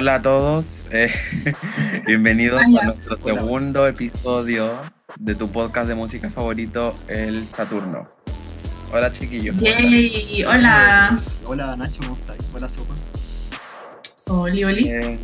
Hola 0.00 0.14
a 0.14 0.22
todos, 0.22 0.86
eh, 0.90 1.12
bienvenidos 2.06 2.62
a 2.62 2.66
nuestro 2.68 3.18
segundo 3.22 3.86
episodio 3.86 4.80
de 5.18 5.34
tu 5.34 5.52
podcast 5.52 5.88
de 5.88 5.94
música 5.94 6.30
favorito, 6.30 6.94
El 7.06 7.46
Saturno. 7.46 8.08
Hola 8.90 9.12
chiquillos. 9.12 9.54
Yay, 9.58 10.42
hola. 10.44 11.18
Hola 11.44 11.76
Nacho, 11.76 12.00
¿cómo 12.00 12.16
estás? 12.18 12.48
Hola 12.54 12.66
Sopa. 12.66 12.94
Oli, 14.28 14.64
Oli. 14.64 14.84
Bien, 14.84 15.18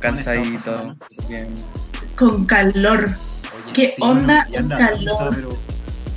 cansadito, 0.00 0.96
bien. 1.28 1.50
Con 2.16 2.46
calor. 2.46 3.10
Oye, 3.10 3.72
¿Qué 3.74 3.88
sí, 3.88 4.00
onda 4.00 4.48
anda 4.56 4.78
calor? 4.78 5.34
Pero 5.34 5.58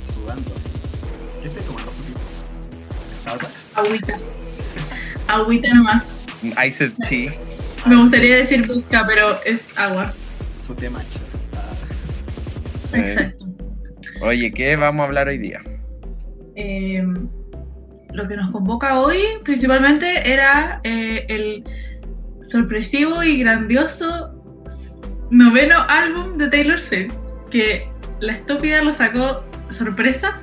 sudando 0.02 0.50
así. 0.56 0.70
¿Qué 1.42 1.48
estás 1.48 1.64
tomando? 1.66 1.92
Starbucks. 3.14 3.72
Agüita. 3.76 4.18
Agüita 5.28 5.74
nomás. 5.74 6.04
Iced 6.42 6.94
tea. 7.06 7.45
Me 7.88 7.96
gustaría 7.96 8.36
decir 8.36 8.66
vodka, 8.66 9.04
pero 9.06 9.36
es 9.44 9.76
agua. 9.78 10.12
Su 10.60 10.74
té 10.74 10.90
matcha. 10.90 11.20
Ah, 11.54 11.72
Eh, 12.92 13.00
Exacto. 13.00 13.44
Oye, 14.22 14.50
¿qué 14.52 14.76
vamos 14.76 15.02
a 15.02 15.06
hablar 15.06 15.28
hoy 15.28 15.38
día? 15.38 15.60
Eh, 16.56 17.04
lo 18.12 18.26
que 18.28 18.36
nos 18.36 18.50
convoca 18.50 18.98
hoy 19.00 19.18
principalmente 19.44 20.32
era 20.32 20.80
eh, 20.84 21.26
el 21.28 21.64
sorpresivo 22.40 23.22
y 23.22 23.38
grandioso 23.40 24.32
noveno 25.30 25.76
álbum 25.88 26.38
de 26.38 26.48
Taylor 26.48 26.80
Swift, 26.80 27.12
que 27.50 27.88
la 28.20 28.32
estúpida 28.32 28.82
lo 28.82 28.94
sacó 28.94 29.44
sorpresa, 29.68 30.40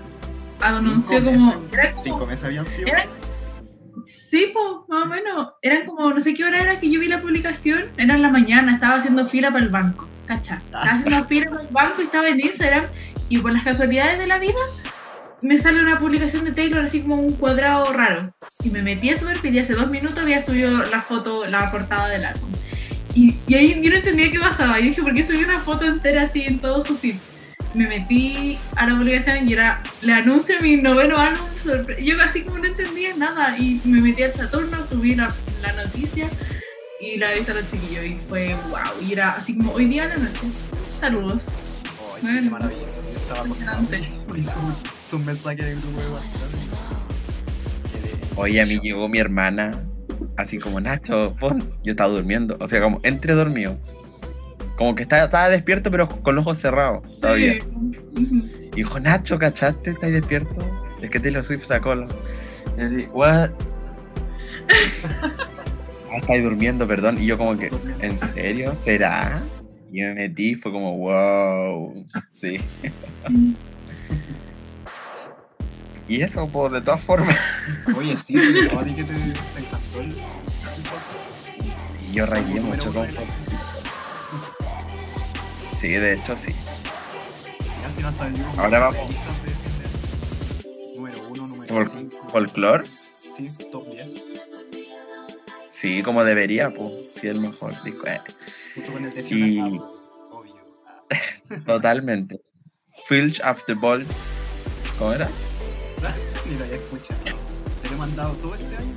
anunció 0.61 1.17
cinco 1.17 1.31
como... 1.31 1.47
meses- 1.47 1.73
era 1.73 1.89
como- 1.91 2.03
Cinco 2.03 2.25
meses 2.28 2.45
habían 2.45 2.66
sido. 2.67 2.88
Era- 2.89 3.05
Sí, 4.05 4.51
pues, 4.53 4.65
más 4.87 5.03
o 5.03 5.07
menos. 5.07 5.47
Eran 5.61 5.85
como, 5.85 6.11
no 6.11 6.19
sé 6.19 6.33
qué 6.33 6.45
hora 6.45 6.61
era 6.61 6.79
que 6.79 6.89
yo 6.89 6.99
vi 6.99 7.07
la 7.07 7.21
publicación. 7.21 7.85
Era 7.97 8.15
en 8.15 8.21
la 8.21 8.29
mañana, 8.29 8.73
estaba 8.73 8.95
haciendo 8.95 9.25
fila 9.25 9.51
para 9.51 9.63
el 9.63 9.69
banco. 9.69 10.07
¿Cacha? 10.25 10.61
Estaba 10.65 10.83
haciendo 10.83 11.25
fila 11.25 11.49
para 11.49 11.61
el 11.61 11.67
banco 11.69 12.01
y 12.01 12.05
estaba 12.05 12.29
en 12.29 12.39
Instagram. 12.39 12.85
Y 13.29 13.37
por 13.39 13.53
las 13.53 13.63
casualidades 13.63 14.19
de 14.19 14.27
la 14.27 14.39
vida, 14.39 14.59
me 15.41 15.57
sale 15.57 15.81
una 15.81 15.97
publicación 15.97 16.45
de 16.45 16.51
Taylor 16.51 16.83
así 16.83 17.01
como 17.01 17.15
un 17.15 17.33
cuadrado 17.33 17.91
raro. 17.93 18.33
Y 18.63 18.69
me 18.69 18.81
metí 18.81 19.09
a 19.09 19.19
su 19.19 19.25
perfil 19.25 19.55
y 19.55 19.59
hace 19.59 19.73
dos 19.73 19.89
minutos 19.89 20.17
había 20.19 20.41
subido 20.41 20.85
la 20.85 21.01
foto, 21.01 21.45
la 21.47 21.71
portada 21.71 22.09
del 22.09 22.25
álbum. 22.25 22.51
Y, 23.15 23.39
y 23.47 23.55
ahí 23.55 23.81
yo 23.81 23.89
no 23.89 23.97
entendía 23.97 24.31
qué 24.31 24.39
pasaba. 24.39 24.79
Y 24.79 24.85
dije, 24.85 25.01
¿por 25.01 25.13
qué 25.13 25.23
subí 25.23 25.43
una 25.43 25.59
foto 25.59 25.85
entera 25.85 26.23
así 26.23 26.43
en 26.43 26.59
todo 26.59 26.81
su 26.81 26.97
feed? 26.97 27.15
Me 27.73 27.88
metí 27.88 28.57
a 28.75 28.88
la 28.88 28.95
publicación 28.97 29.49
y 29.49 29.53
era, 29.53 29.81
le 30.02 30.13
anuncio 30.13 30.55
mi 30.61 30.77
noveno 30.77 31.17
álbum. 31.17 31.45
Yo 32.02 32.17
casi 32.17 32.43
como 32.43 32.59
no 32.59 32.66
entendía 32.66 33.16
nada. 33.16 33.57
Y 33.57 33.81
me 33.83 34.02
metí 34.02 34.23
al 34.23 34.33
Saturno, 34.33 34.88
subí 34.88 35.16
la, 35.16 35.33
la 35.61 35.73
noticia 35.83 36.29
y 36.99 37.17
la 37.17 37.29
avisé 37.29 37.51
a 37.51 37.55
los 37.55 37.67
chiquillos. 37.67 38.05
Y 38.05 38.17
fue 38.27 38.55
wow. 38.69 39.07
Y 39.07 39.13
era 39.13 39.31
así 39.31 39.57
como 39.57 39.73
hoy 39.73 39.85
día 39.85 40.03
a 40.03 40.07
la 40.07 40.17
noche. 40.17 40.47
Saludos. 40.95 41.47
Oh, 41.99 42.16
sí, 42.21 42.27
qué 42.41 42.49
maravilloso. 42.49 43.03
Yo 43.11 43.19
estaba 43.19 43.44
un 43.44 45.25
mensaje 45.25 45.63
de 45.63 45.75
grupo 45.75 45.99
de 45.99 46.09
WhatsApp. 46.09 46.41
Oye, 48.35 48.61
a 48.61 48.66
mí 48.66 48.79
llegó 48.81 49.07
mi 49.07 49.19
hermana, 49.19 49.71
así 50.38 50.57
como 50.57 50.79
Nacho. 50.79 51.35
Yo 51.83 51.91
estaba 51.91 52.09
durmiendo, 52.09 52.57
o 52.59 52.67
sea, 52.67 52.81
como 52.81 52.99
entre 53.03 53.33
dormido. 53.33 53.77
Como 54.77 54.95
que 54.95 55.03
estaba, 55.03 55.25
estaba 55.25 55.49
despierto, 55.49 55.91
pero 55.91 56.07
con 56.07 56.35
los 56.35 56.45
ojos 56.45 56.59
cerrados 56.59 57.21
todavía. 57.21 57.53
Sí. 57.53 57.61
Ujú. 57.61 58.49
Y 58.73 58.77
dijo, 58.77 58.99
Nacho, 58.99 59.38
¿cachaste? 59.38 59.91
¿Estás 59.91 60.11
despierto? 60.11 60.55
Es 61.02 61.09
que 61.09 61.19
Taylor 61.19 61.43
Swift 61.43 61.66
sacó 61.66 61.95
la... 61.95 62.05
Y 62.78 62.81
así, 62.81 63.07
¿what? 63.13 63.50
ah, 66.11 66.17
estáis 66.17 66.44
durmiendo, 66.44 66.88
perdón. 66.88 67.22
Y 67.22 67.25
yo 67.28 67.38
como 67.38 67.57
que, 67.57 67.72
¿en 68.00 68.19
serio? 68.34 68.75
¿Será? 68.84 69.28
Y 69.91 70.01
me 70.01 70.16
metí, 70.16 70.56
fue 70.56 70.72
como, 70.72 70.97
wow. 70.97 72.05
Sí. 72.31 72.59
Y 76.05 76.22
eso, 76.22 76.45
pues, 76.50 76.73
de 76.73 76.81
todas 76.81 77.01
formas. 77.01 77.38
Oye, 77.95 78.17
sí, 78.17 78.38
sobre 78.38 78.67
todo 78.67 78.81
a 78.81 78.84
ti 78.84 78.94
que 78.94 79.05
te, 79.05 79.13
te 79.13 79.59
encantó 79.61 80.03
yo 82.13 82.28
rayé 82.28 82.61
mucho 82.61 82.94
con... 82.94 83.07
Sí, 85.83 85.89
de 85.89 86.13
hecho, 86.13 86.38
sí. 86.38 86.53
Sí, 86.53 87.67
al 87.83 87.91
final 87.91 88.45
Ahora 88.57 88.79
vamos. 88.79 89.09
de- 89.09 90.69
de- 90.69 90.95
Número 90.95 91.27
uno, 91.27 91.45
número 91.47 91.75
Fol- 91.75 91.89
5. 92.09 92.27
¿Folklore? 92.29 92.83
Sí, 93.29 93.49
top 93.69 93.89
10. 93.91 94.29
Sí, 95.73 96.01
como 96.01 96.23
debería, 96.23 96.73
pues. 96.73 96.93
Sí, 97.19 97.27
el 97.27 97.41
mejor 97.41 97.83
disco. 97.83 98.07
eh, 98.07 98.22
Junto 98.75 98.93
con 98.93 99.03
el 99.03 99.13
de 99.13 99.22
Y- 99.23 99.25
Fiona 99.25 99.66
Apple, 99.66 99.81
obvio. 100.31 100.55
Totalmente. 101.66 102.39
Filch 103.09 103.41
After 103.43 103.75
Balls. 103.75 104.07
¿Cómo 104.97 105.11
era? 105.11 105.27
ni 106.49 106.55
lo 106.59 106.63
había 106.63 106.77
escuchado. 106.77 107.19
Te 107.81 107.89
lo 107.89 107.95
he 107.95 107.97
mandado 107.97 108.33
todo 108.35 108.55
este 108.55 108.73
año. 108.77 108.95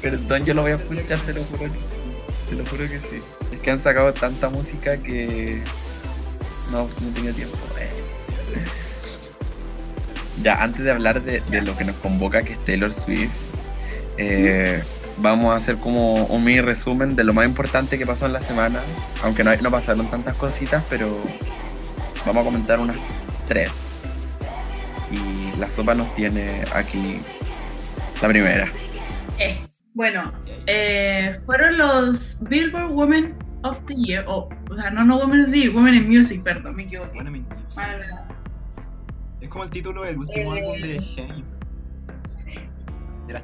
Perdón, 0.00 0.44
yo 0.44 0.54
lo 0.54 0.62
voy 0.62 0.70
a 0.70 0.76
escuchar, 0.76 1.18
te 1.18 1.32
lo 1.34 1.42
juro. 1.42 1.64
que- 1.64 2.50
Te 2.50 2.54
lo 2.54 2.64
juro 2.66 2.88
que 2.88 3.00
sí. 3.00 3.20
Es 3.50 3.60
que 3.60 3.70
han 3.72 3.80
sacado 3.80 4.12
tanta 4.12 4.48
música 4.48 4.96
que 4.96 5.64
no, 6.70 6.88
no 7.00 7.14
tenía 7.14 7.32
tiempo. 7.32 7.56
Ya, 10.42 10.62
antes 10.62 10.84
de 10.84 10.90
hablar 10.90 11.22
de, 11.22 11.40
de 11.40 11.62
lo 11.62 11.76
que 11.76 11.84
nos 11.84 11.96
convoca, 11.96 12.42
que 12.42 12.54
es 12.54 12.64
Taylor 12.64 12.92
Swift, 12.92 13.30
eh, 14.18 14.82
vamos 15.18 15.54
a 15.54 15.56
hacer 15.56 15.76
como 15.76 16.24
un 16.26 16.44
mini 16.44 16.60
resumen 16.60 17.16
de 17.16 17.24
lo 17.24 17.32
más 17.32 17.46
importante 17.46 17.98
que 17.98 18.06
pasó 18.06 18.26
en 18.26 18.32
la 18.32 18.42
semana. 18.42 18.80
Aunque 19.22 19.44
no, 19.44 19.54
no 19.56 19.70
pasaron 19.70 20.08
tantas 20.10 20.34
cositas, 20.34 20.84
pero 20.90 21.16
vamos 22.26 22.42
a 22.42 22.44
comentar 22.44 22.78
unas 22.78 22.96
tres. 23.48 23.70
Y 25.10 25.56
la 25.58 25.68
sopa 25.70 25.94
nos 25.94 26.14
tiene 26.14 26.64
aquí 26.74 27.20
la 28.20 28.28
primera. 28.28 28.68
Eh, 29.38 29.56
bueno, 29.94 30.32
eh, 30.66 31.38
fueron 31.46 31.78
los 31.78 32.40
Billboard 32.48 32.90
Women 32.90 33.34
of 33.64 33.80
the 33.86 33.94
Year, 33.96 34.24
o, 34.28 34.48
o 34.70 34.76
sea, 34.76 34.90
no, 34.90 35.04
no 35.04 35.16
Women 35.18 35.40
of 35.46 35.50
the 35.50 35.58
Year, 35.58 35.74
Women 35.74 35.94
in 35.94 36.08
Music, 36.08 36.42
perdón, 36.42 36.76
me 36.76 36.84
equivoqué. 36.84 37.22
Mi 37.24 37.40
news. 37.40 37.74
Para- 37.74 38.28
Es 39.40 39.48
como 39.48 39.64
el 39.64 39.70
título 39.70 40.02
del 40.02 40.16
último 40.18 40.54
Eh. 40.54 40.60
álbum 40.60 40.80
de 40.80 40.98
Haim. 41.16 41.44
De 43.26 43.32
la 43.32 43.42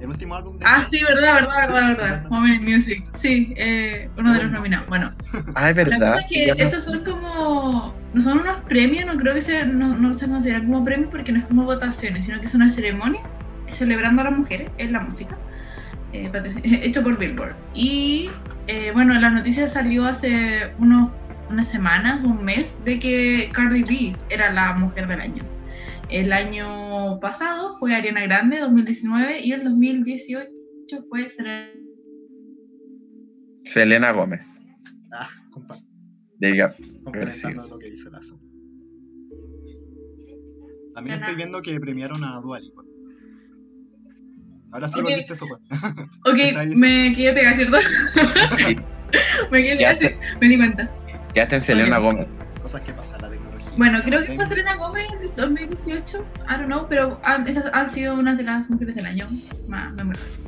el 0.00 0.08
último 0.10 0.34
álbum 0.34 0.58
de 0.58 0.66
Ah, 0.66 0.76
Haim. 0.76 0.84
sí, 0.90 1.00
verdad, 1.02 1.34
verdad, 1.34 1.50
Sí, 1.66 1.72
verdad, 1.72 1.86
verdad. 1.88 1.96
verdad. 2.10 2.30
Women 2.30 2.54
in 2.62 2.74
Music, 2.74 3.06
sí, 3.12 3.54
eh, 3.56 4.10
uno 4.18 4.32
de 4.34 4.42
los 4.42 4.52
nominados. 4.52 4.86
Bueno, 4.88 5.10
Ah, 5.54 5.70
es 5.70 5.76
la 5.76 5.84
verdad. 5.84 6.12
cosa 6.12 6.20
es 6.20 6.26
que 6.28 6.46
Ya 6.46 6.54
no- 6.54 6.60
estos 6.64 6.84
son 6.84 7.04
como, 7.04 7.94
no 8.12 8.20
son 8.20 8.38
unos 8.40 8.56
premios, 8.68 9.06
no 9.06 9.16
creo 9.16 9.34
que 9.34 9.40
sea, 9.40 9.64
no, 9.64 9.96
no 9.96 10.12
se 10.14 10.28
consideran 10.28 10.66
como 10.66 10.84
premios 10.84 11.10
porque 11.10 11.32
no 11.32 11.38
es 11.38 11.44
como 11.46 11.64
votaciones, 11.64 12.26
sino 12.26 12.38
que 12.40 12.46
es 12.46 12.54
una 12.54 12.68
ceremonia 12.70 13.22
celebrando 13.70 14.20
a 14.22 14.26
las 14.26 14.34
mujeres 14.38 14.70
en 14.78 14.92
la 14.92 15.00
música, 15.00 15.38
eh, 16.14 16.30
hecho 16.82 17.02
por 17.02 17.18
Billboard. 17.18 17.54
Y 17.74 18.30
eh, 18.66 18.90
bueno, 18.92 19.18
la 19.20 19.30
noticia 19.30 19.66
salió 19.68 20.04
hace 20.06 20.72
unos, 20.78 21.10
unas 21.50 21.68
semanas, 21.68 22.24
un 22.24 22.44
mes, 22.44 22.84
de 22.84 22.98
que 22.98 23.50
Cardi 23.52 23.82
B 23.82 24.16
era 24.30 24.52
la 24.52 24.74
mujer 24.74 25.06
del 25.08 25.20
año. 25.20 25.42
El 26.10 26.32
año 26.32 27.18
pasado 27.20 27.74
fue 27.78 27.94
Ariana 27.94 28.22
Grande, 28.22 28.60
2019, 28.60 29.40
y 29.40 29.52
el 29.52 29.64
2018 29.64 30.48
fue 31.08 31.28
Selena. 31.28 31.70
Selena 33.64 34.12
Gómez. 34.12 34.62
Ah, 35.12 35.28
compa- 35.50 35.82
Diga, 36.38 36.74
complementando 37.04 37.66
lo 37.68 37.78
que 37.78 37.90
dice 37.90 38.10
Lazo. 38.10 38.38
También 40.94 41.16
estoy 41.18 41.34
viendo 41.34 41.62
que 41.62 41.80
premiaron 41.80 42.22
a 42.22 42.40
Dua 42.40 42.60
Lipa. 42.60 42.82
Ahora 44.74 44.88
sí 44.88 44.98
Ok. 44.98 45.04
volviste 45.04 45.32
eso, 45.32 45.46
pues. 45.46 45.60
Ok, 46.26 46.76
me 46.76 47.14
quedé 47.14 47.32
pegada, 47.32 47.54
¿cierto? 47.54 47.78
Me 49.52 49.62
quedé 49.62 49.96
sí, 49.96 50.06
me 50.40 50.48
di 50.48 50.56
cuenta. 50.56 50.90
ya 51.36 51.44
está 51.44 51.56
en 51.56 51.62
Selena 51.62 51.98
Ok. 51.98 52.04
Gómez. 52.04 52.26
Cosas 52.60 52.80
que 52.80 52.92
pasan, 52.92 53.22
la 53.22 53.30
tecnología. 53.30 53.70
Bueno, 53.76 54.00
creo 54.02 54.24
que 54.24 54.34
fue 54.34 54.46
Selena 54.46 54.74
Gómez 54.74 55.04
en 55.12 55.36
2018, 55.36 56.26
I 56.48 56.52
don't 56.54 56.66
know, 56.66 56.86
pero 56.88 57.20
han- 57.22 57.46
esas 57.46 57.66
han 57.72 57.88
sido 57.88 58.14
unas 58.14 58.36
de 58.36 58.42
las 58.42 58.68
mujeres 58.70 58.96
del 58.96 59.06
año 59.06 59.28
más 59.68 59.92
memorables. 59.92 60.46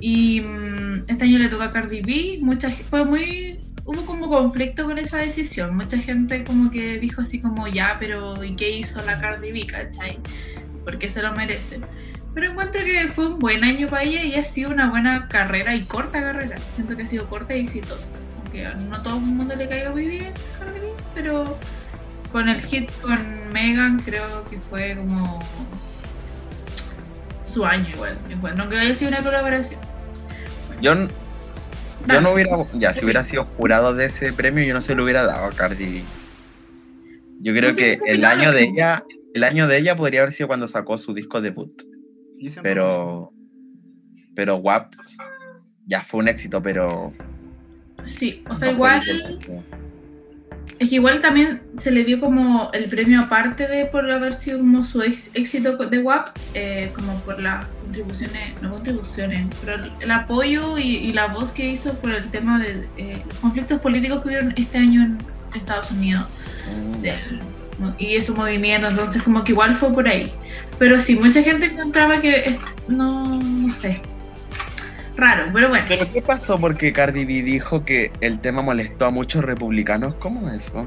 Y 0.00 0.42
mm, 0.42 1.04
este 1.08 1.24
año 1.24 1.38
le 1.38 1.48
toca 1.48 1.64
a 1.64 1.70
Cardi 1.72 2.02
B, 2.02 2.38
mucha, 2.42 2.68
fue 2.68 3.04
muy, 3.06 3.60
hubo 3.86 4.04
como 4.04 4.28
conflicto 4.28 4.84
con 4.84 4.98
esa 4.98 5.18
decisión, 5.18 5.74
mucha 5.74 5.96
gente 5.96 6.44
como 6.44 6.70
que 6.70 6.98
dijo 6.98 7.22
así 7.22 7.40
como 7.40 7.66
ya, 7.68 7.96
pero 7.98 8.44
¿y 8.44 8.54
qué 8.56 8.70
hizo 8.76 9.00
la 9.06 9.18
Cardi 9.18 9.52
B, 9.52 9.66
cachai? 9.66 10.18
Porque 10.84 11.08
se 11.08 11.22
lo 11.22 11.32
merece. 11.32 11.80
Pero 12.38 12.52
encuentro 12.52 12.84
que 12.84 13.08
fue 13.08 13.26
un 13.26 13.40
buen 13.40 13.64
año 13.64 13.88
para 13.88 14.04
ella 14.04 14.22
y 14.22 14.34
ha 14.36 14.44
sido 14.44 14.70
una 14.70 14.88
buena 14.90 15.26
carrera 15.26 15.74
y 15.74 15.80
corta 15.82 16.22
carrera. 16.22 16.56
Siento 16.76 16.96
que 16.96 17.02
ha 17.02 17.06
sido 17.08 17.26
corta 17.28 17.56
y 17.56 17.62
exitosa. 17.64 18.12
Aunque 18.44 18.64
no 18.88 18.94
a 18.94 19.02
todo 19.02 19.16
el 19.16 19.22
mundo 19.22 19.56
le 19.56 19.68
caiga 19.68 19.90
muy 19.90 20.06
bien 20.06 20.32
Cardi 20.56 20.78
pero 21.16 21.58
con 22.30 22.48
el 22.48 22.60
hit 22.60 22.92
con 23.00 23.52
Megan 23.52 23.98
creo 24.04 24.44
que 24.48 24.60
fue 24.70 24.94
como 24.96 25.40
su 27.44 27.64
año 27.66 27.88
igual. 27.92 28.16
igual. 28.30 28.56
No 28.56 28.68
creo 28.68 28.78
que 28.82 28.86
haya 28.86 28.94
sido 28.94 29.08
una 29.10 29.22
colaboración. 29.24 29.80
Yo, 30.80 30.92
n- 30.92 31.08
Yo 32.06 32.20
no 32.20 32.34
hubiera, 32.34 32.54
ya, 32.74 32.94
si 32.94 33.04
hubiera 33.04 33.24
sido 33.24 33.46
jurado 33.46 33.94
de 33.94 34.04
ese 34.04 34.32
premio, 34.32 34.62
yo 34.62 34.74
no 34.74 34.80
se 34.80 34.94
lo 34.94 35.02
hubiera 35.02 35.24
dado 35.24 35.46
a 35.46 35.50
Cardi 35.50 35.86
B. 35.86 36.02
Yo 37.40 37.52
creo 37.52 37.70
No 37.70 37.76
que 37.76 37.98
el 38.06 38.24
año 38.24 38.52
de 38.52 38.62
ella, 38.62 39.02
el 39.34 39.42
año 39.42 39.66
de 39.66 39.76
ella 39.78 39.96
podría 39.96 40.20
haber 40.20 40.32
sido 40.32 40.46
cuando 40.46 40.68
sacó 40.68 40.98
su 40.98 41.12
disco 41.14 41.40
debut. 41.40 41.82
Sí, 42.38 42.48
Pero, 42.62 43.32
pero 44.34 44.56
WAP 44.56 44.94
ya 45.86 46.02
fue 46.02 46.20
un 46.20 46.28
éxito, 46.28 46.62
pero 46.62 47.12
Sí, 48.04 48.42
o 48.48 48.54
sea, 48.54 48.68
no 48.68 48.74
igual. 48.74 49.02
Es 50.78 50.90
que 50.90 50.94
igual 50.94 51.20
también 51.20 51.60
se 51.76 51.90
le 51.90 52.04
dio 52.04 52.20
como 52.20 52.70
el 52.72 52.88
premio 52.88 53.20
aparte 53.22 53.66
de 53.66 53.86
por 53.86 54.08
haber 54.08 54.32
sido 54.32 54.58
como 54.60 54.82
su 54.84 55.02
ex- 55.02 55.32
éxito 55.34 55.76
de 55.76 55.98
WAP, 55.98 56.28
eh, 56.54 56.92
como 56.94 57.18
por 57.22 57.40
las 57.40 57.66
contribuciones, 57.66 58.62
no 58.62 58.70
contribuciones, 58.70 59.44
pero 59.64 59.82
el, 59.82 59.90
el 60.00 60.10
apoyo 60.12 60.78
y, 60.78 60.82
y 60.98 61.12
la 61.12 61.26
voz 61.26 61.50
que 61.50 61.68
hizo 61.68 61.94
por 61.98 62.12
el 62.12 62.30
tema 62.30 62.60
de 62.60 62.86
eh, 62.96 63.20
los 63.26 63.36
conflictos 63.38 63.80
políticos 63.80 64.22
que 64.22 64.28
hubieron 64.28 64.54
este 64.56 64.78
año 64.78 65.02
en 65.02 65.18
Estados 65.54 65.90
Unidos 65.90 66.26
Mm. 66.68 67.00
del- 67.00 67.40
y 67.98 68.16
ese 68.16 68.32
movimiento, 68.32 68.88
entonces 68.88 69.22
como 69.22 69.44
que 69.44 69.52
igual 69.52 69.74
fue 69.74 69.92
por 69.92 70.08
ahí. 70.08 70.32
Pero 70.78 71.00
sí, 71.00 71.18
mucha 71.22 71.42
gente 71.42 71.66
encontraba 71.66 72.20
que 72.20 72.56
no, 72.88 73.38
no 73.40 73.70
sé, 73.70 74.00
raro, 75.16 75.44
pero 75.52 75.68
bueno. 75.68 75.84
¿Pero 75.88 76.06
qué 76.12 76.22
pasó? 76.22 76.58
Porque 76.58 76.92
Cardi 76.92 77.24
B 77.24 77.34
dijo 77.42 77.84
que 77.84 78.10
el 78.20 78.40
tema 78.40 78.62
molestó 78.62 79.06
a 79.06 79.10
muchos 79.10 79.44
republicanos. 79.44 80.14
¿Cómo 80.20 80.50
es 80.50 80.66
eso? 80.66 80.86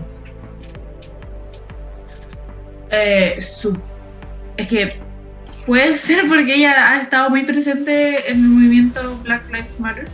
Eh, 2.91 3.39
su- 3.39 3.77
es 4.57 4.67
que 4.67 4.99
puede 5.65 5.97
ser 5.97 6.27
porque 6.27 6.55
ella 6.55 6.91
ha 6.91 7.01
estado 7.01 7.29
muy 7.29 7.43
presente 7.43 8.29
en 8.31 8.37
el 8.43 8.47
movimiento 8.49 9.17
Black 9.23 9.47
Lives 9.51 9.79
Matter 9.79 10.07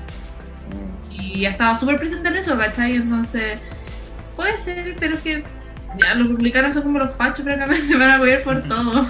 Mm. 0.69 1.11
y 1.21 1.45
ha 1.45 1.49
estado 1.51 1.75
súper 1.77 1.95
presente 1.97 2.27
en 2.27 2.35
eso, 2.35 2.57
¿cachai? 2.57 2.97
Entonces, 2.97 3.57
puede 4.35 4.57
ser, 4.57 4.95
pero 4.99 5.17
que 5.23 5.43
ya 6.03 6.15
los 6.15 6.27
republicanos 6.29 6.73
son 6.73 6.83
como 6.83 6.99
los 6.99 7.13
fachos, 7.15 7.43
francamente, 7.45 7.95
van 7.97 8.09
a 8.11 8.15
apoyar 8.15 8.41
por 8.43 8.61
todo. 8.63 9.05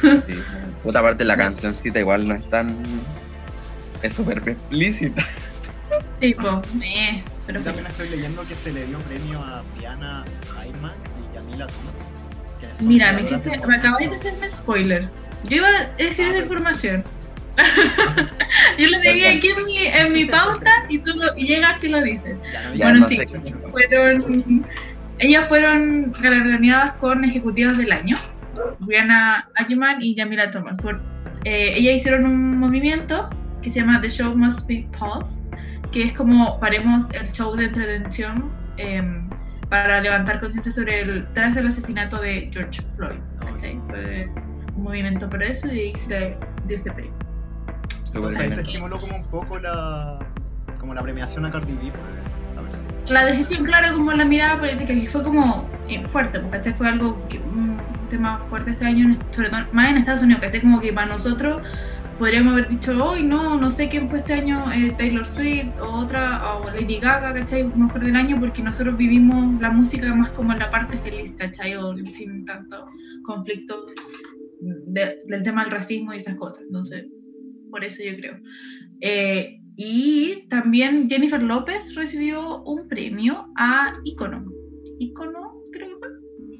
Sí. 0.00 0.34
Puta 0.82 1.02
parte 1.02 1.24
la 1.24 1.36
cancioncita 1.36 1.98
igual 1.98 2.26
no 2.28 2.34
es 2.34 2.48
tan... 2.48 2.76
Es 4.02 4.14
súper 4.14 4.38
explícita. 4.48 5.26
Tipo, 6.20 6.62
eh, 6.82 7.22
pero 7.46 7.58
Sí, 7.58 7.64
también 7.64 7.86
estoy 7.86 8.08
leyendo 8.10 8.46
que 8.46 8.54
se 8.54 8.72
le 8.72 8.86
dio 8.86 8.98
premio 9.00 9.40
a 9.42 9.62
Brianna 9.74 10.24
Hyman 10.64 10.92
y 11.20 11.34
Yamila 11.34 11.66
Thomas. 11.66 12.16
Mira, 12.84 13.12
me, 13.12 13.22
hiciste, 13.22 13.50
de 13.50 13.66
me 13.66 13.76
acabáis 13.76 14.10
de 14.10 14.16
hacerme 14.16 14.48
spoiler. 14.48 15.08
Yo 15.44 15.56
iba 15.56 15.68
a 15.68 15.84
decir 15.96 16.26
Ah, 16.26 16.28
esa 16.28 16.30
pues. 16.30 16.42
información. 16.42 17.04
Yo 18.78 18.88
lo 18.88 19.00
tenía 19.00 19.32
aquí 19.32 19.48
en 19.48 19.64
mi, 19.64 19.76
en 19.78 20.12
mi 20.12 20.24
pauta 20.26 20.70
y 20.88 20.98
tú 20.98 21.12
lo, 21.16 21.36
y 21.36 21.46
llegas 21.46 21.82
y 21.82 21.88
lo 21.88 22.00
dices. 22.02 22.36
Ya 22.52 22.62
no 22.68 22.74
Ya 22.74 22.84
Bueno, 22.86 23.00
no 23.00 23.06
sí. 23.08 23.18
fueron 23.72 24.64
ellas 25.20 25.46
fueron 25.48 26.10
galardonadas 26.20 26.94
con 26.94 27.24
ejecutivas 27.24 27.78
del 27.78 27.92
año 27.92 28.16
Brianna 28.80 29.48
Ackerman 29.56 30.02
y 30.02 30.14
Yamila 30.14 30.50
Thomas 30.50 30.76
por, 30.78 31.00
eh, 31.44 31.74
ellas 31.76 31.96
hicieron 31.96 32.24
un 32.24 32.58
movimiento 32.58 33.28
que 33.62 33.70
se 33.70 33.80
llama 33.80 34.00
The 34.00 34.08
Show 34.08 34.36
Must 34.36 34.66
Be 34.66 34.88
Paused 34.98 35.52
que 35.92 36.04
es 36.04 36.12
como 36.14 36.58
paremos 36.58 37.12
el 37.14 37.26
show 37.26 37.54
de 37.54 37.66
entretención 37.66 38.50
em, 38.78 39.28
para 39.68 40.00
levantar 40.00 40.40
conciencia 40.40 40.72
sobre 40.72 41.02
el 41.02 41.28
tras 41.34 41.56
el 41.56 41.66
asesinato 41.66 42.20
de 42.20 42.50
George 42.52 42.80
Floyd 42.96 43.20
¿cachai? 43.40 43.78
Fue 43.88 44.30
un 44.74 44.82
movimiento 44.82 45.28
por 45.28 45.42
eso 45.42 45.72
y 45.72 45.94
se 45.96 46.10
le 46.10 46.36
dio 46.66 46.76
este 46.76 46.92
premio 46.92 47.12
Entonces 48.14 48.54
se 48.54 48.62
estimuló 48.62 48.98
como 48.98 49.16
un 49.16 49.26
poco 49.26 49.58
la, 49.58 50.18
como 50.78 50.94
la 50.94 51.02
premiación 51.02 51.44
a 51.44 51.50
Cardi 51.50 51.74
B. 51.74 51.92
pues, 52.70 52.86
la 53.06 53.24
decisión, 53.26 53.64
claro, 53.64 53.96
como 53.96 54.12
la 54.12 54.24
mirada 54.24 54.58
política, 54.58 54.94
que 54.94 55.08
fue 55.08 55.24
como 55.24 55.68
eh, 55.88 56.06
fuerte, 56.06 56.38
porque 56.40 56.58
este 56.58 56.72
fue 56.72 56.88
algo, 56.88 57.18
que, 57.28 57.38
un 57.38 58.06
tema 58.08 58.38
fuerte 58.38 58.70
este 58.70 58.86
año, 58.86 59.12
sobre 59.32 59.50
todo 59.50 59.60
más 59.72 59.90
en 59.90 59.96
Estados 59.98 60.22
Unidos, 60.22 60.40
que 60.40 60.46
este 60.46 60.60
como 60.60 60.80
que 60.80 60.92
para 60.92 61.08
nosotros 61.08 61.66
podríamos 62.18 62.52
haber 62.52 62.68
dicho, 62.68 62.92
hoy 63.02 63.24
no, 63.24 63.56
no 63.58 63.70
sé 63.70 63.88
quién 63.88 64.06
fue 64.08 64.18
este 64.18 64.34
año, 64.34 64.70
eh, 64.72 64.94
Taylor 64.96 65.24
Swift 65.26 65.76
o 65.80 65.90
otra, 65.90 66.54
o 66.54 66.70
Lady 66.70 67.00
Gaga, 67.00 67.32
¿cachai? 67.32 67.72
Mejor 67.74 68.04
del 68.04 68.14
año, 68.14 68.38
porque 68.38 68.62
nosotros 68.62 68.96
vivimos 68.96 69.58
la 69.60 69.70
música 69.70 70.14
más 70.14 70.30
como 70.30 70.52
en 70.52 70.58
la 70.58 70.70
parte 70.70 70.98
feliz, 70.98 71.36
¿cachai? 71.36 71.74
O 71.76 71.92
sin 71.92 72.44
tanto 72.44 72.84
conflicto 73.22 73.86
de- 74.60 75.16
del 75.24 75.42
tema 75.42 75.62
del 75.62 75.72
racismo 75.72 76.12
y 76.12 76.18
esas 76.18 76.36
cosas, 76.36 76.60
entonces, 76.66 77.06
por 77.70 77.84
eso 77.84 78.02
yo 78.04 78.14
creo. 78.16 78.38
Eh, 79.00 79.60
y 79.76 80.46
también 80.48 81.08
Jennifer 81.08 81.42
López 81.42 81.94
recibió 81.94 82.62
un 82.64 82.86
premio 82.88 83.46
a 83.56 83.92
Icono. 84.04 84.44
Icono, 84.98 85.54
creo 85.72 85.88
que 85.88 85.94
fue. 85.96 86.08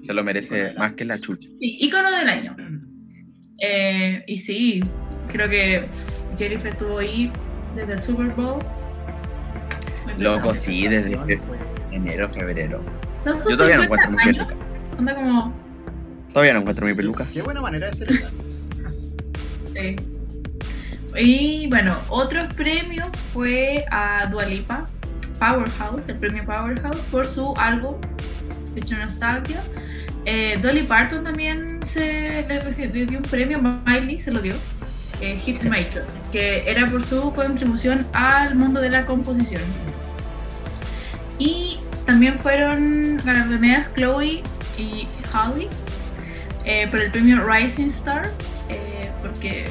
Se 0.07 0.15
lo 0.15 0.25
merece 0.25 0.73
más 0.79 0.95
que 0.95 1.05
la 1.05 1.19
chucha. 1.21 1.47
Sí, 1.49 1.77
Icono 1.81 2.11
del 2.11 2.29
año. 2.29 2.57
Eh, 3.63 4.25
y 4.27 4.37
sí, 4.39 4.83
creo 5.29 5.49
que 5.51 5.87
Jennifer 6.39 6.73
estuvo 6.73 6.99
ahí 6.99 7.31
desde 7.77 7.93
el 7.93 8.01
Super 8.01 8.29
Bowl. 8.31 8.59
Loco, 10.19 10.55
sí, 10.55 10.89
desde 10.89 11.15
fue- 11.39 11.57
enero, 11.93 12.33
febrero. 12.33 12.83
Yo 13.25 13.33
todavía 13.57 13.77
no 13.77 13.83
50 13.83 13.85
encuentro 13.85 14.11
mi 14.11 14.19
años. 14.23 14.53
peluca. 14.53 14.67
Anda 14.99 15.15
como. 15.15 15.55
Todavía 16.33 16.53
no 16.55 16.61
encuentro 16.61 16.87
mi 16.87 16.95
peluca. 16.95 17.27
Qué 17.33 17.43
buena 17.43 17.61
manera 17.61 17.89
de 17.89 17.95
celebrarles. 17.95 18.71
Sí. 19.73 19.97
Y 21.17 21.67
bueno, 21.69 21.97
otro 22.09 22.49
premio 22.51 23.11
fue 23.33 23.85
a 23.91 24.27
Dualipa 24.27 24.87
Powerhouse, 25.39 26.09
el 26.09 26.19
premio 26.19 26.45
Powerhouse, 26.45 27.07
por 27.11 27.27
su 27.27 27.55
álbum 27.57 27.97
Future 28.75 29.01
Nostalgia. 29.01 29.61
Eh, 30.27 30.59
Dolly 30.61 30.83
Parton 30.83 31.25
también 31.25 31.81
se 31.85 32.45
le 32.47 32.61
recibió 32.61 33.19
un 33.19 33.25
premio, 33.25 33.61
Miley 33.87 34.21
se 34.21 34.31
lo 34.31 34.41
dio, 34.41 34.55
eh, 35.21 35.39
Hitmaker, 35.39 36.05
que 36.31 36.71
era 36.71 36.87
por 36.87 37.03
su 37.03 37.33
contribución 37.33 38.06
al 38.13 38.55
mundo 38.55 38.81
de 38.81 38.91
la 38.91 39.06
composición. 39.06 39.63
Y 41.39 41.79
también 42.05 42.39
fueron 42.39 43.21
galardonadas 43.25 43.93
Chloe 43.94 44.43
y 44.77 45.08
Holly 45.32 45.69
eh, 46.67 46.87
por 46.89 47.01
el 47.01 47.11
premio 47.11 47.43
Rising 47.43 47.87
Star, 47.87 48.31
porque 49.23 49.67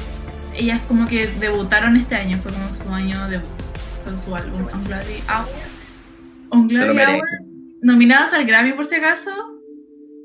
ellas 0.60 0.80
como 0.88 1.06
que 1.08 1.26
debutaron 1.40 1.96
este 1.96 2.14
año, 2.16 2.36
fue 2.38 2.52
como 2.52 2.72
su 2.72 2.88
año 2.90 3.28
debut 3.28 3.46
con 4.04 4.18
su 4.18 4.34
álbum 4.34 4.62
Hour. 4.62 5.48
Se 6.68 6.74
lo 6.74 6.84
Hour, 6.84 6.94
merecen. 6.94 7.78
nominadas 7.82 8.32
al 8.32 8.44
Grammy 8.46 8.72
por 8.72 8.84
si 8.84 8.96
acaso. 8.96 9.30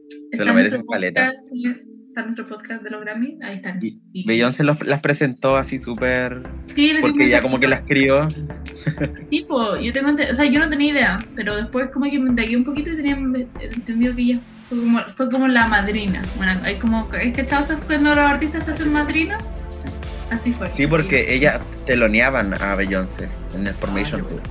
Se 0.09 0.27
Está 0.31 0.43
lo 0.45 0.51
en 0.51 0.55
merecen 0.57 0.83
podcast, 0.85 1.35
sí, 1.51 1.63
Está 2.07 2.21
en 2.21 2.27
nuestro 2.27 2.47
podcast 2.47 2.81
de 2.81 2.89
los 2.91 3.01
Grammy, 3.01 3.37
ahí 3.43 3.55
están. 3.55 3.79
Y- 3.81 4.25
Beyoncé 4.25 4.63
los- 4.63 4.81
las 4.87 5.01
presentó 5.01 5.57
así 5.57 5.79
súper... 5.79 6.43
Sí, 6.73 6.93
Porque 7.01 7.27
ya 7.27 7.41
como 7.41 7.59
que 7.59 7.67
las 7.67 7.81
crió. 7.85 8.27
Tipo, 9.29 9.75
yo 9.77 9.91
tengo, 9.91 10.09
ente- 10.09 10.31
o 10.31 10.33
sea, 10.33 10.45
yo 10.45 10.59
no 10.59 10.69
tenía 10.69 10.91
idea, 10.93 11.17
pero 11.35 11.55
después 11.57 11.89
como 11.91 12.09
que 12.09 12.17
me 12.19 12.29
indagué 12.29 12.55
un 12.55 12.63
poquito 12.63 12.91
y 12.91 12.95
tenía 12.95 13.15
entendido 13.59 14.15
que 14.15 14.21
ella 14.21 14.39
fue 14.69 14.79
como, 14.79 14.99
fue 15.15 15.29
como 15.29 15.47
la 15.49 15.67
madrina. 15.67 16.21
Bueno, 16.37 16.53
hay 16.63 16.75
como, 16.75 17.07
es 17.13 17.33
que 17.33 17.45
chavos 17.45 17.71
cuando 17.85 18.15
los 18.15 18.25
artistas 18.25 18.65
se 18.65 18.71
hacen 18.71 18.93
madrinas, 18.93 19.43
Sí. 19.51 19.64
Así 20.35 20.51
fue. 20.53 20.71
Sí, 20.71 20.87
porque 20.87 21.33
ella 21.33 21.59
teloneaban 21.85 22.53
a 22.61 22.75
Beyoncé 22.75 23.29
en 23.55 23.67
el 23.67 23.73
Formation 23.73 24.21
Ah, 24.25 24.29
Tour. 24.29 24.41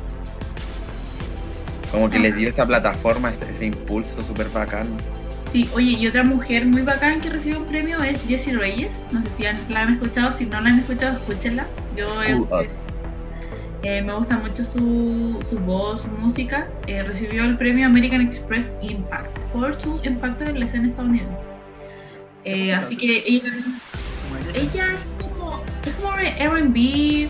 Como 1.91 2.11
que 2.11 2.19
les 2.19 2.35
dio 2.37 2.49
esa 2.49 2.67
plataforma, 2.67 3.31
ese, 3.31 3.49
ese 3.51 3.67
impulso 3.67 4.23
súper 4.23 4.49
bacán. 4.49 4.89
Sí, 5.49 5.69
oye, 5.75 5.91
y 5.93 6.07
otra 6.09 6.25
mujer 6.25 6.67
muy 6.67 6.83
bacán 6.83 7.21
que 7.21 7.31
recibió 7.31 7.59
un 7.61 7.67
premio 7.67 8.03
es 8.03 8.23
Jessie 8.27 8.57
Reyes. 8.57 9.07
No 9.13 9.23
sé 9.23 9.31
si 9.31 9.47
han- 9.47 9.61
la 9.69 9.83
han 9.83 9.93
escuchado, 9.95 10.33
si 10.33 10.47
no 10.47 10.61
la 10.61 10.71
han 10.71 10.81
escuchado, 10.81 11.17
escúchenla. 11.17 11.67
Yo 11.97 12.09
eh, 12.25 12.37
eh, 13.85 14.03
me 14.03 14.15
gusta 14.17 14.39
mucho 14.39 14.65
su, 14.65 15.39
su 15.49 15.59
voz, 15.61 16.03
su 16.03 16.09
música. 16.09 16.67
Eh, 16.89 17.01
recibió 17.07 17.45
el 17.45 17.57
premio 17.57 17.87
American 17.87 18.21
Express 18.23 18.77
Impact 18.83 19.39
por 19.53 19.81
su 19.81 20.01
impacto 20.03 20.45
en 20.45 20.59
la 20.59 20.67
escena 20.67 20.89
estadounidense. 20.89 21.49
Eh, 22.45 22.75
así 22.75 22.97
que 22.97 23.23
ella, 23.25 23.51
Como 23.53 24.37
ella. 24.51 24.61
ella 24.61 24.87
es 24.99 25.07
como, 25.23 25.34
es 25.87 25.93
como 25.95 26.13
RB, 26.13 27.29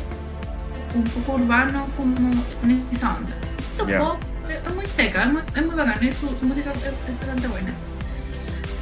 un 0.95 1.05
poco 1.05 1.35
urbano, 1.43 1.87
como 1.97 2.17
en 2.63 2.85
esa 2.93 3.17
onda. 3.17 3.35
Un 3.83 3.89
Ya. 3.89 3.99
pop, 3.99 4.19
es 4.49 4.75
muy 4.75 4.87
seca, 4.87 5.25
es 5.25 5.33
muy, 5.33 5.43
es 5.55 5.67
muy 5.67 5.75
bacana, 5.75 5.99
es 6.03 6.15
su, 6.17 6.29
su 6.39 6.47
música 6.47 6.71
es, 6.73 7.19
bastante 7.19 7.49
buena. 7.49 7.73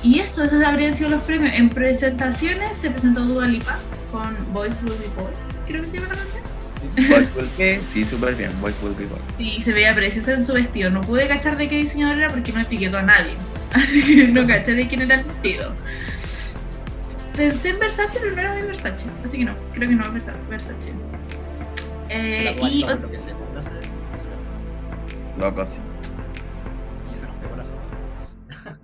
Y 0.02 0.18
eso, 0.18 0.42
esos 0.42 0.62
habrían 0.64 0.92
sido 0.94 1.10
los 1.10 1.22
premios. 1.22 1.54
En 1.54 1.70
presentaciones 1.70 2.76
se 2.76 2.90
presentó 2.90 3.20
Dua 3.24 3.46
Lipa 3.46 3.78
con 4.10 4.36
Boys 4.52 4.78
Will 4.82 4.94
Be 4.98 5.22
Boys, 5.22 5.62
creo 5.66 5.82
que 5.82 5.88
se 5.88 5.96
llama 5.98 6.08
la 6.08 6.18
canción. 6.18 6.42
Boys 7.08 7.28
Will 7.36 7.48
Be, 7.56 7.80
sí, 7.92 8.04
súper 8.04 8.34
bien. 8.34 8.50
Boys 8.60 8.74
Will 8.82 8.94
Be 8.94 9.06
Boys. 9.06 9.22
Y 9.38 9.62
se 9.62 9.72
veía 9.72 9.94
preciosa 9.94 10.32
en 10.32 10.44
su 10.44 10.52
vestido. 10.52 10.90
No 10.90 11.00
pude 11.00 11.28
cachar 11.28 11.56
de 11.56 11.68
qué 11.68 11.76
diseñador 11.76 12.18
era 12.18 12.28
porque 12.28 12.52
no 12.52 12.60
etiquetó 12.60 12.98
a 12.98 13.02
nadie. 13.02 13.34
Así 13.72 14.16
que 14.16 14.28
no 14.28 14.46
caché 14.46 14.74
de 14.74 14.88
quién 14.88 15.02
era 15.02 15.14
el 15.14 15.24
vestido. 15.24 15.72
Pensé 17.36 17.70
en 17.70 17.78
Versace, 17.78 18.18
pero 18.20 18.34
no 18.34 18.40
era 18.42 18.52
muy 18.52 18.62
Versace. 18.62 19.10
Así 19.24 19.38
que 19.38 19.44
no, 19.44 19.56
creo 19.72 19.88
que 19.88 19.94
no 19.94 20.04
es 20.04 20.12
Versa- 20.12 20.36
Versace. 20.48 20.92
Eh, 22.10 22.56
y 22.62 22.84
lo 22.84 23.10
que 23.10 23.18
sé, 23.18 23.32
hacer 23.56 23.80
Loco, 25.38 25.64
sí. 25.64 25.78
Y 27.12 27.16
se 27.16 27.26
nos 27.26 27.36
pegó 27.36 27.56
la 27.56 27.64
sopa. 27.64 27.80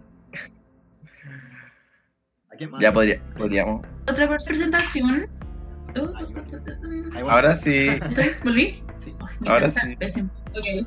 ¿A 2.51 2.57
quién 2.57 2.71
más? 2.71 2.81
Ya 2.81 2.91
podría, 2.93 3.21
podríamos. 3.37 3.87
Otra 4.11 4.29
presentación. 4.29 5.29
Uh. 5.95 7.29
Ahora 7.29 7.57
sí. 7.57 7.89
¿Estoy? 7.89 8.31
¿Volví? 8.45 8.83
Sí. 8.99 9.13
Mi 9.41 9.49
Ahora 9.49 9.71
sí. 9.71 9.79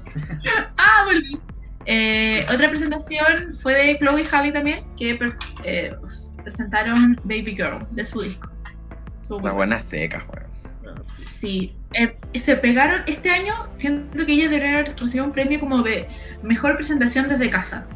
ah, 0.78 1.06
volví. 1.06 1.40
Eh, 1.86 2.46
otra 2.54 2.70
presentación 2.70 3.54
fue 3.54 3.74
de 3.74 3.98
Chloe 4.00 4.24
Halle 4.32 4.52
también, 4.52 4.84
que 4.96 5.20
eh, 5.64 5.96
presentaron 6.42 7.20
Baby 7.24 7.56
Girl 7.56 7.86
de 7.92 8.06
su 8.06 8.22
disco. 8.22 8.50
Una 9.30 9.54
buena 9.54 9.82
seca, 9.82 10.26
weón. 10.30 10.52
Sí. 11.02 11.74
Eh, 11.94 12.12
se 12.40 12.56
pegaron 12.58 13.02
este 13.08 13.30
año. 13.30 13.54
Siento 13.78 14.26
que 14.26 14.34
ella 14.34 14.44
debería 14.50 14.80
haber 14.80 14.96
recibido 14.98 15.26
un 15.26 15.32
premio 15.32 15.60
como 15.60 15.82
de 15.82 16.08
mejor 16.44 16.76
presentación 16.76 17.28
desde 17.28 17.50
casa. 17.50 17.88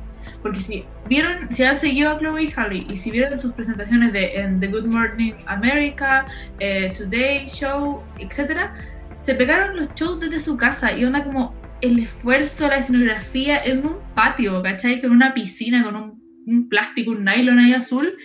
Porque 0.41 0.59
si 0.59 0.85
vieron, 1.07 1.51
si 1.51 1.63
han 1.63 1.77
seguido 1.77 2.11
a 2.11 2.19
Chloe 2.19 2.53
Halle 2.55 2.85
y 2.87 2.95
si 2.95 3.11
vieron 3.11 3.37
sus 3.37 3.53
presentaciones 3.53 4.13
de 4.13 4.35
en 4.35 4.59
The 4.59 4.67
Good 4.67 4.85
Morning 4.85 5.33
America, 5.47 6.25
eh, 6.59 6.93
Today 6.95 7.47
Show, 7.47 8.03
etc., 8.19 8.69
se 9.17 9.33
pegaron 9.33 9.75
los 9.75 9.93
shows 9.95 10.19
desde 10.19 10.39
su 10.39 10.55
casa 10.55 10.95
y 10.95 11.03
onda 11.03 11.23
como 11.23 11.55
el 11.81 11.99
esfuerzo, 11.99 12.67
la 12.67 12.77
escenografía 12.77 13.57
es 13.57 13.79
un 13.79 13.97
patio, 14.13 14.61
¿cachai? 14.61 15.01
Con 15.01 15.11
una 15.11 15.33
piscina, 15.33 15.83
con 15.83 15.95
un, 15.95 16.24
un 16.45 16.69
plástico, 16.69 17.11
un 17.11 17.25
nylon 17.25 17.59
ahí 17.59 17.73
azul. 17.73 18.17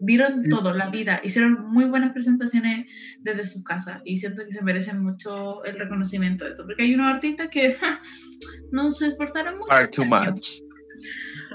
Dieron 0.00 0.48
todo, 0.48 0.74
la 0.74 0.90
vida. 0.90 1.20
Hicieron 1.22 1.66
muy 1.68 1.84
buenas 1.84 2.12
presentaciones 2.12 2.86
desde 3.20 3.46
sus 3.46 3.64
casas 3.64 4.02
y 4.04 4.16
siento 4.16 4.44
que 4.44 4.52
se 4.52 4.62
merecen 4.62 5.02
mucho 5.02 5.64
el 5.64 5.78
reconocimiento 5.78 6.44
de 6.44 6.50
eso, 6.50 6.64
porque 6.66 6.82
hay 6.82 6.94
unos 6.94 7.14
artistas 7.14 7.48
que 7.48 7.72
ja, 7.80 8.00
no 8.70 8.90
se 8.90 9.08
esforzaron 9.08 9.58
mucho. 9.58 9.72
Are 9.72 9.88
too 9.88 10.04
much. 10.04 10.60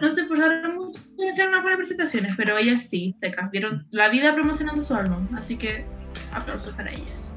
No 0.02 0.10
se 0.10 0.22
esforzaron 0.22 0.76
mucho 0.76 1.02
en 1.20 1.30
hacer 1.30 1.50
unas 1.50 1.62
buenas 1.62 1.78
presentaciones, 1.78 2.34
pero 2.38 2.58
ellas 2.58 2.90
sí, 2.90 3.14
se 3.18 3.34
vieron 3.52 3.86
la 3.92 4.10
vida 4.10 4.34
promocionando 4.34 4.82
su 4.82 4.96
álbum, 4.96 5.28
así 5.36 5.58
que 5.58 5.86
aplausos 6.32 6.74
para 6.74 6.92
ellas. 6.92 7.36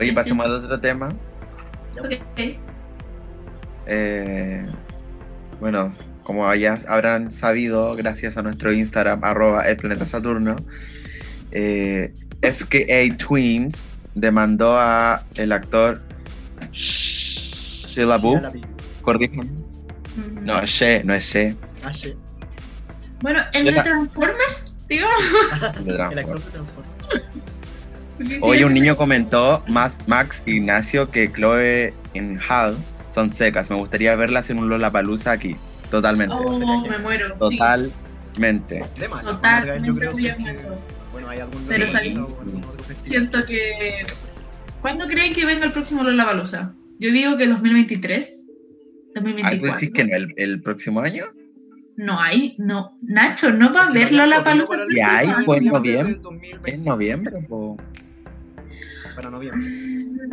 Oye, 0.00 0.12
pasemos 0.12 0.44
sí, 0.44 0.50
al 0.50 0.58
otro 0.58 0.80
tema. 0.80 1.08
Ok, 1.98 2.14
Eh, 3.86 4.66
bueno, 5.60 5.94
como 6.28 6.54
ya 6.54 6.78
habrán 6.86 7.32
sabido, 7.32 7.96
gracias 7.96 8.36
a 8.36 8.42
nuestro 8.42 8.70
Instagram, 8.70 9.24
arroba 9.24 9.62
el 9.62 9.78
planeta 9.78 10.04
Saturno, 10.04 10.56
eh, 11.52 12.12
FKA 12.42 13.16
Twins 13.16 13.96
demandó 14.14 14.78
a 14.78 15.22
el 15.36 15.52
actor 15.52 16.02
Sheila 16.70 18.18
Booth. 18.18 18.42
Shia 18.42 18.50
LaBeouf. 18.50 19.00
Corríjanme. 19.00 19.44
Ujú. 19.46 20.40
No, 20.42 20.66
She, 20.66 21.02
no 21.02 21.14
es 21.14 21.24
She. 21.24 21.56
Ah. 21.82 21.92
Bueno, 23.22 23.40
el 23.54 23.64
de 23.64 23.72
Transformers, 23.72 24.78
digo. 24.86 25.08
de 25.82 25.90
El 25.92 25.96
Transformers. 25.96 26.18
actor 26.18 26.40
de 26.44 26.50
Transformers. 26.50 27.22
Hoy 28.42 28.64
un 28.64 28.74
niño 28.74 28.96
comentó, 28.98 29.64
más 29.66 30.06
Max 30.06 30.42
Ignacio, 30.44 31.08
que 31.08 31.32
Chloe 31.32 31.94
y 32.12 32.20
Hal 32.46 32.76
son 33.14 33.32
secas. 33.32 33.70
Me 33.70 33.76
gustaría 33.76 34.14
verlas 34.14 34.50
en 34.50 34.58
un 34.58 34.68
Lollapalooza 34.68 35.32
aquí. 35.32 35.56
Totalmente. 35.90 36.34
Oh, 36.38 36.80
me 36.88 36.98
muero. 36.98 37.28
sí. 37.50 37.58
Totalmente. 37.58 38.84
De 38.98 39.08
mala, 39.08 39.30
Totalmente 39.32 39.86
yo 39.88 39.94
creo 39.94 40.12
voy 40.12 40.22
que 40.22 40.30
a 40.30 40.34
sí. 40.36 40.44
Bueno, 41.12 41.28
hay 41.30 41.40
algún 41.40 41.64
Pero 41.68 41.86
salí- 41.88 42.14
o 42.16 42.26
algún 42.40 42.64
otro 42.64 42.84
festival. 42.84 43.02
Siento 43.04 43.46
que. 43.46 44.04
¿Cuándo 44.82 45.06
creen 45.06 45.32
que 45.34 45.44
venga 45.44 45.64
el 45.64 45.72
próximo 45.72 46.02
Lollapalooza? 46.04 46.72
Yo 46.98 47.10
digo 47.10 47.36
que 47.36 47.46
2023. 47.46 48.44
Ah, 48.44 49.20
¿tú 49.20 49.20
2024. 49.24 49.74
decís 49.74 49.92
que 49.92 50.04
no 50.04 50.16
el, 50.16 50.34
el 50.36 50.62
próximo 50.62 51.00
año? 51.00 51.24
No 51.96 52.20
hay, 52.20 52.54
no. 52.58 52.96
Nacho, 53.02 53.50
no 53.52 53.72
va 53.72 53.82
a 53.82 53.86
haber 53.88 54.04
corrido 54.04 54.24
el 54.88 54.96
Ya 54.96 55.16
hay, 55.18 55.28
pues, 55.44 55.60
año. 55.60 55.72
noviembre. 55.72 56.12
del 56.12 56.22
2020, 56.22 56.70
En 56.70 56.82
noviembre, 56.84 57.38
po. 57.48 57.76
Para 59.18 59.30
noviembre. 59.30 59.60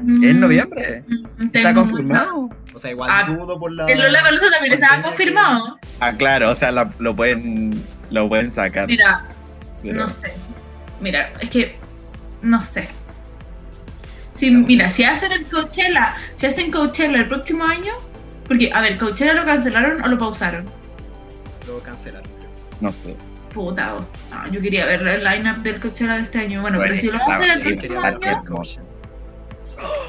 Mm, 0.04 0.24
En 0.24 0.40
noviembre. 0.40 1.04
mm, 1.08 1.44
Está 1.48 1.60
Tengo 1.74 1.82
confirmado. 1.88 2.50
O 2.72 2.78
sea, 2.78 2.92
igual 2.92 3.10
Ah, 3.12 3.24
dudo 3.26 3.60
por 3.60 3.72
la. 3.74 3.88
El 3.88 3.98
Lollapalooza 4.00 4.52
también 4.52 4.74
estaba 4.74 4.98
que- 4.98 5.02
confirmado. 5.02 5.80
Ah, 6.00 6.14
claro, 6.14 6.52
o 6.52 6.56
sea, 6.56 6.72
la- 6.72 6.92
lo 7.00 7.16
pueden 7.16 7.82
lo 8.12 8.30
pueden 8.30 8.52
sacar. 8.52 8.86
Mira, 8.88 9.26
pero- 9.82 9.96
no 9.96 10.08
sé. 10.08 10.34
Mira, 11.02 11.32
es 11.42 11.50
que. 11.50 11.76
No 12.44 12.62
sé. 12.62 12.88
Si, 14.34 14.52
mira, 14.52 14.92
si 14.92 15.04
hacen 15.04 15.32
el 15.32 15.46
Coachella, 15.46 16.16
si 16.36 16.46
hacen 16.46 16.70
Coachella 16.70 17.18
el 17.22 17.28
próximo 17.28 17.64
año, 17.64 17.94
porque, 18.48 18.72
a 18.72 18.82
ver, 18.82 19.00
Coachella 19.00 19.34
lo 19.34 19.46
cancelaron 19.46 20.04
o 20.04 20.08
lo 20.10 20.18
pausaron. 20.20 20.66
Lo 21.68 21.80
cancelaron. 21.80 22.30
No 22.82 22.92
sé. 22.92 23.16
Puta, 23.56 23.96
no, 24.32 24.52
yo 24.52 24.60
quería 24.60 24.86
ver 24.86 25.02
el 25.08 25.24
lineup 25.24 25.58
del 25.60 25.80
Coachella 25.80 26.16
de 26.16 26.24
este 26.24 26.40
año. 26.40 26.62
Bueno, 26.62 26.78
Bueno, 26.78 26.94
pero 26.94 27.02
si 27.02 27.08
lo 27.08 27.18
claro, 27.20 27.32
hacen 27.32 27.52
el 27.52 27.62
próximo 27.62 28.02
año, 28.02 28.44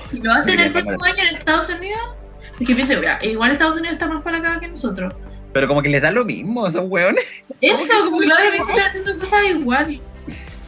si 0.02 0.20
lo 0.20 0.32
hacen 0.32 0.58
el 0.58 0.72
próximo 0.72 1.04
año 1.04 1.22
en 1.30 1.36
Estados 1.36 1.68
Unidos, 1.70 2.00
es 2.58 2.66
que 2.66 2.74
pienso, 2.74 3.00
ya, 3.00 3.20
igual 3.22 3.52
Estados 3.52 3.76
Unidos 3.76 3.92
está 3.92 4.08
más 4.08 4.24
para 4.24 4.38
acá 4.38 4.58
que 4.58 4.66
nosotros. 4.66 5.14
Pero 5.52 5.68
como 5.68 5.80
que 5.80 5.88
les 5.88 6.02
da 6.02 6.10
lo 6.10 6.24
mismo, 6.24 6.68
son 6.72 6.86
hueones. 6.90 7.24
Eso, 7.60 8.04
como 8.04 8.18
que 8.18 8.26
claramente 8.26 8.72
están 8.72 8.88
haciendo 8.88 9.18
cosas 9.18 9.40
igual. 9.48 10.00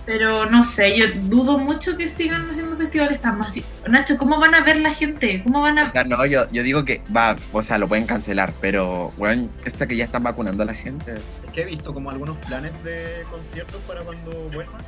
Pero 0.08 0.48
no 0.48 0.64
sé, 0.64 0.96
yo 0.98 1.04
dudo 1.24 1.58
mucho 1.58 1.94
que 1.98 2.08
sigan 2.08 2.48
haciendo 2.48 2.74
festivales 2.78 3.20
tan 3.20 3.36
masivos. 3.36 3.68
Nacho, 3.86 4.16
¿cómo 4.16 4.40
van 4.40 4.54
a 4.54 4.62
ver 4.62 4.80
la 4.80 4.94
gente? 4.94 5.42
¿Cómo 5.44 5.60
van 5.60 5.76
O 5.76 5.82
a.? 5.82 5.92
sea, 5.92 6.02
no, 6.04 6.24
yo, 6.24 6.50
yo 6.50 6.62
digo 6.62 6.82
que 6.86 7.02
va, 7.14 7.36
o 7.52 7.62
sea, 7.62 7.76
lo 7.76 7.86
pueden 7.88 8.06
cancelar, 8.06 8.54
pero, 8.58 9.12
weón, 9.18 9.50
esta 9.66 9.86
que 9.86 9.96
ya 9.96 10.06
están 10.06 10.22
vacunando 10.22 10.62
a 10.62 10.66
la 10.66 10.72
gente. 10.72 11.12
Es 11.12 11.50
que 11.52 11.60
he 11.60 11.64
visto 11.66 11.92
como 11.92 12.08
algunos 12.10 12.38
planes 12.38 12.72
de 12.84 13.22
conciertos 13.30 13.82
para 13.82 14.00
cuando 14.00 14.30
vuelvan. 14.54 14.80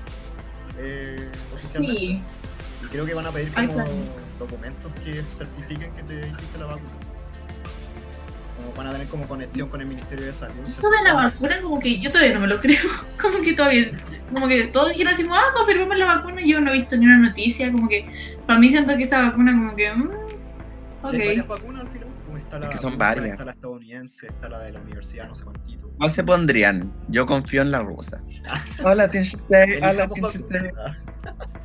Eh. 0.78 1.28
Sí, 1.54 2.22
Y 2.82 2.86
creo 2.90 3.04
que 3.04 3.12
van 3.12 3.26
a 3.26 3.30
pedir 3.30 3.52
como 3.52 3.84
documentos 4.38 4.90
que 5.04 5.22
certifiquen 5.30 5.92
que 5.92 6.02
te 6.04 6.28
hiciste 6.30 6.58
la 6.58 6.64
vacuna. 6.64 6.90
Van 8.76 8.86
a 8.86 8.92
tener 8.92 9.08
como 9.08 9.26
conexión 9.28 9.68
con 9.68 9.80
el 9.80 9.86
Ministerio 9.88 10.24
de 10.26 10.32
Salud. 10.32 10.66
eso 10.66 10.88
de 10.90 11.02
la 11.04 11.14
vacuna, 11.14 11.60
como 11.62 11.80
que 11.80 11.98
yo 12.00 12.10
todavía 12.10 12.34
no 12.34 12.40
me 12.40 12.46
lo 12.46 12.60
creo. 12.60 12.78
Como 13.20 13.42
que 13.42 13.52
todavía. 13.52 13.90
Como 14.32 14.46
que 14.48 14.64
todos 14.68 14.90
dijeron 14.90 15.12
así, 15.12 15.24
como, 15.24 15.34
ah, 15.34 15.42
confirmamos 15.54 15.98
la 15.98 16.06
vacuna. 16.06 16.40
Y 16.40 16.52
yo 16.52 16.60
no 16.60 16.70
he 16.70 16.74
visto 16.74 16.96
ni 16.96 17.06
una 17.06 17.18
noticia. 17.18 17.70
Como 17.72 17.88
que. 17.88 18.10
Para 18.46 18.58
mí 18.58 18.70
siento 18.70 18.96
que 18.96 19.02
esa 19.02 19.22
vacuna, 19.22 19.52
como 19.52 19.74
que. 19.76 19.92
mm, 19.92 20.10
Hay 21.02 21.18
varias 21.18 21.44
ok. 21.44 21.48
vacunas 21.50 21.82
al 21.82 21.88
final. 21.88 22.08
Pues 22.30 22.44
está 22.44 22.58
la, 22.60 22.66
Es 22.68 22.72
que 22.74 22.78
son 22.80 22.92
rusa, 22.92 23.04
varias. 23.04 23.32
Está 23.32 23.44
la 23.44 23.52
estadounidense, 23.52 24.26
está 24.28 24.48
la 24.48 24.58
de 24.60 24.72
la 24.72 24.80
universidad, 24.80 25.28
no 25.28 25.34
sé 25.34 25.44
cuántito. 25.44 25.90
¿Cuál 25.98 26.12
se 26.12 26.22
pondrían? 26.24 26.92
Yo 27.08 27.26
confío 27.26 27.62
en 27.62 27.70
la 27.72 27.82
rusa. 27.82 28.20
Hola, 28.84 29.10
tienes 29.10 29.34
usted, 29.34 29.82
hola, 29.82 30.06
vacuna. 30.06 30.30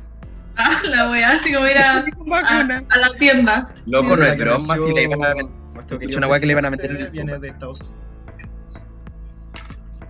Ah, 0.58 0.80
la 0.88 1.10
wea, 1.10 1.30
así 1.32 1.52
como 1.52 1.66
ir 1.66 1.76
a, 1.78 1.98
a, 1.98 2.04
Vacuna. 2.16 2.84
a 2.88 2.98
la 2.98 3.08
tienda. 3.18 3.70
Loco, 3.86 4.16
no 4.16 4.24
es 4.24 4.38
broma 4.38 4.74
si 4.74 4.92
le 4.94 5.02
iban 5.02 5.22
a 5.24 5.34
meter. 5.34 6.16
una 6.16 6.26
weá 6.28 6.40
que 6.40 6.46
le 6.46 6.52
iban 6.52 6.64
a 6.64 6.70
meter 6.70 6.88
presidente 6.88 7.20
en 7.20 7.28
el 7.28 7.34
Viene 7.34 7.38
de 7.40 7.48
Estados 7.48 7.80
Unidos. 7.82 8.82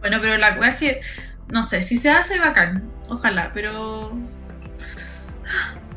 Bueno, 0.00 0.18
pero 0.20 0.36
la 0.38 0.56
wea 0.58 0.70
es 0.70 0.76
que. 0.78 1.00
No 1.48 1.62
sé, 1.62 1.82
si 1.82 1.96
se 1.96 2.10
hace 2.10 2.38
bacán. 2.38 2.88
Ojalá, 3.08 3.50
pero. 3.54 4.12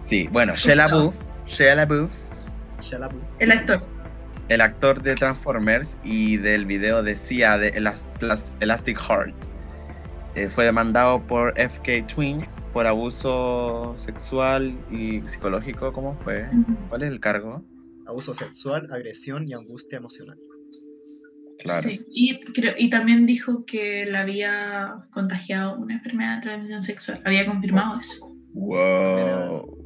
Sí, 0.05 0.27
bueno, 0.31 0.55
Shella 0.55 0.87
Booth, 0.87 1.15
Shella 1.47 1.85
Booth. 1.85 2.11
El 3.39 3.51
actor. 3.51 3.83
el 4.47 4.61
actor 4.61 5.03
de 5.03 5.13
Transformers 5.15 5.97
y 6.03 6.37
del 6.37 6.65
video 6.65 7.03
de 7.03 7.17
Sia 7.17 7.57
de 7.59 7.69
Elas- 7.75 8.07
Elas- 8.19 8.51
Elastic 8.59 8.99
Heart, 8.99 9.33
eh, 10.35 10.49
fue 10.49 10.65
demandado 10.65 11.25
por 11.25 11.53
FK 11.57 12.07
Twins 12.13 12.67
por 12.71 12.85
abuso 12.87 13.95
sexual 13.97 14.77
y 14.91 15.21
psicológico. 15.27 15.91
¿Cómo 15.93 16.17
fue? 16.23 16.47
¿Cuál 16.89 17.03
es 17.03 17.11
el 17.11 17.19
cargo? 17.19 17.63
Abuso 18.07 18.33
sexual, 18.33 18.87
agresión 18.91 19.47
y 19.47 19.53
angustia 19.53 19.97
emocional. 19.97 20.37
Claro. 21.63 21.81
Sí, 21.89 22.05
y, 22.09 22.39
creo, 22.53 22.73
y 22.77 22.89
también 22.89 23.25
dijo 23.25 23.65
que 23.65 24.05
le 24.05 24.17
había 24.17 25.05
contagiado 25.11 25.77
una 25.77 25.95
enfermedad 25.95 26.35
de 26.37 26.41
transmisión 26.41 26.81
sexual. 26.83 27.21
Había 27.25 27.45
confirmado 27.45 27.99
eso. 27.99 28.33
Wow. 28.53 29.77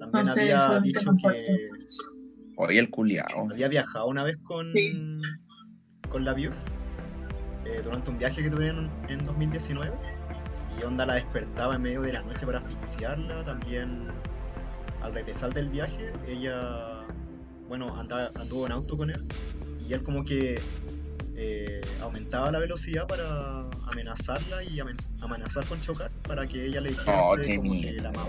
También 0.00 0.26
Entonces, 0.26 0.42
había 0.42 0.66
fue 0.66 0.76
un 0.78 0.82
dicho 0.82 1.00
tema 1.00 1.32
que. 1.32 1.56
Oye, 2.56 2.78
el 2.80 2.90
culiao. 2.90 3.48
había 3.50 3.68
viajado 3.68 4.06
una 4.08 4.24
vez 4.24 4.36
con, 4.42 4.70
Sí. 4.72 4.92
con 6.08 6.24
la 6.24 6.34
Biuf 6.34 6.56
eh, 7.66 7.80
durante 7.84 8.10
un 8.10 8.18
viaje 8.18 8.42
que 8.42 8.50
tuvieron 8.50 8.90
en 9.08 9.24
2019 9.24 9.92
y 10.78 10.82
Onda 10.84 11.06
la 11.06 11.14
despertaba 11.14 11.76
en 11.76 11.82
medio 11.82 12.02
de 12.02 12.12
la 12.12 12.22
noche 12.22 12.44
para 12.44 12.58
asfixiarla. 12.58 13.44
También 13.44 13.86
al 15.02 15.14
regresar 15.14 15.52
del 15.54 15.68
viaje, 15.70 16.12
ella, 16.28 17.02
bueno, 17.68 17.96
andaba, 17.98 18.28
anduvo 18.38 18.66
en 18.66 18.72
auto 18.72 18.96
con 18.96 19.10
él 19.10 19.24
y 19.88 19.92
él 19.94 20.02
como 20.02 20.24
que 20.24 20.60
eh, 21.36 21.80
aumentaba 22.02 22.50
la 22.52 22.58
velocidad 22.58 23.06
para 23.08 23.64
amenazarla 23.90 24.62
y 24.62 24.78
amen- 24.78 24.96
amenazar 25.24 25.64
con 25.64 25.80
chocar 25.80 26.10
para 26.28 26.44
que 26.46 26.66
ella 26.66 26.80
le 26.82 26.90
dijera 26.90 27.20
Oh, 27.22 27.30
como 27.56 27.80
que 27.80 27.92
la 27.92 28.08
amaba. 28.10 28.28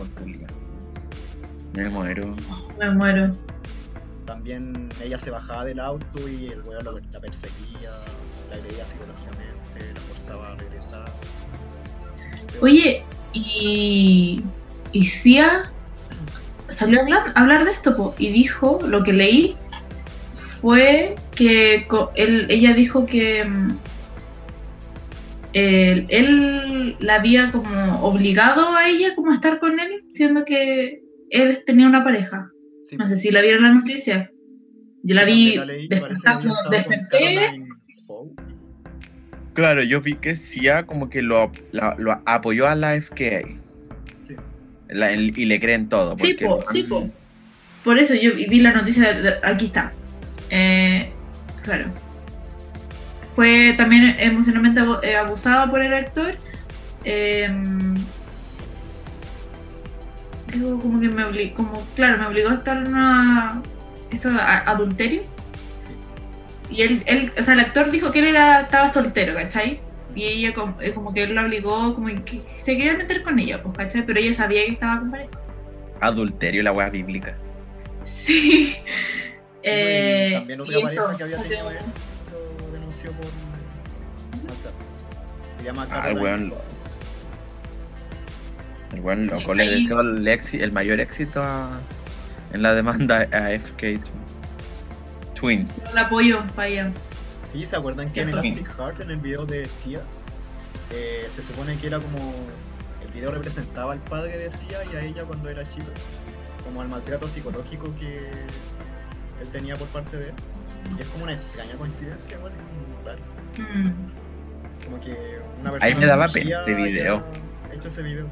Me 1.74 1.90
muero. 1.90 2.36
Me 2.80 2.90
muero. 2.92 3.32
También 4.26 4.90
ella 5.04 5.18
se 5.18 5.32
bajaba 5.32 5.66
del 5.66 5.80
auto 5.80 6.30
y 6.30 6.48
el 6.48 6.62
weón 6.62 6.86
lo- 6.86 7.00
la 7.00 7.20
perseguía, 7.20 7.92
la 8.50 8.56
agredía 8.56 8.86
psicológicamente, 8.86 9.94
la 9.94 10.00
forzaba 10.02 10.54
a 10.54 10.56
regresar. 10.56 11.12
Oye, 12.62 13.04
y. 13.34 14.44
Y 14.96 15.06
Cia 15.06 15.72
salió 16.70 17.02
a 17.02 17.32
hablar, 17.36 17.66
de 17.66 17.72
esto, 17.72 18.14
y 18.20 18.30
dijo, 18.32 18.78
lo 18.88 19.04
que 19.04 19.12
leí 19.12 19.58
fue 20.34 21.16
que 21.36 21.88
ella 22.16 22.74
dijo 22.76 23.08
que 23.08 23.44
mm, 23.44 23.78
él, 25.54 26.06
él 26.10 26.96
la 27.00 27.16
había 27.16 27.52
como 27.52 28.04
obligado 28.04 28.70
a 28.76 28.88
ella 28.88 29.16
como 29.16 29.32
a 29.32 29.36
estar 29.36 29.60
con 29.60 29.80
él, 29.80 30.04
siendo 30.10 30.46
que 30.46 31.02
él 31.32 31.58
tenía 31.66 31.88
una 31.88 32.04
pareja. 32.04 32.52
Sí, 32.94 32.98
No 32.98 33.08
sé 33.08 33.16
si 33.16 33.32
la 33.32 33.42
vieron 33.42 33.64
la 33.64 33.74
noticia. 33.74 34.30
Yo 35.04 35.16
la 35.16 35.26
vi, 35.26 35.58
leí, 35.66 35.88
desperté. 35.88 37.62
Claro, 39.54 39.84
yo 39.84 40.02
vi 40.02 40.16
que 40.16 40.34
Sia 40.36 40.86
como 40.86 41.10
que 41.10 41.22
lo, 41.22 41.52
la- 41.72 41.96
lo 41.98 42.20
apoyó 42.26 42.68
a 42.68 42.76
la 42.76 42.96
FKA. 42.96 43.42
Sí. 44.22 44.36
La- 44.90 45.12
el- 45.12 45.38
y 45.38 45.46
le 45.46 45.60
creen 45.60 45.90
todo. 45.90 46.18
Sí, 46.18 46.36
po, 46.36 46.62
sí, 46.72 46.84
po. 46.84 47.10
Por 47.84 48.00
eso 48.00 48.16
yo 48.16 48.34
vi 48.36 48.60
la 48.62 48.72
noticia, 48.74 49.14
de- 49.14 49.22
de- 49.22 49.36
aquí 49.44 49.66
está. 49.66 49.92
Eh, 50.50 51.10
claro. 51.64 51.86
Fue 53.34 53.74
también 53.78 54.16
emocionalmente 54.20 54.82
eh, 55.04 55.16
abusada 55.16 55.70
por 55.70 55.84
el 55.84 55.94
actor. 55.94 56.36
Eh, 57.06 57.48
digo, 60.54 60.80
como 60.80 61.00
que 61.00 61.10
me 61.10 61.24
obligó, 61.26 61.56
como, 61.56 61.86
claro, 61.96 62.18
me 62.20 62.28
obligó 62.28 62.50
a 62.50 62.54
estar 62.54 62.78
en 62.78 62.88
una, 62.88 63.62
esto 64.12 64.30
a- 64.30 64.70
adulterio. 64.70 65.22
Y 66.70 66.82
él, 66.82 67.04
él, 67.06 67.32
o 67.38 67.44
sea, 67.44 67.54
el 67.54 67.60
actor 67.60 67.92
dijo 67.92 68.12
que 68.12 68.20
él 68.20 68.26
era, 68.28 68.62
estaba 68.62 68.88
soltero, 68.88 69.36
¿cachai? 69.36 69.80
Y 70.16 70.24
ella 70.26 70.54
como, 70.54 70.80
eh, 70.82 70.92
como 70.92 71.14
que 71.14 71.24
él 71.24 71.36
la 71.36 71.44
obligó, 71.46 71.94
como 71.96 72.08
que 72.24 72.42
se 72.50 72.78
quería 72.78 72.96
meter 72.96 73.24
con 73.24 73.38
ella, 73.40 73.62
pues, 73.62 73.78
¿cachai? 73.78 74.06
Pero 74.06 74.20
ella 74.20 74.34
sabía 74.34 74.66
que 74.66 74.72
estaba 74.72 75.00
con 75.00 75.12
pareja. 75.12 75.30
Adulterio, 76.02 76.64
la 76.64 76.72
weá 76.72 76.90
bíblica. 76.90 77.36
Sí. 78.06 78.76
Y 78.86 79.70
Eh, 79.70 80.32
también 80.34 80.60
otra 80.62 80.78
y 80.78 80.84
pareja 80.84 81.02
eso, 81.04 81.18
que 81.18 81.24
había 81.24 81.38
tenido 81.42 81.72
lo 81.72 82.72
denunció 82.72 83.12
por. 83.14 83.26
Se 85.58 85.64
llama 85.64 85.88
Ah, 85.90 86.10
el 88.94 89.02
buen 89.02 89.28
loco 89.28 89.54
le 89.54 89.64
Ahí- 89.64 89.82
deseó 89.84 90.00
el, 90.02 90.72
mayor 90.72 91.00
éxito 91.00 91.42
a- 91.42 91.80
en 92.54 92.62
la 92.62 92.74
demanda 92.74 93.28
a 93.32 93.52
FK 93.52 94.00
Twins. 95.34 95.82
la 95.94 96.02
apoyo 96.02 96.44
para. 96.56 96.92
Sí, 97.44 97.66
¿se 97.66 97.76
acuerdan 97.76 98.12
que 98.12 98.22
en. 98.22 98.30
Elastic 98.30 98.66
Heart, 98.78 99.02
en 99.02 99.12
el 99.12 99.18
video 99.18 99.46
de 99.46 99.66
Sia, 99.68 100.00
eh, 100.92 101.26
se 101.28 101.42
supone 101.42 101.78
que 101.78 101.88
era 101.88 102.00
como. 102.00 102.34
El 103.06 103.12
video 103.12 103.32
representaba 103.32 103.94
al 103.94 104.00
padre 104.00 104.38
de 104.38 104.50
Sia 104.50 104.80
y 104.92 104.96
a 104.96 105.02
ella 105.02 105.24
cuando 105.26 105.50
era 105.50 105.68
chica, 105.68 105.86
como 106.64 106.82
al 106.82 106.88
maltrato 106.88 107.28
psicológico 107.28 107.94
que 108.00 108.18
él 108.18 109.48
tenía 109.52 109.76
por 109.76 109.88
parte 109.90 110.18
de 110.18 110.26
él. 110.30 110.34
Y 110.98 111.02
es 111.02 111.08
como 111.08 111.24
una 111.24 111.34
extraña 111.34 111.74
coincidencia, 111.76 112.38
como 112.38 112.50
raro. 113.06 113.20
Mm. 113.58 113.94
Como 114.86 115.00
que 115.00 115.40
una 115.62 115.72
persona. 115.72 115.96
me 115.96 116.06
daba 116.06 116.28
pena 116.28 116.60
este 116.60 116.74
video. 116.76 117.24
haya 117.66 117.74
hecho 117.76 117.88
ese 117.88 118.02
video. 118.04 118.28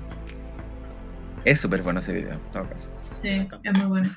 Es 1.46 1.60
súper 1.62 1.82
bueno 1.82 2.00
ese 2.00 2.14
video, 2.14 2.34
en 2.34 2.40
todo 2.52 2.70
caso. 2.70 2.90
Sí, 2.98 3.48
es 3.64 3.80
muy 3.80 3.88
bueno. 3.88 4.10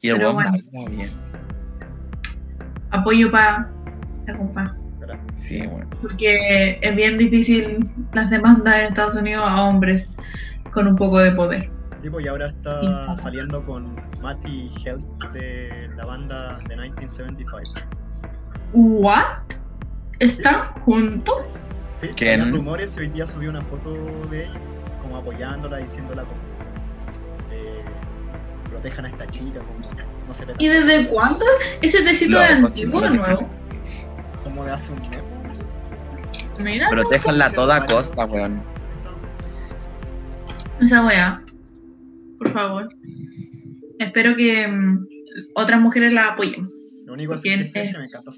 Y 0.00 0.08
el 0.10 0.16
Pero 0.16 0.34
bueno. 0.34 0.50
baila 0.50 0.90
bien. 0.90 1.08
Apoyo 2.90 3.30
para 3.30 3.70
la 4.26 4.36
compa. 4.36 4.70
¿verdad? 4.98 5.18
Sí, 5.34 5.66
bueno. 5.66 5.88
Porque 6.00 6.78
es 6.80 6.96
bien 6.96 7.18
difícil 7.18 7.78
las 8.12 8.30
demandas 8.30 8.74
en 8.80 8.84
Estados 8.86 9.16
Unidos 9.16 9.44
a 9.46 9.62
hombres 9.62 10.16
con 10.72 10.86
un 10.86 10.96
poco 10.96 11.18
de 11.18 11.32
poder. 11.32 11.70
Sí, 11.96 12.10
pues 12.10 12.24
y 12.24 12.28
ahora 12.28 12.48
está 12.48 13.16
saliendo 13.16 13.62
con 13.62 13.94
Matty 14.22 14.70
Health 14.84 15.04
de 15.34 15.88
la 15.96 16.04
banda 16.04 16.58
de 16.68 16.76
1975. 16.76 17.80
¿What? 18.72 19.24
¿Están 20.18 20.70
juntos? 20.72 21.66
Sí, 21.96 22.08
¿Quién? 22.16 22.40
había 22.40 22.52
rumores 22.54 22.96
y 22.96 23.00
hoy 23.00 23.08
día 23.08 23.26
subió 23.26 23.50
una 23.50 23.60
foto 23.62 23.92
de 24.30 24.44
ella, 24.44 24.52
como 24.52 24.71
apoyándola, 25.22 25.78
diciéndola 25.78 26.24
como 26.24 26.40
eh, 27.52 27.82
protejan 28.68 29.06
a 29.06 29.08
esta 29.08 29.26
chica, 29.28 29.60
como 29.60 29.78
no 30.26 30.34
se 30.34 30.46
le 30.46 30.54
¿Y 30.58 30.68
desde 30.68 31.08
cuándo? 31.08 31.44
¿Ese 31.80 32.02
tecito 32.02 32.32
No, 32.32 32.42
es 32.42 32.50
pues, 32.50 32.64
antiguo 32.64 33.00
o 33.00 33.08
nuevo? 33.10 33.48
como 34.42 34.64
de 34.64 34.72
hace 34.72 34.92
un 34.92 35.00
mes. 35.00 35.68
Mira, 36.58 36.90
Protéjanla 36.90 37.46
a 37.46 37.52
toda 37.52 37.86
costa, 37.86 38.24
weón. 38.26 38.62
esa 40.80 41.04
weá. 41.06 41.42
Por 42.38 42.50
favor. 42.50 42.88
Espero 43.98 44.36
que 44.36 44.66
mm, 44.66 45.06
otras 45.54 45.80
mujeres 45.80 46.12
la 46.12 46.30
apoyen. 46.30 46.64
Lo 47.06 47.14
único 47.14 47.34
así 47.34 47.48
¿Quién 47.48 47.60
que 47.60 47.66
sé 47.66 47.84
es 47.84 47.92
que 47.92 47.98
me 47.98 48.04
encanta 48.06 48.30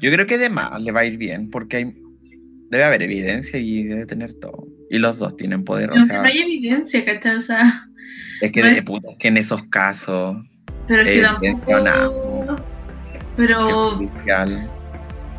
Yo 0.00 0.10
creo 0.10 0.26
que 0.26 0.38
de 0.38 0.48
más 0.48 0.80
le 0.80 0.92
va 0.92 1.00
a 1.00 1.04
ir 1.04 1.18
bien, 1.18 1.50
porque 1.50 1.76
hay, 1.78 2.02
debe 2.70 2.84
haber 2.84 3.02
evidencia 3.02 3.58
y 3.58 3.84
debe 3.84 4.06
tener 4.06 4.34
todo. 4.34 4.66
Y 4.88 4.98
los 4.98 5.18
dos 5.18 5.36
tienen 5.36 5.64
poder, 5.64 5.90
o 5.90 5.94
Aunque 5.94 6.12
sea, 6.12 6.22
no 6.22 6.28
hay 6.28 6.38
evidencia, 6.38 7.04
¿cachai? 7.04 7.36
O 7.36 7.40
sea, 7.40 7.62
es 8.40 8.50
que, 8.52 8.60
no 8.62 8.68
es- 8.68 8.76
de 8.76 8.82
puta, 8.82 9.08
que 9.18 9.28
en 9.28 9.36
esos 9.36 9.68
casos, 9.68 10.38
pero 10.88 11.02
es 11.02 11.16
que 11.16 11.22
tampoco. 11.22 11.80
no. 11.80 12.80
Pero, 13.36 13.98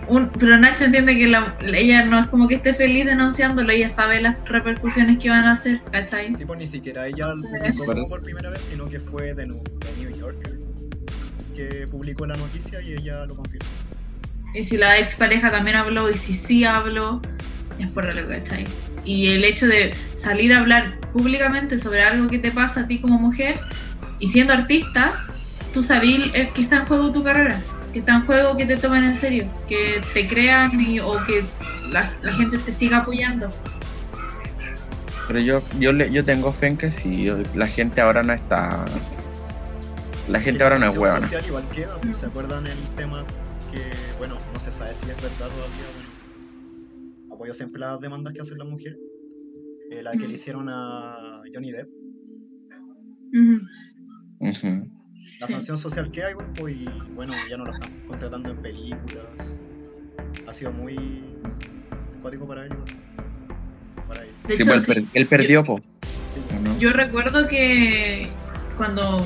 un, 0.08 0.30
pero 0.40 0.58
Nacho 0.58 0.86
entiende 0.86 1.18
que 1.18 1.28
la- 1.28 1.56
ella 1.66 2.06
no 2.06 2.20
es 2.20 2.28
como 2.28 2.48
que 2.48 2.56
esté 2.56 2.74
feliz 2.74 3.06
denunciándolo, 3.06 3.72
ella 3.72 3.90
sabe 3.90 4.22
las 4.22 4.36
repercusiones 4.46 5.18
que 5.18 5.30
van 5.30 5.46
a 5.46 5.52
hacer, 5.52 5.82
¿cachai? 5.92 6.34
sí, 6.34 6.46
pues 6.46 6.60
ni 6.60 6.68
siquiera 6.68 7.08
ella 7.08 7.28
lo 7.28 7.42
publicó 7.42 8.08
por 8.08 8.22
primera 8.24 8.50
vez, 8.50 8.62
sino 8.64 8.88
que 8.90 9.00
fue 9.00 9.34
de, 9.34 9.46
de 9.46 9.46
New 10.00 10.18
Yorker 10.18 10.60
que 11.56 11.86
publicó 11.92 12.26
la 12.26 12.36
noticia 12.36 12.82
y 12.82 12.94
ella 12.94 13.26
lo 13.26 13.36
confirmó. 13.36 13.66
Y 14.54 14.64
si 14.64 14.78
la 14.78 14.98
expareja 14.98 15.50
también 15.52 15.78
habló, 15.78 16.10
y 16.10 16.16
si 16.16 16.34
sí 16.34 16.66
habló, 16.66 17.22
es 17.80 17.94
por 17.94 18.06
algo, 18.06 18.30
¿cachai? 18.30 18.66
Y 19.06 19.30
el 19.30 19.44
hecho 19.44 19.66
de 19.68 19.94
salir 20.18 20.54
a 20.54 20.60
hablar 20.60 21.00
públicamente 21.14 21.78
sobre 21.80 22.04
algo 22.04 22.28
que 22.28 22.38
te 22.40 22.52
pasa 22.52 22.82
a 22.82 22.88
ti 22.88 23.00
como 23.00 23.18
mujer, 23.20 23.60
y 24.20 24.28
siendo 24.28 24.54
artista, 24.54 25.14
tú 25.74 25.84
sabes 25.84 26.32
que 26.54 26.62
está 26.62 26.78
en 26.78 26.86
juego 26.86 27.12
tu 27.12 27.24
carrera, 27.24 27.60
que 27.94 28.00
está 28.00 28.14
en 28.16 28.26
juego 28.26 28.56
que 28.58 28.66
te 28.66 28.78
tomen 28.78 29.04
en 29.06 29.18
serio, 29.18 29.50
que 29.68 30.02
te 30.14 30.28
crean 30.28 30.80
y- 30.80 31.00
o 31.00 31.14
que 31.26 31.44
la, 31.92 32.10
la 32.22 32.32
gente 32.34 32.58
te 32.58 32.72
siga 32.72 32.98
apoyando. 32.98 33.50
Pero 35.28 35.40
yo, 35.40 35.62
yo, 35.80 35.94
le- 35.94 36.12
yo 36.12 36.26
tengo 36.26 36.52
fe 36.52 36.68
en 36.68 36.78
que 36.78 36.92
sí, 36.92 37.28
la 37.56 37.68
gente 37.68 38.02
ahora 38.02 38.22
no 38.22 38.34
está... 38.34 38.84
La 40.28 40.40
gente 40.40 40.64
ahora 40.64 40.78
no 40.78 40.88
es 40.88 40.96
huevona. 40.96 41.22
social 41.22 41.44
igual 41.48 41.64
queda, 41.74 41.98
¿se 42.14 42.26
acuerdan 42.28 42.68
el 42.68 42.78
tema 42.96 43.24
que, 43.72 43.82
bueno, 44.22 44.38
no 44.54 44.60
se 44.60 44.72
sabe 44.72 44.94
si 44.94 45.10
es 45.10 45.16
verdad 45.16 45.30
todavía? 45.50 45.88
Bueno, 45.96 47.34
apoyo 47.34 47.54
siempre 47.56 47.80
las 47.80 48.00
demandas 48.00 48.34
que 48.36 48.42
hacen 48.42 48.56
las 48.60 48.68
mujeres. 48.68 49.00
Eh, 49.90 50.04
la 50.04 50.12
que 50.12 50.20
Mm. 50.20 50.28
le 50.28 50.34
hicieron 50.36 50.70
a 50.70 51.18
Johnny 51.52 51.72
Depp. 51.72 51.90
La 54.40 55.48
Sí. 55.48 55.54
sanción 55.54 55.76
social 55.76 56.12
que 56.12 56.24
hay, 56.24 56.36
bueno, 56.36 56.54
pues, 56.56 56.76
y 56.76 56.86
bueno, 57.16 57.34
ya 57.50 57.58
no 57.58 57.66
lo 57.66 57.72
están 57.72 57.90
contratando 58.08 58.52
en 58.52 58.58
películas. 58.62 59.60
Ha 60.48 60.54
sido 60.54 60.72
muy 60.72 61.24
cuático 62.22 62.48
para 62.48 62.66
él. 62.68 62.72
Para 64.08 64.22
él. 64.24 64.30
De 64.48 64.56
Sí, 64.56 64.62
hecho, 64.62 64.72
pues, 64.72 64.84
sí. 64.86 64.92
él, 64.92 65.04
per- 65.04 65.22
él 65.22 65.28
perdió, 65.28 65.64
po. 65.64 65.80
Sí, 65.82 66.42
¿o 66.56 66.60
no? 66.62 66.78
Yo 66.78 66.94
recuerdo 66.94 67.48
que 67.48 68.30
cuando, 68.78 69.18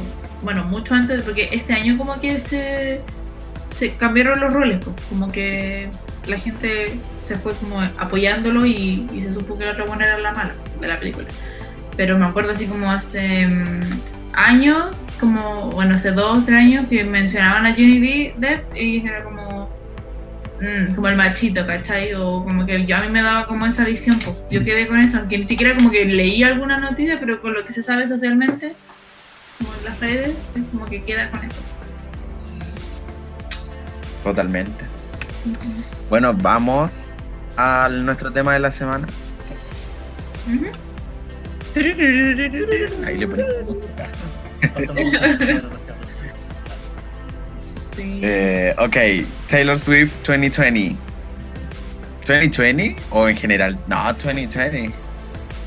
bueno, 0.42 0.64
mucho 0.64 0.94
antes, 0.96 1.24
porque 1.24 1.50
este 1.52 1.74
año 1.74 1.98
como 1.98 2.18
que 2.22 2.40
se, 2.40 3.02
se 3.67 3.95
cambiaron 3.95 4.39
los 4.39 4.54
roles, 4.54 4.80
pues, 4.84 4.95
como 5.10 5.32
que 5.32 5.89
la 6.28 6.38
gente 6.38 6.97
se 7.23 7.38
fue 7.38 7.54
como 7.54 7.82
apoyándolo 7.82 8.65
y, 8.65 9.08
se 9.19 9.34
supo 9.34 9.58
que 9.58 9.65
la 9.65 9.71
otra 9.71 9.86
buena 9.86 10.06
era 10.06 10.19
la 10.19 10.32
mala 10.32 10.54
de 10.80 10.88
la 10.88 10.97
película. 10.97 11.28
Pero 11.97 12.17
me 12.17 12.25
acuerdo 12.25 12.51
así 12.51 12.67
como 12.67 12.91
hace 12.91 13.47
mm, 13.47 13.82
años, 14.34 14.97
como, 15.19 15.71
bueno, 15.71 15.95
hace 15.95 16.12
dos, 16.12 16.45
tres 16.45 16.58
años 16.58 16.88
que 16.88 17.04
mencionaban 17.04 17.65
a 17.65 17.71
Johnny 17.71 18.34
Depp 18.38 18.75
y 18.75 19.06
era 19.06 19.23
como, 19.23 19.69
mm, 20.62 20.93
como 20.93 21.08
el 21.08 21.15
machito, 21.15 21.65
¿cachai? 21.65 22.13
O 22.13 22.43
como 22.43 22.65
que 22.65 22.86
yo 22.86 22.97
a 22.97 23.01
mí 23.01 23.10
me 23.10 23.21
daba 23.21 23.47
como 23.47 23.65
esa 23.65 23.86
visión, 23.86 24.19
pues 24.19 24.45
yo 24.51 24.63
quedé 24.63 24.88
con 24.88 24.99
eso, 24.99 25.19
aunque 25.19 25.38
ni 25.38 25.45
siquiera 25.45 25.75
como 25.75 25.89
que 25.89 26.06
leí 26.06 26.43
alguna 26.43 26.78
noticia, 26.78 27.19
pero 27.19 27.41
con 27.41 27.54
lo 27.54 27.65
que 27.65 27.71
se 27.71 27.82
sabe 27.82 28.06
socialmente, 28.08 28.73
como 29.58 29.73
en 29.73 29.86
las 29.86 29.99
redes, 29.99 30.45
es 30.56 30.63
como 30.71 30.86
que 30.86 31.01
queda 31.01 31.32
con 31.32 31.43
eso. 31.43 31.62
Totalmente. 34.26 34.84
Bueno, 36.10 36.34
vamos 36.34 36.90
a 37.56 37.88
nuestro 37.92 38.32
tema 38.32 38.54
de 38.54 38.60
la 38.60 38.72
semana. 38.72 39.08
Ujú. 40.48 40.66
Ahí 43.06 43.18
le 43.20 43.28
ponemos. 43.28 43.78
Sí. 47.96 48.20
Eh, 48.24 48.76
ok, 48.80 48.98
Taylor 49.48 49.80
Swift 49.80 50.12
2020. 50.26 50.96
¿2020 52.26 52.96
o 53.12 53.30
en 53.30 53.38
general? 53.38 53.78
No, 53.88 54.12
2020. 54.12 54.92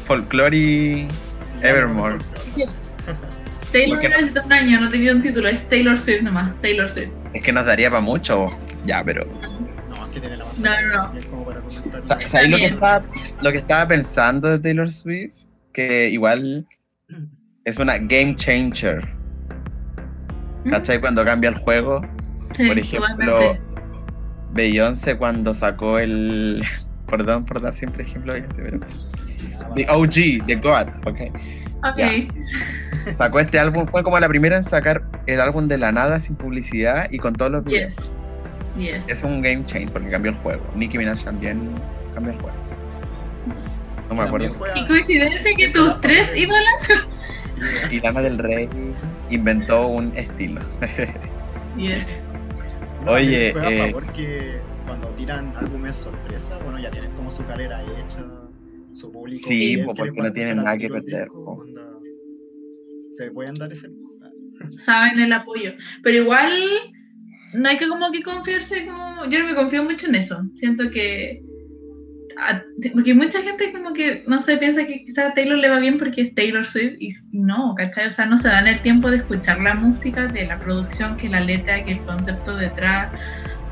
Folklore 0.05 0.57
y 0.57 1.09
Evermore. 1.63 2.19
Taylor 3.73 3.99
¿por 3.99 4.01
qué? 4.01 4.09
necesita 4.09 4.45
un 4.47 4.53
año, 4.53 4.81
no 4.81 4.89
tenía 4.89 5.13
un 5.13 5.23
título, 5.23 5.49
es 5.49 5.69
Taylor 5.69 5.97
Swift 5.97 6.23
nomás, 6.23 6.61
Taylor 6.61 6.89
Swift. 6.89 7.11
Es 7.35 7.45
que 7.45 7.53
nos 7.53 7.67
daría 7.67 7.91
para 7.91 8.01
mucho. 8.01 8.47
Ya, 8.85 9.03
pero. 9.05 9.27
No, 9.91 10.05
es 10.07 10.15
que 10.15 10.21
tiene 10.21 10.37
la 10.37 10.45
base 10.45 10.63
No, 10.63 10.71
no, 10.71 10.87
no. 10.89 11.03
también 11.05 11.25
como 11.31 11.45
para 11.45 11.61
comentar. 11.61 12.03
Sa- 12.07 12.15
Está 12.15 12.29
¿Sabéis 12.29 12.51
lo 12.51 12.57
que 12.57 12.67
estaba, 12.67 13.05
lo 13.43 13.53
que 13.53 13.59
estaba 13.59 13.89
pensando 13.89 14.49
de 14.49 14.59
Taylor 14.59 14.91
Swift? 14.91 15.33
Que 15.73 16.09
igual 16.09 16.67
es 17.65 17.79
una 17.79 17.99
game 17.99 18.35
changer. 18.37 19.07
¿Cachai? 20.71 21.01
Cuando 21.01 21.25
cambia 21.25 21.51
el 21.51 21.57
juego. 21.57 22.01
Sí, 22.55 22.67
Por 22.69 22.79
ejemplo. 22.79 23.57
Beyoncé 24.53 25.17
cuando 25.17 25.53
sacó 25.55 25.99
el. 25.99 26.65
Perdón 27.07 27.45
por 27.47 27.61
dar 27.61 27.75
siempre 27.75 28.05
ejemplo 28.05 28.33
Beyoncé, 28.35 28.63
pero. 28.63 28.79
The 29.75 29.87
OG, 29.91 30.47
The 30.47 30.57
God, 30.57 30.89
ok. 31.07 31.19
Ok. 31.83 31.97
ya. 31.97 33.15
Sacó 33.17 33.41
este 33.41 33.59
álbum, 33.59 33.87
fue 33.87 34.03
como 34.03 34.19
la 34.19 34.29
primera 34.29 34.57
en 34.57 34.65
sacar 34.65 35.03
el 35.27 35.41
álbum 35.41 35.69
de 35.69 35.79
la 35.79 35.93
nada 35.93 36.21
sin 36.21 36.37
publicidad 36.37 37.11
y 37.11 37.19
con 37.19 37.35
todos 37.35 37.51
los 37.51 37.65
videos. 37.65 38.17
Yes. 38.77 39.05
Yes. 39.05 39.09
Es 39.09 39.23
un 39.23 39.43
game 39.43 39.65
change 39.67 39.91
porque 39.91 40.11
cambió 40.11 40.33
el 40.33 40.39
juego. 40.39 40.63
Nicki 40.75 40.99
Minaj 40.99 41.23
también 41.25 41.71
cambió 42.15 42.33
el 42.33 42.41
juego. 42.41 42.57
No 44.09 44.15
me 44.15 44.23
acuerdo. 44.23 44.49
Qué 44.75 44.87
coincidencia 44.87 45.51
que 45.57 45.69
tus 45.71 46.01
tres 46.01 46.31
ídolas. 46.37 46.89
Sí, 47.39 47.97
Y 47.97 48.01
Lana 48.01 48.21
del 48.23 48.39
Rey 48.39 48.69
inventó 49.31 49.87
un 49.87 50.17
estilo. 50.17 50.61
Yes. 51.77 52.23
No, 53.05 53.13
Oye, 53.13 53.51
eh, 53.51 53.85
a 53.85 53.87
favor 53.87 54.13
que 54.13 54.59
cuando 54.87 55.09
tiran 55.11 55.55
álbumes 55.57 55.95
sorpresa, 55.97 56.59
bueno, 56.65 56.79
ya 56.81 56.91
tienen 56.91 57.13
como 57.13 57.31
su 57.31 57.47
carrera 57.47 57.81
hecha, 57.83 58.21
su 58.99 59.13
público. 59.13 59.49
Sí, 59.49 59.75
fiel 59.75 59.87
po, 59.87 59.95
porque 59.95 60.21
no 60.21 60.33
tienen 60.33 60.57
nada 60.59 60.77
que 60.77 60.89
perder, 60.89 61.25
disco, 61.25 61.45
po. 61.45 61.51
onda, 61.63 61.83
Se 63.11 63.31
pueden 63.31 63.55
dar 63.55 63.73
ese. 63.73 63.91
Saben 64.69 65.21
el 65.21 65.33
apoyo. 65.33 65.73
Pero 66.03 66.19
igual 66.19 66.51
no 67.55 67.69
hay 67.69 67.77
que 67.77 67.89
como 67.89 68.11
que 68.11 68.23
confiarse 68.23 68.87
como. 68.87 69.25
Yo 69.31 69.39
no 69.41 69.47
me 69.47 69.55
confío 69.55 69.85
mucho 69.85 70.09
en 70.09 70.17
eso. 70.17 70.37
Siento 70.55 70.91
que. 70.91 71.43
Porque 72.93 73.15
mucha 73.15 73.43
gente 73.43 73.73
como 73.73 73.93
que, 73.93 74.23
no 74.29 74.41
sé, 74.41 74.59
piensa 74.59 74.87
que 74.87 75.05
quizás 75.05 75.31
a 75.31 75.35
Taylor 75.35 75.59
le 75.59 75.69
va 75.69 75.81
bien 75.81 75.99
porque 75.99 76.21
es 76.21 76.35
Taylor 76.37 76.65
Swift 76.65 76.95
y 77.01 77.09
no, 77.33 77.75
¿cachai? 77.77 78.07
O 78.07 78.11
sea, 78.11 78.27
no 78.27 78.39
se 78.39 78.47
dan 78.47 78.69
el 78.69 78.81
tiempo 78.81 79.11
de 79.11 79.17
escuchar 79.17 79.61
la 79.61 79.75
música, 79.75 80.29
de 80.29 80.47
la 80.47 80.61
producción, 80.61 81.17
que 81.17 81.29
la 81.29 81.41
letra, 81.41 81.85
que 81.85 81.93
el 81.93 82.05
concepto 82.05 82.55
detrás, 82.55 83.13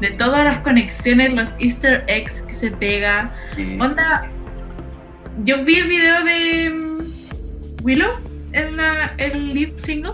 de 0.01 0.11
todas 0.11 0.45
las 0.45 0.59
conexiones, 0.59 1.33
los 1.33 1.55
easter 1.61 2.05
eggs 2.09 2.43
que 2.43 2.55
se 2.55 2.73
pega. 2.73 3.33
Onda, 3.79 4.29
yo 5.45 5.65
vi 5.65 5.77
el 5.77 5.89
video 5.89 6.25
de 6.25 6.71
mm, 6.71 7.85
Willow, 7.85 8.11
en 8.53 8.77
la, 8.77 9.15
el 9.19 9.55
lead 9.55 9.77
single, 9.77 10.13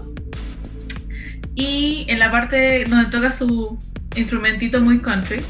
y 1.54 2.06
en 2.08 2.18
la 2.18 2.30
parte 2.30 2.84
donde 2.86 3.10
toca 3.10 3.30
su 3.32 3.78
instrumentito 4.16 4.80
muy 4.80 5.00
country, 5.00 5.40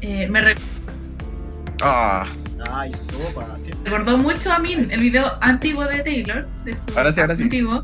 eh, 0.00 0.28
me 0.28 0.54
Ah, 1.82 2.26
Ay, 2.70 2.92
sopa, 2.94 3.56
sí. 3.58 3.70
recordó 3.84 4.16
mucho 4.16 4.52
a 4.52 4.58
mí 4.58 4.72
el 4.74 5.00
video 5.00 5.32
antiguo 5.42 5.84
de 5.84 6.02
Taylor, 6.02 6.46
de 6.64 6.74
su 6.74 6.96
Ahora 6.96 7.12
sí, 7.12 7.20
ahora 7.20 7.36
sí. 7.36 7.42
antiguo. 7.42 7.82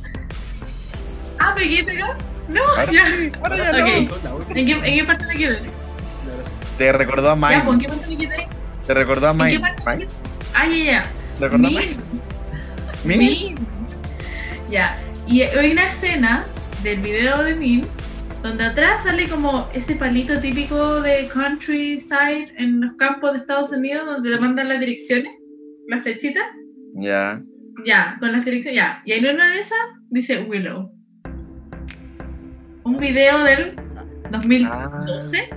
Ah, 1.39 1.55
¿me 1.57 1.69
quedé 1.69 1.85
pegado? 1.85 2.15
No, 2.49 2.63
Ahora 2.79 2.93
ya. 2.93 3.05
ahora 3.43 3.57
ya 3.59 3.73
no. 3.73 3.85
Ok. 3.99 4.03
son 4.09 4.19
la 4.25 4.35
última. 4.35 4.61
¿En 4.61 4.67
qué, 4.67 4.73
¿En 4.73 4.99
qué 4.99 5.05
parte 5.05 5.27
me 5.27 5.35
quedé? 5.35 5.59
Te 6.79 6.93
recordó 6.93 7.31
a 7.31 7.37
pues, 7.39 7.53
¿en 7.53 7.67
Mine. 7.69 7.79
qué 7.83 7.89
parte 7.89 8.07
me 8.09 8.17
quedé? 8.17 8.49
Te 8.87 8.95
recordó 8.95 9.29
a 9.29 9.31
¿En 9.33 9.49
qué 9.49 9.61
parte 9.61 9.83
me 9.85 9.93
Mine. 9.97 10.07
quedé? 10.07 10.17
Ah, 10.55 10.67
ya, 10.67 10.85
ya. 10.85 11.05
Mine. 11.49 11.97
Min. 13.05 13.55
Ya. 14.71 14.99
Y 15.27 15.43
hay 15.43 15.73
una 15.73 15.87
escena 15.87 16.45
del 16.83 17.01
video 17.01 17.43
de 17.43 17.55
Min 17.55 17.87
donde 18.43 18.65
atrás 18.65 19.03
sale 19.03 19.29
como 19.29 19.69
ese 19.75 19.97
palito 19.97 20.41
típico 20.41 21.01
de 21.03 21.29
countryside 21.29 22.53
en 22.57 22.81
los 22.81 22.95
campos 22.95 23.33
de 23.33 23.39
Estados 23.39 23.71
Unidos 23.73 24.07
donde 24.07 24.31
te 24.31 24.41
mandan 24.41 24.69
las 24.69 24.81
direcciones, 24.81 25.33
las 25.89 26.03
flechitas. 26.03 26.45
Ya. 26.95 27.43
Ya, 27.85 28.17
con 28.19 28.33
las 28.33 28.45
direcciones, 28.45 28.77
ya. 28.77 29.03
Y 29.05 29.13
en 29.13 29.27
una 29.27 29.51
de 29.51 29.61
esas 29.61 29.79
dice 30.11 30.43
Willow. 30.43 30.91
Un 32.85 32.99
video 32.99 33.45
del 33.45 33.77
2012, 34.31 35.51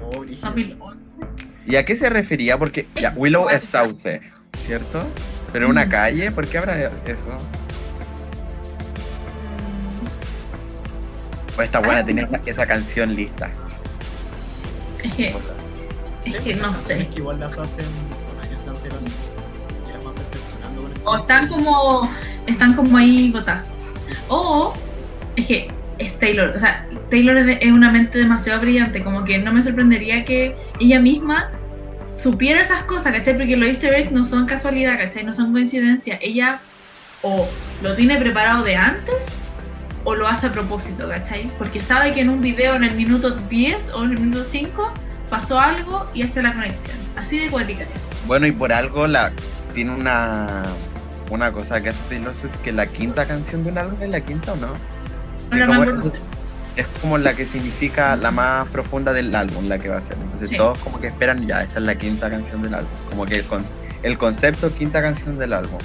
Oh, 0.00 0.20
brígido. 0.20 0.48
2011. 0.48 1.20
¿Y 1.66 1.76
a 1.76 1.84
qué 1.84 1.96
se 1.96 2.08
refería? 2.08 2.58
Porque 2.58 2.86
ya, 2.94 3.12
Willow 3.16 3.48
es 3.50 3.64
sauce, 3.64 4.20
¿cierto? 4.68 5.02
Pero 5.50 5.64
en 5.64 5.70
una 5.70 5.86
Mm. 5.86 5.88
calle, 5.88 6.30
¿por 6.30 6.46
qué 6.46 6.58
habrá 6.58 6.78
eso? 7.06 7.30
O 11.56 11.62
esta 11.62 11.78
buena 11.80 12.00
Ah. 12.00 12.04
tenía 12.04 12.28
esa, 12.44 12.66
canción 12.66 13.14
lista. 13.16 13.50
Es 15.02 15.14
que, 15.14 15.34
es 16.26 16.36
que 16.44 16.54
no 16.56 16.74
sé. 16.74 17.00
Es 17.00 17.08
que 17.08 17.20
igual 17.20 17.40
las 17.40 17.56
hacen 17.58 17.86
con 18.28 18.44
años 18.44 18.62
de 18.82 18.88
van 20.04 20.14
perfeccionando 20.14 20.90
O 21.04 21.16
están 21.16 21.48
como, 21.48 22.10
están 22.46 22.74
como 22.74 22.96
ahí 22.98 23.30
botadas. 23.32 23.66
O 24.28 24.74
es 25.36 25.46
que 25.46 25.68
es 25.98 26.18
Taylor, 26.18 26.52
o 26.54 26.58
sea, 26.58 26.86
Taylor 27.10 27.38
es 27.38 27.72
una 27.72 27.90
mente 27.90 28.18
demasiado 28.18 28.60
brillante, 28.60 29.02
como 29.02 29.24
que 29.24 29.38
no 29.38 29.50
me 29.50 29.62
sorprendería 29.62 30.24
que 30.26 30.54
ella 30.78 31.00
misma 31.00 31.50
supiera 32.30 32.60
esas 32.60 32.82
cosas, 32.82 33.14
¿cachai? 33.14 33.38
Porque 33.38 33.56
los 33.56 33.68
easter 33.68 33.94
eggs 33.94 34.12
no 34.12 34.22
son 34.22 34.44
casualidad, 34.44 34.98
¿cachai? 34.98 35.24
No 35.24 35.32
son 35.32 35.52
coincidencia. 35.52 36.18
Ella 36.20 36.60
o 37.22 37.48
lo 37.82 37.94
tiene 37.94 38.18
preparado 38.18 38.64
de 38.64 38.76
antes 38.76 39.28
o 40.04 40.14
lo 40.14 40.28
hace 40.28 40.48
a 40.48 40.52
propósito, 40.52 41.08
¿cachai? 41.08 41.50
Porque 41.56 41.80
sabe 41.80 42.12
que 42.12 42.20
en 42.20 42.28
un 42.28 42.42
video 42.42 42.74
en 42.74 42.84
el 42.84 42.94
minuto 42.94 43.30
10 43.30 43.94
o 43.94 44.04
en 44.04 44.10
el 44.10 44.18
minuto 44.18 44.44
5 44.44 44.92
pasó 45.30 45.58
algo 45.58 46.06
y 46.12 46.22
hace 46.22 46.42
la 46.42 46.52
conexión. 46.52 46.98
Así 47.16 47.38
de 47.38 47.48
cuática 47.48 47.84
es. 47.94 48.08
Bueno, 48.26 48.46
y 48.46 48.52
por 48.52 48.74
algo 48.74 49.06
la 49.06 49.32
tiene 49.74 49.92
una 49.92 50.62
una 51.30 51.50
cosa 51.50 51.80
que 51.80 51.88
hace 51.88 52.00
Taylor 52.10 52.34
Swift, 52.34 52.56
que 52.62 52.72
la 52.72 52.86
quinta 52.86 53.26
canción 53.26 53.64
de 53.64 53.70
un 53.70 53.78
álbum 53.78 54.02
es 54.02 54.10
la 54.10 54.20
quinta 54.20 54.52
o 54.52 54.56
no? 54.56 54.74
Acuerdo. 55.50 56.12
Es 56.78 56.86
como 57.00 57.18
la 57.18 57.34
que 57.34 57.44
significa 57.44 58.14
la 58.14 58.30
más 58.30 58.68
profunda 58.68 59.12
del 59.12 59.34
álbum, 59.34 59.66
la 59.68 59.78
que 59.78 59.88
va 59.88 59.98
a 59.98 60.00
ser. 60.00 60.16
Entonces 60.20 60.50
Sí. 60.50 60.56
todos 60.56 60.78
como 60.78 61.00
que 61.00 61.08
esperan, 61.08 61.44
ya, 61.46 61.62
esta 61.64 61.80
es 61.80 61.84
la 61.84 61.96
quinta 61.96 62.30
canción 62.30 62.62
del 62.62 62.74
álbum. 62.74 62.90
Como 63.10 63.26
que 63.26 63.36
el, 63.36 63.44
con- 63.44 63.64
el 64.04 64.16
concepto 64.16 64.72
quinta 64.72 65.02
canción 65.02 65.36
del 65.38 65.52
álbum. 65.54 65.78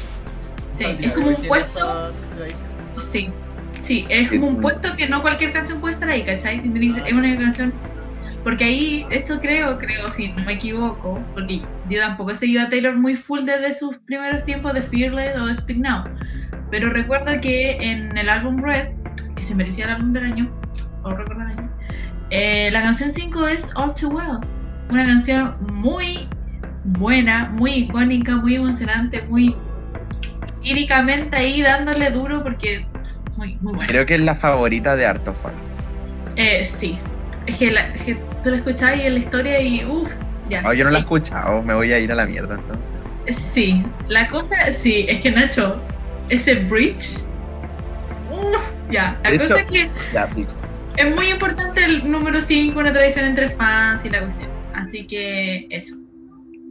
Sí, 0.78 0.86
es 1.00 1.12
como 1.14 1.28
un 1.30 1.36
puesto. 1.48 2.14
Sí, 2.98 3.30
sí, 3.82 4.06
es 4.10 4.30
como 4.30 4.48
un 4.48 4.60
puesto 4.62 4.96
que 4.96 5.08
no 5.08 5.22
cualquier 5.24 5.52
canción 5.52 5.82
puede 5.82 5.96
estar 5.96 6.10
ahí, 6.10 6.24
¿cachai? 6.24 6.60
Es 6.60 7.14
una 7.14 7.38
canción. 7.40 7.74
Porque 8.44 8.66
ahí, 8.66 9.08
esto 9.10 9.40
creo, 9.40 9.80
creo, 9.80 10.12
si 10.12 10.28
no 10.30 10.44
me 10.44 10.54
equivoco, 10.54 11.20
porque 11.34 11.62
yo 11.90 12.02
tampoco 12.02 12.32
he 12.32 12.36
seguido 12.36 12.62
a 12.64 12.70
Taylor 12.70 12.96
muy 12.96 13.16
full 13.16 13.46
desde 13.46 13.74
sus 13.74 13.98
primeros 14.00 14.44
tiempos 14.44 14.74
de 14.74 14.82
Fearless 14.84 15.38
o 15.38 15.46
de 15.48 15.56
Speak 15.56 15.78
Now. 15.80 16.04
Pero 16.70 16.90
recuerdo 16.90 17.40
que 17.42 17.78
en 17.80 18.16
el 18.18 18.30
álbum 18.30 18.58
Red, 18.62 18.90
que 19.36 19.44
se 19.44 19.56
merecía 19.56 19.86
el 19.86 19.92
álbum 19.92 20.12
del 20.12 20.26
año, 20.26 20.52
eh, 22.30 22.70
la 22.72 22.82
canción 22.82 23.10
5 23.12 23.48
es 23.48 23.72
All 23.76 23.94
Too 23.94 24.10
Well. 24.10 24.40
Una 24.90 25.06
canción 25.06 25.56
muy 25.60 26.28
buena, 26.84 27.50
muy 27.52 27.72
icónica, 27.72 28.36
muy 28.36 28.56
emocionante, 28.56 29.24
muy 29.30 29.56
líricamente 30.64 31.36
ahí 31.36 31.62
dándole 31.62 32.10
duro 32.10 32.44
porque 32.44 32.86
muy, 33.36 33.58
muy 33.62 33.74
buena. 33.74 33.88
Creo 33.88 34.06
que 34.06 34.16
es 34.16 34.20
la 34.22 34.36
favorita 34.36 34.96
de 34.96 35.06
hartos 35.06 35.36
fans. 35.42 35.56
Eh, 36.36 36.64
sí, 36.66 36.98
es 37.46 37.58
que, 37.58 37.72
la, 37.72 37.82
es 37.88 38.04
que 38.04 38.16
tú 38.44 38.50
la 38.50 38.58
escuchabas 38.58 38.98
y 38.98 39.02
en 39.02 39.14
la 39.14 39.20
historia 39.20 39.62
y 39.62 39.86
uff, 39.86 40.14
ya. 40.50 40.64
Oh, 40.66 40.74
yo 40.74 40.84
no 40.84 40.92
la 40.92 41.00
he 41.00 41.02
escuchado, 41.02 41.62
me 41.64 41.74
voy 41.74 41.92
a 41.94 42.00
ir 42.00 42.12
a 42.12 42.16
la 42.16 42.26
mierda 42.26 42.56
entonces. 42.56 43.38
Sí, 43.38 43.84
la 44.10 44.28
cosa, 44.28 44.56
sí, 44.72 45.06
es 45.08 45.22
que 45.22 45.32
Nacho, 45.32 45.82
ese 46.30 46.56
bridge, 46.66 47.24
uff, 48.30 48.74
ya. 48.90 49.18
La 49.24 49.32
De 49.32 49.40
cosa 49.40 49.46
hecho- 49.46 49.58
es 49.58 49.66
que 49.68 49.92
Ya, 50.14 50.30
sí. 50.30 50.46
Es 50.98 51.16
muy 51.16 51.28
importante 51.28 51.84
el 51.86 52.10
número 52.10 52.40
5, 52.42 52.80
una 52.80 52.94
tradición 52.94 53.26
entre 53.26 53.50
fans 53.50 54.06
y 54.06 54.10
la 54.10 54.22
cuestión. 54.22 54.50
Así 54.74 55.06
que 55.08 55.68
eso. 55.70 55.96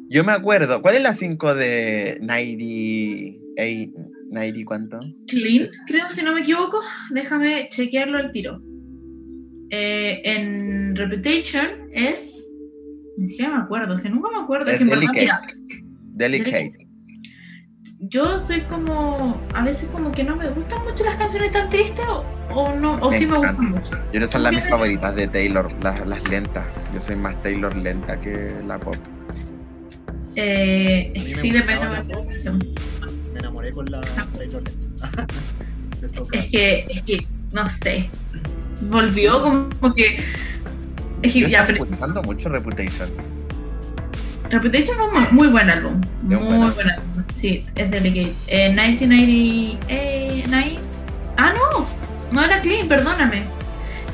Yo 0.09 0.25
me 0.25 0.33
acuerdo, 0.33 0.83
¿cuál 0.83 0.97
es 0.97 1.03
la 1.03 1.15
5 1.15 1.55
de 1.55 2.19
98? 2.21 4.09
90 4.31 4.65
cuánto? 4.65 4.99
Clean, 5.27 5.69
creo, 5.87 6.09
si 6.09 6.25
no 6.25 6.33
me 6.33 6.41
equivoco. 6.41 6.81
Déjame 7.11 7.69
chequearlo 7.71 8.19
al 8.19 8.33
tiro. 8.33 8.63
Eh, 9.71 10.23
en 10.25 10.97
Reputation 10.97 11.67
es. 11.93 12.49
Ni 13.19 13.29
siquiera 13.29 13.57
me 13.57 13.63
acuerdo, 13.63 13.97
es 13.97 14.03
que 14.03 14.09
nunca 14.11 14.31
me 14.31 14.43
acuerdo. 14.43 14.67
Es, 14.67 14.75
Es 14.75 14.79
que 14.79 14.85
verdad, 14.85 15.01
Delicate. 15.01 15.21
mira, 15.21 15.41
Delicate. 16.13 16.82
Yo 18.03 18.39
soy 18.39 18.63
como, 18.63 19.41
a 19.55 19.63
veces 19.63 19.89
como 19.91 20.11
que 20.11 20.25
no 20.25 20.35
me 20.35 20.49
gustan 20.51 20.83
mucho 20.85 21.05
las 21.05 21.15
canciones 21.15 21.53
tan 21.53 21.71
tristes 21.71 22.05
o, 22.09 22.25
o 22.53 22.75
no, 22.75 22.95
o 22.97 23.11
Me 23.11 23.19
sí 23.19 23.27
me 23.27 23.39
gustan 23.39 23.71
mucho. 23.71 23.97
Yo 24.13 24.21
no 24.21 24.29
son 24.29 24.43
las 24.43 24.53
mis 24.53 24.69
favoritas 24.69 25.15
de 25.15 25.29
Taylor, 25.29 25.73
las, 25.83 26.05
las 26.07 26.29
lentas. 26.29 26.65
Yo 26.93 27.01
soy 27.01 27.15
más 27.15 27.41
Taylor 27.43 27.75
lenta 27.77 28.21
que 28.21 28.53
la 28.67 28.79
pop. 28.79 28.97
Eh, 30.35 31.13
sí, 31.17 31.53
depende 31.53 31.87
de 31.87 31.93
la 31.93 32.27
canción. 32.27 32.59
Me 33.33 33.39
enamoré 33.39 33.71
con 33.73 33.91
la 33.91 34.01
Taylor 34.01 34.63
estos 36.03 36.29
Es 36.33 36.47
que, 36.51 36.87
es 36.89 37.03
que, 37.03 37.25
no 37.53 37.69
sé, 37.69 38.11
volvió 38.83 39.43
como 39.43 39.95
que... 39.95 40.25
Es 41.23 41.35
que 41.35 41.41
Yo 41.41 41.47
ya, 41.47 41.61
estoy 41.61 41.87
pero 42.01 42.23
mucho 42.25 42.49
Reputation. 42.49 43.09
Reputation 44.53 44.97
es 45.01 45.13
un 45.13 45.19
muy, 45.19 45.29
muy 45.33 45.49
buen 45.49 45.71
álbum. 45.71 46.01
Muy 46.23 46.37
buen 46.37 46.91
álbum. 46.91 47.25
Sí, 47.35 47.65
es 47.75 47.91
Delicate. 47.91 48.35
Eh, 48.49 48.69
1998. 48.69 50.99
Ah, 51.39 51.53
no. 51.55 51.87
No 52.31 52.45
era 52.45 52.61
Clean, 52.61 52.87
perdóname. 52.87 53.43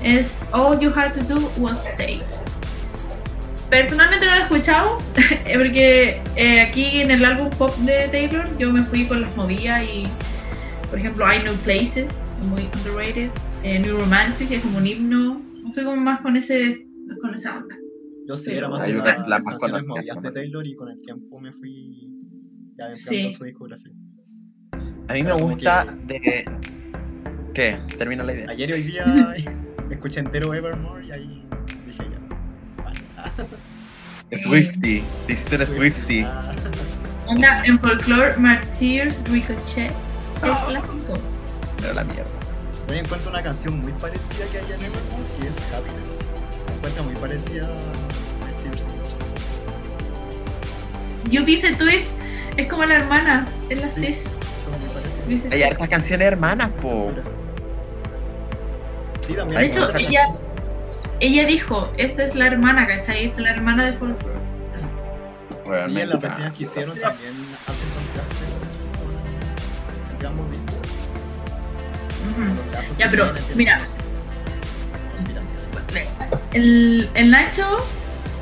Es 0.02 0.46
All 0.52 0.78
You 0.78 0.92
Had 0.94 1.12
to 1.14 1.22
Do 1.24 1.50
Was 1.58 1.88
Stay. 1.88 2.22
Personalmente 3.68 4.24
no 4.26 4.32
lo 4.32 4.38
he 4.38 4.42
escuchado 4.44 4.98
porque 5.54 6.22
eh, 6.36 6.60
aquí 6.62 7.00
en 7.02 7.10
el 7.10 7.24
álbum 7.24 7.50
pop 7.50 7.76
de 7.78 8.08
Taylor 8.08 8.56
yo 8.58 8.72
me 8.72 8.82
fui 8.82 9.04
con 9.06 9.20
las 9.20 9.36
movidas 9.36 9.82
y, 9.84 10.06
por 10.88 10.98
ejemplo, 10.98 11.30
I 11.30 11.40
Know 11.40 11.54
Places, 11.56 12.22
muy 12.48 12.62
underrated. 12.76 13.30
eh, 13.64 13.78
New 13.80 13.98
Romantic, 13.98 14.48
que 14.48 14.56
es 14.56 14.62
como 14.62 14.78
un 14.78 14.86
himno. 14.86 15.42
Me 15.64 15.72
fui 15.72 15.84
como 15.84 16.00
más 16.00 16.20
con 16.20 16.36
ese 16.36 16.86
con 17.20 17.34
esa 17.34 17.56
onda. 17.56 17.74
Yo 18.28 18.36
sí 18.36 18.52
era 18.52 18.68
más 18.68 18.86
de 18.86 18.92
las 18.92 19.26
la 19.26 19.40
canciones 19.42 19.86
movidas 19.86 20.20
de 20.20 20.30
Taylor 20.32 20.66
y 20.66 20.74
con 20.76 20.90
el 20.90 21.00
tiempo 21.02 21.40
me 21.40 21.50
fui 21.50 22.10
ya 22.76 22.84
entrando 22.84 22.96
Sí. 22.96 23.26
a 23.26 23.32
su 23.32 23.44
discografía. 23.44 23.92
A 25.08 25.14
mí 25.14 25.22
me 25.22 25.32
Pero 25.32 25.38
gusta 25.38 25.96
de. 26.04 26.44
¿Qué? 27.54 27.80
Termino 27.96 28.24
la 28.24 28.34
idea. 28.34 28.50
Ayer 28.50 28.68
y 28.68 28.72
hoy 28.74 28.82
día 28.82 29.34
escuché 29.90 30.20
entero 30.20 30.52
Evermore 30.52 31.06
y 31.06 31.10
ahí 31.12 31.48
dije 31.86 32.02
ya. 32.02 32.84
vale. 32.84 33.00
Swifty. 34.42 35.02
Te 35.26 35.32
hiciste 35.32 35.56
de 35.56 35.64
Swifty. 35.64 36.20
Ah, 36.26 36.52
Onda 37.28 37.62
en 37.64 37.78
Folklore, 37.78 38.36
Martyr, 38.36 39.08
Ricochet, 39.30 39.90
el 40.42 40.50
clásico. 40.68 41.18
Pero 41.80 41.94
la 41.94 42.04
mierda. 42.04 42.30
Hoy 42.90 42.98
encuentro 42.98 43.30
una 43.30 43.42
canción 43.42 43.78
muy 43.80 43.92
parecida 43.92 44.44
que 44.52 44.58
hay 44.58 44.64
en 44.66 44.84
Evermore 44.84 45.24
que 45.40 45.48
es 45.48 45.58
Happiness. 45.72 46.28
Me 46.68 46.74
encuentra 46.76 47.02
muy 47.02 47.14
parecida 47.16 47.66
a 47.66 47.70
Ocean. 47.70 48.74
Yo 51.30 51.44
vi 51.44 51.54
ese 51.54 51.74
tweet, 51.74 52.04
es 52.56 52.66
como 52.68 52.84
la 52.84 52.96
hermana, 52.96 53.46
es 53.68 53.80
la 53.80 53.88
Sí. 53.88 54.06
cis. 54.06 54.30
Son 54.64 54.72
muy 54.80 54.88
parecidas. 54.90 55.52
Hay 55.52 55.62
hartas 55.62 55.88
canciones 55.88 56.26
hermanas, 56.26 56.70
po. 56.80 57.10
Sí, 59.20 59.34
también 59.34 59.60
De 59.60 59.66
hecho, 59.66 59.90
ella, 59.96 60.26
ella 61.20 61.46
dijo, 61.46 61.92
esta 61.98 62.24
es 62.24 62.34
la 62.34 62.46
hermana, 62.46 62.86
¿cachai? 62.86 63.24
Esta 63.26 63.38
es 63.38 63.44
la 63.44 63.50
hermana 63.50 63.86
de 63.86 63.92
Folklore. 63.92 64.38
Bueno, 65.66 65.88
Y 65.88 65.92
me 65.94 66.02
en 66.02 66.08
las 66.08 66.22
reseñas 66.22 66.54
que 66.54 66.62
hicieron 66.62 66.98
también 66.98 67.32
hacen 67.66 67.88
contraste 67.90 68.44
con 68.98 69.10
el 70.12 70.18
que 70.18 70.26
hemos 70.26 70.50
visto. 70.50 70.72
Ya, 72.98 73.10
pero, 73.10 73.32
mira. 73.54 73.76
El, 76.52 77.08
el 77.14 77.30
Nacho 77.30 77.64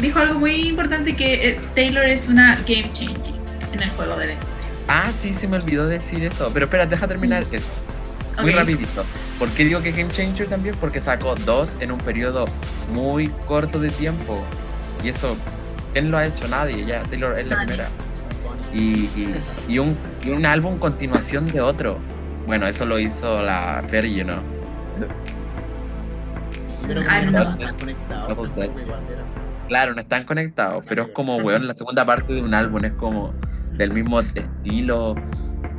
dijo 0.01 0.19
algo 0.19 0.39
muy 0.39 0.69
importante 0.69 1.17
que 1.17 1.51
eh, 1.51 1.61
Taylor 1.75 2.05
es 2.05 2.29
una 2.29 2.57
game 2.69 2.91
changer 2.93 3.35
en 3.73 3.83
el 3.83 3.91
juego 3.91 4.17
de 4.17 4.27
la 4.27 4.33
industria. 4.35 4.69
Ah, 4.89 5.11
sí, 5.21 5.35
se 5.35 5.49
me 5.49 5.57
olvidó 5.57 5.87
decir 5.89 6.25
eso. 6.25 6.51
Pero 6.53 6.67
espera, 6.67 6.87
deja 6.87 7.07
terminar 7.09 7.45
eso. 7.51 7.67
Muy 8.43 8.51
Ok. 8.53 8.57
rapidito. 8.59 9.05
¿Por 9.39 9.49
qué 9.51 9.65
digo 9.65 9.81
que 9.83 9.93
Game 9.93 10.11
Changer 10.13 10.47
también? 10.47 10.75
Porque 10.81 11.01
sacó 11.01 11.35
dos 11.35 11.73
en 11.81 11.91
un 11.91 11.99
periodo 11.99 12.45
muy 12.93 13.29
corto 13.47 13.81
de 13.81 13.89
tiempo. 13.91 14.43
Y 15.03 15.09
eso, 15.09 15.37
¿quién 15.93 16.11
lo 16.11 16.19
ha 16.19 16.27
hecho? 16.27 16.47
Nadie. 16.49 16.85
Ya, 16.87 17.03
Taylor 17.05 17.39
es 17.39 17.47
la 17.47 17.57
Nadie. 17.57 17.67
primera. 17.67 17.89
Y, 18.75 18.79
y, 19.19 19.35
y 19.69 19.79
un, 19.79 19.97
y 20.25 20.31
un 20.31 20.45
álbum 20.45 20.79
continuación 20.79 21.47
de 21.51 21.61
otro. 21.63 21.99
Bueno, 22.47 22.67
eso 22.67 22.85
lo 22.85 22.99
hizo 22.99 23.43
la 23.43 23.83
Fergie, 23.89 24.23
¿no? 24.25 24.41
Pero 26.87 27.01
Ah, 27.09 27.21
no. 27.23 27.31
no 27.33 27.51
están 27.53 27.77
conectados, 27.77 28.49
igual 28.49 29.05
eran- 29.11 29.27
Claro, 29.69 29.95
no 29.95 30.01
están 30.01 30.25
conectados, 30.25 30.85
pero 30.89 31.03
es 31.05 31.09
como, 31.13 31.37
weón, 31.39 31.67
la 31.67 31.75
segunda 31.75 32.05
parte 32.05 32.33
de 32.35 32.41
un 32.43 32.55
álbum 32.55 32.85
es 32.85 32.93
como 32.93 33.35
del 33.73 33.93
mismo 33.93 34.21
estilo. 34.21 35.15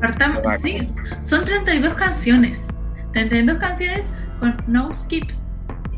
Partamos- 0.02 0.42
sí, 0.60 0.78
son 1.22 1.46
32 1.46 1.94
canciones. 1.94 2.68
32 3.14 3.58
canciones 3.58 4.12
con 4.40 4.56
no 4.68 4.94
skips. 4.94 5.52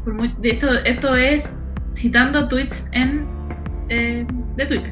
Por 0.03 0.13
muy- 0.13 0.33
de 0.37 0.49
esto, 0.51 0.71
esto 0.85 1.15
es 1.15 1.59
citando 1.97 2.47
tweets 2.47 2.87
en, 2.91 3.27
eh, 3.89 4.25
de 4.55 4.65
Twitter. 4.67 4.91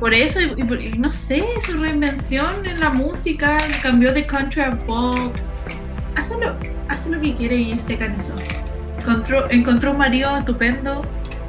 Por 0.00 0.14
eso, 0.14 0.40
y, 0.40 0.54
y 0.56 0.64
por- 0.64 0.80
y 0.80 0.96
no 0.98 1.10
sé, 1.10 1.44
su 1.60 1.78
reinvención 1.82 2.64
en 2.64 2.80
la 2.80 2.88
música, 2.90 3.58
cambió 3.82 4.12
de 4.14 4.24
country 4.24 4.62
a 4.62 4.70
pop. 4.70 5.34
Hace 6.16 6.34
lo, 6.40 6.56
hace 6.88 7.10
lo 7.14 7.20
que 7.20 7.34
quiere 7.34 7.56
y 7.56 7.78
se 7.78 7.98
cansó. 7.98 8.34
Encontró, 9.00 9.50
encontró 9.50 9.90
un 9.92 9.98
marido 9.98 10.36
estupendo 10.36 11.02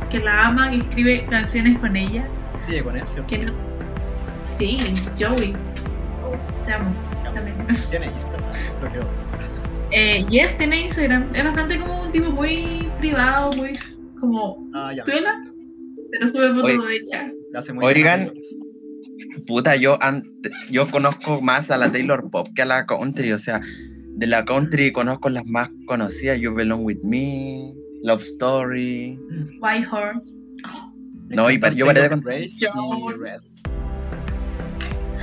que 0.09 0.19
la 0.19 0.47
ama, 0.47 0.71
que 0.71 0.77
escribe 0.77 1.25
canciones 1.29 1.77
con 1.79 1.95
ella. 1.95 2.25
Sigue 2.59 2.83
con 2.83 2.97
eso. 2.97 3.25
Que 3.27 3.39
no, 3.39 3.51
sí, 4.43 4.79
Joey. 5.19 5.55
Te 6.65 6.73
amo. 6.73 6.93
también. 7.33 7.55
Tiene 7.89 8.07
Instagram, 8.07 8.49
lo 8.81 8.91
quedó. 8.91 9.07
Eh, 9.91 10.25
yes, 10.29 10.57
tiene 10.57 10.81
Instagram. 10.81 11.27
Es 11.35 11.43
bastante 11.43 11.79
como 11.79 12.01
un 12.03 12.11
tipo 12.11 12.29
muy 12.31 12.87
privado, 12.97 13.51
muy 13.57 13.77
como 14.19 14.69
Ah, 14.73 14.93
ya. 14.95 15.03
piola, 15.03 15.41
pero 16.11 16.27
sube 16.27 16.49
fotos 16.55 16.87
de 16.87 16.95
ella. 16.95 17.31
Le 17.51 17.57
hace 17.57 17.73
muy 17.73 17.85
Oigan. 17.85 18.27
Taylor. 18.27 18.33
Puta, 19.47 19.75
yo, 19.75 19.97
ante- 20.01 20.51
yo 20.69 20.87
conozco 20.89 21.41
más 21.41 21.71
a 21.71 21.77
la 21.77 21.91
Taylor 21.91 22.29
Pop 22.29 22.49
que 22.55 22.61
a 22.61 22.65
la 22.65 22.85
country. 22.85 23.31
O 23.31 23.39
sea, 23.39 23.61
de 24.21 24.27
la 24.27 24.45
country 24.45 24.91
conozco 24.91 25.29
las 25.29 25.47
más 25.47 25.69
conocidas. 25.87 26.39
You 26.39 26.53
Belong 26.53 26.85
With 26.85 26.99
Me, 27.03 27.73
Love 28.03 28.21
Story. 28.21 29.19
White 29.59 29.87
Horse. 29.91 30.37
No, 31.29 31.49
y 31.49 31.59
yo 31.75 31.87
paré 31.87 32.07
de 32.07 32.09
Red. 32.09 33.41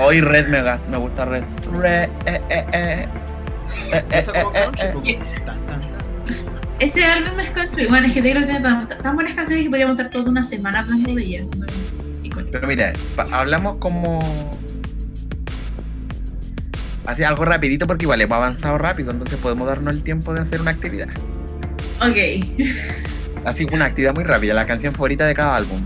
Hoy 0.01 0.21
Red 0.21 0.49
me, 0.49 0.63
me 0.91 0.97
gusta 0.99 1.25
Red. 1.27 1.45
Red, 1.71 2.09
eh, 2.27 2.41
eh, 2.51 2.67
eh. 2.73 3.05
Eh, 3.93 4.05
eh, 4.11 4.23
como 4.27 4.51
eh, 4.51 4.63
country, 4.65 4.87
eh, 4.87 4.93
como 4.93 5.05
Yes. 5.05 5.21
tan, 5.47 5.67
tan, 5.67 5.81
tan. 5.81 5.91
Ese 6.81 7.05
álbum 7.05 7.39
es 7.39 7.51
country. 7.51 7.87
Bueno, 7.87 8.07
es 8.09 8.15
que 8.15 8.23
Taylor 8.23 8.45
tiene 8.47 8.61
tan, 8.61 8.89
tan 8.89 9.15
buenas 9.15 9.35
canciones 9.35 9.65
que 9.65 9.71
podríamos 9.71 9.97
estar 9.97 10.11
toda 10.11 10.29
una 10.29 10.43
semana 10.43 10.81
hablando 10.81 11.15
de 11.15 11.23
ella. 11.23 11.45
Pero 12.51 12.67
mira, 12.67 12.93
hablamos 13.33 13.79
como... 13.79 14.19
Así 17.09 17.25
algo 17.25 17.47
rapidito 17.47 17.87
porque 17.87 18.05
igual 18.05 18.21
hemos 18.21 18.37
avanzado 18.37 18.77
rápido, 18.77 19.11
entonces 19.13 19.39
podemos 19.39 19.67
darnos 19.67 19.95
el 19.95 20.03
tiempo 20.03 20.35
de 20.35 20.43
hacer 20.43 20.61
una 20.61 20.73
actividad. 20.73 21.09
Ok. 22.03 22.17
Así 23.47 23.67
una 23.73 23.87
actividad 23.87 24.15
muy 24.15 24.25
rápida, 24.25 24.53
la 24.53 24.67
canción 24.67 24.93
favorita 24.93 25.25
de 25.27 25.35
cada 25.35 25.57
álbum. 25.57 25.81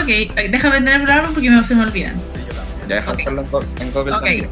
Ok, 0.00 0.06
déjame 0.50 0.76
tener 0.76 1.00
el 1.00 1.10
álbum 1.10 1.34
porque 1.34 1.50
me, 1.50 1.64
se 1.64 1.74
me 1.74 1.82
olvidan. 1.82 2.14
Sí, 2.28 2.38
yo 2.38 2.54
también. 2.54 2.88
Ya 2.88 2.94
deja 2.96 3.10
Ok. 3.10 3.20
hacerlo 3.20 3.42
en 3.42 3.50
Go- 3.50 3.64
en 3.80 3.92
Google 3.92 4.12
Ok. 4.12 4.20
también. 4.22 4.48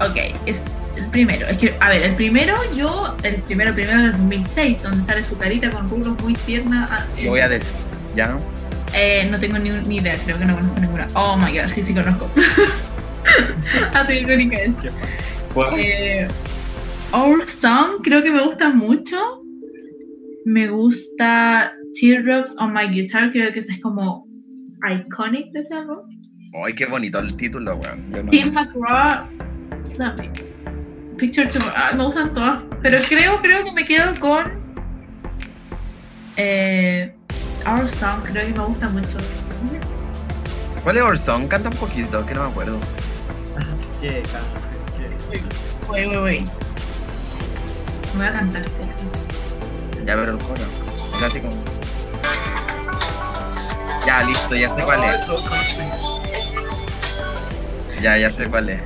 Ok, 0.00 0.16
es 0.46 0.82
el 0.96 1.06
primero. 1.06 1.46
Es 1.46 1.58
que, 1.58 1.72
a 1.78 1.88
ver, 1.88 2.02
el 2.02 2.14
primero, 2.16 2.54
yo, 2.76 3.16
el 3.22 3.36
primero, 3.36 3.72
primero 3.74 4.02
del 4.02 4.12
2006, 4.12 4.82
donde 4.82 5.04
sale 5.04 5.22
su 5.22 5.38
carita 5.38 5.70
con 5.70 5.88
rulos 5.88 6.20
muy 6.20 6.34
tierna. 6.34 6.88
ah, 6.90 7.06
Yo 7.22 7.30
voy 7.30 7.40
a 7.40 7.48
decir, 7.48 7.72
¿ya? 8.16 8.36
Eh, 8.92 9.28
no 9.30 9.38
tengo 9.38 9.58
ni, 9.60 9.70
ni 9.70 9.98
idea, 9.98 10.16
creo 10.24 10.36
que 10.36 10.44
no 10.46 10.56
conozco 10.56 10.80
ninguna. 10.80 11.06
Oh 11.14 11.36
my 11.36 11.56
god, 11.56 11.68
sí, 11.72 11.80
sí 11.84 11.94
conozco. 11.94 12.28
Así 13.94 14.18
icónica 14.18 14.56
es. 14.56 14.76
Eh, 15.76 16.28
Our 17.12 17.48
Song 17.48 18.02
creo 18.02 18.22
que 18.22 18.30
me 18.30 18.42
gusta 18.42 18.70
mucho. 18.70 19.42
Me 20.44 20.68
gusta 20.68 21.72
Teardrops 22.00 22.56
on 22.58 22.72
My 22.72 22.88
Guitar, 22.88 23.30
creo 23.30 23.52
que 23.52 23.60
ese 23.60 23.72
es 23.72 23.80
como 23.80 24.26
iconic 24.90 25.52
de 25.52 25.60
ese 25.60 25.74
álbum. 25.74 25.98
Ay, 26.64 26.74
qué 26.74 26.86
bonito 26.86 27.18
el 27.18 27.36
título, 27.36 27.76
weón. 27.76 28.30
Tim 28.30 28.52
McGraw 28.52 29.26
también. 29.96 30.32
Picture 31.18 31.46
Tomorrow, 31.46 31.74
ah, 31.76 31.92
me 31.94 32.04
gustan 32.04 32.34
todas, 32.34 32.64
pero 32.82 32.98
creo, 33.08 33.40
creo 33.40 33.64
que 33.64 33.72
me 33.72 33.84
quedo 33.84 34.18
con 34.18 34.62
eh, 36.36 37.14
Our 37.66 37.88
Song, 37.88 38.22
creo 38.24 38.46
que 38.46 38.58
me 38.58 38.66
gusta 38.66 38.88
mucho. 38.88 39.18
¿Cuál 40.82 40.96
es 40.96 41.02
Orson? 41.02 41.46
Canta 41.46 41.68
un 41.68 41.76
poquito, 41.76 42.26
que 42.26 42.34
no 42.34 42.44
me 42.44 42.50
acuerdo. 42.50 42.78
Qué. 44.02 44.22
Voy 48.16 48.26
a 48.26 48.32
cantarte. 48.32 48.70
Ya 50.04 50.14
pero 50.16 50.32
el 50.32 50.38
coro. 50.38 50.60
Así 51.24 51.40
como- 51.40 51.64
Ya, 54.04 54.22
listo, 54.24 54.56
ya 54.56 54.68
sé 54.68 54.82
cuál 54.82 54.98
es. 55.04 55.30
Ya, 58.02 58.18
ya 58.18 58.28
sé 58.28 58.46
cuál 58.46 58.68
es. 58.70 58.80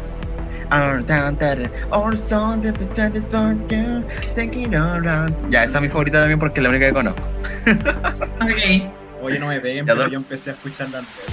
Ya, 5.50 5.64
esa 5.64 5.78
es 5.78 5.82
mi 5.82 5.88
favorita 5.88 6.18
también 6.20 6.38
porque 6.38 6.60
es 6.60 6.64
la 6.64 6.68
única 6.70 6.86
que 6.88 6.92
conozco. 6.92 7.22
Ok, 8.42 8.92
Oye, 9.22 9.38
no 9.40 9.46
me 9.48 9.60
peguen, 9.60 9.86
pero 9.86 10.06
yo 10.08 10.18
empecé 10.18 10.50
a 10.50 10.52
escuchar 10.52 10.88
la 10.90 10.98
anterior. 10.98 11.26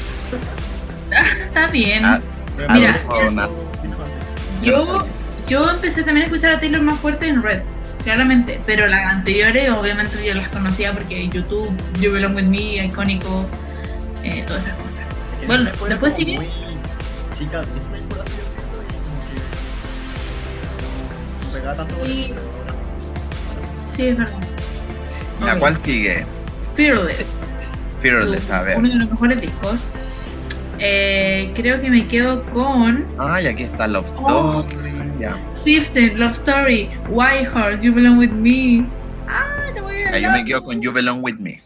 está 1.44 1.68
bien. 1.68 2.06
Ah, 2.06 2.20
Mira. 2.72 3.00
Yo, 4.62 5.06
yo 5.48 5.70
empecé 5.70 6.04
también 6.04 6.24
a 6.24 6.26
escuchar 6.28 6.54
a 6.54 6.60
Taylor 6.60 6.82
más 6.82 6.98
fuerte 7.00 7.28
en 7.28 7.44
Red, 7.44 7.62
claramente, 8.04 8.62
pero 8.66 8.88
las 8.88 9.12
anteriores 9.12 9.70
obviamente 9.72 10.26
yo 10.26 10.34
las 10.36 10.48
conocía 10.50 10.94
porque 10.94 11.28
YouTube, 11.28 11.76
You 12.00 12.12
Belong 12.14 12.36
With 12.36 12.46
Me, 12.46 12.86
icónico, 12.86 13.46
eh, 14.24 14.44
todas 14.48 14.66
esas 14.68 14.78
cosas. 14.80 15.06
Bueno, 15.48 15.66
después 15.66 15.90
después 15.90 16.16
sigue- 16.16 16.40
chica 17.38 17.62
Disney, 17.74 18.00
por 18.08 18.22
así 18.22 18.32
decirlo, 18.38 18.64
y 18.82 18.86
como 18.94 19.20
que 19.28 19.36
no 21.46 21.52
pegaba 21.60 21.76
tanto 21.76 21.96
por 21.96 22.08
Sí. 22.08 22.34
sí. 23.86 24.08
Es 24.08 24.18
verdad. 24.18 24.34
¿La 25.44 25.54
Ok. 25.54 25.60
cual 25.60 25.78
sigue? 25.84 26.26
Fearless. 26.76 27.50
Fearless, 28.02 28.44
Su- 28.46 28.54
a 28.54 28.62
ver. 28.62 28.78
Uno 28.78 28.88
de 28.90 28.96
los 28.96 29.10
mejores 29.10 29.42
discos. 29.42 29.80
Eh, 30.86 31.50
creo 31.56 31.80
que 31.82 31.90
me 31.90 32.06
quedo 32.10 32.44
con 32.52 33.06
Ay, 33.18 33.48
aquí 33.48 33.64
está 33.64 33.88
Love 33.88 34.06
Oh. 34.20 34.60
Story. 34.68 34.92
Fifteen, 35.54 36.20
Love 36.20 36.34
Story, 36.34 36.90
White 37.10 37.46
Heart, 37.54 37.82
You 37.82 37.94
Belong 37.94 38.18
With 38.18 38.32
Me. 38.32 38.86
Ah, 39.30 39.72
te 39.74 39.80
voy 39.80 39.96
a 40.02 40.12
Ya, 40.12 40.18
yo 40.20 40.32
me 40.32 40.44
quedo 40.44 40.62
con 40.62 40.82
You 40.82 40.92
Belong 40.92 41.24
With 41.24 41.38
Me. 41.40 41.62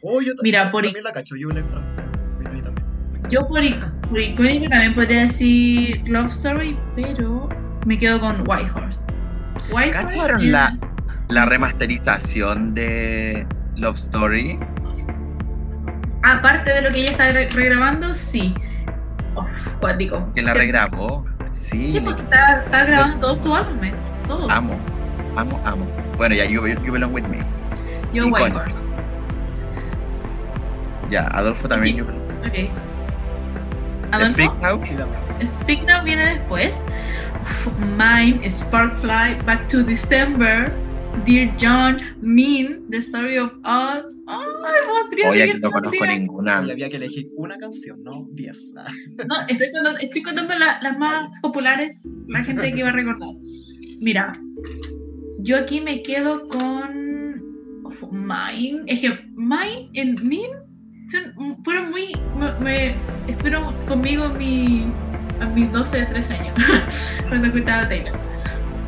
Oh, 0.00 0.22
yo 0.22 0.32
Mira, 0.42 0.70
por- 0.70 0.84
también 0.84 1.04
la 1.04 1.12
cacho, 1.12 1.36
yo 1.36 1.48
le 1.50 1.62
también. 1.64 2.06
Yo 3.28 3.46
por, 3.46 3.60
ic- 3.60 3.92
por 4.08 4.20
icónico 4.20 4.68
también 4.70 4.94
podría 4.94 5.22
decir 5.22 6.00
Love 6.06 6.28
Story, 6.28 6.78
pero 6.94 7.48
me 7.84 7.98
quedo 7.98 8.20
con 8.20 8.42
White 8.48 8.70
Horse. 8.74 9.00
White 9.70 9.90
¿Cacharon 9.90 10.36
Horse. 10.36 10.46
la- 10.46 10.78
La 11.28 11.44
remasterización 11.44 12.72
de 12.74 13.44
Love 13.76 13.98
Story. 13.98 14.58
Aparte 16.26 16.72
de 16.72 16.82
lo 16.82 16.90
que 16.90 17.00
ella 17.02 17.10
está 17.12 17.30
re- 17.32 17.48
regrabando, 17.48 18.14
sí. 18.14 18.52
Uf, 19.36 19.76
cuático. 19.76 20.28
Que 20.34 20.42
la 20.42 20.52
Sí, 20.52 20.58
regrabó. 20.58 21.24
Sí. 21.52 21.92
Sí, 21.92 22.00
pues 22.00 22.18
está, 22.18 22.62
está 22.64 22.84
grabando 22.84 23.18
todos 23.20 23.38
sus 23.42 23.54
álbumes. 23.56 24.12
Todos. 24.26 24.50
Amo. 24.52 24.76
Amo, 25.36 25.60
amo. 25.64 25.86
Bueno, 26.16 26.34
ya 26.34 26.44
You, 26.46 26.66
You 26.66 26.92
Belong 26.92 27.12
With 27.14 27.24
Me. 27.28 27.38
Yo 28.12 28.26
White. 28.28 28.56
Horse. 28.56 28.84
Ya, 31.10 31.28
Adolfo 31.28 31.68
también. 31.68 31.94
Sí. 31.96 32.00
You 32.00 32.06
Belong- 32.06 32.26
Ok. 32.46 32.70
Adolfo, 34.12 34.32
Speak 34.34 34.52
Now. 34.60 34.80
Speak 35.44 35.82
Now 35.86 36.02
viene 36.04 36.24
después. 36.36 36.84
Uf, 37.42 37.68
Mine, 37.78 38.48
Sparkfly, 38.48 39.34
Back 39.44 39.68
to 39.68 39.82
December, 39.84 40.72
Dear 41.24 41.54
John, 41.58 41.98
Mean, 42.20 42.84
The 42.90 42.98
Story 42.98 43.38
of 43.38 43.52
Us. 43.64 44.04
Ay, 44.26 44.46
podría 44.86 45.30
seguir 45.32 45.50
aquí 45.52 45.60
no 45.60 45.70
conozco 45.70 46.06
ninguna. 46.06 46.64
Y 46.66 46.70
había 46.70 46.88
que 46.88 46.96
elegir 46.96 47.28
una 47.36 47.56
canción, 47.56 48.02
no 48.02 48.26
10. 48.32 48.72
Ah, 48.78 48.86
No, 49.28 49.34
estoy 49.48 49.72
contando, 49.72 49.98
estoy 50.00 50.22
contando 50.22 50.58
la- 50.58 50.78
las 50.82 50.98
más 50.98 51.28
populares, 51.40 52.06
la 52.28 52.44
gente 52.44 52.72
que 52.72 52.82
va 52.82 52.90
a 52.90 52.92
recordar. 52.92 53.30
Mira, 54.00 54.32
yo 55.38 55.56
aquí 55.58 55.80
me 55.80 56.02
quedo 56.02 56.46
con 56.48 57.42
Mine. 58.12 58.82
Es 58.86 59.00
que 59.00 59.10
Mine 59.36 59.90
y 59.92 60.04
Mean 60.22 60.50
son- 61.10 61.64
fueron 61.64 61.90
muy. 61.90 62.08
Me, 62.36 62.52
me- 62.60 62.94
estuvieron 63.28 63.74
conmigo 63.86 64.26
en 64.26 64.36
mi, 64.38 64.92
a 65.40 65.46
mis 65.46 65.70
12, 65.72 66.04
13 66.06 66.34
años, 66.34 66.54
cuando 67.28 67.46
escuchaba 67.48 67.88
Taylor. 67.88 68.12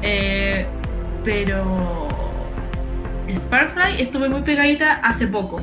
Eh, 0.03 0.67
pero. 1.25 2.08
Sparkfly 3.37 4.01
estuve 4.01 4.29
muy 4.29 4.43
pegadita 4.43 4.95
hace 4.95 5.27
poco. 5.27 5.61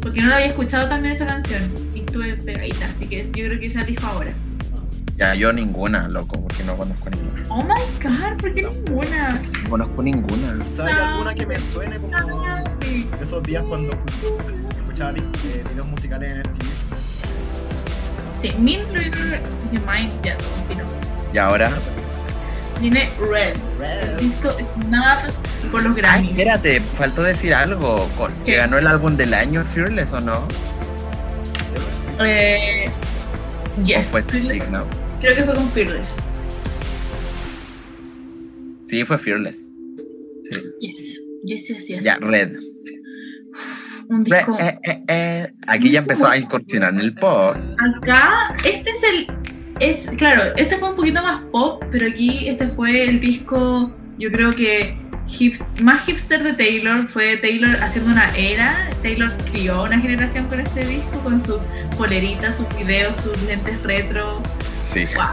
Porque 0.00 0.20
no 0.20 0.28
la 0.28 0.36
había 0.36 0.48
escuchado 0.48 0.88
también 0.88 1.14
esa 1.14 1.26
canción. 1.26 1.62
Y 1.94 2.00
estuve 2.00 2.34
pegadita. 2.36 2.86
Así 2.94 3.06
que 3.06 3.24
yo 3.26 3.46
creo 3.46 3.58
que 3.60 3.66
esa 3.66 3.82
elijo 3.82 4.06
ahora. 4.06 4.32
Ya, 5.16 5.32
yo 5.34 5.52
ninguna, 5.52 6.08
loco, 6.08 6.40
porque 6.42 6.64
no 6.64 6.76
conozco 6.76 7.08
ninguna. 7.08 7.42
Oh 7.48 7.62
my 7.62 7.80
god, 8.02 8.36
¿por 8.40 8.52
qué 8.52 8.62
ninguna? 8.62 9.32
No 9.62 9.70
conozco 9.70 10.02
ninguna. 10.02 10.64
¿Sabes 10.64 10.94
alguna 10.96 11.34
que 11.34 11.46
me 11.46 11.58
suene 11.58 11.98
como 11.98 12.44
Ay, 12.82 13.08
esos 13.20 13.42
días 13.44 13.62
cuando 13.68 13.92
escu- 13.92 14.76
escuchaba 14.76 15.12
eh, 15.16 15.64
videos 15.70 15.86
musicales 15.86 16.32
en 16.32 16.38
el 16.38 16.42
TV? 16.42 16.64
Sí, 18.40 18.52
Min 18.58 18.80
River 18.92 19.40
de 19.70 19.78
Mine 19.78 20.10
ya. 20.24 20.36
Y 21.32 21.38
ahora. 21.38 21.70
Tiene 22.80 23.08
Red. 23.18 23.54
El 23.54 23.78
Red. 23.78 24.18
disco 24.18 24.50
Snap 24.50 25.24
por 25.70 25.82
los 25.82 25.94
Ay, 25.96 26.02
Grammys. 26.02 26.30
espérate, 26.38 26.80
faltó 26.80 27.22
decir 27.22 27.54
algo. 27.54 28.08
Con, 28.16 28.32
¿Qué? 28.44 28.52
¿Que 28.52 28.56
ganó 28.58 28.78
el 28.78 28.86
álbum 28.86 29.16
del 29.16 29.32
año 29.34 29.64
Fearless 29.72 30.12
o 30.12 30.20
no? 30.20 30.46
Eh, 32.20 32.88
yes, 33.84 34.12
creo 34.12 35.36
que 35.36 35.42
fue 35.44 35.54
con 35.54 35.68
Fearless. 35.70 36.16
Sí, 38.86 39.04
fue 39.04 39.18
Fearless. 39.18 39.56
Sí. 40.50 40.60
Yes, 40.80 41.20
yes, 41.44 41.68
yes, 41.68 41.88
yes. 41.88 42.04
Ya, 42.04 42.16
Red. 42.20 42.52
Un 44.08 44.22
disco. 44.22 44.56
eh, 44.60 44.78
eh, 44.84 45.02
eh. 45.08 45.52
Aquí 45.66 45.90
ya 45.90 46.00
empezó 46.00 46.26
a 46.28 46.36
incursionar 46.36 46.92
en 46.92 47.00
el 47.00 47.14
pop. 47.14 47.56
Acá, 47.78 48.54
este 48.64 48.90
es 48.90 49.02
el. 49.02 49.26
Es, 49.80 50.08
claro, 50.16 50.42
este 50.56 50.76
fue 50.78 50.90
un 50.90 50.96
poquito 50.96 51.22
más 51.22 51.40
pop, 51.50 51.82
pero 51.90 52.06
aquí 52.06 52.48
este 52.48 52.68
fue 52.68 53.08
el 53.08 53.20
disco, 53.20 53.90
yo 54.18 54.30
creo 54.30 54.54
que 54.54 54.96
hips- 55.26 55.80
más 55.82 56.04
hipster 56.06 56.42
de 56.44 56.52
Taylor. 56.52 57.06
Fue 57.08 57.36
Taylor 57.38 57.76
haciendo 57.82 58.12
una 58.12 58.28
era. 58.36 58.88
Taylor 59.02 59.30
crió 59.50 59.82
una 59.82 59.98
generación 59.98 60.46
con 60.46 60.60
este 60.60 60.84
disco, 60.84 61.18
con 61.24 61.40
sus 61.40 61.58
poleritas, 61.98 62.56
sus 62.58 62.68
videos, 62.76 63.16
sus 63.16 63.40
lentes 63.42 63.82
retro. 63.82 64.40
Sí. 64.92 65.06
¡Wow! 65.16 65.24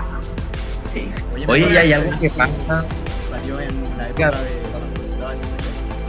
Sí. 0.86 1.12
Oye, 1.47 1.71
y 1.71 1.77
hay 1.77 1.93
algo 1.93 2.12
que 2.19 2.30
pasa. 2.32 2.86
Salió 3.30 3.60
en 3.60 3.69
la 3.97 4.06
época 4.08 4.15
Claro. 4.15 4.38
de 4.39 4.62
la 4.73 4.86
velocidad 4.88 5.30
de 5.32 5.38
Skrillex 5.38 6.04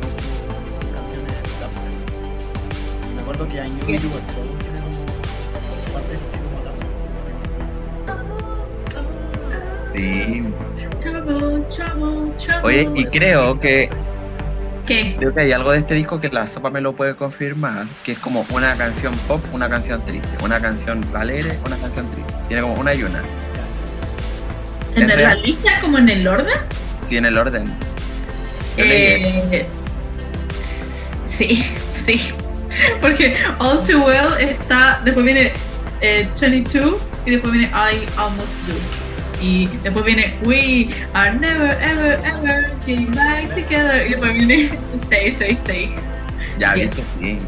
con 0.00 0.10
su- 0.10 0.20
con 0.46 0.80
sus 0.80 0.90
canciones 0.94 1.34
dubstep. 1.60 3.10
Y 3.10 3.14
me 3.16 3.20
acuerdo 3.22 3.48
que 3.48 3.56
I 3.56 3.68
Knew 3.68 3.98
Sí. 3.98 4.06
You 4.06 4.14
Were 4.14 4.24
Trouble 4.28 4.63
Sí. 9.94 10.44
Trouble, 11.02 11.64
trouble, 11.70 12.32
trouble. 12.38 12.60
Oye, 12.62 12.90
y 12.94 13.04
creo 13.06 13.60
que 13.60 13.88
¿Qué? 14.86 15.14
creo 15.16 15.32
que 15.32 15.40
hay 15.40 15.52
algo 15.52 15.72
de 15.72 15.78
este 15.78 15.94
disco 15.94 16.20
que 16.20 16.28
la 16.30 16.46
sopa 16.46 16.68
me 16.70 16.80
lo 16.80 16.94
puede 16.94 17.14
confirmar, 17.14 17.86
que 18.04 18.12
es 18.12 18.18
como 18.18 18.44
una 18.50 18.76
canción 18.76 19.14
pop, 19.28 19.40
una 19.52 19.68
canción 19.68 20.04
triste, 20.04 20.28
una 20.42 20.60
canción 20.60 21.04
alegre, 21.14 21.58
una 21.64 21.76
canción 21.76 22.10
triste. 22.10 22.32
Tiene 22.48 22.62
como 22.62 22.74
una 22.74 22.92
y 22.92 23.04
una. 23.04 23.22
¿En 24.96 25.08
la 25.08 25.34
lista, 25.36 25.80
como 25.80 25.98
en 25.98 26.08
el 26.08 26.26
orden? 26.26 26.54
Sí, 27.08 27.16
en 27.16 27.24
el 27.26 27.38
orden. 27.38 27.72
Eh, 28.76 29.66
sí, 30.60 31.54
sí. 31.94 32.34
Porque 33.00 33.36
All 33.58 33.82
Too 33.84 34.04
Well 34.04 34.34
está. 34.40 35.00
Después 35.04 35.24
viene 35.24 35.52
eh, 36.00 36.28
22 36.40 36.96
y 37.26 37.30
después 37.30 37.52
viene 37.52 37.68
I 37.68 38.04
Almost 38.16 38.56
Do. 38.66 39.03
Y 39.44 39.66
después 39.82 40.06
viene 40.06 40.32
We 40.44 40.88
Are 41.12 41.32
Never 41.38 41.72
Ever 41.82 42.18
Ever 42.24 42.72
Getting 42.86 43.14
Back 43.14 43.48
Together. 43.54 44.06
Y 44.06 44.10
después 44.10 44.32
viene 44.34 44.70
Stay, 44.96 45.28
Stay, 45.32 45.50
Stay. 45.52 45.94
Ya 46.58 46.74
yes. 46.74 46.96
viste, 46.96 47.02
sí. 47.20 47.38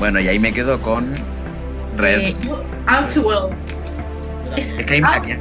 Bueno, 0.00 0.18
y 0.18 0.26
ahí 0.26 0.40
me 0.40 0.52
quedo 0.52 0.80
con 0.82 1.14
Red. 1.96 2.20
Eh, 2.20 2.36
All 2.88 3.06
Too 3.06 3.22
Well. 3.22 3.54
es 4.56 4.66
que 4.86 5.00
ah. 5.04 5.14
aquí- 5.14 5.36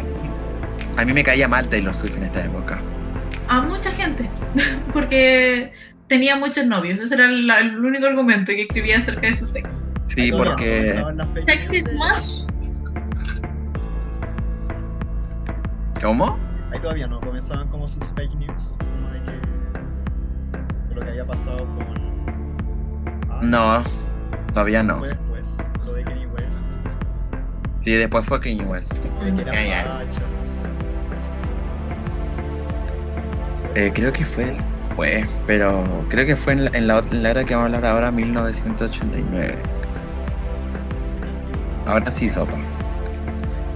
a 0.96 1.06
mí 1.06 1.14
me 1.14 1.24
caía 1.24 1.48
mal 1.48 1.68
Taylor 1.68 1.96
Swift 1.96 2.18
en 2.18 2.26
esta 2.26 2.46
época. 2.46 2.80
A 3.48 3.62
mucha 3.62 3.92
gente. 3.92 4.30
Porque 4.94 5.72
tenía 6.08 6.36
muchos 6.36 6.68
novios. 6.68 7.00
Ese 7.00 7.16
era 7.16 7.26
el 7.26 7.80
único 7.84 8.06
argumento 8.06 8.52
que 8.52 8.62
escribía 8.62 9.00
acerca 9.00 9.28
de 9.28 9.36
su 9.36 9.48
sexo. 9.48 9.92
Sí, 10.16 10.32
porque. 10.32 11.04
Sex 11.44 11.74
is 11.74 11.92
much. 11.96 12.48
¿Cómo? 16.04 16.38
Ahí 16.72 16.80
todavía 16.80 17.08
no 17.08 17.20
comenzaban 17.22 17.68
como 17.70 17.88
sus 17.88 18.10
fake 18.12 18.36
news, 18.36 18.78
como 18.80 19.10
de 19.12 19.22
que 19.24 19.32
de 20.90 20.96
lo 20.96 21.02
que 21.02 21.10
había 21.10 21.26
pasado 21.26 21.58
con 21.60 21.86
Ah, 23.32 23.40
No, 23.42 23.84
todavía 24.54 24.84
no. 24.84 24.98
Fue 25.00 25.08
después, 25.10 25.58
lo 25.86 25.94
de 25.94 26.04
Kanye 26.04 26.28
West, 26.28 26.60
Sí, 27.84 27.92
después 27.94 28.26
fue 28.28 28.40
Kanye 28.42 28.64
West. 28.66 28.94
de 28.94 29.44
que 29.44 29.50
era. 29.70 30.02
Eh, 33.76 33.92
creo 33.94 34.12
que 34.14 34.26
fue. 34.26 34.56
Fue, 34.96 35.28
pero 35.48 35.84
creo 36.10 36.26
que 36.28 36.36
fue 36.36 36.54
en 36.54 36.66
la, 36.66 36.78
en 36.78 36.86
la, 36.88 37.02
ot- 37.02 37.12
en 37.12 37.24
la 37.24 37.32
era 37.32 37.44
que 37.46 37.56
vamos 37.56 37.72
a 37.74 37.76
hablar 37.78 37.92
ahora, 37.92 38.12
1989. 38.12 39.56
Ahora 41.88 42.12
sí, 42.16 42.30
sopa. 42.30 42.54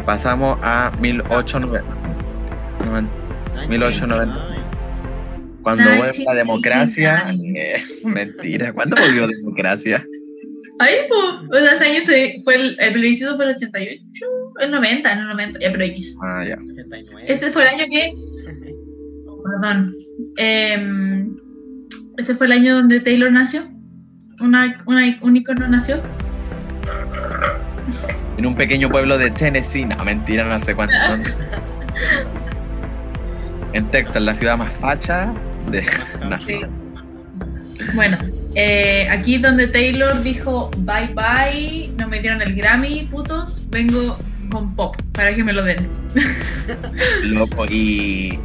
Pasamos 0.05 0.59
a 0.61 0.91
1890. 0.99 1.96
1890. 2.87 3.67
1890. 3.69 4.63
Cuando 5.63 5.83
vuelve 5.83 5.97
la 6.25 6.33
1989. 6.33 6.37
democracia. 6.37 7.35
eh, 7.55 7.83
mentira. 8.03 8.73
¿Cuándo 8.73 8.95
volvió 8.95 9.27
democracia? 9.27 10.05
Ahí, 10.79 10.93
pues. 11.09 11.61
O 11.61 11.65
sea, 11.65 11.73
ese 11.75 11.85
año 11.85 12.01
se- 12.01 12.41
fue 12.43 12.55
el, 12.55 12.77
el 12.79 12.93
plebiscito 12.93 13.35
fue 13.35 13.45
el 13.45 13.55
88, 13.55 14.01
el 14.61 14.71
90, 14.71 15.11
en 15.11 15.19
el 15.19 15.27
90, 15.27 15.59
ya, 15.59 15.71
pero 15.71 15.83
X. 15.85 16.17
Ah, 16.23 16.43
ya. 16.47 16.55
89. 16.71 17.25
Este 17.27 17.49
fue 17.49 17.63
el 17.63 17.67
año 17.69 17.85
que. 17.91 18.13
oh, 19.27 19.43
perdón. 19.61 19.91
Em, 20.37 21.35
este 22.17 22.35
fue 22.35 22.45
el 22.47 22.53
año 22.53 22.75
donde 22.75 22.99
Taylor 22.99 23.31
nació. 23.31 23.63
Una, 24.39 24.83
una, 24.85 25.17
un 25.23 25.35
icono 25.35 25.67
nació. 25.67 25.99
En 28.37 28.45
un 28.45 28.55
pequeño 28.55 28.87
pueblo 28.87 29.17
de 29.17 29.31
Tennessee. 29.31 29.85
No, 29.85 30.03
mentira, 30.05 30.43
no 30.43 30.63
sé 30.63 30.75
cuánto. 30.75 30.93
En 33.73 33.89
Texas, 33.91 34.21
la 34.21 34.33
ciudad 34.33 34.57
más 34.57 34.71
facha 34.79 35.33
de. 35.71 35.81
Sí. 36.45 36.59
Bueno, 37.93 38.17
eh, 38.55 39.07
aquí 39.09 39.37
donde 39.37 39.67
Taylor 39.67 40.23
dijo 40.23 40.71
bye 40.79 41.13
bye, 41.13 41.91
no 41.97 42.07
me 42.07 42.19
dieron 42.19 42.41
el 42.41 42.55
Grammy, 42.55 43.03
putos, 43.03 43.65
vengo 43.69 44.17
con 44.49 44.75
pop 44.75 44.95
para 45.11 45.33
que 45.35 45.43
me 45.43 45.53
lo 45.53 45.63
den. 45.63 45.87
Loco 47.23 47.65
y. 47.65 48.39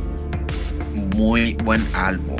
Muy 1.16 1.55
buen 1.55 1.83
álbum. 1.95 2.37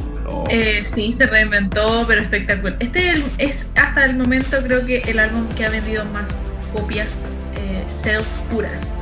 Eh, 0.51 0.83
sí, 0.85 1.13
se 1.13 1.27
reinventó, 1.27 2.05
pero 2.07 2.21
espectacular. 2.21 2.77
Este 2.81 3.15
es 3.39 3.69
hasta 3.75 4.05
el 4.05 4.17
momento 4.17 4.59
creo 4.63 4.85
que 4.85 4.99
el 4.99 5.19
álbum 5.19 5.49
que 5.57 5.65
ha 5.65 5.71
vendido 5.71 6.05
más 6.07 6.43
copias, 6.73 7.33
eh, 7.57 7.85
sales 7.91 8.37
puras. 8.51 8.97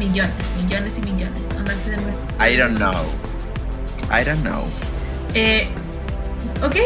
Millones, 0.00 0.52
millones 0.62 0.98
y 0.98 1.02
millones. 1.02 1.38
Onda, 1.58 1.72
este 1.72 1.92
es 1.92 1.98
el- 1.98 2.52
I 2.52 2.56
don't 2.56 2.76
know. 2.78 2.92
I 4.10 4.24
don't 4.24 4.40
know. 4.42 4.64
Eh, 5.34 5.68
ok. 6.64 6.76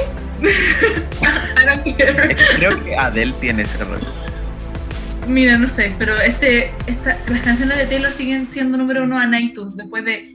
I 0.42 1.64
don't 1.64 1.96
care. 1.96 2.36
Creo 2.56 2.84
que 2.84 2.96
Adele 2.96 3.32
tiene 3.40 3.62
ese 3.62 3.78
récord. 3.78 4.02
Mira, 5.28 5.56
no 5.56 5.68
sé, 5.68 5.94
pero 5.98 6.16
este, 6.20 6.70
esta, 6.86 7.16
las 7.28 7.42
canciones 7.42 7.78
de 7.78 7.86
Taylor 7.86 8.10
siguen 8.12 8.48
siendo 8.50 8.76
número 8.76 9.04
uno 9.04 9.22
en 9.22 9.32
iTunes 9.34 9.74
después 9.76 10.04
de 10.04 10.34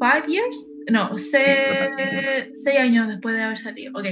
five 0.00 0.22
years, 0.28 0.70
no, 0.90 1.18
se- 1.18 2.50
seis 2.54 2.78
años 2.78 3.08
después 3.08 3.34
de 3.34 3.42
haber 3.42 3.58
salido. 3.58 3.92
Ok, 3.98 4.06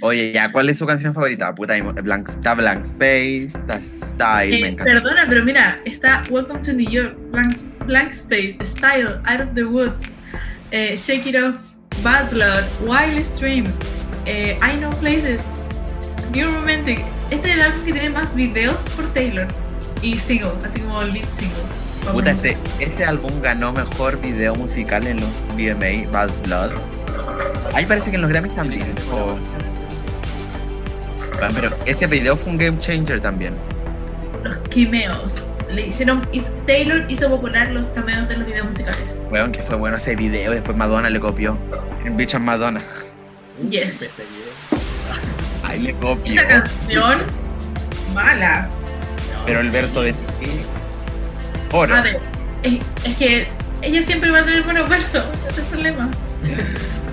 Oye, 0.00 0.32
ya, 0.32 0.52
¿cuál 0.52 0.68
es 0.68 0.78
su 0.78 0.86
canción 0.86 1.12
favorita? 1.14 1.54
Puta, 1.54 1.74
Blank, 1.80 2.28
está 2.28 2.54
Blank 2.54 2.84
Space, 2.84 3.46
está 3.46 3.80
Style, 3.82 4.50
me 4.50 4.66
Eh, 4.66 4.68
encanta. 4.70 4.92
perdona, 4.92 5.26
pero 5.28 5.44
mira, 5.44 5.80
está 5.84 6.22
Welcome 6.30 6.60
to 6.62 6.72
New 6.72 6.88
York, 6.88 7.16
Blank, 7.32 7.56
Blank 7.86 8.10
Space, 8.10 8.56
Style, 8.62 9.20
Out 9.26 9.40
of 9.40 9.54
the 9.54 9.64
Woods, 9.64 10.06
eh, 10.70 10.96
Shake 10.96 11.26
It 11.26 11.36
Off, 11.36 11.56
Bad 12.02 12.30
Blood, 12.30 12.64
Wild 12.86 13.24
Stream, 13.24 13.64
eh, 14.26 14.56
I 14.62 14.76
Know 14.76 14.90
Places, 15.00 15.46
New 16.34 16.48
Romantic. 16.54 17.00
Este 17.30 17.48
es 17.50 17.54
el 17.56 17.62
álbum 17.62 17.84
que 17.84 17.92
tiene 17.92 18.10
más 18.10 18.34
videos 18.34 18.88
por 18.90 19.06
Taylor 19.14 19.46
y 20.02 20.16
single, 20.16 20.52
así 20.64 20.80
como 20.80 21.02
lead 21.02 21.26
single. 21.32 22.12
Puta, 22.12 22.30
este, 22.30 22.56
este 22.78 23.04
álbum 23.04 23.32
ganó 23.42 23.72
mejor 23.72 24.18
video 24.20 24.54
musical 24.54 25.06
en 25.06 25.16
los 25.20 25.30
VMA, 25.56 26.08
Bad 26.10 26.30
Blood. 26.44 26.70
Ahí 27.74 27.86
parece 27.86 28.10
que 28.10 28.16
en 28.16 28.22
los 28.22 28.30
Grammys 28.30 28.54
también. 28.54 28.82
o- 29.12 29.36
Bueno, 31.38 31.54
pero 31.54 31.70
este 31.86 32.06
video 32.06 32.36
fue 32.36 32.52
un 32.52 32.58
game 32.58 32.78
changer 32.80 33.20
también. 33.20 33.54
Los 34.44 34.58
cameos. 34.74 35.46
Le 35.68 35.86
hicieron, 35.86 36.26
hizo- 36.32 36.52
Taylor 36.66 37.04
hizo 37.10 37.28
popular 37.28 37.70
los 37.70 37.88
cameos 37.88 38.26
de 38.28 38.38
los 38.38 38.46
videos 38.46 38.66
musicales. 38.66 39.18
Weón, 39.30 39.52
que 39.52 39.62
fue 39.62 39.76
bueno 39.76 39.98
ese 39.98 40.16
video, 40.16 40.52
después 40.52 40.76
Madonna 40.76 41.10
le 41.10 41.20
copió. 41.20 41.58
El 42.04 42.12
bicho 42.12 42.38
es 42.38 42.42
Madonna. 42.42 42.82
Yes. 43.68 44.22
Ahí 45.62 45.80
le 45.80 45.92
copió. 45.94 46.32
Esa 46.32 46.48
canción, 46.48 47.18
mala. 48.14 48.62
No, 49.34 49.44
Pero 49.44 49.60
el 49.60 49.66
sí. 49.66 49.72
verso 49.72 50.00
de 50.00 50.14
Oro. 51.72 51.94
A 51.96 52.00
ver, 52.00 52.18
es, 52.62 52.78
es 53.04 53.16
que 53.16 53.46
ella 53.82 54.02
siempre 54.02 54.30
va 54.30 54.38
a 54.38 54.44
tener 54.44 54.62
buenos 54.62 54.88
versos, 54.88 55.22
ese 55.42 55.50
es 55.50 55.58
el 55.58 55.64
problema. 55.64 56.08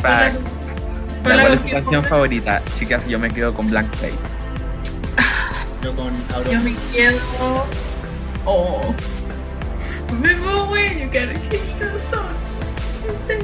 ¿Cuál 0.00 1.52
es 1.52 1.62
tu 1.62 1.70
canción 1.70 2.04
favorita? 2.04 2.62
Chicas, 2.78 3.06
yo 3.06 3.18
me 3.18 3.30
quedo 3.30 3.52
con 3.52 3.68
Blank 3.70 3.92
Space. 3.94 4.14
Yo 5.82 5.94
con 5.94 6.12
Auro. 6.34 6.50
Yo 6.50 6.60
me 6.60 6.74
quedo. 6.92 7.18
Oh. 8.44 8.94
Remember 10.10 10.70
when 10.70 10.98
you 10.98 11.06
gotta 11.06 11.38
keep 11.48 11.60
the 11.78 11.98
sun. 11.98 12.24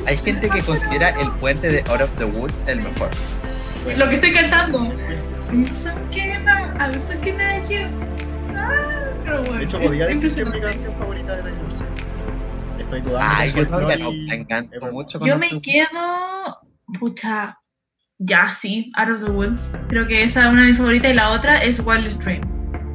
Hay 0.07 0.16
gente 0.18 0.48
que 0.48 0.62
considera 0.62 1.11
el 1.11 1.30
puente 1.32 1.68
de 1.68 1.80
Out 1.90 2.02
of 2.02 2.11
the 2.18 2.24
Woods 2.24 2.64
el 2.66 2.82
mejor. 2.82 3.11
Lo 3.96 4.09
que 4.09 4.16
estoy 4.16 4.32
cantando. 4.32 4.92
Ah. 8.54 9.59
De 9.59 9.64
hecho, 9.64 9.80
podría 9.80 10.09
Es 10.09 10.22
decir 10.22 10.44
que 10.44 10.48
es 10.48 10.54
mi 10.54 10.61
canción 10.61 10.94
favorita 10.98 11.36
de 11.36 11.42
Taylor 11.42 11.72
Swift. 11.72 11.90
Estoy 12.78 13.00
dudando. 13.00 13.34
Ay, 13.36 13.52
yo 13.54 13.66
todavía 13.66 13.96
no 13.96 14.04
Folklore 14.04 14.36
y 14.36 14.44
me 14.44 14.56
Evermore. 14.58 14.92
mucho 14.92 15.18
con 15.18 15.28
Yo 15.28 15.38
me 15.38 15.60
quedo. 15.60 16.60
Pucha. 16.98 17.58
Ya, 18.18 18.48
sí, 18.48 18.90
Out 18.96 19.10
of 19.10 19.24
the 19.24 19.30
Woods. 19.30 19.76
Creo 19.88 20.06
que 20.06 20.22
esa 20.22 20.46
es 20.46 20.52
una 20.52 20.62
de 20.62 20.68
mis 20.68 20.78
favoritas 20.78 21.10
y 21.10 21.14
la 21.14 21.30
otra 21.30 21.62
es 21.62 21.84
Wild 21.84 22.10
Stream. 22.10 22.40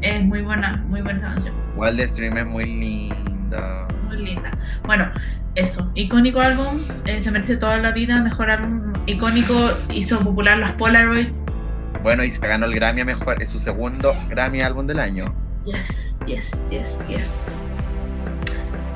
Es 0.01 0.23
muy 0.23 0.41
buena, 0.41 0.83
muy 0.87 1.01
buena 1.01 1.19
canción. 1.19 1.55
Wild 1.75 2.01
Stream 2.09 2.37
es 2.37 2.45
muy 2.45 2.65
linda. 2.65 3.87
Muy 4.05 4.17
linda. 4.17 4.51
Bueno, 4.85 5.11
eso. 5.55 5.91
Icónico 5.93 6.41
álbum. 6.41 6.79
eh, 7.05 7.21
se 7.21 7.29
merece 7.31 7.57
toda 7.57 7.77
la 7.77 7.91
vida. 7.91 8.21
Mejor 8.21 8.49
álbum 8.49 8.93
icónico. 9.05 9.53
Hizo 9.93 10.19
popular 10.19 10.57
las 10.57 10.71
Polaroids. 10.73 11.43
Bueno, 12.01 12.23
y 12.23 12.31
se 12.31 12.39
ganó 12.39 12.65
el 12.65 12.73
Grammy 12.73 13.01
a 13.01 13.05
mejor, 13.05 13.41
es 13.43 13.49
su 13.49 13.59
segundo 13.59 14.15
Grammy 14.29 14.61
álbum 14.61 14.87
del 14.87 14.99
año. 14.99 15.25
Yes, 15.65 16.19
yes, 16.25 16.65
yes, 16.71 16.99
yes. 17.07 17.69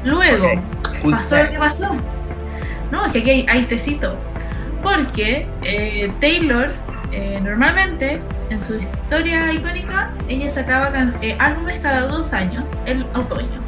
Luego, 0.06 0.46
Ok. 0.48 0.60
Who's 1.04 1.16
pasó 1.16 1.38
lo 1.38 1.50
que 1.50 1.58
pasó. 1.58 1.98
No, 2.92 3.06
es 3.06 3.12
que 3.14 3.20
aquí 3.20 3.30
hay, 3.30 3.46
hay 3.50 3.66
tecito. 3.66 4.18
Porque 4.82 5.48
eh, 5.64 6.12
Taylor, 6.22 6.72
eh, 7.12 7.40
normalmente, 7.42 8.22
en 8.50 8.62
su 8.62 8.76
historia 8.78 9.52
icónica, 9.52 10.14
ella 10.28 10.50
sacaba 10.50 10.92
eh, 11.22 11.36
álbumes 11.40 11.80
cada 11.80 12.08
dos 12.08 12.34
años, 12.34 12.74
el 12.86 13.04
otoño. 13.16 13.64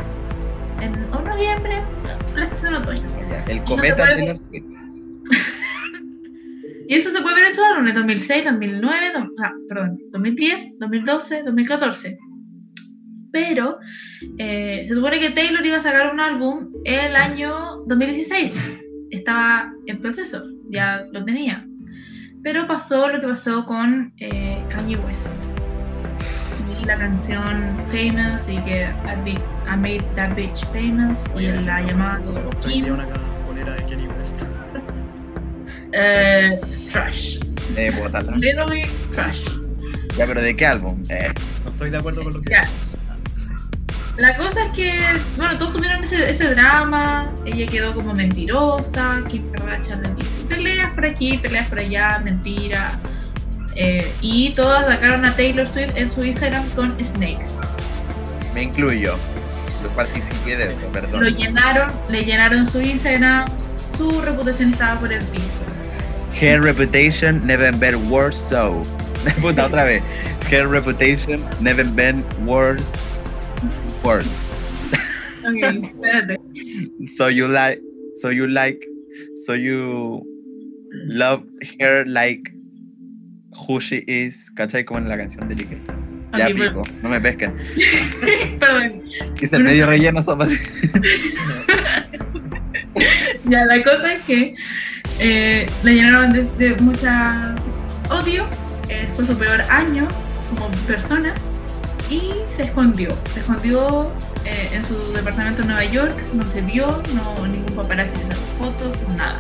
En 0.80 0.94
o 1.12 1.22
noviembre, 1.22 1.82
la 2.36 2.44
estación 2.44 2.74
de 2.74 2.80
otoño. 2.80 3.02
El 3.48 3.64
cometa. 3.64 4.06
Y 6.90 6.96
eso 6.96 7.10
se 7.12 7.22
puede 7.22 7.36
ver 7.36 7.46
en 7.48 7.52
su 7.54 7.62
álbum 7.62 7.86
de 7.86 7.92
2006, 7.92 8.46
2009, 8.46 9.12
do- 9.14 9.28
ah, 9.44 9.52
perdón, 9.68 10.00
2010, 10.12 10.80
2012, 10.80 11.44
2014. 11.44 12.18
Pero 13.46 13.78
eh, 14.40 14.86
se 14.88 14.96
supone 14.96 15.20
que 15.20 15.30
Taylor 15.32 15.66
iba 15.66 15.78
a 15.78 15.82
sacar 15.82 16.12
un 16.12 16.20
álbum 16.20 16.70
el 16.86 17.16
año 17.16 17.84
2016. 17.88 18.78
Estaba 19.12 19.72
en 19.86 20.02
proceso, 20.02 20.44
ya 20.70 21.06
lo 21.12 21.24
tenía. 21.24 21.66
Pero 22.44 22.66
pasó 22.68 23.10
lo 23.10 23.20
que 23.22 23.28
pasó 23.28 23.66
con 23.66 24.14
eh, 24.20 24.64
Kanye 24.70 24.98
West. 24.98 25.52
Y 26.82 26.86
la 26.86 26.98
canción 26.98 27.78
Famous 27.86 28.50
y 28.50 28.58
que 28.64 28.84
I, 29.06 29.24
Be- 29.24 29.42
I 29.72 29.78
Made 29.78 30.04
That 30.16 30.36
Bitch 30.36 30.66
Famous 30.68 31.26
y 31.36 31.38
Oye, 31.38 31.52
la 31.66 31.82
llamada 31.82 32.22
Kim 32.64 32.86
una 32.94 33.06
de 33.76 33.86
Kenny 33.86 34.08
West. 34.20 34.42
eh, 35.94 36.60
Trash. 36.92 37.40
Eh. 37.76 37.92
Literally 38.38 38.84
Trash. 39.12 39.50
Ya, 40.18 40.26
pero 40.26 40.42
¿de 40.42 40.56
qué 40.56 40.66
álbum? 40.66 41.04
Eh, 41.10 41.32
No 41.64 41.70
estoy 41.72 41.90
de 41.92 41.98
acuerdo 41.98 42.24
con 42.24 42.34
lo 42.34 42.42
que 42.42 42.50
Ya. 42.52 42.62
dices. 42.62 42.98
La 44.18 44.36
cosa 44.36 44.66
es 44.66 44.72
que, 44.72 44.92
bueno, 45.36 45.58
todos 45.60 45.74
tuvieron 45.74 46.04
ese, 46.04 46.30
ese 46.30 46.54
drama, 46.56 47.32
ella 47.46 47.68
quedó 47.68 47.94
como 47.94 48.14
mentirosa, 48.14 49.22
Kim 49.28 49.50
Kardashian 49.52 50.02
peleas 50.50 50.92
por 50.94 51.06
aquí, 51.06 51.38
peleas 51.38 51.68
por 51.70 51.80
allá, 51.80 52.20
mentira. 52.24 53.00
Eh, 53.76 54.12
y 54.22 54.50
todas 54.56 54.88
sacaron 54.88 55.24
a 55.24 55.36
Taylor 55.36 55.68
Swift 55.68 55.96
en 55.96 56.10
su 56.10 56.24
Instagram 56.26 56.68
con 56.72 56.98
Snakes. 57.04 57.60
me 58.56 58.64
incluyo. 58.64 59.14
Yo 59.16 59.90
participé 59.90 60.58
de 60.58 60.72
eso, 60.72 60.82
perdón. 60.92 61.24
Lo 61.24 61.30
llenaron, 61.30 61.92
le 62.10 62.26
llenaron 62.26 62.66
su 62.66 62.82
Instagram, 62.82 63.46
su 63.60 64.20
reputación 64.22 64.72
estaba 64.74 65.00
por 65.00 65.14
el 65.14 65.24
piso. 65.26 65.64
Her 66.40 66.60
reputation 66.62 67.46
never 67.46 67.72
been 67.72 68.10
worse 68.10 68.40
so. 68.50 68.82
Puta, 69.42 69.54
Sí. 69.54 69.60
otra 69.60 69.84
vez. 69.84 70.02
Her 70.50 70.68
reputation 70.68 71.44
never 71.62 71.86
been 71.86 72.24
worse. 72.48 72.84
Worse. 74.04 74.30
Ok, 75.46 75.64
espérate. 75.64 76.40
So 77.18 77.30
you 77.30 77.48
like, 77.48 77.82
so 78.22 78.30
you 78.30 78.48
like, 78.48 78.80
so 79.46 79.54
you 79.54 80.26
love 81.08 81.44
her 81.80 82.06
like 82.06 82.52
who 83.68 83.80
she 83.80 84.04
is. 84.08 84.52
¿Cachai? 84.56 84.86
Como 84.86 85.00
en 85.00 85.10
la 85.10 85.18
canción 85.18 85.48
de 85.48 85.56
Lique. 85.56 85.78
Ya 86.38 86.48
Ok, 86.48 86.56
pico, 86.56 86.82
no 87.02 87.10
me 87.10 87.20
pesquen. 87.22 87.56
Perdón. 88.60 89.04
Hice 89.42 89.56
el 89.56 89.64
medio 89.64 89.88
relleno 89.88 90.22
sopa 90.22 90.46
así. 90.46 90.58
Ya, 93.46 93.66
la 93.66 93.82
cosa 93.84 94.14
es 94.14 94.22
que 94.24 94.56
eh, 95.20 95.68
le 95.84 95.94
llenaron 95.94 96.34
de, 96.34 96.44
de 96.58 96.76
mucha 96.82 97.56
odio, 98.10 98.46
eh, 98.90 99.08
fue 99.14 99.26
su 99.26 99.38
peor 99.38 99.62
año 99.70 100.08
como 100.50 100.70
persona 100.88 101.34
y 102.10 102.34
se 102.50 102.64
escondió. 102.64 103.10
Se 103.32 103.42
escondió 103.42 104.12
eh, 104.46 104.70
en 104.74 104.84
su 104.84 105.14
departamento 105.14 105.62
en 105.62 105.68
Nueva 105.70 105.86
York, 105.86 106.16
no 106.34 106.46
se 106.46 106.62
vio, 106.62 107.02
no, 107.14 107.48
ningún 107.48 107.76
paparazzi 107.76 108.18
le 108.18 108.26
sacó 108.26 108.42
fotos, 108.58 109.02
nada. 109.16 109.40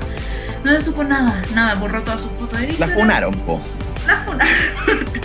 No 0.63 0.71
le 0.71 0.81
supo 0.81 1.03
nada, 1.03 1.41
nada, 1.53 1.75
borró 1.75 2.01
todas 2.03 2.21
sus 2.21 2.31
fotos 2.33 2.59
de 2.59 2.65
La 2.65 2.71
Instagram. 2.71 2.97
funaron, 2.99 3.33
po. 3.39 3.61
La 4.07 4.17
funaron. 4.17 4.53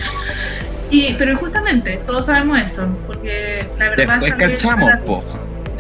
y, 0.91 1.15
pero 1.15 1.37
justamente, 1.37 2.01
todos 2.07 2.27
sabemos 2.27 2.61
eso, 2.61 2.97
porque 3.07 3.69
la 3.79 3.91
verdad 3.91 4.21
Después 4.21 4.33
salió 4.33 4.57
cachamos, 4.57 4.91
a 4.93 4.97
la 4.97 5.01
po. 5.03 5.23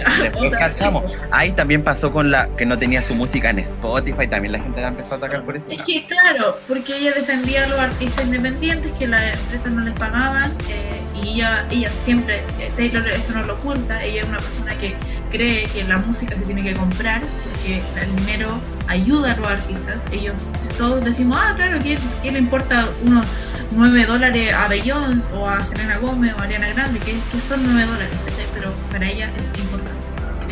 luz. 0.08 0.18
Después 0.18 0.46
O 0.46 0.50
sea, 0.50 0.58
cachamos. 0.68 1.04
sí, 1.04 1.16
po. 1.16 1.24
Ahí 1.30 1.52
también 1.52 1.82
pasó 1.82 2.12
con 2.12 2.30
la 2.30 2.48
que 2.56 2.66
no 2.66 2.78
tenía 2.78 3.02
su 3.02 3.14
música 3.14 3.50
en 3.50 3.58
Spotify, 3.60 4.26
también 4.28 4.52
la 4.52 4.60
gente 4.60 4.80
la 4.80 4.88
empezó 4.88 5.14
a 5.14 5.16
atacar 5.18 5.44
por 5.44 5.56
eso. 5.56 5.68
Es 5.70 5.82
que 5.84 6.04
claro, 6.06 6.58
porque 6.68 6.96
ella 6.96 7.12
defendía 7.12 7.64
a 7.64 7.68
los 7.68 7.78
artistas 7.78 8.24
independientes 8.26 8.92
que 8.92 9.06
las 9.06 9.38
empresas 9.38 9.72
no 9.72 9.82
les 9.84 9.94
pagaban 9.94 10.50
eh, 10.68 11.00
y 11.22 11.34
ella, 11.34 11.66
ella 11.70 11.88
siempre, 11.90 12.36
eh, 12.58 12.70
Taylor 12.76 13.06
esto 13.08 13.32
no 13.34 13.42
lo 13.44 13.54
oculta, 13.54 14.02
ella 14.02 14.22
es 14.22 14.28
una 14.28 14.38
persona 14.38 14.74
que 14.78 14.94
cree 15.30 15.64
que 15.64 15.84
la 15.84 15.96
música 15.98 16.36
se 16.36 16.42
tiene 16.44 16.62
que 16.62 16.74
comprar 16.74 17.20
porque 17.20 17.80
el 18.02 18.16
dinero 18.16 18.58
ayuda 18.88 19.32
a 19.32 19.36
los 19.36 19.48
artistas. 19.48 20.06
Ellos 20.12 20.34
todos 20.76 21.04
decimos, 21.04 21.38
ah, 21.40 21.54
claro, 21.56 21.78
¿quién, 21.82 21.98
quién 22.20 22.34
le 22.34 22.40
importa 22.40 22.88
unos 23.04 23.26
9 23.70 24.04
dólares 24.06 24.52
a 24.54 24.68
Beyoncé 24.68 25.32
o 25.32 25.48
a 25.48 25.64
Selena 25.64 25.96
Gómez 25.98 26.34
o 26.36 26.40
a 26.40 26.44
Ariana 26.44 26.68
Grande? 26.74 26.98
que 27.00 27.12
que 27.30 27.40
son 27.40 27.60
9 27.64 27.86
dólares? 27.90 28.10
Pero 28.54 28.72
para 28.90 29.06
ella 29.06 29.30
es 29.36 29.46
importante. 29.58 29.91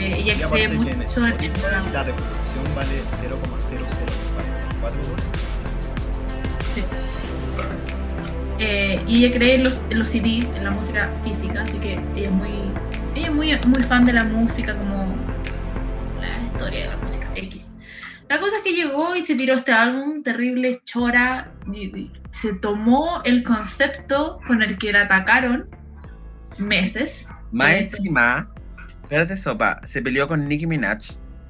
Ella 0.06 0.32
Y 0.34 0.50
que 0.50 0.64
en 0.64 0.76
mucho 0.76 0.90
en 0.90 1.00
el 1.00 1.06
Spotify 1.06 1.48
programa. 1.60 1.90
la 1.92 2.02
reposición 2.04 2.64
vale 2.74 3.02
0,0044 3.08 3.36
dólares. 4.80 5.26
Sí. 6.74 6.82
Eh, 8.58 9.02
y 9.06 9.24
ella 9.24 9.34
cree 9.36 9.54
en 9.54 9.64
los, 9.64 9.84
en 9.90 9.98
los 9.98 10.08
CDs, 10.08 10.50
en 10.56 10.64
la 10.64 10.70
música 10.70 11.10
física, 11.24 11.62
así 11.62 11.78
que 11.78 11.94
ella 12.14 12.26
es 12.28 12.30
muy, 12.30 12.50
ella 13.14 13.28
es 13.28 13.32
muy, 13.34 13.48
muy 13.66 13.82
fan 13.88 14.04
de 14.04 14.12
la 14.12 14.24
música, 14.24 14.76
como 14.76 15.16
la 16.20 16.44
historia 16.44 16.82
de 16.84 16.88
la 16.90 16.96
música 16.98 17.30
X. 17.34 17.78
La 18.28 18.38
cosa 18.38 18.58
es 18.58 18.62
que 18.62 18.72
llegó 18.74 19.16
y 19.16 19.24
se 19.24 19.34
tiró 19.34 19.54
este 19.54 19.72
álbum 19.72 20.22
terrible, 20.22 20.80
chora, 20.84 21.50
y- 21.72 21.86
y 21.98 22.12
se 22.30 22.54
tomó 22.58 23.22
el 23.24 23.42
concepto 23.42 24.38
con 24.46 24.62
el 24.62 24.76
que 24.78 24.92
la 24.92 25.02
atacaron 25.02 25.68
meses. 26.58 27.28
Más 27.50 27.72
encima, 27.72 28.46
espérate, 29.10 29.36
sopa, 29.36 29.80
se 29.86 30.00
peleó 30.02 30.28
con 30.28 30.46
Nicki 30.48 30.66
Minaj, 30.66 30.98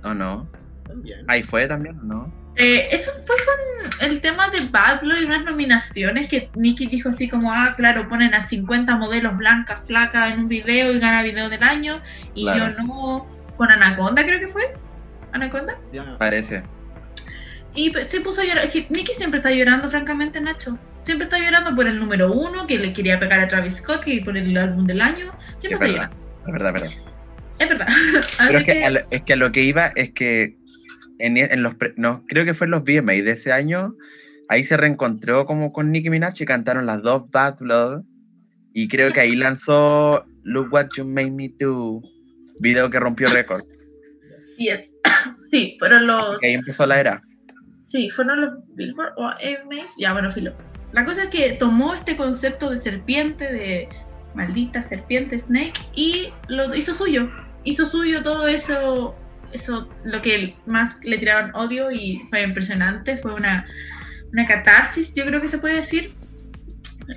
¿o 0.03 0.15
no? 0.15 0.49
También. 0.87 1.21
Ahí 1.29 1.43
fue 1.43 1.67
también, 1.69 1.99
¿no? 2.03 2.33
Eh, 2.57 2.89
eso 2.91 3.11
fue 3.27 3.37
con 3.45 4.11
el 4.11 4.21
tema 4.23 4.49
de 4.51 4.61
Bad 4.71 5.03
Blood 5.03 5.19
y 5.21 5.25
unas 5.25 5.45
nominaciones 5.45 6.29
que 6.29 6.51
Nicky 6.57 6.87
dijo 6.87 7.11
así 7.11 7.29
como, 7.29 7.53
ah, 7.53 7.75
claro, 7.77 8.09
ponen 8.09 8.35
a 8.35 8.41
50 8.41 8.97
modelos 8.97 9.37
blancas, 9.37 9.87
flacas 9.87 10.33
en 10.35 10.41
un 10.41 10.49
video 10.49 10.93
y 10.93 10.99
gana 10.99 11.23
video 11.23 11.49
del 11.49 11.63
año 11.63 12.01
y 12.35 12.45
Claro, 12.45 12.67
yo 12.67 12.73
sí. 12.73 12.87
no, 12.87 13.27
con 13.57 13.71
Anaconda 13.71 14.25
creo 14.25 14.41
que 14.41 14.49
fue, 14.49 14.75
Anaconda, 15.33 15.79
llama- 15.93 16.19
Parece. 16.19 16.63
y 17.75 17.93
se 17.93 18.21
puso 18.23 18.41
a 18.41 18.45
llorar, 18.45 18.65
es 18.65 18.73
que 18.73 18.87
Nicky 18.91 19.13
siempre 19.13 19.39
está 19.39 19.51
llorando 19.53 19.89
francamente 19.89 20.41
Nacho, 20.41 20.77
siempre 21.05 21.25
está 21.27 21.39
llorando 21.39 21.75
por 21.77 21.87
el 21.87 21.99
número 22.01 22.33
uno 22.33 22.67
que 22.67 22.79
le 22.79 22.93
quería 22.93 23.19
pegar 23.21 23.41
a 23.41 23.49
Travis 23.49 23.77
Scott 23.77 24.07
y 24.09 24.21
por 24.21 24.37
el 24.37 24.57
álbum 24.59 24.87
del 24.87 25.01
año, 25.03 25.33
siempre 25.57 25.67
Es 25.67 25.73
está 25.73 25.85
verdad, 25.85 26.11
llorando, 26.11 26.17
es 26.47 26.53
verdad, 26.53 26.77
es 26.77 26.83
verdad. 26.83 27.10
Es 27.61 27.69
verdad. 27.69 27.87
Pero 28.47 28.59
es 28.59 28.65
que, 28.65 28.91
lo, 28.91 29.01
es 29.11 29.23
que 29.23 29.33
a 29.33 29.37
lo 29.37 29.53
que 29.53 29.63
iba 29.63 29.87
es 29.95 30.13
que 30.13 30.57
en, 31.19 31.37
en 31.37 31.63
los 31.63 31.75
pre- 31.77 31.95
no, 31.97 32.25
creo 32.27 32.45
que 32.45 32.55
fue 32.55 32.67
en 32.67 32.73
los 32.73 32.83
VMA 32.83 33.13
de 33.13 33.31
ese 33.31 33.53
año, 33.53 33.95
ahí 34.49 34.65
se 34.65 34.77
reencontró 34.77 35.47
como 35.47 35.73
con 35.73 35.93
Nicki 35.93 36.11
Minaj 36.11 36.35
y 36.41 36.45
cantaron 36.45 36.87
las 36.87 37.03
dos 37.03 37.31
Bad 37.31 37.59
Blood 37.59 38.03
y 38.73 38.89
creo 38.89 39.13
que 39.13 39.21
ahí 39.21 39.37
lanzó 39.37 40.25
Look 40.43 40.73
What 40.73 40.89
You 40.97 41.05
Made 41.05 41.31
Me 41.31 41.53
Do, 41.59 42.03
video 42.59 42.91
que 42.91 42.99
rompió 42.99 43.29
récord. 43.29 43.65
Yes. 44.59 44.97
sí, 45.51 45.77
fueron 45.79 46.07
los... 46.07 46.39
Que 46.41 46.49
ahí 46.49 46.55
empezó 46.55 46.87
la 46.87 46.99
era. 46.99 47.23
Sí, 47.81 48.09
fueron 48.11 48.41
los 48.41 48.53
Billboard 48.75 49.13
o 49.17 49.27
AMAs. 49.27 49.97
Ya, 49.99 50.13
bueno, 50.13 50.31
filo. 50.31 50.55
La 50.93 51.05
cosa 51.05 51.25
es 51.25 51.29
que 51.29 51.53
tomó 51.53 51.93
este 51.93 52.17
concepto 52.17 52.71
de 52.71 52.79
serpiente, 52.79 53.53
de 53.53 53.89
maldita 54.35 54.81
serpiente 54.81 55.39
Snake, 55.39 55.79
y 55.95 56.29
lo 56.49 56.75
hizo 56.75 56.93
suyo. 56.93 57.29
Hizo 57.65 57.85
suyo 57.87 58.23
todo 58.23 58.49
eso, 58.49 59.15
eso 59.53 59.89
lo 60.05 60.23
que 60.23 60.57
más 60.67 60.97
le 61.03 61.19
tiraron 61.19 61.55
odio 61.55 61.91
y 61.91 62.23
fue 62.31 62.43
impresionante. 62.43 63.17
Fue 63.17 63.35
una, 63.35 63.67
una 64.33 64.47
catarsis, 64.47 65.15
yo 65.15 65.25
creo 65.27 65.41
que 65.41 65.49
se 65.49 65.59
puede 65.59 65.77
decir. 65.77 66.13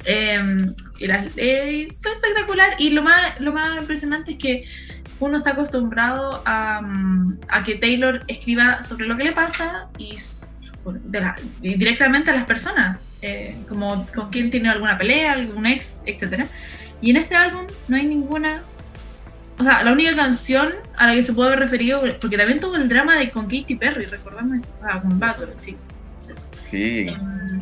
Em, 0.05 0.73
y 0.99 1.07
las- 1.07 1.27
eh, 1.37 1.95
fue 2.01 2.13
espectacular. 2.13 2.71
Y 2.79 2.89
lo 2.91 3.03
más, 3.03 3.39
lo 3.39 3.53
más 3.53 3.79
impresionante 3.79 4.31
es 4.31 4.37
que 4.37 4.65
uno 5.19 5.37
está 5.37 5.51
acostumbrado 5.51 6.41
a, 6.45 6.81
a 7.49 7.63
que 7.63 7.75
Taylor 7.75 8.23
escriba 8.27 8.81
sobre 8.83 9.05
lo 9.07 9.15
que 9.15 9.23
le 9.25 9.31
pasa 9.31 9.87
y, 9.97 10.17
de 11.05 11.21
la- 11.21 11.35
y 11.61 11.75
directamente 11.75 12.31
a 12.31 12.35
las 12.35 12.45
personas, 12.45 12.99
eh, 13.21 13.55
como 13.69 14.05
con 14.13 14.29
quién 14.31 14.49
tiene 14.49 14.69
alguna 14.69 14.97
pelea, 14.97 15.33
algún 15.33 15.65
ex, 15.67 16.01
etc. 16.05 16.45
Y 17.01 17.11
en 17.11 17.17
este 17.17 17.35
álbum 17.35 17.65
no 17.87 17.95
hay 17.95 18.05
ninguna. 18.07 18.63
O 19.59 19.63
sea, 19.63 19.83
la 19.83 19.91
única 19.91 20.15
canción 20.15 20.69
a 20.97 21.07
la 21.07 21.13
que 21.13 21.21
se 21.21 21.33
puede 21.33 21.49
haber 21.49 21.59
referido, 21.59 22.01
porque 22.19 22.37
también 22.37 22.59
tuvo 22.59 22.75
el 22.75 22.89
drama 22.89 23.17
de 23.17 23.29
con 23.29 23.43
Katy 23.45 23.75
Perry, 23.75 24.05
recordamos, 24.05 24.61
o 24.61 24.85
sea, 24.85 25.01
con 25.01 25.19
Bad 25.19 25.37
Blood, 25.37 25.49
sí. 25.57 25.77
Sí. 26.71 27.07
Em, 27.07 27.61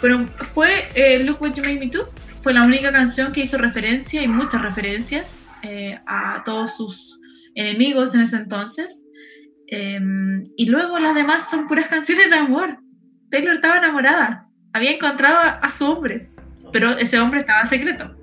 Pero 0.00 0.20
fue 0.26 0.88
eh, 0.94 1.22
Look 1.24 1.40
What 1.40 1.54
You 1.54 1.62
Made 1.62 1.78
Me 1.78 1.88
Do. 1.88 2.12
Fue 2.42 2.52
la 2.52 2.64
única 2.64 2.90
canción 2.90 3.32
que 3.32 3.42
hizo 3.42 3.58
referencia 3.58 4.22
y 4.22 4.28
muchas 4.28 4.62
referencias 4.62 5.46
eh, 5.62 5.98
a 6.06 6.42
todos 6.44 6.76
sus 6.76 7.20
enemigos 7.54 8.14
en 8.14 8.22
ese 8.22 8.36
entonces. 8.36 9.04
Em, 9.68 10.42
y 10.56 10.66
luego 10.66 10.98
las 10.98 11.14
demás 11.14 11.48
son 11.50 11.68
puras 11.68 11.86
canciones 11.90 12.30
de 12.30 12.36
amor. 12.36 12.78
Taylor 13.30 13.54
estaba 13.54 13.78
enamorada. 13.78 14.48
Había 14.72 14.92
encontrado 14.92 15.38
a 15.62 15.70
su 15.70 15.86
hombre. 15.86 16.30
Pero 16.72 16.98
ese 16.98 17.18
hombre 17.20 17.40
estaba 17.40 17.64
secreto. 17.64 18.17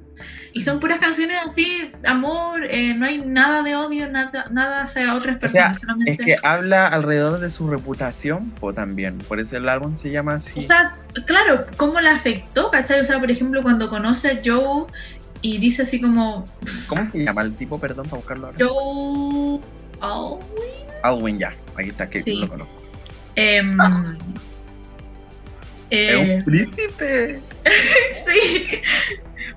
Y 0.57 0.61
son 0.61 0.79
puras 0.79 1.01
canciones 1.01 1.37
así, 1.45 1.91
amor, 2.05 2.63
eh, 2.63 2.93
no 2.93 3.05
hay 3.05 3.17
nada 3.17 3.61
de 3.61 3.75
odio, 3.75 4.09
nada, 4.09 4.45
nada 4.51 4.83
hacia 4.83 5.13
otras 5.13 5.35
O 5.35 5.39
sea, 5.39 5.39
personas. 5.39 5.75
es 5.75 5.81
solamente... 5.81 6.23
que 6.23 6.37
habla 6.43 6.87
alrededor 6.87 7.41
de 7.41 7.49
su 7.51 7.69
reputación, 7.69 8.53
o 8.61 8.71
también. 8.71 9.17
Por 9.17 9.41
eso 9.41 9.57
el 9.57 9.67
álbum 9.67 9.97
se 9.97 10.11
llama 10.11 10.35
así. 10.35 10.57
O 10.57 10.61
sea, 10.61 10.95
claro, 11.25 11.65
¿cómo 11.75 11.99
la 11.99 12.11
afectó? 12.15 12.71
¿Cachai? 12.71 13.01
O 13.01 13.05
sea, 13.05 13.19
por 13.19 13.29
ejemplo, 13.29 13.61
cuando 13.63 13.89
conoce 13.89 14.29
a 14.31 14.39
Joe 14.45 14.85
y 15.41 15.57
dice 15.57 15.81
así 15.81 15.99
como, 15.99 16.47
¿Cómo 16.87 17.11
se 17.11 17.25
llama 17.25 17.41
el 17.41 17.53
tipo? 17.53 17.77
Perdón, 17.77 18.05
para 18.05 18.15
buscarlo 18.15 18.47
ahora. 18.47 18.57
Joe... 18.57 19.59
Oh, 19.99 20.39
Alwyn, 21.03 21.37
ya. 21.37 21.53
Aquí 21.75 21.89
está, 21.89 22.09
que 22.09 22.21
Sí. 22.21 22.33
lo 22.37 22.47
conozco. 22.47 22.73
em, 23.35 23.77
Es 25.89 26.11
eh, 26.11 26.37
un 26.39 26.45
príncipe. 26.45 27.39
sí. 28.25 28.67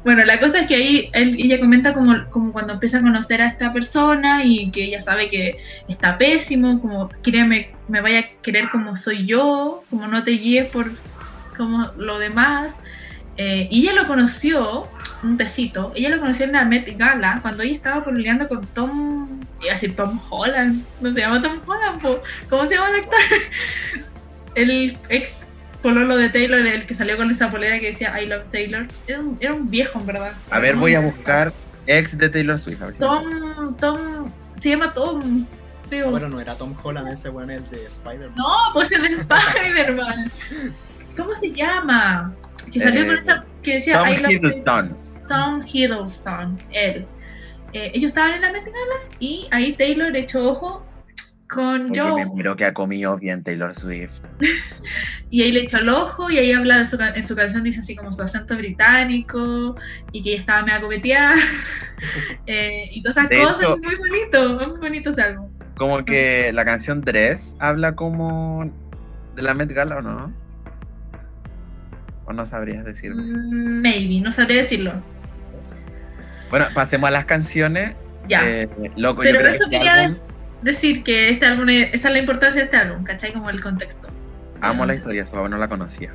Bueno, 0.04 0.24
la 0.24 0.38
cosa 0.40 0.60
es 0.60 0.66
que 0.66 0.74
ahí 0.74 1.10
ella 1.12 1.58
comenta 1.58 1.92
como, 1.92 2.28
como 2.30 2.52
cuando 2.52 2.74
empieza 2.74 2.98
a 2.98 3.02
conocer 3.02 3.42
a 3.42 3.46
esta 3.46 3.72
persona 3.72 4.44
y 4.44 4.70
que 4.70 4.84
ella 4.84 5.00
sabe 5.00 5.28
que 5.28 5.58
está 5.88 6.18
pésimo, 6.18 6.80
como 6.80 7.08
créeme, 7.22 7.70
me 7.88 8.00
vaya 8.00 8.20
a 8.20 8.42
querer 8.42 8.68
como 8.70 8.96
soy 8.96 9.26
yo, 9.26 9.82
como 9.90 10.06
no 10.06 10.22
te 10.22 10.32
guíes 10.32 10.66
por 10.66 10.90
como 11.56 11.90
lo 11.96 12.18
demás. 12.18 12.80
Eh, 13.36 13.68
y 13.70 13.82
ella 13.82 13.94
lo 13.94 14.06
conoció, 14.06 14.88
un 15.22 15.36
tecito, 15.36 15.92
ella 15.94 16.08
lo 16.10 16.18
conoció 16.18 16.46
en 16.46 16.52
la 16.52 16.64
Met 16.64 16.96
Gala 16.96 17.38
cuando 17.40 17.62
ella 17.62 17.74
estaba 17.74 18.04
peleando 18.04 18.48
con 18.48 18.66
Tom, 18.68 19.40
iba 19.60 19.70
a 19.70 19.74
decir 19.74 19.94
Tom 19.94 20.18
Holland, 20.28 20.84
no 21.00 21.12
se 21.12 21.20
llama 21.20 21.40
Tom 21.40 21.60
Holland, 21.64 22.00
po. 22.00 22.20
¿cómo 22.50 22.66
se 22.66 22.74
llama 22.74 22.90
el 22.90 22.96
actor? 22.96 23.20
El 24.54 24.96
ex 25.08 25.52
pololo 25.82 26.16
de 26.16 26.28
Taylor, 26.30 26.66
el 26.66 26.86
que 26.86 26.94
salió 26.94 27.16
con 27.16 27.30
esa 27.30 27.50
polera 27.50 27.78
que 27.78 27.86
decía 27.86 28.20
I 28.20 28.26
love 28.26 28.44
Taylor, 28.50 28.86
era 29.06 29.20
un, 29.20 29.36
era 29.40 29.54
un 29.54 29.70
viejo 29.70 29.98
en 30.00 30.06
verdad. 30.06 30.32
A 30.50 30.58
ver, 30.58 30.76
voy 30.76 30.94
a 30.94 31.00
buscar 31.00 31.52
ex 31.86 32.16
de 32.18 32.28
Taylor 32.28 32.58
Swift. 32.58 32.80
Tom, 32.98 33.76
Tom, 33.78 34.30
se 34.58 34.70
llama 34.70 34.92
Tom, 34.92 35.46
creo. 35.88 36.10
Bueno, 36.10 36.28
no 36.28 36.40
era 36.40 36.54
Tom 36.54 36.74
Holland 36.82 37.08
ese 37.12 37.30
weón, 37.30 37.50
el 37.50 37.68
de 37.70 37.84
Spider-Man. 37.86 38.34
No, 38.36 38.46
pues 38.74 38.90
el 38.92 39.02
de 39.02 39.08
Spider-Man. 39.08 40.30
¿Cómo 41.16 41.34
se 41.34 41.50
llama? 41.52 42.32
Que 42.72 42.80
salió 42.80 43.02
Eh, 43.02 43.06
con 43.06 43.16
esa 43.18 43.44
que 43.62 43.74
decía 43.74 43.98
Tom 43.98 44.08
I 44.08 44.10
love 44.10 44.22
Taylor. 44.22 44.32
Hiddleston. 44.32 44.96
Tom 45.28 45.62
Hiddleston, 45.66 46.58
él. 46.72 47.06
Eh, 47.72 47.90
ellos 47.94 48.08
estaban 48.08 48.32
en 48.34 48.42
la 48.42 48.52
Met 48.52 48.64
Gala 48.64 49.00
y 49.18 49.46
ahí 49.50 49.72
Taylor 49.74 50.16
echó 50.16 50.48
ojo 50.48 50.84
con 51.48 51.84
Porque 51.84 52.00
Joe. 52.00 52.24
me 52.24 52.30
miro 52.34 52.54
que 52.56 52.64
ha 52.66 52.74
comido 52.74 53.16
bien 53.16 53.42
Taylor 53.42 53.74
Swift. 53.74 54.20
Y 55.30 55.42
ahí 55.42 55.52
le 55.52 55.60
echó 55.60 55.76
el 55.78 55.90
ojo 55.90 56.30
y 56.30 56.38
ahí 56.38 56.52
habla 56.52 56.78
de 56.78 56.86
su, 56.86 56.98
en 57.02 57.26
su 57.26 57.36
canción, 57.36 57.62
dice 57.62 57.80
así 57.80 57.94
como 57.94 58.10
su 58.14 58.22
acento 58.22 58.56
británico 58.56 59.76
y 60.10 60.22
que 60.22 60.30
ella 60.30 60.40
estaba 60.40 60.62
media 60.62 60.80
copeteada 60.80 61.34
eh, 62.46 62.88
y 62.92 63.02
todas 63.02 63.18
esas 63.18 63.28
De 63.28 63.42
cosas. 63.42 63.60
hecho- 63.60 63.76
muy 63.76 63.94
bonito, 63.96 64.70
muy 64.70 64.78
bonito 64.80 65.10
ese 65.10 65.20
álbum. 65.22 65.50
Como 65.76 66.02
que 66.06 66.50
la 66.54 66.64
canción 66.64 67.02
Dress 67.02 67.56
habla 67.58 67.94
como 67.94 68.72
de 69.36 69.42
la 69.42 69.52
Met 69.52 69.70
Gala, 69.70 69.98
¿o 69.98 70.02
no? 70.02 70.32
¿O 72.24 72.32
no 72.32 72.46
sabrías 72.46 72.84
decirme? 72.84 73.22
Mm, 73.22 73.82
Maybe, 73.82 74.20
no 74.22 74.32
sabré 74.32 74.54
decirlo. 74.56 74.92
Bueno, 76.50 76.66
pasemos 76.74 77.08
a 77.08 77.10
las 77.10 77.26
canciones. 77.26 77.94
Ya. 78.26 78.48
Eh, 78.48 78.68
loco, 78.96 79.22
yo 79.22 79.28
Pero 79.30 79.38
creo 79.40 79.50
que 79.50 79.56
eso 79.56 79.64
este 79.64 79.76
quería 79.76 79.96
des- 79.96 80.28
decir 80.62 81.02
que 81.04 81.28
este 81.30 81.46
álbum, 81.46 81.68
es- 81.68 81.88
esa 81.94 82.08
es 82.08 82.14
la 82.14 82.20
importancia 82.20 82.60
de 82.60 82.64
este 82.66 82.76
álbum, 82.76 83.04
¿cachai? 83.04 83.32
Como 83.32 83.50
el 83.50 83.60
contexto. 83.62 84.08
Amo 84.60 84.84
la 84.86 84.94
historia, 84.94 85.26
pero 85.30 85.48
no 85.48 85.56
la 85.58 85.68
conocía. 85.68 86.12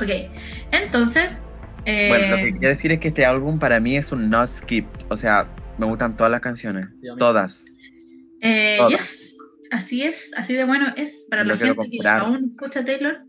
Ok, 0.00 0.08
entonces. 0.72 1.42
eh, 1.84 2.08
Bueno, 2.08 2.28
lo 2.28 2.36
que 2.36 2.52
quiero 2.52 2.68
decir 2.68 2.92
es 2.92 3.00
que 3.00 3.08
este 3.08 3.24
álbum 3.24 3.58
para 3.58 3.80
mí 3.80 3.96
es 3.96 4.12
un 4.12 4.28
no 4.30 4.46
skip. 4.46 4.86
O 5.08 5.16
sea, 5.16 5.48
me 5.78 5.86
gustan 5.86 6.16
todas 6.16 6.30
las 6.30 6.40
canciones. 6.40 6.86
Sí, 6.96 7.06
Todas. 7.18 7.64
eh, 8.42 8.76
todas. 8.78 8.92
yes, 8.92 9.36
así 9.70 10.02
es, 10.02 10.32
así 10.36 10.54
de 10.54 10.64
bueno 10.64 10.86
es 10.96 11.26
para 11.30 11.42
Lo 11.44 11.54
la 11.54 11.56
gente 11.58 11.88
que 11.90 12.08
aún 12.08 12.44
escucha 12.50 12.84
Taylor. 12.84 13.20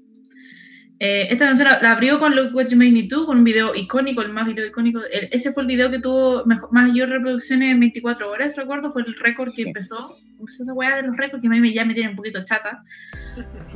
Eh, 1.04 1.30
esta 1.32 1.48
canción 1.48 1.68
la, 1.68 1.82
la 1.82 1.94
abrió 1.94 2.20
con 2.20 2.36
Look 2.36 2.54
What 2.54 2.68
You 2.68 2.78
Made 2.78 2.92
Me 2.92 3.02
Do, 3.10 3.26
con 3.26 3.40
un 3.40 3.44
video 3.44 3.74
icónico, 3.74 4.22
el 4.22 4.30
más 4.32 4.46
video 4.46 4.68
icónico. 4.68 5.02
el- 5.12 5.30
ese 5.32 5.52
fue 5.52 5.64
el 5.64 5.68
video 5.68 5.90
que 5.90 5.98
tuvo 5.98 6.46
mejor, 6.46 6.72
mayor 6.72 7.10
reproducciones 7.10 7.72
en 7.72 7.80
24 7.80 8.30
horas, 8.30 8.56
recuerdo, 8.56 8.92
fue 8.92 9.02
el 9.02 9.16
récord 9.16 9.50
que 9.50 9.56
Sí. 9.56 9.62
empezó. 9.64 10.16
Empezó 10.40 10.62
esa 10.62 10.74
weá 10.74 10.98
de 10.98 11.02
los 11.02 11.18
récords 11.18 11.42
que 11.42 11.48
a 11.48 11.50
mí 11.50 11.74
ya 11.74 11.86
me 11.86 11.96
tiene 11.96 12.12
un 12.12 12.16
poquito 12.16 12.46
chata. 12.46 12.84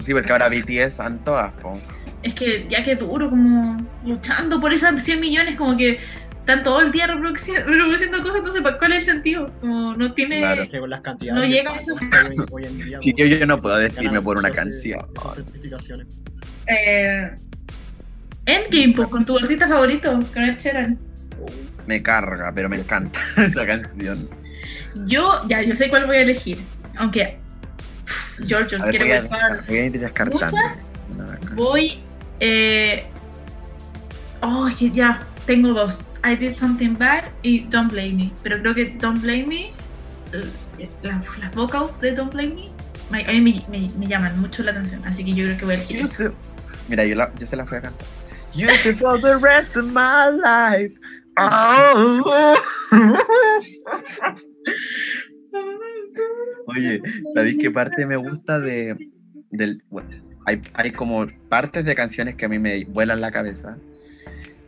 Sí, 0.04 0.14
porque 0.14 0.32
ahora 0.32 0.50
BTS 0.50 0.86
están 0.86 1.24
todas, 1.24 1.52
po. 1.54 1.74
es 2.22 2.36
que 2.36 2.68
ya 2.70 2.84
que 2.84 2.96
duro 2.96 3.28
como 3.32 3.78
luchando 4.06 4.62
por 4.62 4.72
esas 4.72 5.02
100 5.04 5.20
millones 5.20 5.56
como 5.56 5.76
que 5.76 5.98
están 6.42 6.62
todo 6.62 6.80
el 6.82 6.92
día 6.92 7.08
reproduciendo, 7.08 7.66
reproduciendo 7.66 8.20
cosas 8.22 8.36
entonces 8.38 8.62
¿pa- 8.62 8.78
¿cuál 8.78 8.92
es 8.94 9.08
el 9.08 9.14
sentido? 9.16 9.52
como 9.62 9.96
no 9.96 10.14
tiene 10.14 10.42
Claro. 10.42 10.62
Es 10.62 10.70
que 10.70 10.80
con 10.80 10.90
las 10.92 11.02
cantidades 11.02 11.42
No 11.42 11.48
llega 11.48 11.72
a 11.72 11.78
eso. 11.78 11.96
hoy, 11.96 12.46
hoy 12.52 12.66
en 12.66 12.78
día. 12.86 13.00
Y 13.02 13.16
yo, 13.18 13.26
yo 13.26 13.46
no 13.48 13.60
puedo 13.60 13.78
decirme 13.78 14.22
por 14.22 14.38
una 14.38 14.50
esas- 14.50 14.64
canción. 14.64 15.00
Eh, 16.68 17.32
Endgame 18.46 18.94
pues, 18.96 19.08
con 19.10 19.26
tu 19.26 19.38
artista 19.38 19.68
favorito 19.68 20.20
con 20.34 20.44
Ed 20.44 20.58
Sheeran 20.58 20.98
Me 21.88 22.02
carga, 22.02 22.52
pero 22.54 22.70
me 22.70 22.78
encanta 22.78 23.20
esa 23.38 23.66
canción. 23.66 24.30
yo 25.06 25.42
ya 25.48 25.62
yo 25.62 25.76
sé 25.76 25.90
cuál 25.90 26.06
voy 26.06 26.18
a 26.18 26.22
elegir 26.22 26.60
aunque 26.98 27.38
pff, 28.06 28.48
George 28.48 28.78
voy 28.78 29.12
a, 29.12 29.22
buscar 29.22 30.30
muchas. 30.32 30.82
Voy 31.56 32.00
eh, 32.40 33.06
oh 34.42 34.70
ya, 34.70 35.22
tengo 35.46 35.74
dos. 35.74 36.02
I 36.24 36.36
did 36.36 36.52
something 36.52 36.96
bad 36.98 37.26
y 37.44 37.62
Don't 37.66 37.92
Blame 37.92 38.14
Me 38.14 38.32
pero 38.44 38.60
creo 38.60 38.74
que 38.74 38.86
Don't 39.00 39.22
Blame 39.22 39.46
Me 39.46 39.66
eh, 40.34 40.90
las, 41.04 41.38
las 41.40 41.54
vocals 41.54 42.00
de 42.00 42.12
Don't 42.14 42.34
Blame 42.34 42.70
Me 43.12 43.24
a 43.24 43.32
mí 43.32 43.42
me, 43.42 43.80
me- 43.80 43.92
me 43.96 44.08
llaman 44.08 44.40
mucho 44.40 44.64
la 44.64 44.72
atención 44.72 45.02
así 45.06 45.24
que 45.24 45.34
yo 45.34 45.46
creo 45.46 45.58
que 45.58 45.66
voy 45.66 45.74
a 45.74 45.78
elegir 45.78 46.00
esa 46.00 46.32
Mira, 46.88 47.06
yo, 47.06 47.16
la, 47.16 47.34
yo 47.36 47.46
se 47.46 47.56
la 47.56 47.66
fui 47.66 47.78
a 47.78 47.82
cantar. 47.82 48.08
To 48.56 48.94
for 48.96 49.20
the 49.20 49.38
rest 49.38 49.76
of 49.76 49.86
my 49.92 50.30
life. 50.30 50.94
Oh. 51.38 52.56
Oye, 56.68 57.02
¿sabéis 57.34 57.58
qué 57.60 57.70
parte 57.72 58.06
me 58.06 58.16
gusta 58.16 58.60
de. 58.60 58.96
Del, 59.52 59.84
bueno, 59.90 60.10
hay, 60.46 60.62
hay 60.74 60.92
como 60.92 61.28
partes 61.50 61.84
de 61.86 61.96
canciones 61.96 62.36
que 62.36 62.46
a 62.46 62.50
mí 62.50 62.60
me 62.60 62.86
vuelan 62.86 63.20
la 63.20 63.32
cabeza. 63.32 63.78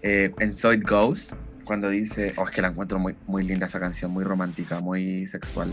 Eh, 0.02 0.34
en 0.40 0.54
So 0.54 0.74
It 0.74 0.84
Goes, 0.84 1.34
cuando 1.64 1.90
dice. 1.90 2.34
Oh, 2.36 2.46
es 2.46 2.52
que 2.52 2.62
la 2.62 2.68
encuentro 2.68 3.00
muy, 3.00 3.16
muy 3.26 3.44
linda 3.44 3.68
esa 3.68 3.80
canción, 3.80 4.12
muy 4.12 4.26
romántica, 4.26 4.82
muy 4.82 5.26
sexual. 5.28 5.70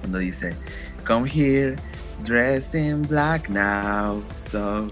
Cuando 0.00 0.18
dice. 0.18 0.56
Come 1.06 1.28
here, 1.28 1.76
dressed 2.24 2.74
in 2.74 3.02
black 3.02 3.48
now, 3.48 4.22
so 4.50 4.90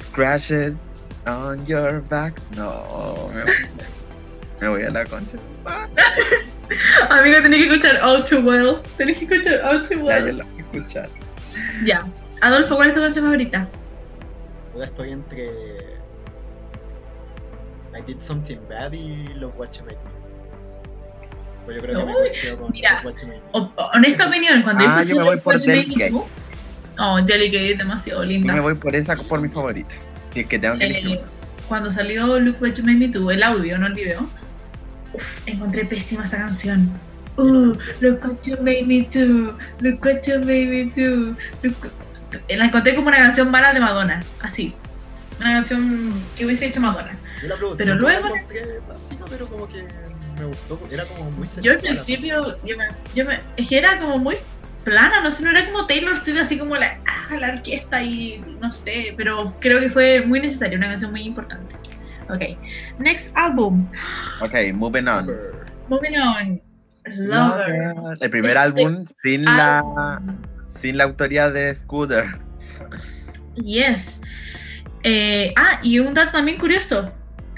scratches 0.00 0.76
on 1.26 1.64
your 1.66 2.00
back. 2.08 2.40
No, 2.56 3.30
me, 3.34 3.44
me 4.60 4.68
voy 4.68 4.82
a 4.84 4.90
la 4.90 5.04
concha. 5.04 5.36
Amigo, 7.10 7.42
tenés 7.42 7.58
que 7.58 7.66
escuchar 7.74 8.00
All 8.02 8.24
Too 8.24 8.40
Well. 8.42 8.80
Tenés 8.96 9.18
que 9.18 9.24
escuchar 9.24 9.60
All 9.64 9.80
Too 9.86 9.94
Ya, 10.06 10.18
yo 10.20 10.24
Well. 10.26 10.36
voy 10.36 10.40
a 10.40 10.78
escuchar. 10.78 11.08
Ya. 11.84 12.06
Adolfo, 12.42 12.76
¿cuál 12.76 12.88
es 12.88 12.94
tu 12.94 13.00
canción 13.00 13.24
favorita? 13.24 13.68
Ahora 14.74 14.86
estoy 14.86 15.10
entre. 15.12 15.48
I 17.92 18.00
did 18.06 18.20
something 18.20 18.58
bad 18.68 18.92
y 18.92 19.26
Love 19.34 19.52
What 19.58 19.70
You 19.72 19.84
Made 19.84 19.96
Me. 19.96 20.10
Pues 21.64 21.76
yo 21.76 21.82
creo 21.82 21.98
que 21.98 22.04
me 22.06 22.16
Uy, 22.16 22.30
quedo 22.40 22.58
con 22.58 22.70
mira. 22.72 23.02
Me. 23.02 23.40
O- 23.52 23.72
honesta 23.94 24.28
opinión, 24.28 24.62
cuando 24.62 24.84
Ah, 24.86 25.02
yo 25.04 25.16
me 25.16 25.22
voy 25.24 25.36
por 25.38 25.58
You 25.58 26.24
Oh, 27.02 27.20
Delicate 27.22 27.72
es 27.72 27.78
demasiado 27.78 28.22
Yo 28.24 28.28
linda. 28.28 28.52
me 28.54 28.60
voy 28.60 28.74
por 28.74 28.94
esa 28.94 29.16
por 29.16 29.40
mi 29.40 29.48
favorita. 29.48 29.90
Es 30.34 30.46
que 30.46 30.58
tengo 30.58 30.76
que. 30.78 30.86
Eh, 30.86 31.20
cuando 31.68 31.90
salió 31.90 32.38
Look 32.38 32.56
What 32.60 32.74
You 32.74 32.84
Made 32.84 32.96
Me 32.98 33.08
Do, 33.08 33.30
el 33.30 33.42
audio, 33.42 33.78
no 33.78 33.86
el 33.86 33.94
video, 33.94 34.28
uf, 35.14 35.48
encontré 35.48 35.84
pésima 35.84 36.24
esa 36.24 36.36
canción. 36.38 36.90
Uh, 37.36 37.72
look 38.00 38.20
what 38.24 38.36
you 38.44 38.56
made 38.62 38.84
me 38.86 39.02
do, 39.12 39.56
look 39.80 40.04
what 40.04 40.20
you 40.26 40.38
made 40.40 40.66
me 40.66 40.84
do. 40.94 41.34
look- 41.62 41.90
La 42.48 42.66
encontré 42.66 42.94
como 42.94 43.08
una 43.08 43.16
canción 43.16 43.50
mala 43.50 43.72
de 43.72 43.80
Madonna, 43.80 44.22
así. 44.42 44.74
Una 45.40 45.52
canción 45.54 46.12
que 46.36 46.44
hubiese 46.44 46.66
hecho 46.66 46.80
Madonna. 46.80 47.16
Yo 47.42 47.76
Pero 47.78 47.94
luego- 47.94 48.28
la 48.28 48.34
encontré 48.36 48.62
básica, 48.88 49.24
pero 49.30 49.46
como 49.46 49.66
que 49.68 49.84
me 50.38 50.44
gustó. 50.44 50.78
Era 50.92 51.02
como 51.16 51.30
muy 51.30 51.48
Yo 51.62 51.72
al 51.72 51.78
principio, 51.78 52.42
yo 52.66 52.76
me, 52.76 52.84
yo 53.14 53.24
me- 53.24 53.40
es 53.56 53.68
que 53.68 53.78
era 53.78 53.98
como 53.98 54.18
muy 54.18 54.36
plana, 54.84 55.20
no 55.22 55.32
sé, 55.32 55.44
no 55.44 55.50
era 55.50 55.64
como 55.66 55.86
Taylor 55.86 56.16
Swift, 56.16 56.38
así 56.40 56.58
como 56.58 56.76
la, 56.76 56.98
ah, 57.06 57.36
la 57.38 57.54
orquesta 57.54 58.02
y 58.02 58.42
no 58.60 58.70
sé, 58.72 59.14
pero 59.16 59.56
creo 59.60 59.80
que 59.80 59.88
fue 59.88 60.22
muy 60.22 60.40
necesaria, 60.40 60.78
una 60.78 60.88
canción 60.88 61.10
muy 61.10 61.22
importante. 61.22 61.74
Ok, 62.28 62.56
next 62.98 63.36
album, 63.36 63.88
Ok, 64.40 64.54
moving 64.74 65.08
on. 65.08 65.28
Moving 65.88 66.16
on. 66.16 66.60
Lover. 67.16 67.94
El 68.20 68.30
primer 68.30 68.50
Este 68.50 68.58
álbum 68.58 69.04
sin 69.20 69.44
la, 69.44 70.20
sin 70.66 70.96
la 70.96 71.04
autoría 71.04 71.50
de 71.50 71.74
Scooter. 71.74 72.38
Yes. 73.56 74.22
Eh, 75.02 75.52
ah, 75.56 75.80
y 75.82 75.98
un 75.98 76.14
dato 76.14 76.32
también 76.32 76.58
curioso, 76.58 77.10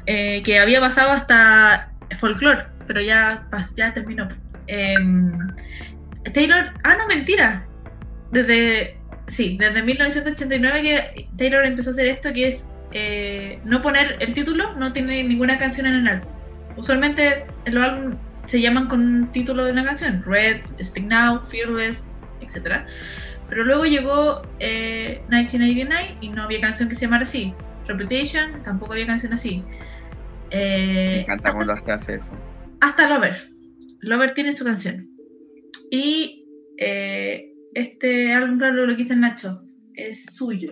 eh, 0.06 0.42
que 0.42 0.58
había 0.58 0.80
pasado 0.80 1.10
hasta 1.10 1.92
folklore, 2.18 2.66
pero 2.86 3.00
ya, 3.00 3.46
ya 3.76 3.92
terminó. 3.92 4.28
Em, 4.66 5.32
Taylor, 6.32 6.72
ah, 6.84 6.96
no, 6.98 7.06
mentira. 7.08 7.66
Desde, 8.30 8.96
sí, 9.26 9.56
desde 9.58 9.82
1989 9.82 10.82
que 10.82 11.28
Taylor 11.36 11.64
empezó 11.66 11.90
a 11.90 11.92
hacer 11.92 12.06
esto, 12.06 12.32
que 12.32 12.48
es 12.48 12.68
eh, 12.92 13.58
no 13.64 13.80
poner 13.82 14.16
el 14.20 14.32
título, 14.34 14.74
no 14.76 14.92
tiene 14.92 15.22
ninguna 15.24 15.58
canción 15.58 15.86
en 15.86 15.94
el 15.94 16.08
álbum. 16.08 16.28
Usualmente 16.76 17.44
los 17.66 17.82
álbumes 17.84 18.16
se 18.46 18.60
llaman 18.60 18.86
con 18.88 19.00
un 19.00 19.32
título 19.32 19.64
de 19.64 19.72
una 19.72 19.84
canción, 19.84 20.22
Red, 20.26 20.62
Speak 20.82 21.06
Now, 21.06 21.40
Fearless, 21.42 22.06
etc. 22.40 22.82
Pero 23.48 23.64
luego 23.64 23.84
llegó 23.84 24.42
eh, 24.58 25.22
1989 25.28 26.16
y 26.20 26.28
no 26.30 26.42
había 26.44 26.60
canción 26.60 26.88
que 26.88 26.94
se 26.94 27.04
llamara 27.06 27.24
así. 27.24 27.54
Reputation, 27.86 28.62
tampoco 28.62 28.92
había 28.92 29.06
canción 29.06 29.32
así. 29.34 29.62
Eh, 30.50 31.24
Me 31.26 31.34
encanta 31.34 31.52
cuando 31.52 31.76
se 31.76 31.92
hace 31.92 32.14
eso. 32.16 32.30
hasta 32.80 33.08
Lover. 33.08 33.36
Lover 34.00 34.34
tiene 34.34 34.52
su 34.52 34.64
canción. 34.64 35.04
Y 35.94 36.48
eh, 36.78 37.52
este 37.74 38.32
álbum 38.32 38.58
raro 38.58 38.86
lo 38.86 38.96
que 38.96 39.02
hizo 39.02 39.12
el 39.12 39.20
Nacho 39.20 39.62
es 39.92 40.24
suyo, 40.34 40.70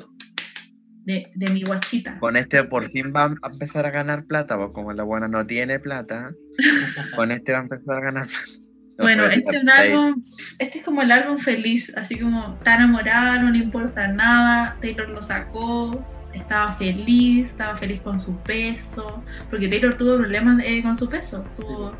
de, 1.04 1.30
de 1.34 1.52
mi 1.52 1.62
guachita. 1.62 2.18
Con 2.18 2.38
este 2.38 2.64
por 2.64 2.90
fin 2.90 3.12
va 3.14 3.26
a 3.26 3.48
empezar 3.52 3.84
a 3.84 3.90
ganar 3.90 4.24
plata, 4.24 4.56
porque 4.56 4.72
como 4.72 4.94
la 4.94 5.02
buena 5.02 5.28
no 5.28 5.46
tiene 5.46 5.78
plata, 5.78 6.32
con 7.16 7.32
este 7.32 7.52
va 7.52 7.58
a 7.58 7.62
empezar 7.62 7.98
a 7.98 8.00
ganar 8.00 8.28
plata. 8.28 8.48
No 8.96 9.04
Bueno, 9.04 9.26
este 9.26 9.56
es 9.56 9.62
un 9.62 9.68
álbum, 9.68 10.22
este 10.58 10.78
es 10.78 10.84
como 10.84 11.02
el 11.02 11.12
álbum 11.12 11.36
feliz, 11.36 11.94
así 11.98 12.18
como 12.18 12.54
está 12.54 12.76
enamorada, 12.76 13.42
no 13.42 13.50
le 13.50 13.58
importa 13.58 14.08
nada, 14.08 14.78
Taylor 14.80 15.10
lo 15.10 15.20
sacó, 15.20 16.02
estaba 16.32 16.72
feliz, 16.72 17.50
estaba 17.50 17.76
feliz 17.76 18.00
con 18.00 18.18
su 18.18 18.38
peso, 18.38 19.22
porque 19.50 19.68
Taylor 19.68 19.94
tuvo 19.98 20.16
problemas 20.16 20.62
eh, 20.64 20.82
con 20.82 20.96
su 20.96 21.10
peso, 21.10 21.44
tuvo 21.56 21.92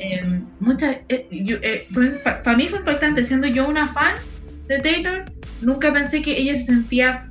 eh, 0.00 0.40
muchas, 0.60 0.96
eh, 1.08 1.28
yo, 1.30 1.56
eh, 1.62 1.86
para 2.24 2.56
mí 2.56 2.68
fue 2.68 2.78
impactante, 2.80 3.22
siendo 3.22 3.46
yo 3.46 3.68
una 3.68 3.86
fan 3.86 4.14
de 4.66 4.78
Taylor, 4.78 5.24
nunca 5.60 5.92
pensé 5.92 6.22
que 6.22 6.36
ella 6.36 6.54
se 6.54 6.66
sentía 6.66 7.28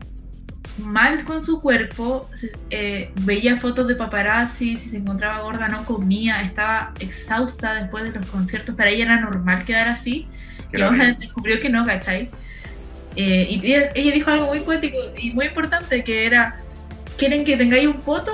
mal 0.78 1.24
con 1.26 1.43
su 1.43 1.61
cuerpo, 1.61 2.30
se- 2.34 2.51
eh, 2.70 3.11
veía 3.22 3.57
fotos 3.57 3.88
de 3.88 3.95
paparazzi, 3.95 4.78
si 4.78 4.89
se 4.89 4.97
encontraba 4.97 5.41
gorda 5.41 5.67
no 5.67 5.84
comía, 5.86 6.41
estaba 6.41 6.93
exhausta 6.99 7.74
después 7.76 8.03
de 8.05 8.11
los 8.11 8.26
conciertos, 8.28 8.76
para 8.76 8.89
ella 8.89 9.05
era 9.05 9.20
normal 9.20 9.65
quedar 9.65 9.89
así 9.89 10.28
Y 10.72 10.82
ahora 10.82 11.13
descubrió 11.20 11.59
que 11.59 11.70
no, 11.70 11.86
¿cachai? 11.86 12.30
Eh, 13.15 13.47
y 13.49 13.65
ella, 13.65 13.89
ella 13.95 14.11
dijo 14.13 14.30
algo 14.30 14.45
muy 14.47 14.59
poético 14.59 14.97
y 15.17 15.34
muy 15.34 15.47
importante, 15.47 16.03
que 16.03 16.26
era, 16.28 16.59
quieren 17.17 17.43
que 17.43 17.57
tengáis 17.57 17.88
un 17.88 17.99
poto, 18.01 18.32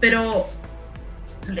pero 0.00 0.48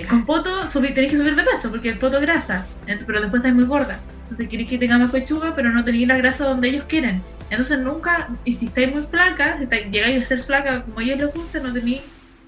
con 0.08 0.24
poto 0.24 0.70
subir, 0.70 0.94
tenéis 0.94 1.12
que 1.12 1.18
subir 1.18 1.34
de 1.34 1.42
peso, 1.42 1.70
porque 1.70 1.90
el 1.90 1.98
poto 1.98 2.20
grasa, 2.20 2.66
pero 3.06 3.20
después 3.20 3.40
estáis 3.40 3.54
muy 3.54 3.64
gorda. 3.64 4.00
Entonces 4.22 4.48
queréis 4.48 4.70
que 4.70 4.78
tenga 4.78 4.98
más 4.98 5.10
pechuga, 5.10 5.52
pero 5.54 5.70
no 5.70 5.84
tenéis 5.84 6.08
la 6.08 6.16
grasa 6.16 6.44
donde 6.48 6.68
ellos 6.68 6.84
quieren. 6.88 7.20
Entonces 7.50 7.80
nunca, 7.80 8.28
y 8.44 8.52
si 8.52 8.66
estáis 8.66 8.94
muy 8.94 9.02
flaca, 9.02 9.58
si 9.58 9.64
estáis- 9.64 9.90
llegáis 9.90 10.22
a 10.22 10.24
ser 10.24 10.38
flaca 10.40 10.84
como 10.84 11.00
a 11.00 11.02
ellos 11.02 11.18
les 11.18 11.34
gusta, 11.34 11.60
no 11.60 11.72
tenéis 11.72 12.00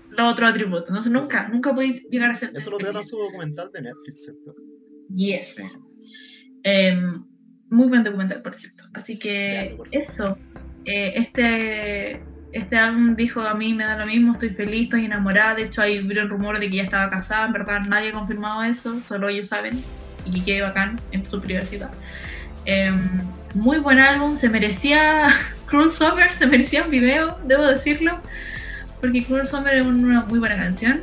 los 0.09 0.32
otros 0.32 0.49
atributos. 0.51 0.89
Entonces 0.89 1.12
nunca, 1.12 1.49
nunca 1.49 1.74
podéis 1.74 2.07
llegar 2.09 2.30
a 2.30 2.35
ser 2.35 2.53
Eso 2.55 2.70
lo 2.70 2.78
trata 2.78 3.03
su 3.03 3.18
documental 3.18 3.70
de 3.72 3.82
Netflix, 3.82 4.24
¿cierto? 4.24 4.55
Yes. 5.11 5.80
Em, 6.62 7.26
muy 7.68 7.89
buen 7.89 8.05
documental, 8.05 8.41
por 8.43 8.55
cierto. 8.55 8.85
Así 8.95 9.18
que 9.18 9.70
favor. 9.72 9.89
eso. 9.91 10.39
Eh, 10.87 11.12
este, 11.16 12.22
este 12.55 12.76
álbum 12.76 13.16
dijo 13.16 13.40
a 13.40 13.55
mí 13.55 13.74
me 13.74 13.84
da 13.84 13.98
lo 13.98 14.07
mismo, 14.07 14.32
estoy 14.32 14.50
feliz, 14.50 14.84
estoy 14.84 15.05
enamorada. 15.07 15.57
De 15.57 15.64
hecho, 15.64 15.82
hay 15.82 15.98
un 15.98 16.30
rumor 16.30 16.61
de 16.61 16.70
que 16.70 16.76
ya 16.76 16.84
estaba 16.84 17.11
casada. 17.11 17.46
En 17.46 17.52
verdad, 17.52 17.80
nadie 17.80 18.11
ha 18.11 18.12
confirmado 18.12 18.62
eso, 18.62 19.00
solo 19.07 19.28
ellos 19.28 19.48
saben. 19.48 19.82
Y 20.24 20.30
que 20.30 20.44
quede 20.44 20.62
bacán 20.62 21.00
en 21.11 21.28
su 21.28 21.40
privacidad. 21.40 21.90
Em, 22.64 23.20
muy 23.55 23.78
buen 23.78 23.98
álbum, 23.98 24.36
se 24.36 24.48
merecía 24.48 25.28
Cruel 25.66 25.90
Summer, 25.90 26.30
se 26.30 26.46
merecía 26.46 26.84
un 26.84 26.90
video, 26.90 27.36
debo 27.44 27.64
decirlo. 27.64 28.20
Porque 29.00 29.24
Cruel 29.24 29.46
Summer 29.46 29.74
es 29.74 29.82
una 29.84 30.22
muy 30.22 30.38
buena 30.38 30.57
canción. 30.57 31.02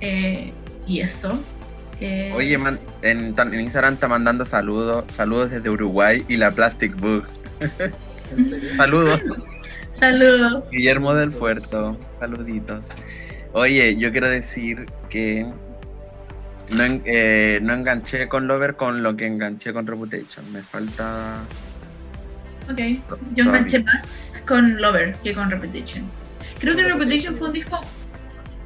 Eh, 0.00 0.52
y 0.86 1.00
eso. 1.00 1.42
Eh, 2.00 2.32
Oye, 2.32 2.56
man, 2.58 2.78
en, 3.02 3.34
en 3.36 3.60
Instagram 3.60 3.94
está 3.94 4.06
mandando 4.06 4.44
saludos, 4.44 5.04
saludos 5.16 5.50
desde 5.50 5.68
Uruguay 5.68 6.24
y 6.28 6.36
la 6.36 6.52
Plastic 6.52 6.94
Book. 6.94 7.26
Saludos, 8.76 9.22
Saludos. 9.96 10.70
Guillermo 10.70 11.14
del 11.14 11.30
Puerto. 11.32 11.98
Saluditos. 12.20 12.84
Oye, 13.54 13.96
yo 13.96 14.12
quiero 14.12 14.28
decir 14.28 14.84
que 15.08 15.50
no, 16.72 16.84
eh, 17.06 17.58
no 17.62 17.72
enganché 17.72 18.28
con 18.28 18.46
Lover 18.46 18.76
con 18.76 19.02
lo 19.02 19.16
que 19.16 19.26
enganché 19.26 19.72
con 19.72 19.86
Reputation. 19.86 20.52
Me 20.52 20.60
falta. 20.60 21.36
Ok, 22.70 22.80
yo 23.34 23.44
enganché 23.44 23.82
más 23.84 24.44
con 24.46 24.80
Lover 24.82 25.14
que 25.24 25.32
con 25.32 25.50
Repetition. 25.50 26.04
Creo 26.58 26.76
que 26.76 26.82
Repetition 26.84 27.34
fue 27.34 27.48
un 27.48 27.54
disco. 27.54 27.80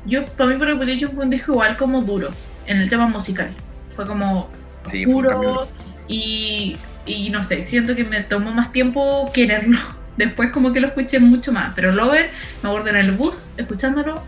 Yo, 0.06 0.20
para 0.36 0.50
mí, 0.50 0.56
Repetition 0.56 1.12
fue 1.12 1.24
un 1.24 1.30
disco 1.30 1.52
igual 1.52 1.76
como 1.76 2.02
duro 2.02 2.30
en 2.66 2.78
el 2.78 2.90
tema 2.90 3.06
musical. 3.06 3.54
Fue 3.92 4.04
como 4.06 4.50
Sí, 4.90 5.04
oscuro 5.04 5.68
y, 6.08 6.76
y 7.06 7.30
no 7.30 7.44
sé, 7.44 7.62
siento 7.64 7.94
que 7.94 8.04
me 8.04 8.22
tomó 8.22 8.50
más 8.50 8.72
tiempo 8.72 9.30
quererlo. 9.32 9.78
Después, 10.26 10.50
como 10.50 10.72
que 10.72 10.80
lo 10.80 10.88
escuché 10.88 11.18
mucho 11.18 11.52
más. 11.52 11.72
Pero 11.74 11.92
Lover, 11.92 12.28
me 12.62 12.68
acuerdo 12.68 12.90
en 12.90 12.96
el 12.96 13.12
bus, 13.12 13.48
escuchándolo, 13.56 14.22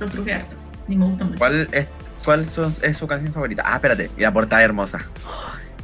lo 0.00 0.06
truqué 0.08 0.34
harto. 0.34 0.56
Y 0.88 0.96
me 0.96 1.04
gustó 1.06 1.24
mucho. 1.26 1.38
¿Cuál 1.38 1.68
es, 1.72 1.86
cuál 2.24 2.48
son- 2.48 2.74
es 2.82 2.96
su 2.96 3.06
canción 3.06 3.32
favorita? 3.32 3.62
Ah, 3.66 3.76
espérate, 3.76 4.10
y 4.16 4.20
la 4.22 4.32
portada 4.32 4.62
hermosa. 4.62 4.98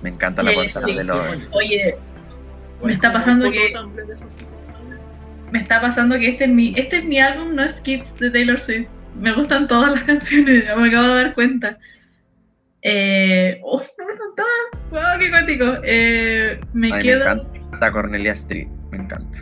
Me 0.03 0.09
encanta 0.11 0.43
la 0.43 0.53
Eh, 0.53 0.55
portada 0.55 0.87
sí. 0.87 0.95
de 0.95 1.05
Lover. 1.05 1.39
Oye, 1.53 1.95
Igual 2.79 2.93
está 2.93 3.13
pasando 3.13 3.51
que- 3.51 3.75
me 5.51 5.59
está 5.59 5.81
pasando 5.81 6.19
que 6.19 6.29
este 6.29 6.45
es 6.45 6.51
mi, 6.51 6.75
este 6.77 6.99
es 6.99 7.05
mi 7.05 7.19
álbum, 7.19 7.55
no 7.55 7.63
es 7.63 7.77
Skips 7.79 8.19
de 8.21 8.31
Taylor 8.31 8.61
Swift. 8.61 8.87
Me 9.19 9.33
gustan 9.33 9.67
todas 9.67 9.93
las 9.93 10.05
canciones, 10.05 10.65
me 10.77 10.89
acabo 10.89 11.09
de 11.09 11.25
dar 11.25 11.35
cuenta. 11.35 11.79
Eh, 12.83 13.59
me 13.61 13.71
gustan 13.71 14.07
todas. 14.37 14.83
¡Wow, 14.91 15.19
qué 15.19 15.31
cuático! 15.31 15.65
Eh, 15.83 16.61
me 16.73 16.87
Ay, 16.87 16.93
me 16.93 16.99
quedo 17.03 17.23
encanta 17.33 17.93
Cornelia 17.93 18.33
Street, 18.33 18.69
me 18.91 18.99
encanta. 18.99 19.39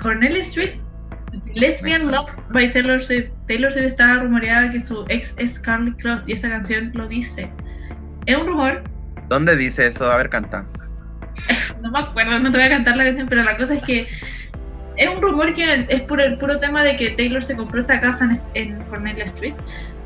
Cornelia 0.00 0.42
Street, 0.42 0.80
Lesbian 1.54 2.10
Love 2.10 2.30
by 2.52 2.70
Taylor 2.70 3.02
Swift. 3.02 3.30
Taylor 3.46 3.72
Swift 3.72 3.86
estaba 3.86 4.22
rumoreada 4.22 4.70
que 4.70 4.80
su 4.80 5.04
ex 5.08 5.34
es 5.38 5.58
Carly 5.58 5.92
Cross 5.96 6.24
y 6.26 6.32
esta 6.32 6.48
canción 6.48 6.90
lo 6.94 7.06
dice. 7.08 7.50
Es 8.26 8.36
un 8.36 8.46
rumor, 8.46 8.82
¿Dónde 9.28 9.56
dice 9.56 9.86
eso? 9.86 10.10
A 10.10 10.16
ver, 10.16 10.30
canta. 10.30 10.64
no 11.82 11.90
me 11.90 11.98
acuerdo, 11.98 12.38
no 12.38 12.50
te 12.50 12.56
voy 12.56 12.66
a 12.66 12.70
cantar 12.70 12.96
la 12.96 13.04
canción, 13.04 13.28
pero 13.28 13.44
la 13.44 13.56
cosa 13.56 13.74
es 13.74 13.82
que 13.82 14.08
es 14.96 15.08
un 15.08 15.22
rumor 15.22 15.54
que 15.54 15.86
es 15.88 16.00
por 16.02 16.20
el 16.20 16.38
puro 16.38 16.58
tema 16.58 16.82
de 16.82 16.96
que 16.96 17.10
Taylor 17.10 17.42
se 17.42 17.56
compró 17.56 17.80
esta 17.80 18.00
casa 18.00 18.24
en, 18.24 18.40
en 18.54 18.82
Cornelia 18.84 19.24
Street. 19.24 19.54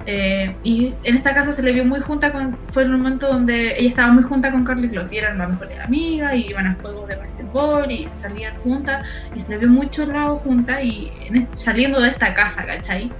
Eh, 0.05 0.59
y 0.65 0.97
en 1.05 1.17
esta 1.17 1.33
casa 1.33 1.53
se 1.53 1.63
le 1.63 1.73
vio 1.73 1.85
muy 1.85 2.01
junta 2.01 2.33
con. 2.33 2.59
Fue 2.71 2.83
el 2.83 2.91
momento 2.91 3.29
donde 3.29 3.79
ella 3.79 3.89
estaba 3.89 4.13
muy 4.13 4.25
junta 4.25 4.51
con 4.51 4.65
Carly 4.65 4.91
Close 4.91 5.15
y 5.15 5.19
eran 5.19 5.39
las 5.39 5.51
mejores 5.51 5.79
amigas 5.81 6.35
y 6.35 6.49
iban 6.49 6.67
a 6.67 6.75
juegos 6.81 7.09
de 7.09 7.17
básquetbol 7.17 7.91
y 7.91 8.09
salían 8.21 8.57
juntas 8.63 9.07
y 9.35 9.39
se 9.39 9.53
le 9.53 9.59
vio 9.59 9.69
mucho 9.69 10.07
lado 10.07 10.37
junta 10.39 10.83
y 10.83 11.13
en 11.29 11.49
saliendo 11.57 12.01
de 12.01 12.09
esta 12.09 12.35
casa, 12.35 12.65
¿cachai? 12.67 13.15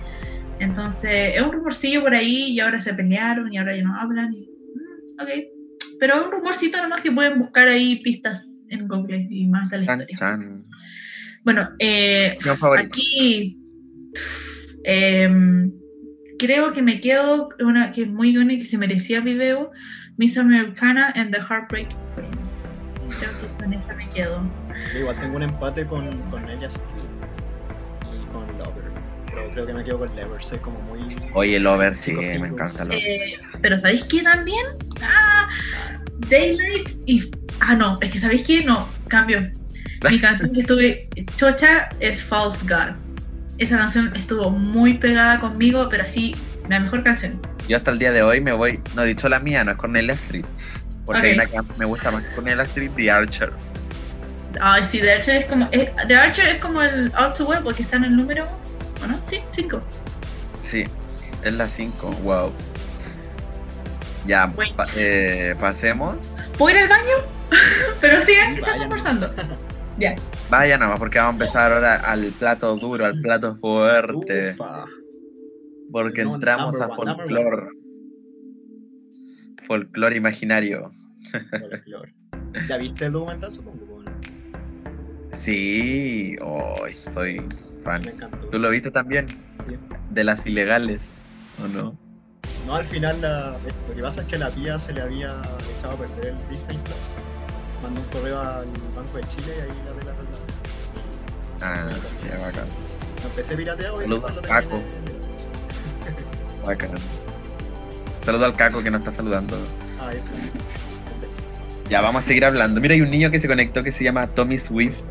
Entonces 0.59 1.35
es 1.37 1.43
un 1.43 1.53
rumorcillo 1.53 2.03
por 2.03 2.15
ahí 2.15 2.51
y 2.53 2.61
ahora 2.61 2.81
se 2.81 2.95
pelearon 2.95 3.53
y 3.53 3.59
ahora 3.59 3.77
ya 3.77 3.83
no 3.85 3.97
hablan. 3.97 4.33
Y, 4.35 4.41
mm, 4.41 5.23
ok, 5.23 5.29
pero 6.01 6.17
es 6.17 6.25
un 6.27 6.33
rumorcito 6.33 6.83
nomás 6.83 7.01
que 7.03 7.13
pueden 7.13 7.39
buscar 7.39 7.69
ahí 7.69 8.01
pistas 8.01 8.57
en 8.71 8.89
Google 8.89 9.27
y 9.31 9.47
más 9.47 9.71
de 9.71 9.79
la 9.79 9.87
Chan, 9.87 10.01
historia. 10.01 10.19
chan. 10.19 10.65
Bueno, 11.45 11.69
eh, 11.79 12.39
aquí 12.79 13.59
em, 14.85 15.73
creo 16.43 16.73
que 16.73 16.83
me 16.83 17.01
quedo 17.01 17.51
con 17.51 17.67
una 17.67 17.93
que 17.93 18.03
es 18.03 18.09
muy 18.09 18.35
buena 18.35 18.55
y 18.55 18.59
que 18.59 18.65
se 18.65 18.77
merecía 18.77 19.21
video, 19.21 19.71
Miss 20.17 20.37
Americana 20.37 21.13
and 21.15 21.33
the 21.33 21.41
Heartbreak 21.41 21.89
Queens. 22.17 22.71
Creo 23.09 23.31
que 23.41 23.63
con 23.63 23.73
esa 23.73 23.95
me 23.95 24.09
quedo. 24.09 24.43
Yo 24.93 24.99
igual 25.01 25.19
tengo 25.21 25.37
un 25.37 25.45
empate 25.45 25.87
con, 25.87 26.11
con 26.31 26.49
Elia 26.49 26.67
Street 26.67 27.05
y 28.13 28.27
con 28.33 28.47
Lover. 28.59 28.91
Pero 29.27 29.51
creo 29.53 29.67
que 29.67 29.73
me 29.73 29.85
quedo 29.85 30.01
con 30.01 30.17
Lover, 30.17 30.43
soy 30.43 30.59
como 30.59 30.81
muy. 30.81 31.17
Oye, 31.35 31.61
Lover, 31.61 31.95
sí, 31.95 32.11
Chicos, 32.11 32.27
me 32.41 32.49
encanta 32.49 32.85
Lover. 32.87 32.99
Eh, 32.99 33.39
pero 33.61 33.79
¿sabéis 33.79 34.05
qué 34.07 34.23
también? 34.23 34.67
Ah, 35.01 35.49
Daylight 36.29 36.91
y... 37.07 37.23
Ah, 37.61 37.77
no, 37.77 37.99
es 38.01 38.11
que 38.11 38.19
¿sabéis 38.19 38.43
qué? 38.45 38.65
No, 38.65 38.89
cambio. 39.07 39.49
Mi 40.11 40.19
canción 40.19 40.53
que 40.53 40.61
estuve 40.61 41.09
chocha 41.37 41.89
es 42.01 42.25
False 42.25 42.67
God. 42.69 43.12
Esa 43.63 43.79
canción 43.79 44.13
estuvo 44.17 44.51
muy 44.51 44.95
pegada 44.95 45.39
conmigo, 45.39 45.89
pero 45.89 46.03
así, 46.05 46.35
la 46.69 46.81
mejor 46.81 47.05
canción. 47.05 47.41
Yo 47.69 47.77
hasta 47.77 47.93
el 47.93 47.99
día 48.01 48.11
de 48.11 48.23
hoy 48.23 48.41
me 48.41 48.53
voy, 48.53 48.81
no 48.97 49.03
he 49.03 49.07
dicho 49.07 49.29
la 49.29 49.39
mía, 49.39 49.63
no 49.63 49.71
es 49.71 49.77
Cornelia 49.77 50.15
Street. 50.15 50.45
Porque 51.07 51.27
hay 51.29 51.39
Ok. 51.39 51.53
una 51.53 51.63
que 51.65 51.73
me 51.79 51.85
gusta 51.85 52.11
más 52.11 52.25
que 52.25 52.35
Cornelia 52.35 52.65
Street, 52.65 52.91
The 52.97 53.11
Archer. 53.11 53.53
Ay, 54.61 54.83
sí, 54.85 54.99
The 55.01 55.13
Archer 55.13 55.37
es 55.37 55.45
como... 55.47 55.69
eh, 55.73 55.93
The 56.09 56.17
Archer 56.17 56.47
es 56.47 56.59
como 56.59 56.83
el 56.83 57.13
All 57.17 57.33
Too 57.35 57.47
Well 57.47 57.61
porque 57.63 57.83
está 57.83 57.97
en 57.99 58.05
el 58.05 58.17
número... 58.17 58.47
¿O 59.03 59.07
no? 59.07 59.19
Sí, 59.25 59.41
5. 59.53 59.81
Sí, 60.63 60.85
es 61.45 61.53
la 61.55 61.67
5, 61.67 62.11
wow. 62.25 62.53
Ya, 64.27 64.49
pa- 64.77 64.87
eh, 64.97 65.55
pasemos. 65.61 66.17
¿Puedo 66.59 66.77
ir 66.77 66.83
al 66.85 66.89
baño? 66.89 67.17
pero 68.01 68.23
sigan 68.23 68.55
que 68.55 68.61
Vayan. 68.61 68.75
están 68.75 68.79
conversando. 68.79 69.35
Ya. 69.99 70.17
Vaya 70.51 70.79
nada 70.79 70.91
más, 70.93 70.99
porque 70.99 71.19
vamos 71.19 71.33
a 71.41 71.45
empezar 71.45 71.73
ahora 71.73 71.97
al 71.97 72.25
plato 72.39 72.77
duro, 72.77 73.05
al 73.07 73.21
plato 73.21 73.57
fuerte. 73.57 74.53
Ufa. 74.53 74.87
Porque 75.91 76.25
No, 76.25 76.35
entramos 76.37 76.81
a 76.81 76.89
folclore. 76.89 77.69
Folclore 79.67 80.17
imaginario. 80.17 80.91
folclore. 81.61 82.13
¿Ya 82.69 82.77
viste 82.79 83.07
el 83.07 83.13
documental? 83.13 83.51
Supongo. 83.51 84.03
Sí, 85.35 86.37
hoy 86.43 86.95
soy 87.13 87.43
fan. 87.85 88.03
me 88.05 88.13
encantó. 88.13 88.47
¿Tú 88.49 88.59
lo 88.59 88.71
viste 88.71 88.91
también? 88.91 89.27
Sí. 89.65 89.77
De 90.11 90.25
las 90.25 90.45
ilegales, 90.47 91.25
¿o 91.63 91.69
no? 91.69 91.99
No, 92.67 92.77
al 92.77 92.85
final 92.85 93.21
la- 93.21 93.57
lo 93.89 93.95
que 93.95 94.03
pasa 94.03 94.21
es 94.23 94.27
que 94.29 94.39
la 94.39 94.51
pía 94.51 94.79
se 94.79 94.93
le 94.93 95.01
había 95.03 95.41
echado 95.77 95.95
a 95.95 95.97
perder 95.97 96.35
el 96.39 96.49
Disney 96.49 96.79
Plus. 96.85 97.17
Mandó 97.83 98.01
un 98.01 98.07
correo 98.09 98.41
al 98.41 98.67
Banco 98.95 99.17
de 99.17 99.25
Chile 99.29 99.53
y 99.59 99.61
ahí 99.63 99.83
la 99.85 99.93
vela 99.93 100.13
Ah, 101.65 101.89
ya 102.29 102.39
bacán, 102.45 102.65
Lo 103.23 103.29
empecé 103.29 103.57
pirateado 103.57 104.01
y 104.01 104.05
Saludos, 104.05 104.23
después 104.35 104.35
lo 104.65 104.69
Paco. 104.69 104.83
terminé. 104.83 106.67
bacán. 106.67 106.91
Saludo 108.25 108.45
al 108.47 108.55
Caco 108.57 108.83
que 108.83 108.91
nos 108.91 109.01
está 109.01 109.13
saludando. 109.13 109.57
Ah, 110.01 110.13
está. 110.13 110.31
Ya, 111.91 112.01
vamos 112.01 112.23
a 112.25 112.27
seguir 112.27 112.45
hablando. 112.45 112.81
Mira, 112.81 112.95
hay 112.95 113.01
un 113.03 113.11
niño 113.11 113.31
que 113.31 113.39
se 113.41 113.47
conectó 113.49 113.83
que 113.83 113.93
se 113.93 114.03
llama 114.05 114.27
Tommy 114.29 114.59
Swift. 114.59 115.03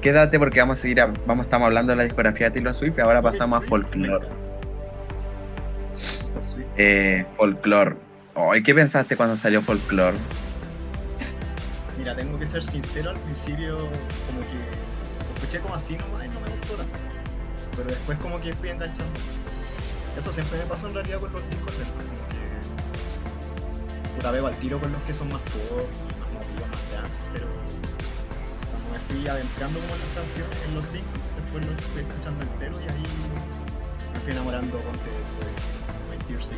Quédate 0.00 0.38
porque 0.38 0.60
vamos 0.60 0.78
a 0.78 0.82
seguir, 0.82 1.00
a- 1.00 1.12
vamos, 1.26 1.46
estamos 1.46 1.66
hablando 1.66 1.90
de 1.92 1.96
la 1.96 2.04
discografía 2.04 2.46
de 2.48 2.52
Taylor 2.54 2.74
Swift 2.74 2.98
y 2.98 3.00
ahora 3.00 3.20
pasamos 3.22 3.58
a 3.58 3.60
folklore. 3.62 4.26
Eh, 6.76 7.24
folklore. 7.36 7.96
Ay, 8.34 8.62
¿qué 8.62 8.74
pensaste 8.74 9.16
cuando 9.16 9.36
salió 9.36 9.60
folklore? 9.62 10.16
Mira, 11.98 12.16
tengo 12.16 12.38
que 12.38 12.46
ser 12.46 12.64
sincero, 12.64 13.10
al 13.10 13.18
principio 13.18 13.76
como 13.76 14.40
que 14.40 15.34
escuché 15.34 15.60
como 15.60 15.74
así 15.74 15.96
nomás 15.96 16.24
y 16.24 16.28
no 16.28 16.40
me 16.40 16.48
gustó 16.48 16.76
tanto. 16.76 16.98
Pero 17.76 17.88
después 17.88 18.18
como 18.18 18.40
que 18.40 18.52
fui 18.52 18.70
enganchando. 18.70 19.12
Eso 20.16 20.32
siempre 20.32 20.58
me 20.58 20.64
pasa 20.64 20.88
en 20.88 20.94
realidad 20.94 21.20
con 21.20 21.32
los 21.32 21.48
discos 21.48 21.78
de 21.78 21.84
como 21.84 22.04
que 22.28 22.42
puta 24.14 24.30
veo 24.30 24.46
al 24.46 24.54
tiro 24.56 24.78
con 24.78 24.92
los 24.92 25.02
que 25.02 25.14
son 25.14 25.28
más 25.32 25.40
pop 25.40 25.88
más 26.34 26.46
pillo 26.46 26.66
más 26.66 26.92
dance, 26.92 27.30
pero 27.32 27.46
cuando 28.70 28.90
me 28.92 28.98
fui 28.98 29.26
adentrando 29.26 29.80
como 29.80 29.94
en 29.94 30.00
las 30.00 30.10
canciones, 30.14 30.58
en 30.68 30.74
los 30.74 30.86
singles, 30.86 31.34
después 31.36 31.66
lo 31.66 31.72
fui 31.92 32.02
escuchando 32.02 32.44
entero 32.44 32.76
y 32.80 32.88
ahí 32.90 33.02
me 34.12 34.20
fui 34.20 34.32
enamorando 34.32 34.78
con 34.78 34.92
de 34.92 35.12
My 36.10 36.18
Tears 36.28 36.50
The 36.50 36.56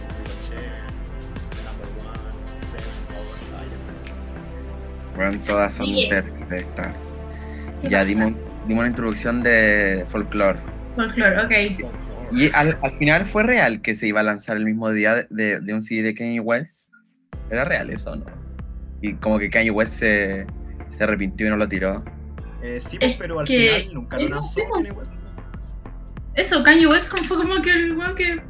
Number 1.62 1.89
One, 2.03 2.35
Seven, 2.61 2.97
All 3.14 3.26
Spider-Man. 3.35 3.84
Bueno, 5.17 5.39
todas 5.47 5.73
son 5.75 5.87
Sí. 5.87 6.07
perfectas. 6.09 7.09
¿Qué 7.83 7.89
Ya 7.89 7.99
pasa? 8.01 8.09
dimos, 8.11 8.33
dimos 8.67 8.81
una 8.81 8.89
introducción 8.89 9.43
de 9.43 10.05
folclore. 10.09 10.59
Folklore, 10.97 11.41
ok. 11.41 12.33
Y 12.33 12.51
al, 12.55 12.79
al 12.83 12.93
final 12.99 13.27
fue 13.27 13.43
real 13.43 13.81
que 13.83 13.95
se 13.95 14.07
iba 14.09 14.21
a 14.21 14.23
lanzar 14.23 14.57
el 14.57 14.65
mismo 14.65 14.91
día 14.91 15.15
de, 15.15 15.27
de- 15.31 15.61
de 15.61 15.75
un 15.75 15.83
CD 15.83 16.03
de 16.03 16.15
Kanye 16.15 16.41
West. 16.41 16.93
¿Era 17.51 17.65
real 17.65 17.91
eso 17.91 18.17
no? 18.17 18.25
Y 19.03 19.15
como 19.15 19.39
que 19.39 19.51
Kanye 19.51 19.71
West 19.71 19.93
se, 19.95 20.47
se 20.97 21.05
arrepintió 21.05 21.47
y 21.47 21.51
no 21.51 21.57
lo 21.57 21.69
tiró. 21.69 22.03
Eh, 22.62 22.81
sí, 22.81 22.97
Es 23.01 23.17
pero 23.17 23.39
al 23.41 23.47
que- 23.47 23.69
final 23.83 23.95
nunca 23.95 24.19
lo 24.19 24.29
lanzó 24.31 24.62
Kanye 24.73 24.91
West. 24.93 25.15
Eso, 26.35 26.62
Kanye 26.65 26.87
West 26.87 27.17
fue 27.19 27.37
como 27.37 27.61
que 27.62 27.71
el 27.71 27.97
weón 27.97 28.15
que. 28.17 28.41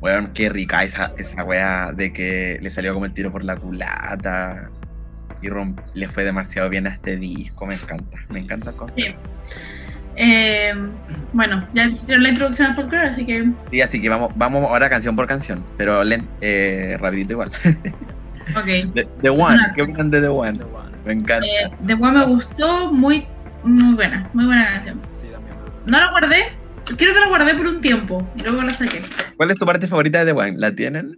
Weón, 0.00 0.32
qué 0.34 0.48
rica 0.48 0.84
esa, 0.84 1.12
esa 1.16 1.42
wea 1.44 1.92
de 1.92 2.12
que 2.12 2.58
le 2.60 2.70
salió 2.70 2.92
como 2.92 3.06
el 3.06 3.14
tiro 3.14 3.32
por 3.32 3.42
la 3.44 3.56
culata. 3.56 4.70
Y 5.42 5.48
romp- 5.48 5.82
le 5.94 6.08
fue 6.08 6.24
demasiado 6.24 6.68
bien 6.70 6.86
a 6.86 6.90
este 6.90 7.16
disco. 7.16 7.66
Me 7.66 7.74
encanta. 7.74 8.16
Me 8.30 8.38
encanta 8.40 8.70
el 8.70 8.76
concepto. 8.76 9.20
Sí. 9.20 9.50
Eh, 10.16 10.72
bueno, 11.32 11.66
ya 11.74 11.86
hicieron 11.86 12.22
la 12.22 12.28
introducción 12.28 12.68
al 12.70 12.76
folklore, 12.76 13.08
así 13.08 13.24
que. 13.26 13.50
Sí, 13.70 13.80
así 13.80 14.00
que 14.00 14.08
vamos, 14.08 14.30
vamos 14.36 14.64
ahora 14.68 14.88
canción 14.90 15.16
por 15.16 15.26
canción. 15.26 15.64
Pero 15.78 16.02
eh, 16.40 16.96
rapidito 17.00 17.32
igual. 17.32 17.52
Ok. 18.56 18.64
The, 18.94 19.08
The 19.22 19.30
One. 19.30 19.54
una- 19.54 19.72
¿Qué 19.74 19.82
opinan 19.82 20.10
de 20.10 20.20
The 20.20 20.28
One? 20.28 20.58
The 20.58 20.64
One. 20.64 20.90
Me 21.06 21.12
encanta. 21.12 21.46
Eh, 21.46 21.70
The 21.86 21.94
One 21.94 22.12
me 22.18 22.24
gustó, 22.26 22.92
muy, 22.92 23.24
muy 23.62 23.94
buena, 23.94 24.28
muy 24.34 24.44
buena 24.46 24.66
canción. 24.66 25.00
Sí, 25.14 25.28
también 25.32 25.54
me. 25.56 25.90
No 25.92 26.00
la 26.00 26.10
guardé, 26.10 26.36
creo 26.98 27.14
que 27.14 27.20
la 27.20 27.28
guardé 27.28 27.54
por 27.54 27.66
un 27.68 27.80
tiempo, 27.80 28.28
luego 28.42 28.62
la 28.62 28.70
saqué. 28.70 29.00
¿Cuál 29.36 29.52
es 29.52 29.58
tu 29.58 29.64
parte 29.64 29.86
favorita 29.86 30.24
de 30.24 30.32
The 30.32 30.38
One? 30.38 30.54
¿La 30.58 30.74
tienen? 30.74 31.16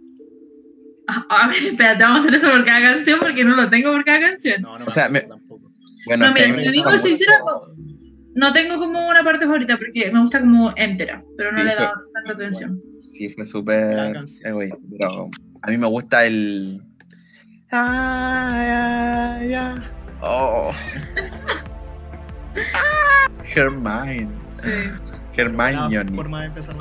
Ah, 1.07 1.25
A 1.29 1.47
ver, 1.49 1.63
espérate, 1.63 2.03
vamos 2.03 2.17
a 2.17 2.19
hacer 2.21 2.35
eso 2.35 2.49
por 2.51 2.65
cada 2.65 2.93
canción 2.93 3.19
porque 3.19 3.43
no 3.45 3.55
lo 3.55 3.69
tengo 3.69 3.91
por 3.91 4.03
cada 4.05 4.21
canción. 4.31 4.61
No, 4.61 4.77
no 4.79 4.85
O 4.85 4.91
sea, 4.91 5.09
me 5.09 5.21
tampoco. 5.21 5.71
Bueno, 6.05 6.27
No, 6.27 6.33
mira, 6.33 6.47
si 6.51 6.59
te 6.59 6.65
me 6.65 6.71
digo 6.71 6.91
sincera, 6.97 7.33
no 8.35 8.53
tengo 8.53 8.77
como 8.77 9.07
una 9.07 9.23
parte 9.23 9.45
favorita 9.45 9.77
porque 9.77 10.11
me 10.11 10.19
gusta 10.21 10.39
como 10.41 10.73
entera, 10.75 11.23
pero 11.37 11.51
no 11.51 11.59
Sí, 11.59 11.65
le 11.65 11.71
he 11.71 11.75
fue- 11.75 11.85
dado 11.85 11.95
tanta 12.13 12.33
atención. 12.33 12.81
Sí, 13.01 13.29
fue 13.33 13.47
súper 13.47 14.19
pero 14.43 15.27
a 15.61 15.67
mí 15.69 15.77
me 15.77 15.87
gusta 15.87 16.25
el... 16.25 16.81
Ah, 17.71 19.37
ya, 19.41 19.47
ya. 19.47 19.93
Oh. 20.21 20.71
Hermione. 23.55 24.27
Sí, 24.61 24.69
Hermione. 25.37 26.11
Forma 26.11 26.41
de 26.41 26.47
empezar. 26.47 26.75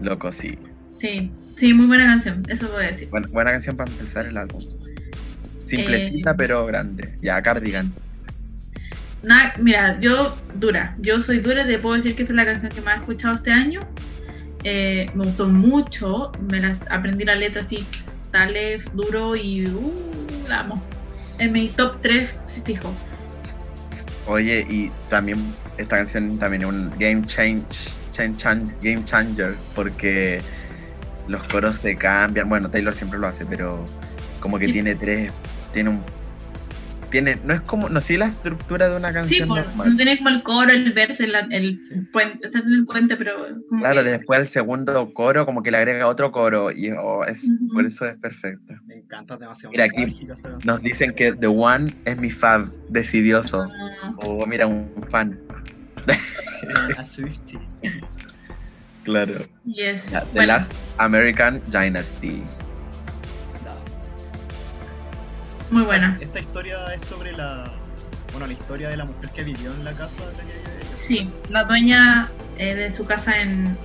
Loco, 0.00 0.32
sí. 0.32 0.58
sí, 0.86 1.30
sí, 1.56 1.74
muy 1.74 1.86
buena 1.86 2.06
canción, 2.06 2.44
eso 2.48 2.66
puedo 2.68 2.80
decir. 2.80 3.08
Buena, 3.10 3.28
buena 3.28 3.52
canción 3.52 3.76
para 3.76 3.90
empezar 3.90 4.26
el 4.26 4.36
álbum. 4.36 4.60
Simplecita 5.66 6.30
Eh, 6.32 6.34
pero 6.36 6.66
grande. 6.66 7.14
Ya, 7.22 7.40
Cardigan. 7.42 7.92
Nada, 9.22 9.54
mira, 9.58 9.98
yo 10.00 10.36
dura, 10.58 10.96
yo 10.98 11.22
soy 11.22 11.38
dura, 11.38 11.64
te 11.64 11.78
puedo 11.78 11.94
decir 11.94 12.16
que 12.16 12.22
esta 12.22 12.32
es 12.32 12.36
la 12.36 12.44
canción 12.44 12.72
que 12.72 12.80
más 12.80 12.96
he 12.96 13.00
escuchado 13.00 13.36
este 13.36 13.52
año. 13.52 13.80
Eh, 14.64 15.06
me 15.14 15.24
gustó 15.24 15.48
mucho, 15.48 16.32
me 16.50 16.60
las 16.60 16.90
aprendí 16.90 17.24
la 17.24 17.34
letra 17.36 17.62
así, 17.62 17.86
dale, 18.32 18.78
duro 18.94 19.36
y 19.36 19.66
uh, 19.66 19.92
la 20.48 20.60
amo. 20.60 20.82
En 21.38 21.52
mi 21.52 21.68
top 21.68 22.00
3, 22.00 22.40
si 22.48 22.60
fijo. 22.62 22.92
Oye, 24.26 24.64
y 24.68 24.90
también 25.08 25.38
esta 25.78 25.96
canción 25.96 26.38
también 26.38 26.62
es 26.62 26.68
un 26.68 26.90
game 26.98 27.24
change, 27.26 27.64
change, 28.12 28.36
chan- 28.38 28.74
game 28.82 29.04
changer 29.04 29.54
porque 29.74 30.40
los 31.28 31.46
coros 31.48 31.76
se 31.76 31.96
cambian. 31.96 32.48
Bueno, 32.48 32.70
Taylor 32.70 32.94
siempre 32.94 33.18
lo 33.18 33.26
hace, 33.26 33.44
pero 33.46 33.84
como 34.40 34.58
que 34.58 34.66
Sí. 34.66 34.72
tiene 34.72 34.94
tres, 34.94 35.32
tiene 35.72 35.90
un 35.90 36.00
tiene, 37.10 37.36
no 37.44 37.52
es 37.52 37.60
como, 37.60 37.90
no 37.90 38.00
sé 38.00 38.16
la 38.16 38.24
estructura 38.24 38.88
de 38.88 38.96
una 38.96 39.08
Sí, 39.08 39.14
canción 39.14 39.48
pues, 39.50 39.66
normal. 39.66 39.90
no 39.90 39.96
tiene 39.96 40.16
como 40.16 40.30
el 40.30 40.42
coro, 40.42 40.70
el 40.70 40.94
verso, 40.94 41.24
el, 41.24 41.34
el 41.52 41.82
Sí. 41.82 41.94
puente, 42.10 42.46
está 42.46 42.60
en 42.60 42.72
el 42.72 42.86
puente, 42.86 43.16
pero 43.16 43.36
como 43.68 43.82
Claro, 43.82 44.02
que- 44.02 44.08
después 44.12 44.40
el 44.40 44.48
segundo 44.48 45.12
coro 45.12 45.44
como 45.44 45.62
que 45.62 45.70
le 45.70 45.76
agrega 45.76 46.06
otro 46.08 46.32
coro 46.32 46.72
y 46.72 46.90
oh, 46.92 47.22
es, 47.26 47.44
Ujú. 47.44 47.74
por 47.74 47.84
eso 47.84 48.06
es 48.06 48.16
perfecto. 48.16 48.72
Me 48.86 48.94
encanta 48.96 49.36
demasiado. 49.36 49.72
Mira, 49.72 49.84
aquí. 49.84 50.26
Nos 50.64 50.80
dicen 50.80 51.14
que 51.14 51.34
The 51.34 51.48
One 51.48 51.92
es 52.06 52.16
mi 52.16 52.30
fab, 52.30 52.70
decidioso. 52.88 53.62
Ah, 54.02 54.14
O 54.24 54.46
mira, 54.46 54.66
un 54.66 54.88
fan. 55.10 55.38
Claro. 59.04 59.34
yes. 59.64 60.10
The 60.12 60.20
Bueno, 60.32 60.52
Last 60.54 60.72
American 60.98 61.60
Dynasty. 61.66 62.42
Muy 65.70 65.82
buena. 65.84 66.16
Esta 66.20 66.38
historia 66.40 66.76
es 66.94 67.00
sobre 67.00 67.32
la. 67.32 67.64
Bueno, 68.32 68.46
la 68.46 68.52
historia 68.52 68.88
de 68.88 68.96
la 68.96 69.04
mujer 69.04 69.30
que 69.30 69.42
vivió 69.44 69.72
en 69.72 69.84
la 69.84 69.92
casa 69.92 70.22
de 70.26 70.32
la 70.32 70.38
que 70.38 70.44
vive 70.58 70.70
ella. 70.80 70.96
Sí, 70.96 71.30
la 71.50 71.64
dueña 71.64 72.28
eh, 72.58 72.74
de 72.74 72.90
su 72.90 73.04
casa 73.06 73.40
en 73.40 73.76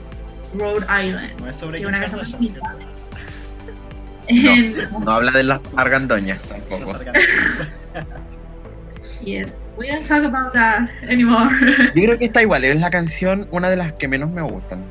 Rhode 0.57 0.86
Island. 1.05 1.39
No 1.39 1.49
es 1.49 1.55
sobre 1.55 1.80
Que 1.80 1.88
una 1.88 1.99
casa 2.01 2.18
muy. 2.38 2.51
En- 4.30 4.76
No 5.05 5.11
habla 5.11 5.32
de 5.32 5.43
las 5.43 5.61
argandoñas 5.76 6.41
tampoco. 6.43 6.93
Yes, 9.24 9.72
we 9.78 9.88
don't 9.89 10.05
talk 10.07 10.24
about 10.24 10.53
that 10.53 10.89
anymore. 11.09 11.49
Yo 11.95 12.03
creo 12.03 12.18
que 12.20 12.26
está 12.26 12.41
igual, 12.43 12.63
es 12.63 12.80
la 12.80 12.89
canción 12.89 13.47
una 13.51 13.68
de 13.70 13.76
las 13.76 13.93
que 13.93 14.07
menos 14.07 14.30
me 14.30 14.41
gustan. 14.41 14.86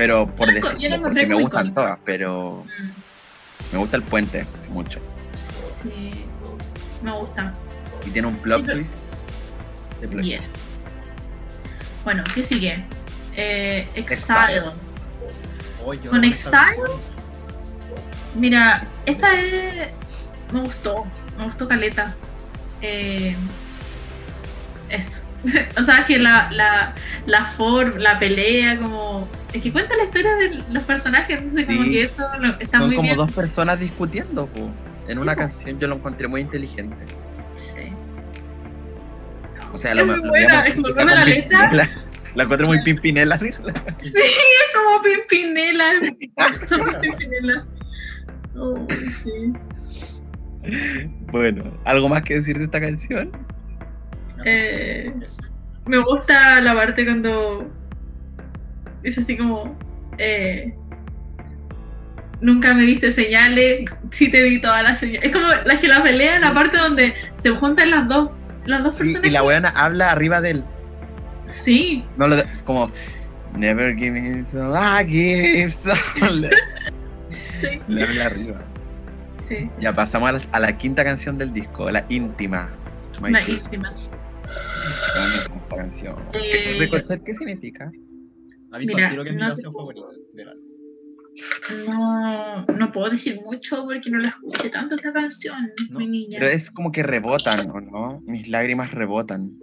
Pero 0.00 0.26
por 0.34 0.48
yo 0.50 0.88
encontré 0.88 0.98
porque 1.02 1.26
me 1.26 1.34
gustan 1.34 1.74
todas, 1.74 1.98
pero 2.06 2.64
me 3.70 3.78
gusta 3.78 3.98
el 3.98 4.02
puente 4.02 4.46
mucho. 4.70 4.98
Sí, 5.34 6.24
me 7.02 7.12
gusta. 7.12 7.52
Y 8.06 8.10
tiene 8.10 8.28
un 8.28 8.36
plot 8.36 8.60
Sí, 8.64 8.86
pero- 10.00 10.10
twist. 10.10 10.24
Yes. 10.24 10.70
Bueno, 12.02 12.24
¿qué 12.34 12.42
sigue? 12.42 12.82
Eh, 13.36 13.86
Exile. 13.94 14.62
Oh, 15.84 15.92
Con 16.08 16.24
Exile. 16.24 16.78
Mira, 18.34 18.82
esta 19.04 19.38
es. 19.38 19.88
Me 20.50 20.60
gustó. 20.60 21.04
Me 21.36 21.44
gustó 21.44 21.68
Caleta. 21.68 22.14
Eh, 22.80 23.36
eso. 24.88 25.28
o 25.78 25.82
sea, 25.82 26.06
que 26.06 26.18
la, 26.18 26.48
la, 26.52 26.94
la 27.26 27.44
forma, 27.44 27.98
la 27.98 28.18
pelea, 28.18 28.78
como. 28.78 29.28
Es 29.52 29.62
que 29.62 29.72
cuenta 29.72 29.96
la 29.96 30.04
historia 30.04 30.34
de 30.36 30.62
los 30.70 30.82
personajes, 30.84 31.42
no 31.42 31.50
sé, 31.50 31.66
como 31.66 31.82
Sí. 31.84 31.90
que 31.90 32.02
eso 32.02 32.24
lo- 32.38 32.58
está 32.60 32.78
Son 32.78 32.86
muy 32.88 32.96
como 32.96 33.08
bien. 33.08 33.16
dos 33.16 33.32
personas 33.32 33.80
discutiendo, 33.80 34.46
po. 34.46 34.70
En 35.08 35.16
Sí, 35.16 35.22
una 35.22 35.34
po. 35.34 35.40
canción 35.40 35.78
yo 35.78 35.88
lo 35.88 35.96
encontré 35.96 36.28
muy 36.28 36.40
inteligente. 36.42 36.96
Sí. 37.56 37.82
O 39.72 39.78
sea, 39.78 39.90
Es 39.92 39.96
lo 39.98 40.06
muy 40.06 40.16
lo 40.22 40.28
buena, 40.28 40.66
es 40.66 40.78
muy 40.78 40.92
buena 40.92 41.14
la 41.14 41.24
letra. 41.24 41.90
La 42.34 42.44
encontré 42.44 42.66
muy 42.66 42.82
pimpinela. 42.84 43.38
Sí, 43.98 44.12
es 44.14 44.70
como 44.74 45.02
Pimpinela. 45.02 45.84
Somos 46.68 46.94
Pimpinela. 46.96 47.66
Oh, 48.56 48.86
sí. 49.08 49.52
Bueno, 51.32 51.76
¿algo 51.84 52.08
más 52.08 52.22
que 52.22 52.34
decir 52.34 52.58
de 52.58 52.64
esta 52.64 52.80
canción? 52.80 53.32
Eh, 54.44 55.12
me 55.86 55.98
gusta 55.98 56.60
la 56.60 56.74
parte 56.74 57.04
cuando 57.04 57.68
es 59.02 59.18
así 59.18 59.36
como 59.36 59.76
eh, 60.18 60.74
nunca 62.40 62.74
me 62.74 62.82
diste 62.82 63.10
señales, 63.10 63.84
sí 64.10 64.30
te 64.30 64.42
di 64.42 64.60
todas 64.60 64.82
las 64.82 64.98
señales. 65.00 65.24
Es 65.24 65.32
como 65.32 65.46
la 65.64 65.78
que 65.78 65.88
la 65.88 66.02
pelea 66.02 66.36
en 66.36 66.42
la 66.42 66.52
parte 66.54 66.76
donde 66.76 67.14
se 67.36 67.50
juntan 67.50 67.90
las 67.90 68.08
dos, 68.08 68.30
las 68.64 68.82
dos 68.82 68.92
Sí, 68.94 68.98
personas. 69.04 69.24
y 69.24 69.30
la 69.30 69.42
weona 69.42 69.68
habla 69.70 70.10
arriba 70.10 70.40
de 70.40 70.50
él. 70.52 70.64
Sí, 71.50 72.04
No 72.16 72.28
lo 72.28 72.36
de- 72.36 72.46
como 72.64 72.90
Never 73.56 73.96
give 73.96 74.12
me 74.12 74.44
so 74.48 74.72
I 74.74 75.04
give 75.04 75.70
so 75.72 75.90
sí, 77.60 77.80
Le 77.88 78.04
habla 78.04 78.26
arriba. 78.26 78.60
sí. 79.42 79.68
Ya 79.80 79.92
pasamos 79.92 80.28
a 80.28 80.32
la, 80.32 80.40
a 80.52 80.60
la 80.60 80.78
quinta 80.78 81.02
canción 81.02 81.36
del 81.38 81.52
disco, 81.52 81.90
la 81.90 82.04
íntima. 82.08 82.68
My 83.20 83.34
Kiss. 83.42 83.62
íntima. 83.64 83.92
Esta 84.44 85.76
canción. 85.76 86.16
Eh, 86.32 86.40
¿Qué, 86.52 86.76
Ricochet, 86.78 87.24
¿Qué 87.24 87.34
significa? 87.34 87.90
Aviso 88.70 88.94
Mira, 88.94 89.08
al 89.08 89.12
tiro 89.12 89.24
que 89.24 89.30
es 89.30 89.34
mi 89.36 89.40
no- 89.42 89.48
canción 89.48 89.72
favorita 89.72 90.06
del 90.32 90.48
álbum. 90.48 90.64
No, 91.86 92.66
no 92.76 92.92
puedo 92.92 93.10
decir 93.10 93.36
mucho 93.42 93.84
porque 93.84 94.10
no 94.10 94.18
la 94.18 94.28
escuché 94.28 94.68
tanto 94.70 94.96
esta 94.96 95.12
canción, 95.12 95.70
No, 95.90 95.98
mi 95.98 96.08
niña. 96.08 96.38
Pero 96.38 96.50
es 96.50 96.70
como 96.70 96.92
que 96.92 97.02
rebotan, 97.02 97.70
¿o 97.70 97.80
no? 97.80 98.22
Mis 98.26 98.48
lágrimas 98.48 98.90
rebotan. 98.90 99.58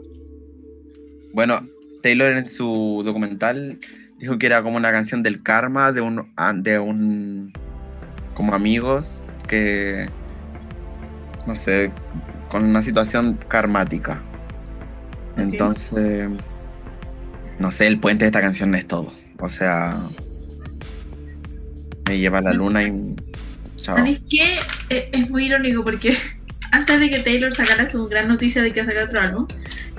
Bueno, 1.33 1.67
Taylor 2.01 2.33
en 2.33 2.47
su 2.47 3.01
documental 3.03 3.79
dijo 4.17 4.37
que 4.39 4.45
era 4.45 4.63
como 4.63 4.77
una 4.77 4.91
canción 4.91 5.21
del 5.23 5.43
karma 5.43 5.91
de 5.91 6.01
un 6.01 6.31
ah, 6.37 6.53
de 6.55 6.79
un 6.79 7.53
como 8.33 8.55
amigos 8.55 9.21
que 9.47 10.07
no 11.47 11.55
sé, 11.55 11.91
con 12.49 12.63
una 12.63 12.81
situación 12.81 13.37
karmática. 13.47 14.21
Entonces, 15.37 16.29
no 17.59 17.71
sé, 17.71 17.87
el 17.87 17.99
puente 17.99 18.25
de 18.25 18.27
esta 18.27 18.41
canción 18.41 18.73
es 18.75 18.87
todo. 18.87 19.13
O 19.39 19.49
sea, 19.49 19.97
me 22.07 22.17
lleva 22.17 22.39
a 22.39 22.41
la 22.41 22.53
luna 22.53 22.83
y 22.83 23.15
chao. 23.77 23.97
¿Sabéis 23.97 24.23
qué? 24.29 24.57
Eh, 24.89 25.09
Es 25.13 25.29
muy 25.29 25.45
irónico 25.45 25.83
porque 25.83 26.15
antes 26.71 26.99
de 26.99 27.09
que 27.09 27.19
Taylor 27.19 27.53
sacara 27.53 27.89
su 27.89 28.07
gran 28.07 28.27
noticia 28.27 28.61
de 28.61 28.71
que 28.71 28.83
sacar 28.83 29.03
otro 29.03 29.19
álbum, 29.21 29.47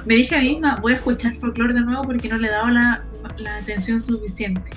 me 0.07 0.15
dije 0.15 0.37
a 0.37 0.41
mí 0.41 0.51
misma, 0.51 0.77
voy 0.81 0.93
a 0.93 0.97
escuchar 0.97 1.35
folklore 1.35 1.75
de 1.75 1.81
nuevo 1.81 2.03
porque 2.03 2.29
no 2.29 2.39
le 2.39 2.49
he 2.49 2.51
dado 2.51 2.69
la, 2.69 3.05
la 3.39 3.57
atención 3.57 4.01
suficiente. 4.01 4.71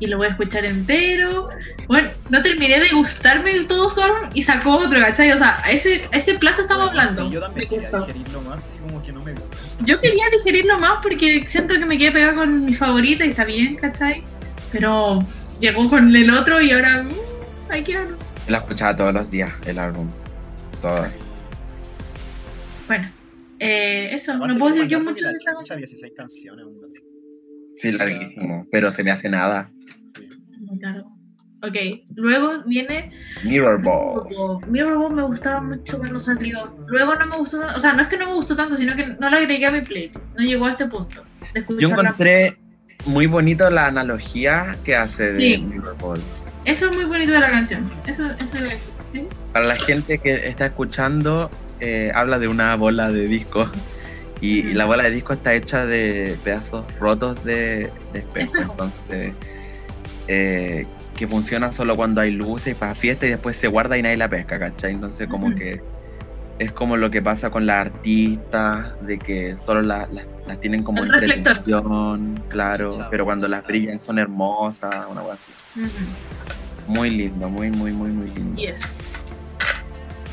Y 0.00 0.06
lo 0.06 0.16
voy 0.16 0.28
a 0.28 0.30
escuchar 0.30 0.64
entero. 0.64 1.48
Bueno, 1.88 2.08
no 2.30 2.40
terminé 2.42 2.78
de 2.78 2.88
gustarme 2.90 3.52
del 3.52 3.66
todo 3.66 3.90
su 3.90 4.00
álbum 4.00 4.30
y 4.32 4.42
sacó 4.44 4.76
otro, 4.78 5.00
¿cachai? 5.00 5.32
O 5.32 5.36
sea, 5.38 5.60
a 5.64 5.72
ese, 5.72 6.08
a 6.12 6.16
ese 6.16 6.34
plazo 6.34 6.62
estamos 6.62 6.90
hablando. 6.90 7.26
Sí, 7.26 7.34
yo 7.34 7.40
también 7.40 7.68
Me 7.68 7.74
quería 7.76 7.90
gustó. 7.90 8.06
digerirlo 8.06 8.40
más 8.42 8.70
y 8.74 8.78
como 8.88 9.02
que 9.02 9.12
no 9.12 9.22
me 9.24 9.32
gusta. 9.32 9.84
Yo 9.84 9.98
quería 9.98 10.24
digerirlo 10.30 10.78
más 10.78 11.00
porque 11.02 11.44
siento 11.48 11.74
que 11.74 11.84
me 11.84 11.98
quedé 11.98 12.12
pegada 12.12 12.34
con 12.36 12.64
mi 12.64 12.74
favorita 12.74 13.24
y 13.26 13.30
está 13.30 13.44
bien, 13.44 13.74
¿cachai? 13.76 14.22
Pero 14.70 15.20
llegó 15.60 15.88
con 15.90 16.14
el 16.14 16.30
otro 16.30 16.60
y 16.60 16.70
ahora. 16.70 17.02
mm, 17.02 17.10
hay 17.70 17.82
que 17.82 17.96
verlo. 17.98 18.16
La 18.46 18.58
escuchaba 18.58 18.94
todos 18.94 19.12
los 19.14 19.30
días, 19.30 19.52
el 19.66 19.78
álbum. 19.80 20.08
Todas. 20.80 21.10
Bueno, 22.86 23.10
eh, 23.58 24.10
eso, 24.12 24.32
Aparte 24.34 24.52
no 24.54 24.58
puedo 24.60 24.74
decir 24.76 24.88
yo 24.88 25.00
mucho 25.00 25.26
de 25.26 25.32
esta 25.32 25.50
escucha 25.50 25.76
16 25.76 26.12
canciones. 26.16 26.66
Sí, 27.78 27.92
larguísimo. 27.96 28.66
Pero 28.70 28.90
se 28.90 29.02
me 29.04 29.10
hace 29.10 29.28
nada. 29.28 29.70
Sí. 30.16 30.28
Muy 30.60 30.78
largo. 30.78 31.06
Ok, 31.60 31.74
luego 32.14 32.62
viene 32.66 33.10
Mirror 33.42 33.82
Ball. 33.82 34.60
Mirrorball 34.68 35.12
me 35.12 35.22
gustaba 35.22 35.60
mucho 35.60 35.98
cuando 35.98 36.18
salió. 36.20 36.72
Luego 36.86 37.16
no 37.16 37.26
me 37.26 37.36
gustó, 37.36 37.60
o 37.74 37.80
sea, 37.80 37.94
no 37.94 38.02
es 38.02 38.08
que 38.08 38.16
no 38.16 38.26
me 38.26 38.34
gustó 38.34 38.54
tanto, 38.54 38.76
sino 38.76 38.94
que 38.94 39.06
no 39.18 39.28
la 39.28 39.38
agregué 39.38 39.66
a 39.66 39.72
mi 39.72 39.80
playlist. 39.80 40.36
No 40.38 40.44
llegó 40.44 40.66
a 40.66 40.70
ese 40.70 40.86
punto. 40.86 41.24
De 41.54 41.64
Yo 41.80 41.88
encontré 41.88 42.56
muy 43.06 43.26
bonito 43.26 43.68
la 43.70 43.86
analogía 43.86 44.76
que 44.84 44.94
hace 44.94 45.32
de 45.32 45.36
Sí. 45.36 45.58
Mirror 45.58 45.96
Ball. 45.98 46.20
Eso 46.64 46.90
es 46.90 46.96
muy 46.96 47.06
bonito 47.06 47.32
de 47.32 47.40
la 47.40 47.50
canción. 47.50 47.90
Eso, 48.06 48.24
eso 48.38 48.56
decir. 48.62 48.92
¿sí? 49.12 49.26
Para 49.52 49.66
la 49.66 49.76
gente 49.76 50.18
que 50.18 50.48
está 50.48 50.66
escuchando, 50.66 51.50
eh, 51.80 52.12
habla 52.14 52.38
de 52.38 52.46
una 52.46 52.76
bola 52.76 53.10
de 53.10 53.26
disco. 53.26 53.68
Y, 54.40 54.60
y 54.60 54.72
la 54.74 54.86
bola 54.86 55.04
de 55.04 55.10
disco 55.10 55.32
está 55.32 55.52
hecha 55.54 55.84
de 55.84 56.36
pedazos 56.44 56.84
rotos 56.98 57.44
de, 57.44 57.90
de 58.12 58.18
espejo. 58.20 58.46
Espejo. 58.46 58.72
Entonces, 58.72 59.32
eh, 60.28 60.86
que 61.16 61.26
funciona 61.26 61.72
solo 61.72 61.96
cuando 61.96 62.20
hay 62.20 62.30
luces 62.30 62.76
para 62.76 62.94
fiesta 62.94 63.26
y 63.26 63.30
después 63.30 63.56
se 63.56 63.66
guarda 63.66 63.98
y 63.98 64.02
nadie 64.02 64.16
la 64.16 64.28
pesca, 64.28 64.58
¿cachai? 64.58 64.92
Entonces, 64.92 65.26
como 65.28 65.52
que 65.52 65.80
es 66.58 66.72
como 66.72 66.96
lo 66.96 67.10
que 67.10 67.22
pasa 67.22 67.50
con 67.50 67.66
las 67.66 67.86
artistas, 67.86 68.92
de 69.02 69.18
que 69.18 69.56
solo 69.58 69.82
las 69.82 70.08
tienen 70.60 70.82
como 70.82 71.02
entretención, 71.04 72.40
claro, 72.48 72.90
pero 73.10 73.24
cuando 73.24 73.48
las 73.48 73.66
brillan 73.66 74.00
son 74.00 74.18
hermosas, 74.18 74.94
una 75.10 75.22
cosa 75.22 75.34
así. 75.34 75.90
Muy 76.86 77.10
lindo, 77.10 77.48
muy, 77.48 77.70
muy, 77.70 77.92
muy, 77.92 78.10
muy 78.10 78.30
lindo. 78.30 78.56
Yes. 78.56 79.20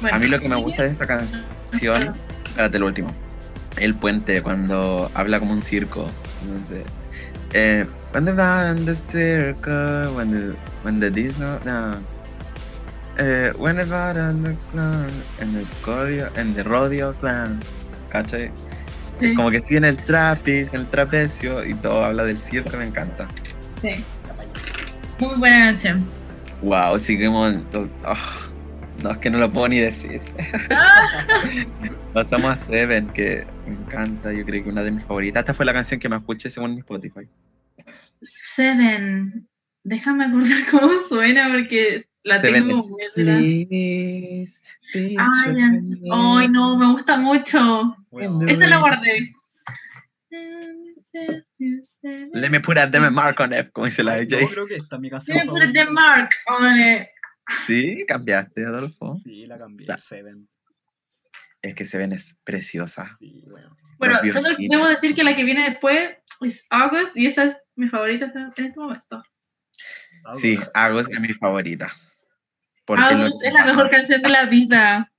Bueno, 0.01 0.16
A 0.16 0.20
mí 0.20 0.28
lo 0.28 0.39
que 0.39 0.49
me 0.49 0.56
gusta 0.56 0.84
de 0.84 0.89
esta 0.89 1.06
canción, 1.06 2.14
espérate, 2.45 2.80
lo 2.80 2.88
último, 2.88 3.10
el 3.78 3.95
puente 3.95 4.41
cuando 4.41 5.09
habla 5.13 5.39
como 5.39 5.53
un 5.53 5.61
circo. 5.61 6.09
Entonces, 6.43 6.84
eh, 7.53 7.86
when 8.13 8.26
the 8.26 8.32
band 8.34 8.86
the 8.86 8.95
circle, 8.95 10.13
when 10.15 10.32
the, 10.32 10.55
when 10.84 10.99
the 10.99 11.09
Disney, 11.09 11.47
no. 11.65 11.95
Eh, 13.17 13.51
when 13.57 13.78
the 13.78 13.86
band 13.86 14.45
the 14.45 14.55
clown, 14.71 15.09
and 15.39 15.53
the 15.55 15.65
rodeo, 15.86 16.30
and 16.36 16.55
the 16.55 16.63
rodeo 16.63 17.13
clown. 17.13 17.59
¿Cachai? 18.09 18.51
Sí, 19.19 19.34
Como 19.34 19.49
que 19.49 19.61
tiene 19.61 19.88
el 19.89 19.97
trapeze, 19.97 20.69
el 20.73 20.86
trapecio 20.88 21.63
y 21.65 21.73
todo 21.76 22.03
habla 22.03 22.26
del 22.26 22.38
circo, 22.38 22.76
me 22.78 22.86
encanta. 22.86 23.28
sí. 23.71 24.03
Muy 25.19 25.36
buena 25.38 25.63
canción. 25.63 26.03
Wow, 26.61 26.99
seguimos. 26.99 27.55
ah, 28.03 28.17
no, 29.04 29.12
es 29.12 29.18
que 29.20 29.30
no 29.30 29.38
lo 29.39 29.52
puedo 29.52 29.68
ni 29.68 29.80
decir. 29.80 30.22
Pasamos 32.14 32.52
a 32.52 32.56
Seven, 32.56 33.10
que 33.10 33.46
me 33.68 33.74
encanta, 33.76 34.32
yo 34.34 34.46
creo 34.46 34.64
que 34.64 34.70
una 34.70 34.84
de 34.84 34.91
mis 34.91 35.04
favoritas. 35.06 35.41
Esta 35.41 35.54
fue 35.54 35.66
la 35.66 35.74
canción 35.74 36.00
que 36.00 36.10
me 36.10 36.16
escuché 36.16 36.50
según 36.50 36.74
mi 36.74 36.80
Spotify. 36.80 37.28
Seven. 38.22 39.48
Déjame 39.84 40.26
acordar 40.26 40.58
cómo 40.72 40.98
suena 40.98 41.50
porque 41.52 42.06
la 42.24 42.41
Seven 42.41 42.68
tengo 42.68 42.88
muy 42.88 44.48
Ah, 45.18 45.46
me. 45.52 45.82
Ay, 46.12 46.48
no, 46.48 46.78
me 46.78 46.91
gusta 46.91 47.18
mucho. 47.18 47.96
Bueno, 48.12 48.48
Esa 48.48 48.68
la 48.68 48.78
guardé. 48.80 49.30
Let 52.34 52.50
me 52.50 52.60
put 52.60 52.78
a 52.78 52.89
them 52.89 53.14
mark 53.14 53.39
on 53.39 53.54
F, 53.54 53.72
como 53.72 53.88
dice 53.88 54.04
la 54.04 54.22
yo 54.24 54.38
DJ. 54.38 54.50
creo 54.50 54.68
que 54.68 54.76
esta 54.76 54.96
es 54.98 55.02
mi 55.02 55.10
canción. 55.10 55.38
Let 55.38 55.46
me 55.46 55.50
put 55.52 55.62
the 55.74 55.86
favorita. 55.86 55.91
mark 55.91 56.32
on 56.48 56.80
it. 56.80 57.08
Sí, 57.68 58.06
cambiaste, 58.08 58.66
Adolfo. 58.66 59.14
Sí, 59.16 59.46
la 59.46 59.58
cambié. 59.58 59.88
Ya. 59.88 59.98
Seven. 59.98 60.48
Es 61.62 61.76
que 61.76 61.86
Seven 61.86 62.12
es 62.14 62.36
preciosa. 62.43 63.10
Sí, 63.18 63.43
bueno. 63.48 63.76
Bueno, 63.98 64.20
Los 64.24 64.34
solo 64.34 64.50
debo 64.58 64.88
decir 64.88 65.16
que 65.16 65.24
la 65.24 65.36
que 65.36 65.43
viene 65.43 65.70
después 65.70 66.12
es 66.41 66.68
August 66.70 67.16
y 67.16 67.28
esa 67.28 67.46
es 67.46 67.60
mi 67.76 67.88
favorita 67.88 68.26
en 68.36 68.66
este 68.66 68.80
momento. 68.80 69.24
Sí, 70.39 70.54
August. 70.56 70.72
August 70.76 71.12
es 71.14 71.20
mi 71.20 71.34
favorita. 71.34 71.91
Porque 72.86 73.02
no- 73.02 73.08
August 73.24 73.43
es 73.43 73.54
la 73.54 73.66
mejor 73.66 73.89
canción 73.89 74.22
de 74.22 74.30
la 74.30 74.46
vida. 74.46 75.12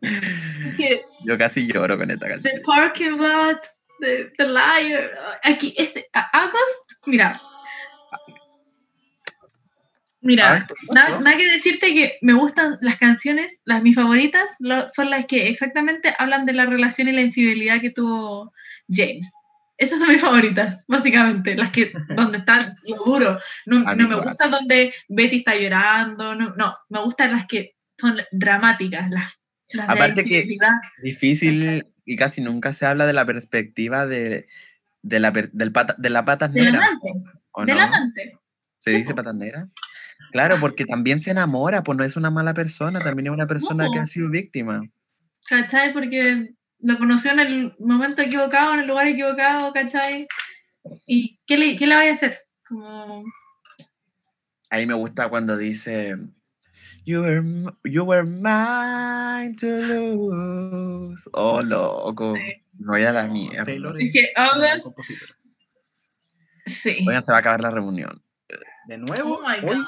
Yo 1.24 1.36
casi 1.38 1.66
lloro 1.66 1.98
con 1.98 2.10
esta 2.10 2.26
The 2.26 2.32
canción. 2.32 2.62
Parking 2.64 3.16
Lot, 3.18 3.60
The, 4.00 4.30
the 4.38 4.46
Liar. 4.48 5.10
Aquí, 5.42 5.74
este, 5.76 6.08
August, 6.32 6.92
mira. 7.06 7.40
Mira, 10.20 10.66
¿no? 10.94 11.20
nada 11.20 11.36
que 11.36 11.46
decirte 11.48 11.94
que 11.94 12.18
me 12.22 12.32
gustan 12.32 12.76
las 12.80 12.96
canciones, 12.98 13.62
las 13.64 13.82
mis 13.82 13.94
favoritas 13.94 14.56
lo- 14.60 14.88
son 14.88 15.10
las 15.10 15.26
que 15.26 15.48
exactamente 15.48 16.12
hablan 16.18 16.44
de 16.44 16.54
la 16.54 16.66
relación 16.66 17.08
y 17.08 17.12
la 17.12 17.20
infidelidad 17.20 17.80
que 17.80 17.90
tuvo 17.90 18.52
James. 18.88 19.32
Esas 19.76 20.00
son 20.00 20.08
mis 20.08 20.20
favoritas, 20.20 20.84
básicamente, 20.88 21.54
las 21.54 21.70
que 21.70 21.92
donde 22.16 22.38
está 22.38 22.58
lo 22.88 22.96
duro. 23.04 23.38
No, 23.66 23.88
A 23.88 23.94
mí 23.94 24.02
no 24.02 24.08
me 24.08 24.16
gusta 24.16 24.48
donde 24.48 24.92
Betty 25.08 25.36
está 25.36 25.54
llorando, 25.54 26.34
no, 26.34 26.52
no, 26.56 26.74
me 26.88 27.00
gustan 27.00 27.30
las 27.32 27.46
que 27.46 27.76
son 27.96 28.16
dramáticas, 28.32 29.08
las, 29.10 29.32
las 29.70 29.86
de 29.86 29.92
Aparte 29.92 30.24
que-. 30.24 30.58
Difícil 31.02 31.86
y 32.04 32.16
casi 32.16 32.40
nunca 32.40 32.72
se 32.72 32.86
habla 32.86 33.06
de 33.06 33.12
la 33.12 33.24
perspectiva 33.24 34.06
de, 34.06 34.48
de, 35.02 35.20
la, 35.20 35.30
del 35.30 35.70
pata, 35.70 35.94
de 35.96 36.10
la 36.10 36.24
patas 36.24 36.52
Del 36.52 36.64
negra. 36.72 36.86
amante, 36.86 37.12
¿o 37.52 37.64
del 37.64 37.78
amante. 37.78 38.38
¿Se 38.80 38.90
Sí, 38.90 38.96
dice 38.98 39.14
patas 39.14 39.34
negra? 39.34 39.68
Claro, 40.32 40.56
porque 40.60 40.84
también 40.84 41.20
se 41.20 41.30
enamora, 41.30 41.82
pues 41.82 41.96
no 41.96 42.04
es 42.04 42.16
una 42.16 42.30
mala 42.30 42.54
persona, 42.54 42.98
también 43.00 43.28
es 43.28 43.32
una 43.32 43.46
persona 43.46 43.88
que 43.92 43.98
ha 43.98 44.06
sido 44.06 44.28
víctima. 44.28 44.82
¿cachai? 45.48 45.92
Porque 45.92 46.54
lo 46.80 46.98
conoció 46.98 47.32
en 47.32 47.40
el 47.40 47.74
momento 47.78 48.22
equivocado, 48.22 48.74
en 48.74 48.80
el 48.80 48.86
lugar 48.86 49.06
equivocado, 49.08 49.72
¿cachai? 49.72 50.28
¿Y 51.06 51.38
qué 51.46 51.58
le, 51.58 51.76
qué 51.76 51.86
le 51.86 51.94
vaya 51.94 52.10
a 52.10 52.14
hacer? 52.14 52.36
Como, 52.66 53.24
Ahí 54.70 54.86
me 54.86 54.94
gusta 54.94 55.28
cuando 55.28 55.56
dice 55.56 56.16
You 57.04 57.22
were, 57.22 57.42
you 57.84 58.04
were 58.04 58.24
mine 58.24 59.56
to 59.56 59.66
lose. 59.66 61.28
Oh, 61.32 61.62
loco. 61.62 62.36
Sí. 62.36 62.62
No 62.80 62.92
voy 62.92 63.02
a 63.04 63.12
la 63.12 63.26
mierda. 63.26 63.64
Taylor 63.64 64.00
Es 64.00 64.12
que 64.12 64.28
sí. 66.66 66.98
Oigan, 67.08 67.24
se 67.24 67.32
va 67.32 67.38
a 67.38 67.40
acabar 67.40 67.60
la 67.62 67.70
reunión. 67.70 68.22
De 68.86 68.96
nuevo, 68.98 69.36
Oh 69.36 69.42
my 69.42 69.58
hoy 69.68 69.76
God. 69.76 69.86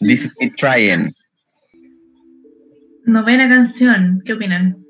This 0.00 0.24
is 0.24 0.32
me 0.40 0.50
trying. 0.50 1.12
Novena 3.04 3.48
canción, 3.48 4.22
¿qué 4.24 4.34
opinan? 4.34 4.84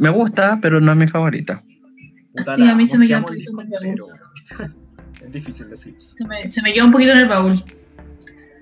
Me 0.00 0.10
gusta, 0.10 0.58
pero 0.60 0.80
no 0.80 0.92
es 0.92 0.98
mi 0.98 1.08
favorita. 1.08 1.62
Sí, 2.56 2.66
a 2.68 2.74
mí 2.74 2.86
se 2.86 2.96
me 2.98 3.06
queda 3.06 3.18
un 3.18 3.24
el 3.24 3.28
poquito 3.28 3.50
disco 3.50 3.52
más 3.54 3.66
entero. 3.82 4.04
Es 5.22 5.30
difícil 5.32 5.70
decir. 5.70 5.94
Se 5.98 6.24
me, 6.26 6.50
se 6.50 6.60
me 6.62 6.72
quedó 6.72 6.86
un 6.86 6.90
poquito 6.92 7.12
en 7.12 7.18
el 7.18 7.28
baúl, 7.28 7.54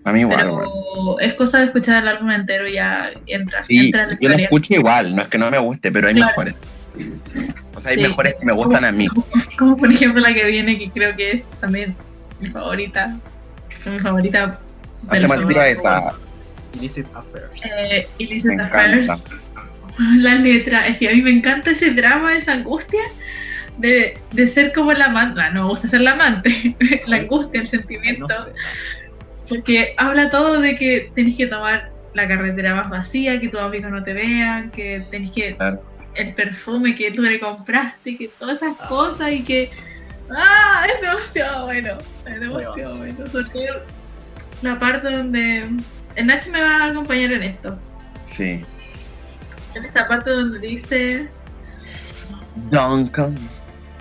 A 0.04 0.12
mí 0.12 0.20
igual. 0.20 0.36
pero 0.40 0.50
igual. 0.50 1.16
es 1.24 1.32
cosa 1.32 1.58
de 1.60 1.64
escuchar 1.64 2.02
el 2.02 2.08
álbum 2.08 2.30
entero 2.32 2.68
y 2.68 2.74
ya 2.74 3.10
entra, 3.26 3.62
Sí, 3.62 3.86
entra 3.86 4.02
en 4.02 4.08
la 4.10 4.14
yo 4.16 4.20
historia. 4.20 4.44
escucho 4.44 4.74
igual, 4.74 5.16
no 5.16 5.22
es 5.22 5.28
que 5.28 5.38
no 5.38 5.50
me 5.50 5.56
guste, 5.58 5.90
pero 5.90 6.08
hay 6.08 6.14
Claro. 6.14 6.26
mejores. 6.28 6.54
O 7.80 7.82
sea, 7.82 7.92
hay 7.92 7.96
Sí. 7.98 8.02
mejores 8.08 8.34
que 8.38 8.44
me 8.46 8.52
gustan 8.52 8.84
a 8.84 8.92
mí. 8.92 9.06
Como, 9.08 9.26
como 9.58 9.76
por 9.76 9.90
ejemplo 9.90 10.20
la 10.20 10.32
que 10.34 10.44
viene, 10.46 10.78
que 10.78 10.90
creo 10.90 11.16
que 11.16 11.32
es 11.32 11.44
también 11.60 11.94
mi 12.40 12.48
favorita. 12.48 13.16
Mi 13.86 13.98
favorita. 14.00 14.58
Hacemos 15.08 15.36
el 15.38 15.46
Pero- 15.46 15.48
tiro 15.48 15.60
a 15.60 15.68
esa. 15.68 16.12
Illicit 16.74 17.06
Affairs. 17.14 17.64
Eh, 17.92 18.08
Illicit 18.18 18.44
Me 18.52 18.62
Affairs. 18.62 19.46
La 20.18 20.36
letra, 20.36 20.86
es 20.86 20.98
que 20.98 21.08
a 21.08 21.12
mí 21.12 21.20
me 21.20 21.30
encanta 21.30 21.70
ese 21.72 21.90
drama, 21.90 22.36
esa 22.36 22.52
angustia 22.52 23.00
de, 23.78 24.16
de 24.32 24.46
ser 24.46 24.72
como 24.72 24.92
la 24.92 25.06
amante. 25.06 25.40
No, 25.40 25.50
no 25.52 25.62
me 25.64 25.68
gusta 25.70 25.88
ser 25.88 26.02
la 26.02 26.12
amante, 26.12 26.50
la 27.06 27.16
angustia, 27.16 27.60
el 27.60 27.66
sentimiento. 27.66 28.26
no 28.28 28.28
sé. 28.28 28.50
porque 29.48 29.94
habla 29.96 30.30
todo 30.30 30.60
de 30.60 30.76
que 30.76 31.10
tenés 31.14 31.36
que 31.36 31.46
tomar 31.48 31.90
la 32.14 32.28
carretera 32.28 32.74
más 32.76 32.88
vacía, 32.88 33.40
que 33.40 33.48
tus 33.48 33.60
amigos 33.60 33.90
no 33.90 34.02
te 34.04 34.12
vean, 34.12 34.70
que 34.70 35.02
tenés 35.10 35.32
que 35.32 35.56
Claro. 35.56 35.82
El 36.14 36.34
perfume 36.34 36.94
que 36.94 37.10
tú 37.10 37.22
le 37.22 37.38
compraste, 37.38 38.16
que 38.16 38.28
todas 38.28 38.58
esas 38.58 38.76
cosas 38.88 39.32
y 39.32 39.42
que 39.42 39.70
¡ah! 40.30 40.86
es 40.88 41.00
demasiado 41.00 41.66
bueno, 41.66 41.98
es 42.26 42.40
demasiado 42.40 42.98
bueno. 42.98 43.24
Todo 43.24 43.42
la 44.62 44.78
parte 44.78 45.10
donde 45.10 45.68
el 46.16 46.26
Nacho 46.26 46.50
me 46.50 46.60
va 46.60 46.84
a 46.84 46.90
acompañar 46.90 47.32
en 47.32 47.42
esto. 47.42 47.78
Sí. 48.24 48.62
En 49.74 49.84
esta 49.84 50.06
parte 50.08 50.30
donde 50.30 50.58
dice 50.58 51.28
Duncan. 52.70 53.36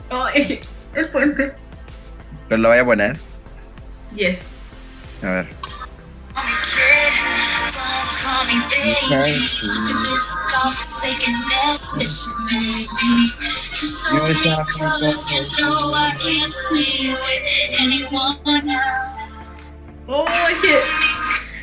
oh, 0.10 0.28
el 0.96 1.10
puente. 1.10 1.54
Pero 2.48 2.62
lo 2.62 2.70
voy 2.70 2.80
a 2.80 2.86
poner. 2.86 3.18
Yes. 4.16 4.52
A 5.22 5.28
ver. 5.28 5.48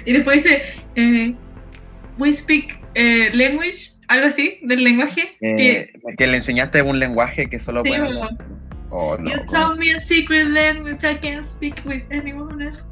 Y 0.05 0.12
después 0.12 0.45
dice, 0.45 0.62
eh, 0.95 1.35
we 2.18 2.33
speak 2.33 2.72
eh, 2.95 3.31
language, 3.35 3.93
algo 4.09 4.27
así, 4.27 4.59
del 4.62 4.85
lenguaje. 4.85 5.37
Eh, 5.41 5.93
que 6.16 6.27
le 6.27 6.37
enseñaste 6.37 6.83
un 6.83 6.99
lenguaje 6.99 7.49
que 7.51 7.59
solo 7.59 7.83
Sí, 7.85 7.95
hablar. 7.95 8.31
Oh, 8.91 9.16
no. 9.18 9.29
You 9.29 9.39
told 9.51 9.79
me 9.79 9.93
a 9.93 9.99
secret 9.99 10.47
language 10.49 11.05
I 11.05 11.16
can't 11.18 11.43
speak 11.43 11.74
with 11.85 12.03
anyone 12.11 12.64
else. 12.64 12.85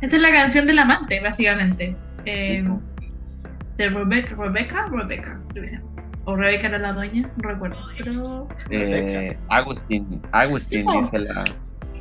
Esta 0.00 0.16
es 0.16 0.22
la 0.22 0.30
canción 0.30 0.66
del 0.66 0.78
amante, 0.78 1.18
básicamente. 1.20 1.96
Eh, 2.28 2.62
Sí, 2.62 2.68
po. 2.68 2.80
de 3.76 3.88
Rebecca, 3.90 4.34
Rebecca, 4.36 4.86
Rebecca, 4.90 5.40
creo 5.50 5.62
que 5.62 5.68
sea. 5.68 5.82
O 6.24 6.36
Rebecca 6.36 6.66
era 6.68 6.78
la 6.78 6.92
dueña, 6.92 7.22
no 7.42 7.48
recuerdo. 7.48 7.76
Pero 7.96 8.48
Eh, 8.70 9.36
Agustín. 9.48 10.20
Agustín 10.32 10.86
Sí, 10.90 10.98
dice 11.02 11.18
la. 11.20 11.44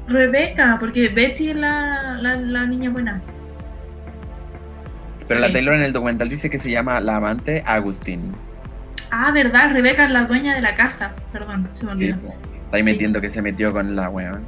Rebecca, 0.07 0.78
porque 0.80 1.09
Betty 1.09 1.49
es 1.51 1.55
la, 1.55 2.17
la, 2.21 2.36
la 2.36 2.65
niña 2.65 2.89
buena. 2.89 3.21
Pero 5.28 5.39
la. 5.41 5.51
Taylor 5.51 5.75
en 5.75 5.84
el 5.84 5.93
documental 5.93 6.30
dice 6.30 6.49
que 6.49 6.57
se 6.57 6.71
llama 6.71 6.99
La 6.99 7.17
amante 7.17 7.63
Agustín. 7.65 8.34
Ah, 9.11 9.32
verdad, 9.34 9.71
Rebecca 9.71 10.05
es 10.05 10.11
la 10.11 10.25
dueña 10.25 10.55
de 10.55 10.61
la 10.61 10.75
casa. 10.75 11.13
Perdón, 11.32 11.69
se 11.73 11.86
me 11.86 11.91
olvidó. 11.93 12.15
Está 12.15 12.78
ahí 12.78 12.84
metiendo 12.84 13.21
que 13.21 13.30
se 13.30 13.41
metió 13.41 13.71
con 13.71 13.95
la 13.95 14.09
weón. 14.09 14.43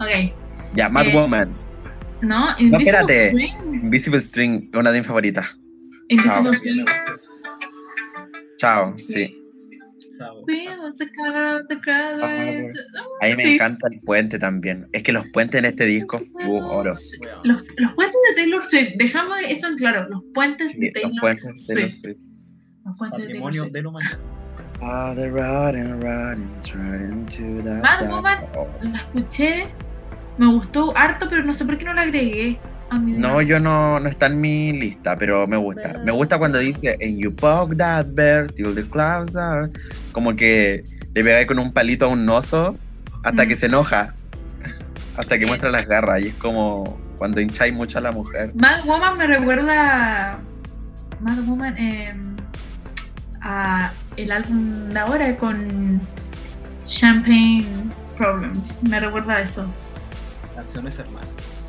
Ok. 0.00 0.32
Ya, 0.74 0.88
Mad 0.88 1.06
Eh, 1.06 1.12
Woman. 1.14 1.50
No, 2.26 2.46
Invisible 2.58 2.78
espérate. 2.82 3.28
String. 3.28 3.74
Invisible 3.84 4.20
String, 4.20 4.70
una 4.74 4.90
de 4.92 4.98
mis 4.98 5.06
favoritas. 5.06 5.46
Invisible 6.08 6.42
Chao. 6.42 6.54
String. 6.54 6.84
Chao, 8.58 8.96
Sí. 8.96 9.12
sí. 9.12 9.42
The 10.16 11.76
crowd, 11.80 12.20
Ah, 12.22 12.68
Ahí 13.20 13.36
me 13.36 13.54
encanta 13.54 13.86
el 13.90 13.98
puente 14.04 14.38
también. 14.38 14.86
Es 14.92 15.02
que 15.02 15.12
los 15.12 15.26
puentes 15.28 15.58
en 15.58 15.66
este 15.66 15.84
disco, 15.84 16.20
uh, 16.46 16.56
oro. 16.56 16.92
Los, 17.44 17.68
los 17.76 17.92
puentes 17.94 18.16
de 18.30 18.34
Taylor 18.36 18.62
Swift, 18.62 18.92
dejamos 18.96 19.36
esto 19.46 19.66
en 19.68 19.76
claro, 19.76 20.08
los 20.08 20.22
puentes 20.32 20.70
Sí, 20.72 20.80
de 20.80 20.90
Taylor 20.92 21.10
los 21.10 21.20
puentes 21.20 21.44
de 21.44 21.50
los 21.50 21.92
Swift. 21.92 22.16
Los 22.86 22.96
puentes 22.96 23.18
de 23.20 23.26
Taylor 23.26 23.42
Patrimonio 23.52 23.62
Swift. 23.64 23.86
humanidad. 23.86 24.18
Ah, 24.80 25.14
the 25.16 25.30
riding, 25.30 26.00
riding 26.00 27.26
to 27.26 27.62
the. 27.62 27.80
Oh. 28.56 28.68
La 28.82 28.92
escuché, 28.94 29.68
me 30.38 30.46
gustó 30.46 30.96
harto, 30.96 31.28
pero 31.30 31.42
no 31.42 31.52
sé 31.54 31.64
por 31.64 31.76
qué 31.78 31.84
no 31.84 31.94
la 31.94 32.02
agregué 32.02 32.58
a 32.90 32.98
mi 32.98 33.12
No, 33.12 33.40
yo 33.42 33.58
no, 33.58 33.98
no 34.00 34.08
está 34.08 34.26
en 34.26 34.40
mi 34.40 34.72
lista, 34.72 35.16
pero 35.16 35.46
me 35.46 35.56
gusta. 35.56 36.00
Me 36.04 36.12
gusta 36.12 36.38
cuando 36.38 36.58
dice 36.58 36.96
And 37.00 37.18
you 37.18 37.32
poke 37.32 37.76
that 37.76 38.06
bear 38.14 38.50
till 38.52 38.74
the 38.74 38.82
clouds 38.88 39.34
are. 39.36 39.70
Como 40.12 40.36
que 40.36 40.84
le 41.14 41.24
pegáis 41.24 41.46
con 41.46 41.58
un 41.58 41.72
palito 41.72 42.04
a 42.06 42.08
un 42.08 42.28
oso 42.28 42.76
hasta 43.24 43.44
Mm. 43.44 43.48
que 43.48 43.56
se 43.56 43.66
enoja. 43.66 44.14
Hasta 45.16 45.38
que 45.38 45.46
muestra 45.46 45.70
las 45.70 45.86
garras. 45.88 46.22
Y 46.22 46.28
es 46.28 46.34
como 46.34 46.98
cuando 47.18 47.40
hincháis 47.40 47.72
mucho 47.72 47.98
a 47.98 48.02
la 48.02 48.12
mujer. 48.12 48.52
Mad 48.54 48.84
Woman 48.84 49.16
me 49.16 49.26
recuerda 49.26 50.38
Mad 51.20 51.38
Woman 51.46 51.74
eh, 51.78 52.14
a 53.40 53.90
el 54.18 54.30
álbum 54.30 54.90
de 54.90 54.98
ahora 54.98 55.36
con 55.38 56.00
Champagne 56.84 57.64
Problems. 58.16 58.82
Me 58.84 59.00
recuerda 59.00 59.34
a 59.36 59.40
eso. 59.40 59.66
Naciones 60.66 60.98
hermanas. 60.98 61.66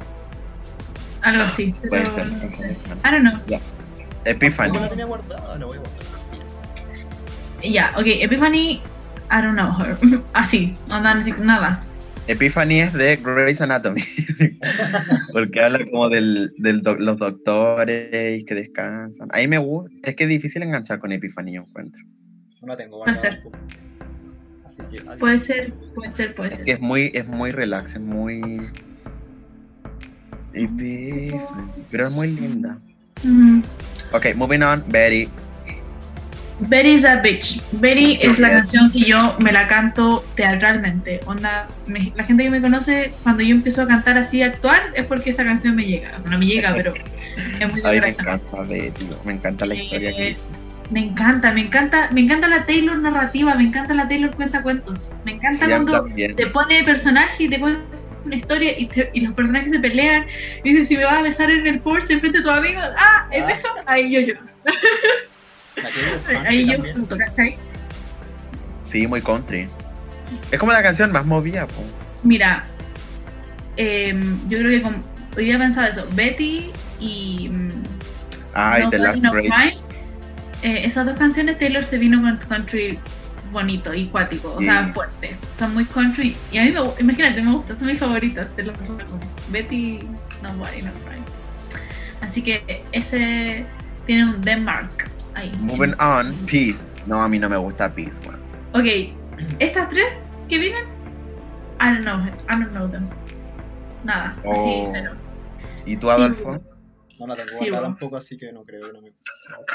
Algo 1.22 1.44
así. 1.44 1.72
Puede 1.88 2.04
Pero, 2.04 2.16
ser. 2.16 2.28
no 2.32 2.52
sé. 2.52 2.72
I 3.06 3.12
don't 3.12 3.22
know. 3.22 3.60
Epiphany. 4.26 4.70
¿Cómo 4.70 4.82
la 4.82 4.90
tenía 4.90 5.06
guardada? 5.06 5.58
La 5.58 5.66
voy 5.66 5.78
a 5.78 5.80
guardar. 5.82 6.04
Ya, 7.64 7.92
ok, 7.96 8.04
Epiphany, 8.08 8.82
I 9.32 9.42
don't 9.42 9.54
know 9.54 9.72
her. 9.80 9.98
Así, 10.34 10.76
no 10.88 11.00
nada, 11.00 11.24
nada. 11.40 11.84
Epiphany 12.28 12.82
es 12.82 12.94
de 12.94 13.18
Grey's 13.18 13.62
Anatomy. 13.62 14.02
Porque 15.32 15.62
habla 15.64 15.80
como 15.92 16.10
de 16.10 16.50
del 16.58 16.82
doc- 16.82 17.00
los 17.00 17.18
doctores 17.18 18.44
que 18.46 18.56
descansan. 18.56 19.30
Ahí 19.32 19.48
me 19.48 19.60
gusta. 19.60 19.96
Es 20.04 20.16
que 20.16 20.24
es 20.24 20.30
difícil 20.30 20.64
enganchar 20.64 21.00
con 21.00 21.12
Epiphany, 21.12 21.54
yo 21.54 21.62
encuentro. 21.62 22.02
No 22.62 22.68
la 22.68 22.76
tengo 22.78 23.00
Puede 23.04 23.16
ser. 23.16 23.44
Así 24.66 24.82
que. 24.92 25.02
Puede 25.18 25.38
ser, 25.38 25.68
puede 25.96 26.12
ser, 26.12 26.36
puede 26.36 26.50
Es 26.50 26.64
que 26.66 26.72
es 26.74 26.80
muy, 26.82 27.12
es 27.14 27.28
muy 27.28 27.52
relax, 27.52 27.94
es 27.96 28.02
muy. 28.02 28.60
Pero 31.92 32.06
es 32.08 32.12
muy 32.12 32.32
linda. 32.32 32.78
Mm. 33.24 33.62
Ok, 34.14 34.28
moving 34.36 34.62
on, 34.64 34.84
Betty. 34.88 35.28
Betty 36.60 36.90
is 36.94 37.06
a 37.06 37.18
bitch. 37.18 37.62
Betty 37.74 38.18
es 38.20 38.40
la 38.40 38.50
canción 38.50 38.92
que 38.92 39.02
yo 39.02 39.36
me 39.38 39.52
la 39.52 39.68
canto 39.68 40.26
teatralmente. 40.36 41.20
Onda, 41.28 41.68
me- 41.86 42.12
la 42.16 42.24
gente 42.24 42.44
que 42.44 42.50
me 42.50 42.62
conoce, 42.62 43.12
cuando 43.22 43.44
yo 43.44 43.52
empiezo 43.54 43.84
a 43.84 43.88
cantar 43.88 44.18
así, 44.18 44.42
a 44.42 44.48
actuar, 44.48 44.82
es 44.96 45.06
porque 45.06 45.30
esa 45.30 45.46
canción 45.46 45.76
me 45.76 45.86
llega. 45.86 46.18
No 46.28 46.40
me 46.40 46.48
llega, 46.48 46.74
pero 46.74 46.94
es 47.60 47.72
muy 47.72 47.82
A 47.82 47.84
mí 47.84 47.90
me 47.92 47.96
graciosa. 47.98 48.24
encanta 48.34 48.64
me 49.24 49.34
encanta 49.34 49.66
la 49.68 49.76
historia 49.76 50.10
Eh, 50.10 50.36
me 50.90 51.02
encanta, 51.02 51.52
me 51.52 51.62
encanta, 51.62 52.10
me 52.12 52.22
encanta 52.22 52.48
la 52.48 52.66
Taylor 52.66 52.98
narrativa, 52.98 53.54
me 53.54 53.64
encanta 53.66 53.94
la 53.94 54.08
Taylor 54.08 54.36
cuenta 54.36 54.64
cuentos. 54.64 55.12
Me 55.26 55.34
encanta 55.34 55.66
Sí, 55.66 55.72
cuando 55.72 56.06
te 56.36 56.48
pone 56.48 56.84
personaje 56.84 57.44
y 57.44 57.50
te 57.50 57.60
cuenta 57.60 57.82
una 58.26 58.36
historia 58.36 58.78
y, 58.78 58.88
te- 58.88 59.10
y 59.14 59.22
los 59.22 59.34
personajes 59.34 59.72
se 59.72 59.80
pelean 59.80 60.26
y 60.64 60.72
dices 60.74 60.88
si 60.88 60.98
me 60.98 61.06
vas 61.06 61.20
a 61.20 61.22
besar 61.22 61.50
en 61.52 61.66
el 61.68 61.80
Porsche 61.80 62.14
enfrente 62.14 62.40
de 62.40 62.44
tus 62.44 62.54
amigos, 62.54 62.84
ah, 62.98 63.28
es 63.32 63.44
Ah. 63.44 63.52
eso, 63.52 63.68
ahí 63.86 64.12
yo 64.12 64.20
lloro, 64.22 64.42
ahí 66.46 66.66
yo 66.68 66.78
¿cachai? 67.18 67.58
Sí, 68.92 69.06
muy 69.08 69.22
country. 69.22 69.68
Es 70.52 70.60
como 70.60 70.72
la 70.72 70.82
canción 70.82 71.12
más 71.12 71.26
movida, 71.26 71.68
po. 71.68 71.84
Mira, 72.24 72.66
em, 73.78 74.38
yo 74.48 74.60
creo 74.60 74.70
que 74.72 74.82
como, 74.82 74.98
hoy 75.38 75.46
día 75.46 75.58
pensaba 75.58 75.88
eso, 75.88 76.08
Betty 76.14 76.72
y 77.00 77.52
Ay, 78.54 78.84
The 78.90 78.98
Nobody 78.98 79.20
Last 79.22 79.24
No. 79.24 79.32
Crime, 79.32 79.78
eh, 80.64 80.82
esas 80.86 81.06
dos 81.06 81.16
canciones 81.16 81.60
Taylor 81.60 81.84
se 81.84 81.98
vino 81.98 82.22
con 82.22 82.38
country 82.38 82.98
bonito 83.52 83.94
y 83.94 84.06
cuático, 84.08 84.54
o 84.56 84.62
sea, 84.62 84.92
fuerte. 84.92 85.36
Son 85.58 85.74
muy 85.74 85.86
country. 85.86 86.36
Y 86.52 86.58
a 86.58 86.64
mí 86.66 86.72
me 86.72 86.80
imagínate, 87.02 87.42
me 87.42 87.52
gustan, 87.54 87.78
son 87.80 87.88
mis 87.88 88.00
favoritas 88.00 88.56
de 88.56 88.64
los 88.64 88.78
Betty, 89.50 90.00
Nobody 90.42 90.82
No 90.82 90.92
Crime. 91.06 91.24
Así 92.22 92.42
que 92.42 92.84
ese 92.92 93.66
tiene 94.06 94.26
un 94.26 94.42
Denmark 94.42 95.10
ahí. 95.36 95.52
Moving 95.62 95.94
on, 96.00 96.26
Peace. 96.50 96.84
No, 97.06 97.22
a 97.22 97.30
mí 97.30 97.40
no 97.40 97.50
me 97.50 97.58
gusta 97.58 97.94
Peace, 97.94 98.20
weón. 98.28 98.40
Ok, 98.74 99.14
estas 99.60 99.90
tres 99.90 100.24
que 100.50 100.58
vienen, 100.58 100.84
I 101.80 101.86
don't 101.94 102.02
know, 102.02 102.18
I 102.50 102.60
don't 102.60 102.72
know 102.72 102.88
them. 102.90 103.08
Nada, 104.04 104.36
Oh. 104.44 104.52
así 104.84 104.92
cero. 104.94 105.12
¿Y 105.86 105.96
tú, 105.96 106.08
Sí, 106.08 106.12
Adolfo? 106.14 106.62
No 107.20 107.28
la 107.28 107.36
tengo 107.36 107.48
Sí, 107.48 107.56
guardada 107.58 107.80
bueno. 107.82 107.96
tampoco, 107.96 108.18
así 108.18 108.38
que 108.38 108.52
no 108.52 108.64
creo 108.64 108.88
que 108.88 108.94
no 108.94 109.02
me. 109.02 109.12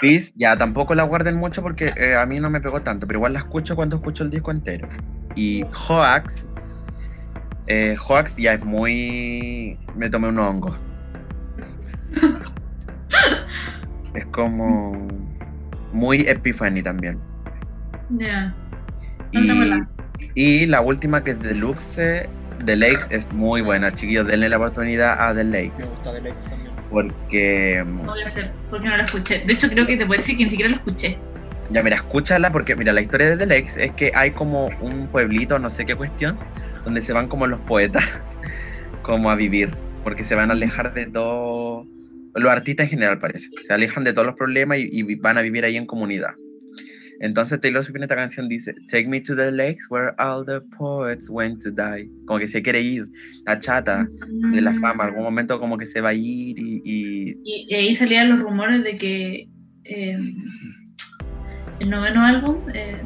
Peace, 0.01 0.33
ya 0.37 0.57
tampoco 0.57 0.95
la 0.95 1.03
guarden 1.03 1.37
mucho 1.37 1.63
porque 1.63 1.93
eh, 1.97 2.15
a 2.15 2.25
mí 2.27 2.41
no 2.41 2.51
me 2.51 2.61
pegó 2.61 2.83
tanto, 2.83 3.07
pero 3.07 3.19
igual 3.19 3.33
la 3.33 3.41
escucho 3.41 3.75
cuando 3.77 3.97
escucho 3.97 4.25
el 4.25 4.31
disco 4.31 4.51
entero. 4.51 4.89
Y 5.35 5.65
Hoax, 5.89 6.49
eh, 7.67 7.97
Hoax 8.09 8.37
ya 8.37 8.55
es 8.55 8.65
muy. 8.65 9.79
Me 9.97 10.09
tomé 10.11 10.29
un 10.29 10.39
hongo. 10.39 10.77
es 14.15 14.27
como. 14.27 14.93
Muy 15.93 16.23
Epiphany 16.27 16.83
también. 16.83 17.19
Ya. 18.11 18.55
Y, 19.31 19.37
Contémosla. 19.39 19.89
y 20.35 20.67
la 20.67 20.81
última 20.81 21.23
que 21.23 21.33
es 21.33 21.39
Deluxe, 21.41 22.29
The 22.65 22.77
Lakes, 22.77 23.07
es 23.11 23.31
muy 23.33 23.61
buena, 23.63 23.95
chiquillos. 23.95 24.27
Denle 24.27 24.49
la 24.49 24.57
oportunidad 24.57 25.21
a 25.21 25.35
The 25.35 25.45
Me 25.45 25.65
Lakes. 25.69 25.85
gusta 25.87 26.13
del 26.13 26.27
ex 26.29 26.49
también. 26.49 26.73
Porque. 26.93 27.83
No 27.85 28.05
voy 28.05 28.23
a 28.23 28.27
hacer, 28.27 28.53
porque 28.71 28.89
no 28.89 28.97
la 28.97 29.05
escuché. 29.05 29.43
De 29.45 29.53
hecho, 29.55 29.69
creo 29.69 29.87
que 29.87 29.97
te 29.97 30.07
puedo 30.07 30.21
decir 30.21 30.37
que 30.37 30.45
ni 30.45 30.51
siquiera 30.51 30.71
la 30.71 30.77
escuché. 30.77 31.19
Ya, 31.71 31.83
mira, 31.83 31.97
escúchala 31.97 32.53
porque, 32.53 32.77
mira, 32.77 32.93
la 32.93 33.01
historia 33.01 33.31
de 33.31 33.37
The 33.39 33.47
Lakes 33.47 33.83
es 33.83 33.93
que 33.93 34.13
hay 34.15 34.33
como 34.33 34.67
un 34.81 35.09
pueblito, 35.09 35.59
no 35.59 35.71
sé 35.71 35.87
qué 35.87 35.95
cuestión, 35.95 36.39
donde 36.85 37.01
se 37.01 37.15
van 37.15 37.29
como 37.29 37.47
los 37.47 37.61
poetas 37.61 38.05
como 39.03 39.31
a 39.31 39.35
vivir, 39.35 39.71
porque 40.05 40.23
se 40.25 40.35
van 40.35 40.51
a 40.51 40.53
alejar 40.53 40.93
de 40.93 41.07
todo, 41.07 41.87
los 42.35 42.51
artistas 42.51 42.85
en 42.85 42.91
general 42.91 43.19
parece, 43.19 43.49
se 43.67 43.73
alejan 43.73 44.05
de 44.05 44.13
todos 44.13 44.27
los 44.27 44.37
problemas 44.37 44.79
y, 44.79 44.89
y 44.93 45.15
van 45.15 45.39
a 45.39 45.43
vivir 45.43 45.65
ahí 45.65 45.79
en 45.79 45.87
comunidad. 45.87 46.35
Entonces 47.23 47.61
Taylor 47.61 47.85
Swift 47.85 47.97
en 47.97 48.03
esta 48.03 48.17
canción 48.17 48.49
dice, 48.49 48.75
Take 48.91 49.07
me 49.09 49.21
to 49.21 49.37
the 49.37 49.51
lakes 49.53 49.87
where 49.89 50.13
all 50.19 50.45
the 50.45 50.61
poets 50.77 51.31
went 51.31 51.63
to 51.63 51.71
die. 51.71 52.09
Como 52.27 52.41
que 52.41 52.49
se 52.49 52.61
quiere 52.63 52.81
ir, 52.81 53.07
la 53.47 53.61
chata 53.61 54.07
de 54.53 54.61
la 54.61 54.75
fama, 54.75 55.05
algún 55.05 55.23
momento 55.23 55.59
como 55.61 55.79
que 55.79 55.87
se 55.87 56.01
va 56.01 56.09
a 56.11 56.15
ir 56.15 56.59
y... 56.59 56.83
Y, 56.85 57.67
y 57.69 57.75
ahí 57.75 57.95
salían 57.95 58.29
los 58.29 58.41
rumores 58.41 58.83
de 58.83 58.97
que 58.97 59.49
eh, 59.85 60.19
el 61.79 61.91
noveno 61.91 62.23
álbum, 62.25 62.57
eh, 62.75 63.01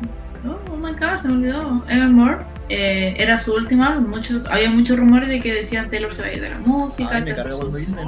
oh, 0.46 0.58
oh, 0.72 0.76
my 0.78 0.92
god, 0.92 1.18
se 1.18 1.28
me 1.28 1.34
olvidó, 1.34 1.84
Evermore, 1.90 2.38
eh, 2.70 3.14
era 3.18 3.36
su 3.36 3.54
último 3.54 3.84
álbum. 3.84 4.08
Mucho, 4.08 4.42
había 4.48 4.70
muchos 4.70 4.98
rumores 4.98 5.28
de 5.28 5.40
que 5.40 5.52
decían 5.52 5.90
Taylor 5.90 6.12
se 6.12 6.22
va 6.22 6.28
a 6.28 6.32
ir 6.32 6.40
de 6.40 6.50
la 6.50 6.58
música. 6.60 7.10
Ay, 7.12 7.22
me 7.22 7.34
cuando 7.34 7.76
dicen. 7.76 8.02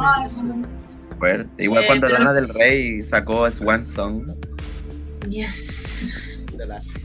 Igual 1.58 1.84
Eh, 1.84 1.86
cuando 1.86 2.06
pero- 2.06 2.18
Lana 2.18 2.32
del 2.32 2.48
Rey 2.48 3.02
sacó 3.02 3.50
Swan 3.50 3.86
Song. 3.86 4.26
Yes. 5.30 6.22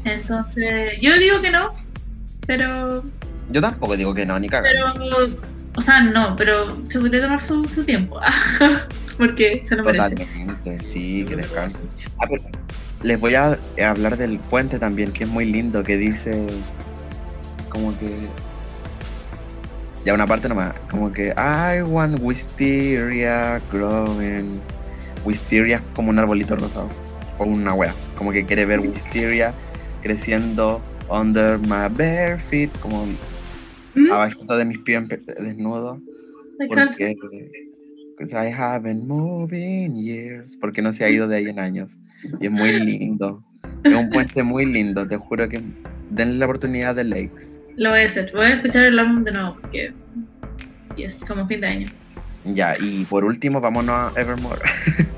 Entonces, 0.03 0.99
yo 0.99 1.17
digo 1.17 1.41
que 1.41 1.51
no, 1.51 1.73
pero, 2.47 3.03
Yo 3.51 3.61
tampoco 3.61 3.95
digo 3.95 4.13
que 4.13 4.25
no, 4.25 4.39
ni 4.39 4.49
cagando. 4.49 4.93
pero, 4.93 5.37
o 5.75 5.81
sea, 5.81 6.01
no, 6.01 6.35
pero 6.35 6.77
se 6.87 6.99
podría 6.99 7.21
tomar 7.21 7.39
su, 7.41 7.65
su 7.65 7.83
tiempo, 7.83 8.19
porque 9.17 9.61
se 9.63 9.75
lo 9.75 9.83
merece. 9.83 10.15
Totalmente, 10.15 10.77
sí, 10.91 11.25
que 11.27 11.35
descanse. 11.35 11.79
Ah, 12.19 12.25
pero 12.29 12.43
les 13.03 13.19
voy 13.19 13.35
a 13.35 13.57
hablar 13.85 14.17
del 14.17 14.39
puente 14.39 14.79
también, 14.79 15.11
que 15.11 15.23
es 15.25 15.29
muy 15.29 15.45
lindo, 15.45 15.83
que 15.83 15.97
dice 15.97 16.47
como 17.69 17.97
que 17.99 18.09
ya 20.05 20.13
una 20.13 20.27
parte 20.27 20.49
nomás, 20.49 20.73
como 20.89 21.11
que 21.11 21.33
I 21.37 21.81
want 21.81 22.19
wisteria 22.21 23.61
growing. 23.71 24.59
Wisteria 25.25 25.77
es 25.77 25.83
como 25.95 26.09
un 26.09 26.19
arbolito 26.19 26.55
rosado, 26.55 26.89
o 27.38 27.43
una 27.43 27.73
wea, 27.73 27.93
como 28.18 28.31
que 28.31 28.45
quiere 28.45 28.65
ver 28.65 28.80
wisteria 28.80 29.53
creciendo 30.01 30.81
under 31.10 31.57
my 31.60 31.88
bare 31.89 32.39
feet, 32.49 32.69
como 32.80 33.05
¿Mm? 33.95 34.11
abajito 34.11 34.57
de 34.57 34.65
mis 34.65 34.80
pies 34.80 35.03
encanta. 36.60 36.97
Porque 36.97 37.64
because 38.18 38.34
I 38.34 38.49
haven't 38.49 39.05
moved 39.05 39.53
in 39.53 39.95
years. 39.95 40.55
Porque 40.57 40.81
no 40.81 40.93
se 40.93 41.03
ha 41.03 41.10
ido 41.10 41.27
de 41.27 41.38
ahí 41.38 41.45
en 41.45 41.60
años. 41.60 41.97
Y 42.39 42.45
es 42.45 42.51
muy 42.51 42.80
lindo. 42.80 43.43
Es 43.84 43.93
un 43.93 44.10
puente 44.10 44.43
muy 44.43 44.65
lindo. 44.65 45.05
Te 45.05 45.18
juro 45.18 45.47
que 45.49 45.61
denle 46.10 46.38
la 46.38 46.45
oportunidad 46.45 46.95
de 46.95 47.03
Lakes. 47.03 47.60
Lo 47.76 47.89
voy 47.91 48.01
a 48.01 48.05
hacer. 48.05 48.31
Voy 48.34 48.45
a 48.45 48.53
escuchar 48.55 48.85
el 48.85 48.99
álbum 48.99 49.23
de 49.23 49.31
nuevo 49.31 49.57
porque 49.60 49.93
es 50.97 51.26
como 51.26 51.47
fin 51.47 51.61
de 51.61 51.68
año. 51.68 51.88
Ya, 52.45 52.73
y 52.79 53.05
por 53.05 53.23
último, 53.23 53.61
vámonos 53.61 54.13
a 54.15 54.19
Evermore. 54.19 54.61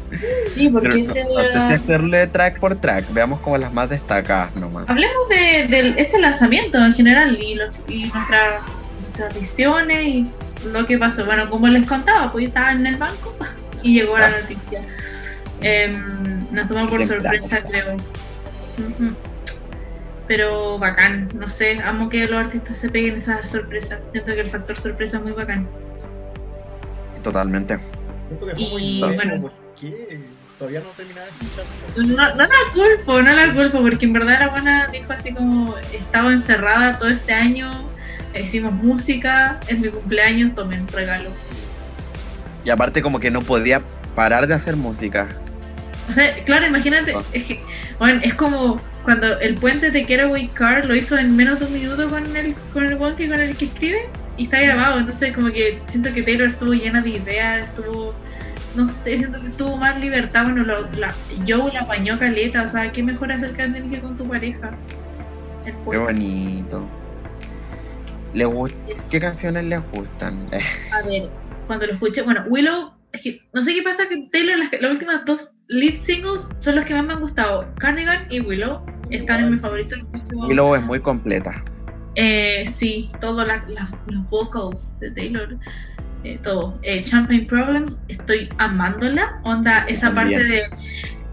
Sí, 0.47 0.69
porque 0.69 0.89
Pero 0.89 1.03
no, 1.07 1.13
si 1.13 1.19
era- 1.49 1.69
hacerle 1.69 2.27
track 2.27 2.59
por 2.59 2.75
track. 2.77 3.11
Veamos 3.11 3.41
como 3.41 3.57
las 3.57 3.73
más 3.73 3.89
destacadas 3.89 4.55
nomás. 4.55 4.85
Hablemos 4.87 5.27
de, 5.27 5.67
de 5.67 5.95
este 5.97 6.19
lanzamiento 6.19 6.77
en 6.77 6.93
general 6.93 7.37
y, 7.41 7.55
los- 7.55 7.75
y 7.89 8.03
nuestra- 8.05 8.59
nuestras 9.01 9.33
visiones 9.37 10.05
y 10.05 10.27
lo 10.71 10.85
que 10.85 10.97
pasó. 10.97 11.25
Bueno, 11.25 11.49
como 11.49 11.67
les 11.67 11.83
contaba, 11.85 12.31
pues 12.31 12.43
yo 12.43 12.47
estaba 12.47 12.71
en 12.71 12.87
el 12.87 12.95
banco 12.95 13.35
y 13.83 13.95
llegó 13.99 14.17
la 14.17 14.27
Ah. 14.27 14.35
noticia. 14.39 14.81
Em, 15.61 16.47
nos 16.51 16.67
tomó 16.69 16.87
por 16.87 17.03
sorpresa, 17.05 17.61
creo. 17.67 17.97
Pero 20.27 20.79
bacán, 20.79 21.29
no 21.35 21.49
sé, 21.49 21.79
amo 21.83 22.09
que 22.09 22.25
los 22.27 22.39
artistas 22.45 22.77
se 22.77 22.89
peguen 22.89 23.17
esas 23.17 23.49
sorpresas. 23.51 23.99
Siento 24.11 24.33
que 24.33 24.41
el 24.41 24.49
factor 24.49 24.75
sorpresa 24.77 25.17
es 25.17 25.23
muy 25.23 25.33
bacán. 25.33 25.67
Totalmente. 27.25 27.79
Siento 28.27 28.45
que 28.45 28.51
fue 28.53 28.61
Y, 28.63 28.69
muy 28.71 28.99
nuevo, 28.99 29.15
bueno. 29.15 29.41
¿por 29.41 29.51
qué? 29.79 30.19
Todavía 30.59 30.79
no 30.81 30.89
terminaba 30.89 31.25
de 31.25 31.31
escuchar. 31.31 31.65
No, 31.97 32.35
no 32.35 32.43
la 32.43 32.55
culpo, 32.73 33.21
no 33.21 33.33
la 33.33 33.53
culpo, 33.53 33.81
porque 33.81 34.05
en 34.05 34.13
verdad 34.13 34.39
la 34.39 34.47
buena 34.49 34.87
dijo 34.87 35.11
así 35.11 35.33
como 35.33 35.75
estaba 35.91 36.31
encerrada 36.31 36.97
todo 36.99 37.09
este 37.09 37.33
año, 37.33 37.71
hicimos 38.39 38.71
música, 38.73 39.59
es 39.67 39.79
mi 39.79 39.89
cumpleaños, 39.89 40.53
tomen 40.55 40.87
regalo. 40.87 41.29
Y 42.63 42.69
aparte 42.69 43.01
como 43.01 43.19
que 43.19 43.31
no 43.31 43.41
podía 43.41 43.81
parar 44.15 44.47
de 44.47 44.53
hacer 44.53 44.75
música. 44.75 45.27
O 46.07 46.11
sea, 46.11 46.31
claro, 46.45 46.67
imagínate, 46.67 47.13
Ah. 47.15 47.23
es 47.33 47.45
que, 47.45 47.59
bueno, 47.97 48.21
es 48.23 48.35
como 48.35 48.79
cuando 49.03 49.39
el 49.39 49.55
puente 49.55 49.89
de 49.91 50.05
Getaway 50.05 50.47
Car 50.49 50.85
lo 50.85 50.95
hizo 50.95 51.17
en 51.17 51.35
menos 51.35 51.59
de 51.59 51.65
un 51.65 51.73
minuto 51.73 52.07
con 52.09 52.35
el, 52.37 52.53
con 52.71 52.85
el 52.85 52.93
one 53.01 53.15
que 53.15 53.27
con 53.27 53.41
el 53.41 53.57
que 53.57 53.65
escribe 53.65 54.07
y 54.37 54.43
está 54.43 54.59
grabado, 54.61 54.99
entonces 54.99 55.33
como 55.33 55.47
que 55.51 55.79
siento 55.87 56.13
que 56.13 56.21
Taylor 56.23 56.49
estuvo 56.49 56.73
llena 56.73 57.01
de 57.01 57.09
ideas, 57.11 57.69
estuvo, 57.69 58.13
no 58.75 58.87
sé, 58.89 59.17
siento 59.17 59.41
que 59.41 59.49
tuvo 59.49 59.77
más 59.77 59.99
libertad, 59.99 60.43
bueno, 60.43 60.63
lo- 60.63 60.89
la, 60.97 61.13
Joe 61.47 61.71
la 61.73 61.81
apañó 61.81 62.19
caleta, 62.19 62.63
o 62.63 62.67
sea, 62.67 62.91
qué 62.91 63.01
mejor 63.03 63.31
hacer 63.31 63.55
canciones 63.55 63.89
que 63.91 63.99
con 64.01 64.15
tu 64.15 64.27
pareja. 64.27 64.71
Qué 65.63 65.97
bonito. 65.97 66.85
¿Le 68.33 68.45
Yes. 68.87 69.09
¿Qué 69.11 69.19
canciones 69.19 69.63
les 69.65 69.79
gustan? 69.91 70.37
A 70.91 71.07
ver, 71.07 71.29
cuando 71.67 71.87
lo 71.87 71.93
escuché, 71.93 72.21
bueno, 72.23 72.43
Willow, 72.47 72.91
es 73.13 73.21
que 73.21 73.39
no 73.53 73.63
sé 73.63 73.73
qué 73.73 73.81
pasa 73.81 74.03
que 74.09 74.27
Taylor, 74.31 74.57
las, 74.59 74.81
las 74.81 74.91
últimas 74.91 75.25
dos 75.25 75.51
lead 75.69 75.99
singles 75.99 76.49
son 76.59 76.75
los 76.75 76.83
que 76.85 76.93
más 76.93 77.05
me 77.05 77.13
han 77.13 77.21
gustado. 77.21 77.65
Cardigan 77.79 78.27
y 78.29 78.41
Willow 78.41 78.85
están 79.09 79.45
en 79.45 79.51
mis 79.51 79.61
favoritos. 79.61 79.99
Willow 80.33 80.75
es 80.75 80.81
muy 80.83 80.99
completa. 80.99 81.63
Eh, 82.15 82.65
sí, 82.67 83.09
todos 83.21 83.47
los 83.47 84.29
vocals 84.29 84.99
de 84.99 85.11
Taylor, 85.11 85.57
eh, 86.23 86.39
todo. 86.41 86.77
Eh, 86.81 86.99
Champagne 86.99 87.45
Problems, 87.45 88.01
estoy 88.07 88.49
amándola. 88.57 89.39
Onda, 89.43 89.85
esa 89.87 90.13
También. 90.13 90.41
parte 90.41 90.53
de 90.53 90.63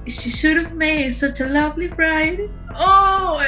She 0.06 0.30
should 0.30 0.56
have 0.56 0.74
made 0.74 1.12
such 1.12 1.40
a 1.40 1.46
lovely 1.46 1.86
bride. 1.86 2.50
Oh, 2.74 3.38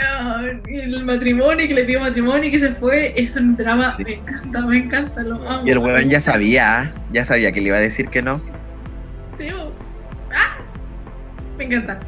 el 0.69 1.05
matrimonio, 1.05 1.67
que 1.67 1.75
le 1.75 1.85
pidió 1.85 1.99
matrimonio 1.99 2.45
y 2.45 2.53
que 2.53 2.61
se 2.61 2.71
fue, 2.71 3.13
es 3.17 3.35
un 3.35 3.57
drama. 3.57 3.97
Sí. 3.97 4.05
Me 4.05 4.13
encanta, 4.15 4.61
me 4.61 4.79
encanta, 4.79 5.23
lo 5.23 5.49
amo. 5.49 5.67
Y 5.67 5.71
el 5.71 5.79
huevón 5.79 6.09
ya 6.09 6.21
sabía, 6.21 6.95
ya 7.13 7.25
sabía 7.25 7.51
que 7.51 7.61
le 7.61 7.69
iba 7.69 7.79
a 7.79 7.81
decir 7.81 8.09
que 8.09 8.23
no. 8.23 8.41
Sí, 9.37 9.49
oh. 9.51 9.73
¡Ah! 10.33 10.59
Me 11.59 11.65
encanta. 11.65 11.99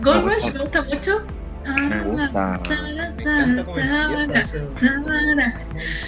Gold 0.00 0.24
Rush 0.24 0.54
me 0.54 0.60
gusta 0.60 0.82
mucho. 0.82 1.26
Me 1.64 2.00
gusta. 2.02 2.60
Me 2.68 2.90
encanta 2.90 3.64
cómo 3.64 3.78
empieza 3.78 4.40
ese- 4.40 4.62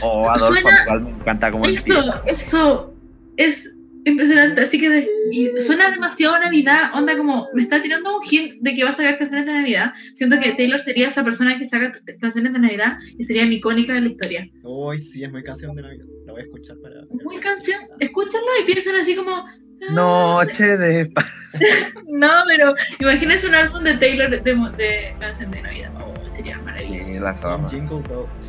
O 0.03 0.29
Adolfo 0.31 0.61
Suena- 0.61 1.01
me 1.01 1.11
encanta 1.11 1.51
como 1.51 1.67
Eso, 1.67 2.23
eso 2.27 2.95
es 3.37 3.77
impresionante. 4.07 4.61
Así 4.61 4.79
que 4.79 4.91
de- 4.91 5.09
y 5.33 5.49
suena 5.61 5.91
demasiado 5.91 6.39
Navidad. 6.39 6.91
Onda 6.95 7.17
como 7.17 7.49
me 7.55 7.63
está 7.63 7.83
tirando 7.83 8.17
un 8.19 8.23
hint 8.29 8.61
de 8.61 8.75
que 8.75 8.85
va 8.85 8.91
a 8.91 8.93
sacar 8.93 9.17
canciones 9.17 9.47
de 9.47 9.55
Navidad. 9.55 9.93
Siento 10.13 10.39
que 10.39 10.53
Taylor 10.53 10.79
sería 10.79 11.09
esa 11.09 11.25
persona 11.25 11.57
que 11.59 11.65
saca 11.65 11.93
canciones 12.21 12.53
de 12.53 12.59
Navidad 12.59 12.99
y 13.19 13.23
sería 13.23 13.45
icónica 13.45 13.95
de 13.95 14.03
la 14.03 14.09
historia. 14.09 14.49
Uy, 14.63 14.99
sí, 14.99 15.25
es 15.25 15.31
muy 15.31 15.43
canción 15.43 15.75
de 15.75 15.83
Navidad. 15.83 16.05
La 16.27 16.33
voy 16.33 16.43
a 16.43 16.45
escuchar 16.45 16.77
para. 16.83 17.03
Muy 17.25 17.39
canción. 17.39 17.81
Escúchanlo 17.99 18.47
y 18.63 18.65
piensen 18.71 18.97
así 18.97 19.15
como. 19.17 19.47
"Ah, 19.89 19.93
Noche 19.93 20.77
de 20.77 21.07
paz. 21.07 21.27
No, 22.07 22.31
pero 22.47 22.75
imagínense 23.01 23.47
un 23.49 23.55
álbum 23.55 23.83
de 23.83 23.97
Taylor 23.97 24.31
de, 24.31 24.41
de 24.41 25.17
canción 25.21 25.51
de 25.51 25.63
Navidad. 25.63 25.91
Oh, 26.01 26.29
sería 26.29 26.59
maravilloso. 26.59 27.11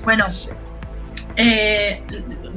Bueno. 0.03 0.25
Eh, 1.37 2.01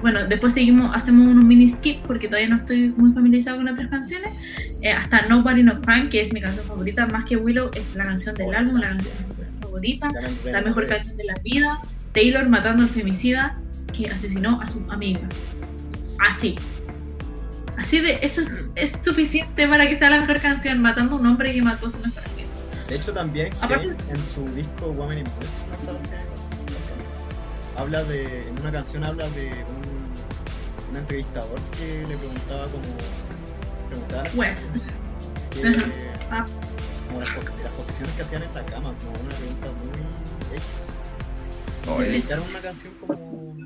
bueno, 0.01 0.25
después 0.27 0.53
seguimos, 0.53 0.95
hacemos 0.95 1.27
un 1.27 1.47
mini 1.49 1.69
skip 1.69 2.01
porque 2.07 2.29
todavía 2.29 2.49
no 2.49 2.57
estoy 2.57 2.91
muy 2.97 3.13
familiarizado 3.13 3.57
con 3.59 3.69
otras 3.69 3.89
canciones. 3.89 4.33
Eh, 4.81 4.93
hasta 4.93 5.23
Nobody 5.29 5.63
No 5.63 5.81
Crime, 5.81 6.09
que 6.09 6.21
es 6.21 6.33
mi 6.33 6.41
canción 6.41 6.65
favorita, 6.67 7.07
más 7.07 7.25
que 7.25 7.37
Willow, 7.37 7.71
es 7.75 7.95
la 7.97 8.05
canción 8.05 8.37
del 8.37 8.55
álbum, 8.55 8.77
la 8.81 8.89
canción 8.89 9.15
favorita, 9.61 10.11
la 10.45 10.63
mejor 10.63 10.87
canción 10.87 11.17
de 11.17 11.25
la 11.25 11.35
vida. 11.43 11.81
Taylor 12.13 12.49
matando 12.49 12.85
al 12.85 12.89
femicida 12.89 13.57
que 13.93 14.09
asesinó 14.09 14.61
a 14.61 14.67
su 14.67 14.85
amiga. 14.91 15.29
Así. 16.29 16.57
Así 17.79 18.01
de, 18.01 18.19
eso 18.23 18.41
es, 18.41 18.55
es 18.75 18.91
suficiente 19.05 19.67
para 19.69 19.89
que 19.89 19.97
sea 19.97 20.11
la 20.11 20.21
mejor 20.21 20.41
canción, 20.41 20.81
matando 20.83 21.17
a 21.17 21.19
un 21.21 21.27
hombre 21.27 21.53
que 21.53 21.63
mató 21.63 21.87
a 21.87 21.91
su 21.91 21.99
mejor 21.99 22.23
amiga. 22.25 22.49
De 22.89 22.97
hecho, 22.97 23.13
también 23.13 23.53
Aparte- 23.61 23.95
en 24.11 24.23
su 24.23 24.45
disco 24.55 24.87
Woman 24.93 25.19
in 25.19 25.27
este 25.77 25.91
año, 25.91 25.99
habla 27.77 28.03
de. 28.05 28.49
En 28.49 28.59
una 28.61 28.73
canción 28.73 29.05
habla 29.05 29.29
de 29.31 29.47
un, 29.47 30.91
un 30.91 30.97
entrevistador 30.97 31.61
que 31.79 32.05
le 32.09 32.17
preguntaba 32.17 32.67
como. 32.67 32.85
Preguntaba 33.89 34.23
a 34.23 34.25
la 34.25 34.31
West. 34.35 34.77
que- 35.51 35.69
Ajá. 35.69 35.91
Ah. 36.31 36.47
como 37.07 37.21
las, 37.21 37.31
pos- 37.31 37.51
las 37.63 37.73
posiciones 37.75 38.15
que 38.17 38.23
hacían 38.23 38.43
en 38.43 38.55
la 38.55 38.65
cama, 38.67 38.93
como 38.99 39.21
una 39.21 39.35
pregunta 39.37 39.69
muy 39.79 40.57
X. 40.57 42.11
Dedicaron 42.11 42.45
una 42.51 42.61
canción 42.61 42.93
como. 43.01 43.57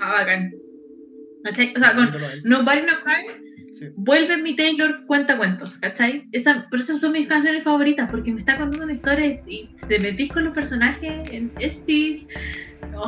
Ah, 0.00 0.12
bacán. 0.18 0.52
¿Cachai? 1.44 1.72
O 1.76 1.78
sea, 1.78 1.94
con. 1.94 2.10
Nobody 2.44 2.82
No 2.82 3.00
Crime 3.02 3.50
Sí. 3.72 3.86
vuelve 3.94 4.36
mi 4.42 4.56
Taylor 4.56 5.04
cuenta 5.06 5.36
cuentos, 5.38 5.78
¿cachai? 5.78 6.28
Esa, 6.32 6.66
por 6.68 6.80
eso 6.80 6.96
son 6.96 7.12
mis 7.12 7.28
canciones 7.28 7.62
favoritas, 7.62 8.10
porque 8.10 8.32
me 8.32 8.40
está 8.40 8.58
contando 8.58 8.84
una 8.84 8.94
historia 8.94 9.26
y 9.46 9.70
te 9.88 10.00
metís 10.00 10.32
con 10.32 10.44
los 10.44 10.52
personajes 10.52 11.30
en 11.30 11.52
Estis. 11.60 12.28
Oh, 12.96 13.06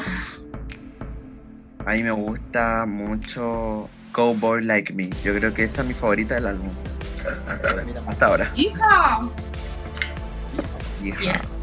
A 1.85 1.93
mí 1.95 2.03
me 2.05 2.13
gusta 2.13 2.87
mucho 2.87 3.91
Cowboy 4.13 4.63
Like 4.65 4.93
Me. 4.93 5.11
Yo 5.25 5.35
creo 5.35 5.53
que 5.53 5.65
esa 5.65 5.83
es 5.83 5.89
mi 5.89 5.95
favorita 5.95 6.37
del 6.37 6.47
álbum. 6.47 6.69
Hasta 8.07 8.27
ahora. 8.27 8.53
¡Hija! 8.55 9.21
Hija. 11.05 11.21
Yes. 11.21 11.55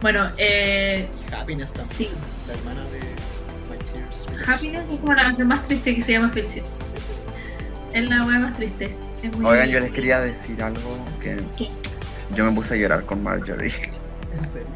Bueno, 0.00 0.30
eh, 0.36 1.08
Happiness 1.32 1.72
también. 1.72 1.94
sí. 1.96 2.10
La 2.48 2.54
hermana 2.54 2.82
de. 2.90 3.13
Happiness 4.46 4.90
es 4.90 5.00
como 5.00 5.14
la 5.14 5.22
canción 5.22 5.48
más 5.48 5.62
triste 5.64 5.94
que 5.96 6.02
se 6.02 6.12
llama 6.12 6.30
Felicidad. 6.30 6.64
Es 7.92 8.08
la 8.10 8.24
wea 8.26 8.38
más 8.40 8.56
triste. 8.56 8.94
Es 9.22 9.36
muy 9.36 9.46
Oigan, 9.46 9.68
yo 9.68 9.80
les 9.80 9.92
quería 9.92 10.20
decir 10.20 10.62
algo 10.62 10.98
que 11.22 11.36
¿Qué? 11.56 11.68
yo 12.34 12.44
me 12.44 12.52
puse 12.52 12.74
a 12.74 12.76
llorar 12.76 13.04
con 13.04 13.22
Marjorie. 13.22 13.72
En 14.34 14.40
serio. 14.40 14.66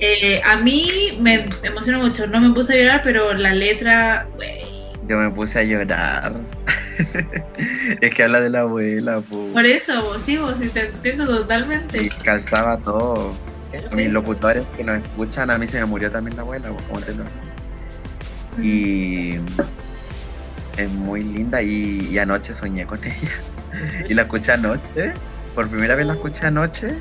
Eh, 0.00 0.42
a 0.44 0.56
mí 0.56 1.16
me 1.20 1.46
emociona 1.62 1.98
mucho. 1.98 2.26
No 2.26 2.40
me 2.40 2.50
puse 2.50 2.72
a 2.74 2.76
llorar, 2.82 3.00
pero 3.04 3.32
la 3.34 3.54
letra, 3.54 4.26
wey. 4.36 4.60
Yo 5.08 5.16
me 5.16 5.30
puse 5.30 5.60
a 5.60 5.62
llorar. 5.62 6.34
es 8.00 8.14
que 8.14 8.22
habla 8.24 8.40
de 8.40 8.50
la 8.50 8.60
abuela, 8.60 9.20
po. 9.20 9.46
Por 9.52 9.64
eso, 9.64 10.02
vos 10.02 10.20
sí, 10.20 10.36
vos 10.36 10.58
sí 10.58 10.68
te 10.70 10.86
entiendo 10.88 11.24
Y 11.24 11.26
totalmente. 11.28 12.08
calzaba 12.24 12.78
todo. 12.78 13.32
¿Qué 13.70 13.78
año 13.78 13.86
A 13.92 13.94
mis 13.94 14.12
locutores 14.12 14.64
que 14.76 14.82
nos 14.84 14.96
escuchan, 14.96 15.50
a 15.50 15.56
mí 15.58 15.68
se 15.68 15.78
me 15.78 15.86
murió 15.86 16.10
también 16.10 16.36
la 16.36 16.42
abuela, 16.42 16.68
como 16.88 17.00
te 17.00 17.14
lo- 17.14 17.24
Y 18.62 19.38
es 20.76 20.90
muy 20.90 21.22
linda 21.22 21.62
y, 21.62 22.08
y 22.10 22.18
anoche 22.18 22.54
soñé 22.54 22.86
con 22.86 23.02
ella. 23.04 23.14
Y 24.08 24.14
la 24.14 24.22
escuché 24.22 24.52
anoche, 24.52 25.12
por 25.54 25.68
primera 25.68 25.94
vez 25.96 26.06
la 26.06 26.14
escuché 26.14 26.46
anoche. 26.46 26.94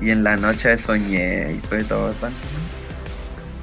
Y 0.00 0.10
en 0.10 0.22
la 0.22 0.36
noche 0.36 0.78
soñé 0.78 1.54
y 1.54 1.58
fue 1.66 1.82
todo 1.82 2.12
tan... 2.12 2.32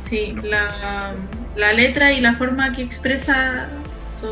Sí, 0.04 0.36
la, 0.44 1.14
la 1.56 1.74
letra 1.74 2.12
y 2.12 2.20
la 2.20 2.36
forma 2.36 2.74
que 2.74 2.82
expresa 2.82 3.68
su 4.20 4.30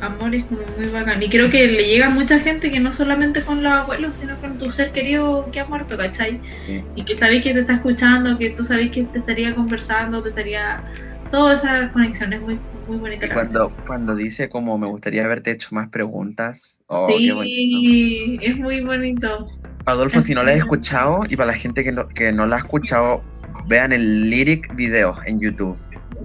amor 0.00 0.34
es 0.34 0.44
como 0.44 0.62
muy 0.78 0.88
bacán. 0.88 1.22
Y 1.22 1.28
creo 1.28 1.50
que 1.50 1.66
le 1.66 1.84
llega 1.84 2.06
a 2.06 2.10
mucha 2.10 2.38
gente 2.38 2.70
que 2.70 2.80
no 2.80 2.92
solamente 2.92 3.42
con 3.42 3.62
los 3.62 3.72
abuelos, 3.72 4.16
sino 4.16 4.36
con 4.38 4.58
tu 4.58 4.70
ser 4.70 4.92
querido 4.92 5.50
que 5.52 5.60
ha 5.60 5.66
muerto, 5.66 5.96
¿cachai? 5.96 6.40
Sí. 6.66 6.82
Y 6.96 7.04
que 7.04 7.14
sabéis 7.14 7.42
que 7.42 7.52
te 7.52 7.60
está 7.60 7.74
escuchando, 7.74 8.38
que 8.38 8.50
tú 8.50 8.64
sabéis 8.64 8.90
que 8.90 9.04
te 9.04 9.18
estaría 9.18 9.54
conversando, 9.54 10.22
te 10.22 10.30
estaría... 10.30 10.82
Toda 11.30 11.54
esa 11.54 11.90
conexión 11.92 12.32
es 12.32 12.40
muy, 12.40 12.58
muy 12.86 12.98
bonita. 12.98 13.26
Y 13.26 13.30
cuando, 13.30 13.74
cuando 13.86 14.14
dice 14.14 14.48
como 14.48 14.78
me 14.78 14.86
gustaría 14.86 15.24
haberte 15.24 15.50
hecho 15.50 15.68
más 15.72 15.88
preguntas. 15.88 16.80
Oh, 16.86 17.06
qué 17.08 17.32
bonito. 17.32 17.42
Sí, 17.42 18.38
es 18.42 18.56
muy 18.56 18.80
bonito. 18.82 19.48
Adolfo, 19.86 20.20
si 20.20 20.34
no 20.34 20.42
la 20.44 20.52
has 20.52 20.58
escuchado, 20.58 21.20
y 21.28 21.36
para 21.36 21.48
la 21.52 21.56
gente 21.58 21.82
que 21.84 21.92
no, 21.92 22.06
que 22.08 22.32
no 22.32 22.46
la 22.46 22.56
ha 22.56 22.58
escuchado, 22.60 23.22
vean 23.66 23.92
el 23.92 24.30
lyric 24.30 24.74
video 24.74 25.14
en 25.26 25.40
YouTube. 25.40 25.76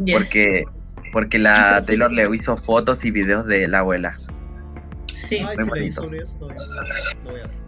Yes. 0.06 0.16
Porque, 0.16 0.64
porque 1.12 1.40
la 1.40 1.70
Entonces- 1.70 1.88
Taylor 2.00 2.12
le 2.12 2.36
hizo 2.38 2.56
fotos 2.58 3.04
y 3.04 3.12
videos 3.12 3.46
de 3.48 3.68
la 3.68 3.80
abuela. 3.80 4.12
Sí. 5.08 5.38
Ay, 5.40 5.56
Muy 5.58 5.68
bonito. 5.70 6.04
sobre 6.04 6.20
eso. 6.20 6.38
Lo 6.40 6.48
voy 6.48 6.56
a- 6.56 7.24
lo 7.26 7.32
voy 7.32 7.40
a 7.40 7.44
ver. 7.44 7.60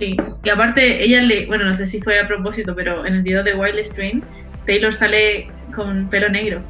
Sí, 0.00 0.16
y 0.44 0.48
aparte 0.48 1.04
ella 1.04 1.20
le, 1.22 1.46
bueno, 1.46 1.64
no 1.64 1.74
sé 1.74 1.86
si 1.86 2.00
fue 2.00 2.18
a 2.18 2.26
propósito, 2.26 2.74
pero 2.74 3.04
en 3.04 3.14
el 3.14 3.22
video 3.22 3.44
de 3.44 3.54
Wild 3.54 3.84
Stream, 3.84 4.22
Taylor 4.66 4.92
sale 4.92 5.50
con 5.74 6.08
pelo 6.08 6.28
negro 6.28 6.62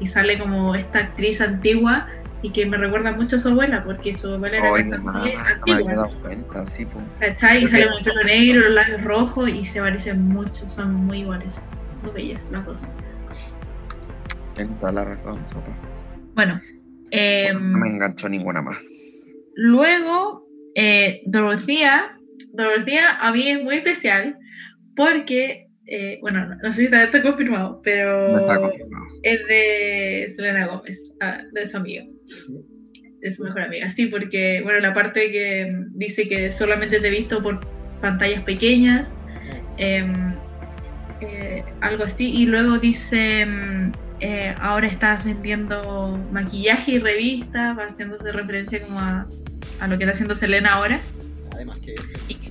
y 0.00 0.06
sale 0.06 0.38
como 0.38 0.74
esta 0.74 1.00
actriz 1.00 1.40
antigua 1.40 2.08
y 2.42 2.50
que 2.50 2.66
me 2.66 2.76
recuerda 2.76 3.12
mucho 3.12 3.36
a 3.36 3.38
su 3.38 3.48
abuela, 3.48 3.82
porque 3.84 4.12
su 4.12 4.34
abuela 4.34 4.58
era 4.58 4.74
Ay, 4.74 4.84
mamá, 4.84 5.12
no 5.12 5.40
antigua, 5.46 5.94
dado 5.94 6.20
cuenta, 6.20 6.66
sí, 6.68 6.84
po. 6.84 7.00
¿cachai? 7.18 7.64
Y 7.64 7.66
sale 7.66 7.86
con 7.86 7.98
el 7.98 8.04
pelo 8.04 8.24
negro, 8.24 8.60
los 8.60 8.70
labios 8.72 9.04
rojos 9.04 9.48
y 9.48 9.64
se 9.64 9.80
parecen 9.80 10.28
mucho, 10.28 10.68
son 10.68 10.94
muy 10.94 11.20
iguales, 11.20 11.64
muy 12.02 12.12
bellas 12.12 12.46
las 12.52 12.64
dos. 12.64 12.88
Tienes 14.54 14.78
toda 14.78 14.92
la 14.92 15.04
razón, 15.04 15.44
sopa. 15.44 15.70
Bueno, 16.34 16.60
em, 17.10 17.72
No 17.72 17.78
me 17.78 17.88
enganchó 17.88 18.28
ninguna 18.28 18.62
más. 18.62 18.84
Luego, 19.54 20.46
eh, 20.74 21.22
Dorothea, 21.26 22.18
Dorothea 22.52 23.16
a 23.20 23.32
mí 23.32 23.48
es 23.48 23.62
muy 23.62 23.76
especial 23.76 24.38
porque, 24.94 25.65
eh, 25.86 26.18
bueno, 26.20 26.56
no 26.62 26.72
sé 26.72 26.78
si 26.78 26.84
está, 26.86 27.04
está 27.04 27.22
confirmado, 27.22 27.80
pero 27.82 28.32
No 28.32 28.38
está 28.38 28.58
confirmado. 28.58 29.04
es 29.22 29.46
de 29.46 30.32
Selena 30.34 30.66
Gómez, 30.66 31.14
ah, 31.20 31.42
de 31.52 31.68
su 31.68 31.76
amiga, 31.76 32.04
de 33.20 33.32
su 33.32 33.44
mejor 33.44 33.62
amiga. 33.62 33.90
Sí, 33.90 34.06
porque, 34.06 34.62
bueno, 34.64 34.80
la 34.80 34.92
parte 34.92 35.30
que 35.30 35.72
dice 35.94 36.26
que 36.26 36.50
solamente 36.50 36.98
te 36.98 37.06
he 37.06 37.10
visto 37.10 37.40
por 37.40 37.60
pantallas 38.00 38.42
pequeñas, 38.42 39.16
em, 39.76 40.34
eh, 41.20 41.64
algo 41.80 42.04
así, 42.04 42.34
y 42.34 42.46
luego 42.46 42.78
dice, 42.78 43.46
eh, 44.20 44.54
ahora 44.58 44.88
estás 44.88 45.24
vendiendo 45.24 46.18
maquillaje 46.32 46.92
y 46.92 46.98
revistas, 46.98 47.78
va 47.78 47.84
haciéndose 47.84 48.32
referencia 48.32 48.82
como 48.82 48.98
a, 48.98 49.26
a 49.80 49.86
lo 49.86 49.96
que 49.98 50.04
está 50.04 50.12
haciendo 50.14 50.34
Selena 50.34 50.74
ahora, 50.74 51.00
Además 51.52 51.78
que 51.78 51.94
y 52.28 52.34
que 52.34 52.50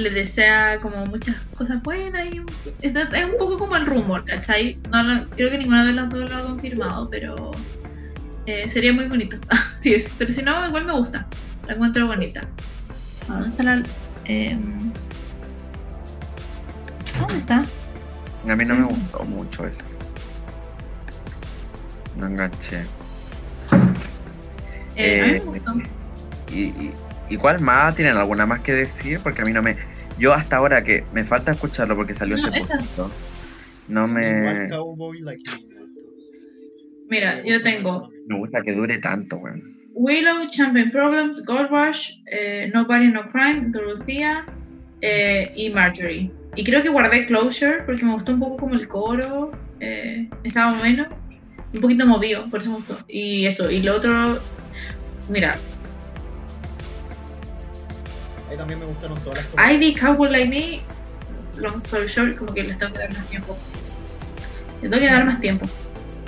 le, 0.00 0.10
desea 0.10 0.80
como 0.80 1.06
muchas 1.06 1.36
cosas 1.56 1.82
buenas, 1.82 2.26
y 2.26 2.40
es, 2.82 2.94
es 2.94 3.24
un 3.24 3.36
poco 3.38 3.58
como 3.58 3.76
el 3.76 3.86
rumor, 3.86 4.24
¿cachai? 4.24 4.78
No 4.90 5.02
lo- 5.02 5.28
creo 5.30 5.50
que 5.50 5.58
ninguna 5.58 5.84
de 5.86 5.92
las 5.92 6.08
dos 6.10 6.28
lo 6.30 6.36
ha 6.36 6.42
confirmado, 6.42 7.08
pero 7.10 7.50
eh, 8.46 8.68
sería 8.68 8.92
muy 8.92 9.06
bonito. 9.06 9.36
sí, 9.80 9.94
es, 9.94 10.12
pero 10.18 10.32
si 10.32 10.42
no, 10.42 10.66
igual 10.66 10.84
me 10.86 10.92
gusta, 10.92 11.26
la 11.66 11.74
encuentro 11.74 12.06
bonita. 12.06 12.42
¿Dónde 13.28 13.48
está 13.48 13.62
la...? 13.62 13.82
em, 14.24 14.92
¿Dónde 17.18 17.38
está? 17.38 17.64
A 18.48 18.56
mí 18.56 18.64
no 18.64 18.74
me 18.74 18.84
gustó 18.84 19.22
mucho 19.24 19.66
eso. 19.66 19.78
No 22.16 22.26
enganché. 22.26 22.84
Eh, 24.96 25.20
a 25.20 25.24
mí 25.26 25.30
me 25.32 25.36
Eh, 25.36 25.40
gustó. 25.44 25.74
¿Y, 26.50 26.60
y, 26.62 26.94
y 27.28 27.36
cuál 27.36 27.60
más? 27.60 27.94
¿Tienen 27.94 28.16
alguna 28.16 28.46
más 28.46 28.60
que 28.60 28.72
decir? 28.72 29.20
Porque 29.20 29.42
a 29.42 29.44
mí 29.44 29.52
no 29.52 29.62
me... 29.62 29.76
Yo 30.20 30.34
hasta 30.34 30.56
ahora 30.56 30.84
que 30.84 31.02
me 31.14 31.24
falta 31.24 31.52
escucharlo 31.52 31.96
porque 31.96 32.12
salió 32.14 32.36
No, 32.36 32.48
esas- 32.54 32.96
poquito. 32.98 33.10
No 33.88 34.06
me... 34.06 34.68
Gustó. 34.68 34.94
Mira, 37.08 37.40
Me 37.42 37.48
yo 37.50 37.62
tengo. 37.62 38.10
Me 38.28 38.36
gusta 38.38 38.60
que 38.62 38.72
dure 38.72 38.98
tanto, 38.98 39.38
weón. 39.38 39.76
Willow, 39.94 40.46
Champagne 40.50 40.90
Problems, 40.90 41.44
Gold 41.44 41.70
Rush, 41.70 42.10
eh, 42.30 42.70
Nobody 42.72 43.08
No 43.08 43.24
Crime, 43.24 43.70
Dorothea 43.70 44.44
eh, 45.00 45.52
y 45.56 45.70
Marjorie. 45.70 46.30
Y 46.54 46.64
creo 46.64 46.82
que 46.82 46.90
guardé 46.90 47.26
Closure 47.26 47.82
porque 47.86 48.04
me 48.04 48.12
gustó 48.12 48.32
un 48.32 48.40
poco 48.40 48.58
como 48.58 48.74
el 48.74 48.86
coro, 48.88 49.50
eh, 49.80 50.28
estaba 50.44 50.78
bueno, 50.78 51.06
un 51.72 51.80
poquito 51.80 52.06
movido, 52.06 52.48
por 52.50 52.60
eso 52.60 52.70
me 52.70 52.76
gustó. 52.76 52.98
Y 53.08 53.46
eso, 53.46 53.70
y 53.70 53.82
lo 53.82 53.96
otro, 53.96 54.38
mira, 55.28 55.56
Ahí 58.50 58.56
también 58.56 58.80
me 58.80 58.86
gustaron 58.86 59.18
todas 59.20 59.54
las 59.56 59.72
Ivy, 59.72 59.94
Cowboy 59.94 60.30
Like 60.30 60.48
Me, 60.48 60.80
Long 61.60 61.80
Story 61.84 62.06
Short, 62.08 62.36
como 62.36 62.52
que 62.52 62.64
les 62.64 62.76
tengo 62.78 62.92
que 62.92 62.98
dar 62.98 63.12
más 63.12 63.26
tiempo. 63.26 63.56
Les 64.82 64.90
tengo 64.90 64.98
que 64.98 65.10
dar 65.12 65.24
más 65.24 65.40
tiempo. 65.40 65.66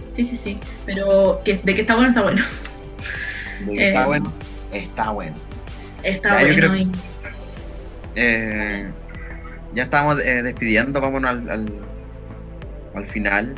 Sí, 0.09 0.23
sí, 0.25 0.37
sí. 0.37 0.59
Pero 0.87 1.41
que, 1.45 1.57
de 1.63 1.75
que 1.75 1.81
está 1.81 1.95
bueno, 1.97 2.11
está 2.11 2.23
bueno. 2.23 2.41
Está 2.41 4.03
Eh, 4.03 4.07
bueno. 4.07 4.33
Está 4.73 5.11
bueno. 5.11 5.37
Está 6.03 6.29
Ya, 6.41 6.47
bueno. 6.47 6.55
creo- 6.57 6.77
y- 6.77 6.93
Eh, 8.15 8.91
ya 9.75 9.85
estamos 9.85 10.19
eh, 10.21 10.43
despidiendo, 10.43 11.01
vámonos 11.01 11.31
al, 11.31 11.49
al, 11.51 11.67
al 12.95 13.07
final. 13.07 13.55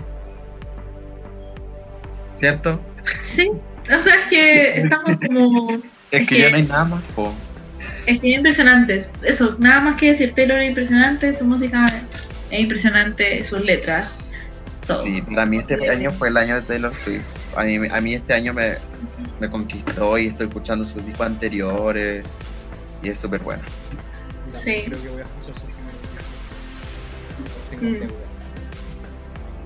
¿Cierto? 2.39 2.81
Sí, 3.23 3.51
o 3.83 4.01
sea, 4.01 4.15
es 4.21 4.27
que 4.29 4.79
estamos 4.79 5.19
como. 5.27 5.71
Es, 6.11 6.21
Es 6.23 6.29
que, 6.29 6.37
que- 6.37 6.43
ya 6.43 6.51
no 6.51 6.57
hay 6.57 6.63
nada 6.63 6.85
más, 6.85 7.03
po. 7.17 7.33
Es 8.07 8.23
impresionante. 8.23 9.07
Eso, 9.23 9.57
nada 9.59 9.81
más 9.81 9.97
que 9.97 10.09
decir. 10.09 10.35
Taylor 10.35 10.59
es 10.61 10.69
impresionante, 10.69 11.33
su 11.35 11.45
música 11.45 11.87
es 12.51 12.61
impresionante, 12.61 13.43
sus 13.45 13.65
letras, 13.65 14.27
todo. 14.87 15.03
Sí, 15.03 15.23
para 15.23 15.47
mí 15.47 15.59
este 15.59 15.91
año 15.91 16.11
fue 16.11 16.29
el 16.29 16.37
año 16.37 16.57
de 16.57 16.63
Taylor 16.63 16.93
Swift. 16.97 17.23
A 17.57 17.63
mí, 17.65 17.77
a 17.89 18.01
mí 18.01 18.15
este 18.15 18.35
año 18.35 18.53
me, 18.53 18.75
me 19.41 19.49
conquistó 19.49 20.19
y 20.19 20.27
estoy 20.29 20.49
escuchando 20.49 20.85
sus 20.85 21.05
discos 21.07 21.27
anteriores 21.27 22.25
y 23.03 23.09
es 23.09 23.19
súper 23.19 23.41
bueno. 23.41 23.63
Sí. 24.47 24.83
Creo 24.87 25.03
que 25.03 25.09
voy 25.09 25.23
a 25.23 25.25
escuchar 25.25 25.55
sus. 25.59 25.65
Tengo 27.81 28.05
Mm. 28.05 28.09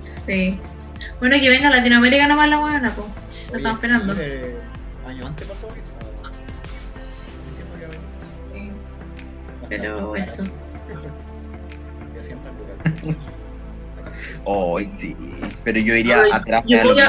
Sí. 0.05 0.59
Bueno, 1.21 1.37
que 1.41 1.49
venga 1.51 1.69
a 1.69 1.71
Latinoamérica 1.71 2.29
nomás 2.29 2.49
la 2.49 2.59
buena, 2.59 2.95
pues. 2.95 3.09
Se 3.29 3.59
sí, 3.59 3.65
esperando. 3.67 4.15
eh, 4.19 4.57
año 5.07 5.27
antes 5.27 5.47
pasó. 5.47 5.69
Pero 9.69 10.17
eso. 10.17 10.45
Lugares. 12.89 13.51
Hoy 14.45 14.91
sí. 15.01 15.15
Pero 15.65 15.79
yo 15.81 15.95
iría 15.95 16.21
Ay, 16.23 16.31
atrás. 16.33 16.65
Yo 16.67 16.79
me 16.79 16.83
da 16.83 16.89
voy 16.93 17.01
lo 17.01 17.07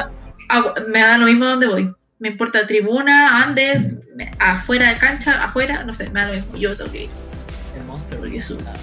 a, 0.48 0.58
a- 0.58 0.74
Me 0.92 1.00
da 1.00 1.18
lo 1.18 1.26
mismo 1.26 1.46
donde 1.46 1.66
voy. 1.66 1.94
Me 2.18 2.28
importa 2.28 2.66
tribuna, 2.66 3.42
Andes, 3.42 3.94
me- 4.14 4.30
afuera 4.38 4.90
de 4.92 4.96
cancha, 4.98 5.42
afuera, 5.42 5.84
no 5.84 5.92
sé, 5.92 6.10
me 6.10 6.20
da 6.20 6.28
lo 6.28 6.34
mismo. 6.34 6.56
Yo 6.56 6.76
tengo 6.76 6.90
que 6.92 7.04
ir. 7.04 7.10
El 7.76 7.84
Monster. 7.84 8.18
Porque 8.18 8.40
su- 8.40 8.58
Ah, 8.66 8.74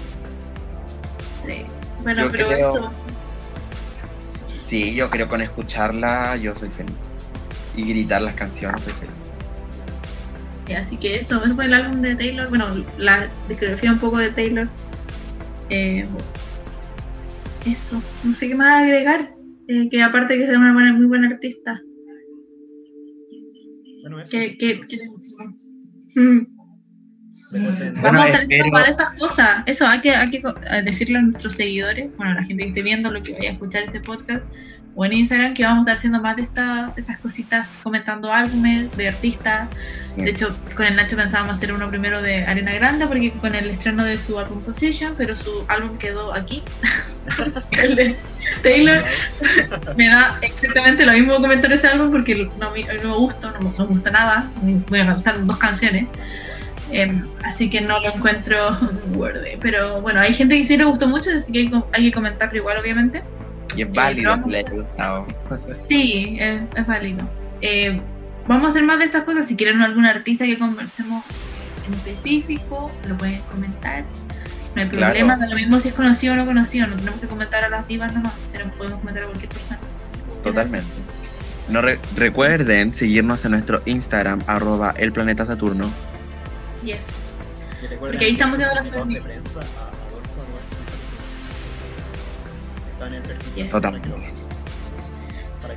Sí. 1.24 1.64
Bueno, 2.02 2.24
Yo 2.24 2.30
pero 2.30 2.46
creo- 2.46 2.58
eso. 2.60 2.92
Sí, 4.46 4.94
yo 4.94 5.08
creo 5.08 5.28
con 5.28 5.40
escucharla 5.40 6.36
yo 6.36 6.54
soy 6.54 6.68
feliz. 6.70 6.94
Y 7.76 7.88
gritar 7.88 8.20
las 8.22 8.34
canciones 8.34 8.82
soy 8.82 8.92
feliz. 8.94 9.14
Y 10.68 10.72
así 10.74 10.96
que 10.98 11.16
eso, 11.16 11.42
eso 11.44 11.54
fue 11.54 11.64
el 11.66 11.74
álbum 11.74 12.02
de 12.02 12.14
Taylor. 12.14 12.48
Bueno, 12.48 12.66
la 12.98 13.28
discografía 13.48 13.92
un 13.92 13.98
poco 13.98 14.18
de 14.18 14.30
Taylor. 14.30 14.68
Eh, 15.70 16.06
eso, 17.66 18.02
no 18.24 18.32
sé 18.32 18.48
qué 18.48 18.54
más 18.54 18.82
agregar. 18.84 19.34
Eh, 19.68 19.88
que 19.90 20.02
aparte 20.02 20.36
que 20.36 20.44
es 20.44 20.56
una 20.56 20.72
buena, 20.72 20.92
muy 20.92 21.06
buena 21.06 21.28
artista. 21.28 21.80
Bueno, 24.02 24.20
eso. 24.20 24.30
Que, 24.30 24.56
que, 24.58 24.80
que- 24.80 24.98
Mm. 26.16 26.46
Vamos 28.02 28.20
a 28.20 28.26
estar 28.42 28.70
más 28.70 28.84
de 28.86 28.90
estas 28.90 29.10
cosas. 29.20 29.62
Eso 29.66 29.86
hay 29.86 30.00
que, 30.00 30.10
hay 30.10 30.30
que 30.30 30.38
eh, 30.38 30.82
decirle 30.84 31.18
a 31.18 31.22
nuestros 31.22 31.54
seguidores, 31.54 32.14
bueno, 32.16 32.32
a 32.32 32.34
la 32.34 32.44
gente 32.44 32.64
que 32.64 32.68
esté 32.70 32.82
viendo, 32.82 33.10
lo 33.10 33.22
que 33.22 33.32
vaya 33.34 33.50
a 33.50 33.52
escuchar 33.52 33.84
este 33.84 34.00
podcast, 34.00 34.44
o 35.00 35.04
en 35.04 35.12
Instagram, 35.12 35.54
que 35.54 35.62
vamos 35.62 35.78
a 35.78 35.82
estar 35.82 35.94
haciendo 35.96 36.20
más 36.20 36.34
de, 36.34 36.42
esta- 36.42 36.92
de 36.96 37.02
estas 37.02 37.18
cositas, 37.18 37.78
comentando 37.84 38.32
álbumes 38.32 38.96
de 38.96 39.06
artistas. 39.08 39.68
Sí. 40.16 40.22
De 40.22 40.30
hecho, 40.30 40.58
con 40.74 40.86
el 40.86 40.96
Nacho 40.96 41.14
pensábamos 41.16 41.56
hacer 41.56 41.72
uno 41.72 41.88
primero 41.88 42.20
de 42.20 42.44
Arena 42.44 42.74
Grande, 42.74 43.06
porque 43.06 43.30
con 43.30 43.54
el 43.54 43.66
estreno 43.70 44.02
de 44.04 44.18
su 44.18 44.36
álbum 44.40 44.60
Position, 44.60 45.14
pero 45.16 45.36
su 45.36 45.64
álbum 45.68 45.96
quedó 45.98 46.34
aquí. 46.34 46.64
el 47.70 47.94
de 47.94 48.16
Taylor 48.64 49.04
me 49.96 50.08
da 50.08 50.36
exactamente 50.42 51.06
lo 51.06 51.12
mismo 51.12 51.36
comentar 51.36 51.70
ese 51.72 51.86
álbum 51.86 52.10
porque 52.10 52.48
no, 52.58 52.70
me- 52.72 52.82
no 52.82 53.10
me 53.10 53.16
gusta, 53.18 53.52
no, 53.52 53.60
me- 53.60 53.76
no 53.78 53.84
me 53.84 53.90
gusta 53.90 54.10
nada. 54.10 54.50
Me 54.90 55.12
gustan 55.12 55.46
dos 55.46 55.58
canciones. 55.58 56.06
Em, 56.90 57.24
así 57.44 57.70
que 57.70 57.82
no 57.82 58.00
lo 58.00 58.14
encuentro 58.14 58.56
worthy. 59.14 59.58
Pero 59.60 60.00
bueno, 60.00 60.18
hay 60.20 60.32
gente 60.32 60.56
que 60.58 60.64
sí 60.64 60.76
le 60.76 60.82
gustó 60.84 61.06
mucho, 61.06 61.30
así 61.36 61.52
que 61.52 61.58
hay, 61.60 61.70
hay 61.92 62.02
que 62.02 62.12
comentarlo 62.12 62.56
igual, 62.58 62.78
obviamente. 62.80 63.22
Y 63.76 63.82
es 63.82 63.92
válido 63.92 64.42
que 64.44 64.62
gustado. 64.62 65.26
Sí, 65.68 66.36
es, 66.40 66.62
es 66.74 66.86
válido. 66.86 67.28
Eh, 67.60 68.00
vamos 68.46 68.64
a 68.66 68.68
hacer 68.68 68.84
más 68.84 68.98
de 68.98 69.04
estas 69.06 69.22
cosas. 69.24 69.46
Si 69.46 69.56
quieren 69.56 69.82
algún 69.82 70.06
artista 70.06 70.44
que 70.44 70.58
conversemos 70.58 71.24
en 71.86 71.94
específico, 71.94 72.90
lo 73.08 73.16
pueden 73.16 73.40
comentar. 73.50 74.04
No 74.74 74.82
hay 74.82 74.88
Claro. 74.88 75.06
problema, 75.14 75.36
da 75.36 75.46
lo 75.46 75.56
mismo 75.56 75.80
si 75.80 75.88
es 75.88 75.94
conocido 75.94 76.34
o 76.34 76.36
no 76.36 76.46
conocido. 76.46 76.86
No 76.86 76.96
tenemos 76.96 77.20
que 77.20 77.26
comentar 77.26 77.64
a 77.64 77.68
las 77.68 77.86
divas 77.88 78.12
nomás, 78.14 78.32
tenemos, 78.52 78.74
podemos 78.76 79.00
comentar 79.00 79.22
a 79.24 79.26
cualquier 79.26 79.50
persona. 79.50 79.80
Totalmente. 80.42 80.86
No 81.68 81.82
re- 81.82 81.98
recuerden 82.16 82.92
seguirnos 82.92 83.44
en 83.44 83.50
nuestro 83.52 83.82
Instagram, 83.84 84.40
arroba 84.46 84.94
el 84.96 85.12
planeta 85.12 85.44
Saturno. 85.44 85.90
Yes. 86.84 87.52
Porque 88.00 88.24
ahí 88.24 88.32
estamos 88.32 88.54
haciendo 88.54 88.74
las 88.74 88.90
de 88.90 89.20
Yes. 93.54 93.74
que 93.74 93.98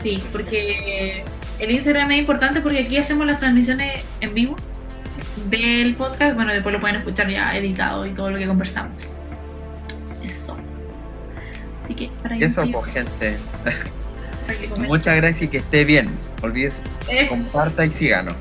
Sí, 0.01 0.23
porque 0.31 1.23
el 1.59 1.71
Instagram 1.71 2.11
es 2.11 2.19
importante 2.19 2.61
porque 2.61 2.79
aquí 2.79 2.97
hacemos 2.97 3.27
las 3.27 3.39
transmisiones 3.39 4.03
en 4.21 4.33
vivo 4.33 4.55
del 5.49 5.95
podcast. 5.95 6.35
Bueno, 6.35 6.53
después 6.53 6.73
lo 6.73 6.79
pueden 6.79 6.97
escuchar 6.97 7.29
ya 7.29 7.55
editado 7.55 8.05
y 8.05 8.13
todo 8.13 8.31
lo 8.31 8.37
que 8.37 8.47
conversamos. 8.47 9.17
Eso. 10.23 10.57
Así 11.83 11.93
que 11.93 12.09
para 12.21 12.35
Eso, 12.37 12.63
pues, 12.71 12.93
gente. 12.93 13.37
para. 14.47 14.87
Muchas 14.87 15.15
gracias 15.17 15.41
y 15.43 15.47
que 15.47 15.57
esté 15.57 15.85
bien. 15.85 16.09
Olvides, 16.41 16.81
Eh, 17.07 17.27
comparta 17.29 17.85
y 17.85 17.91
síganos. 17.91 18.35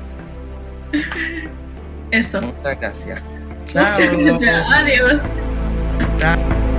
Eso. 2.11 2.41
Muchas 2.41 2.79
gracias. 2.79 3.23
Muchas 3.67 3.99
gracias. 3.99 4.67
Adiós. 4.69 5.21
Chao. 6.19 6.70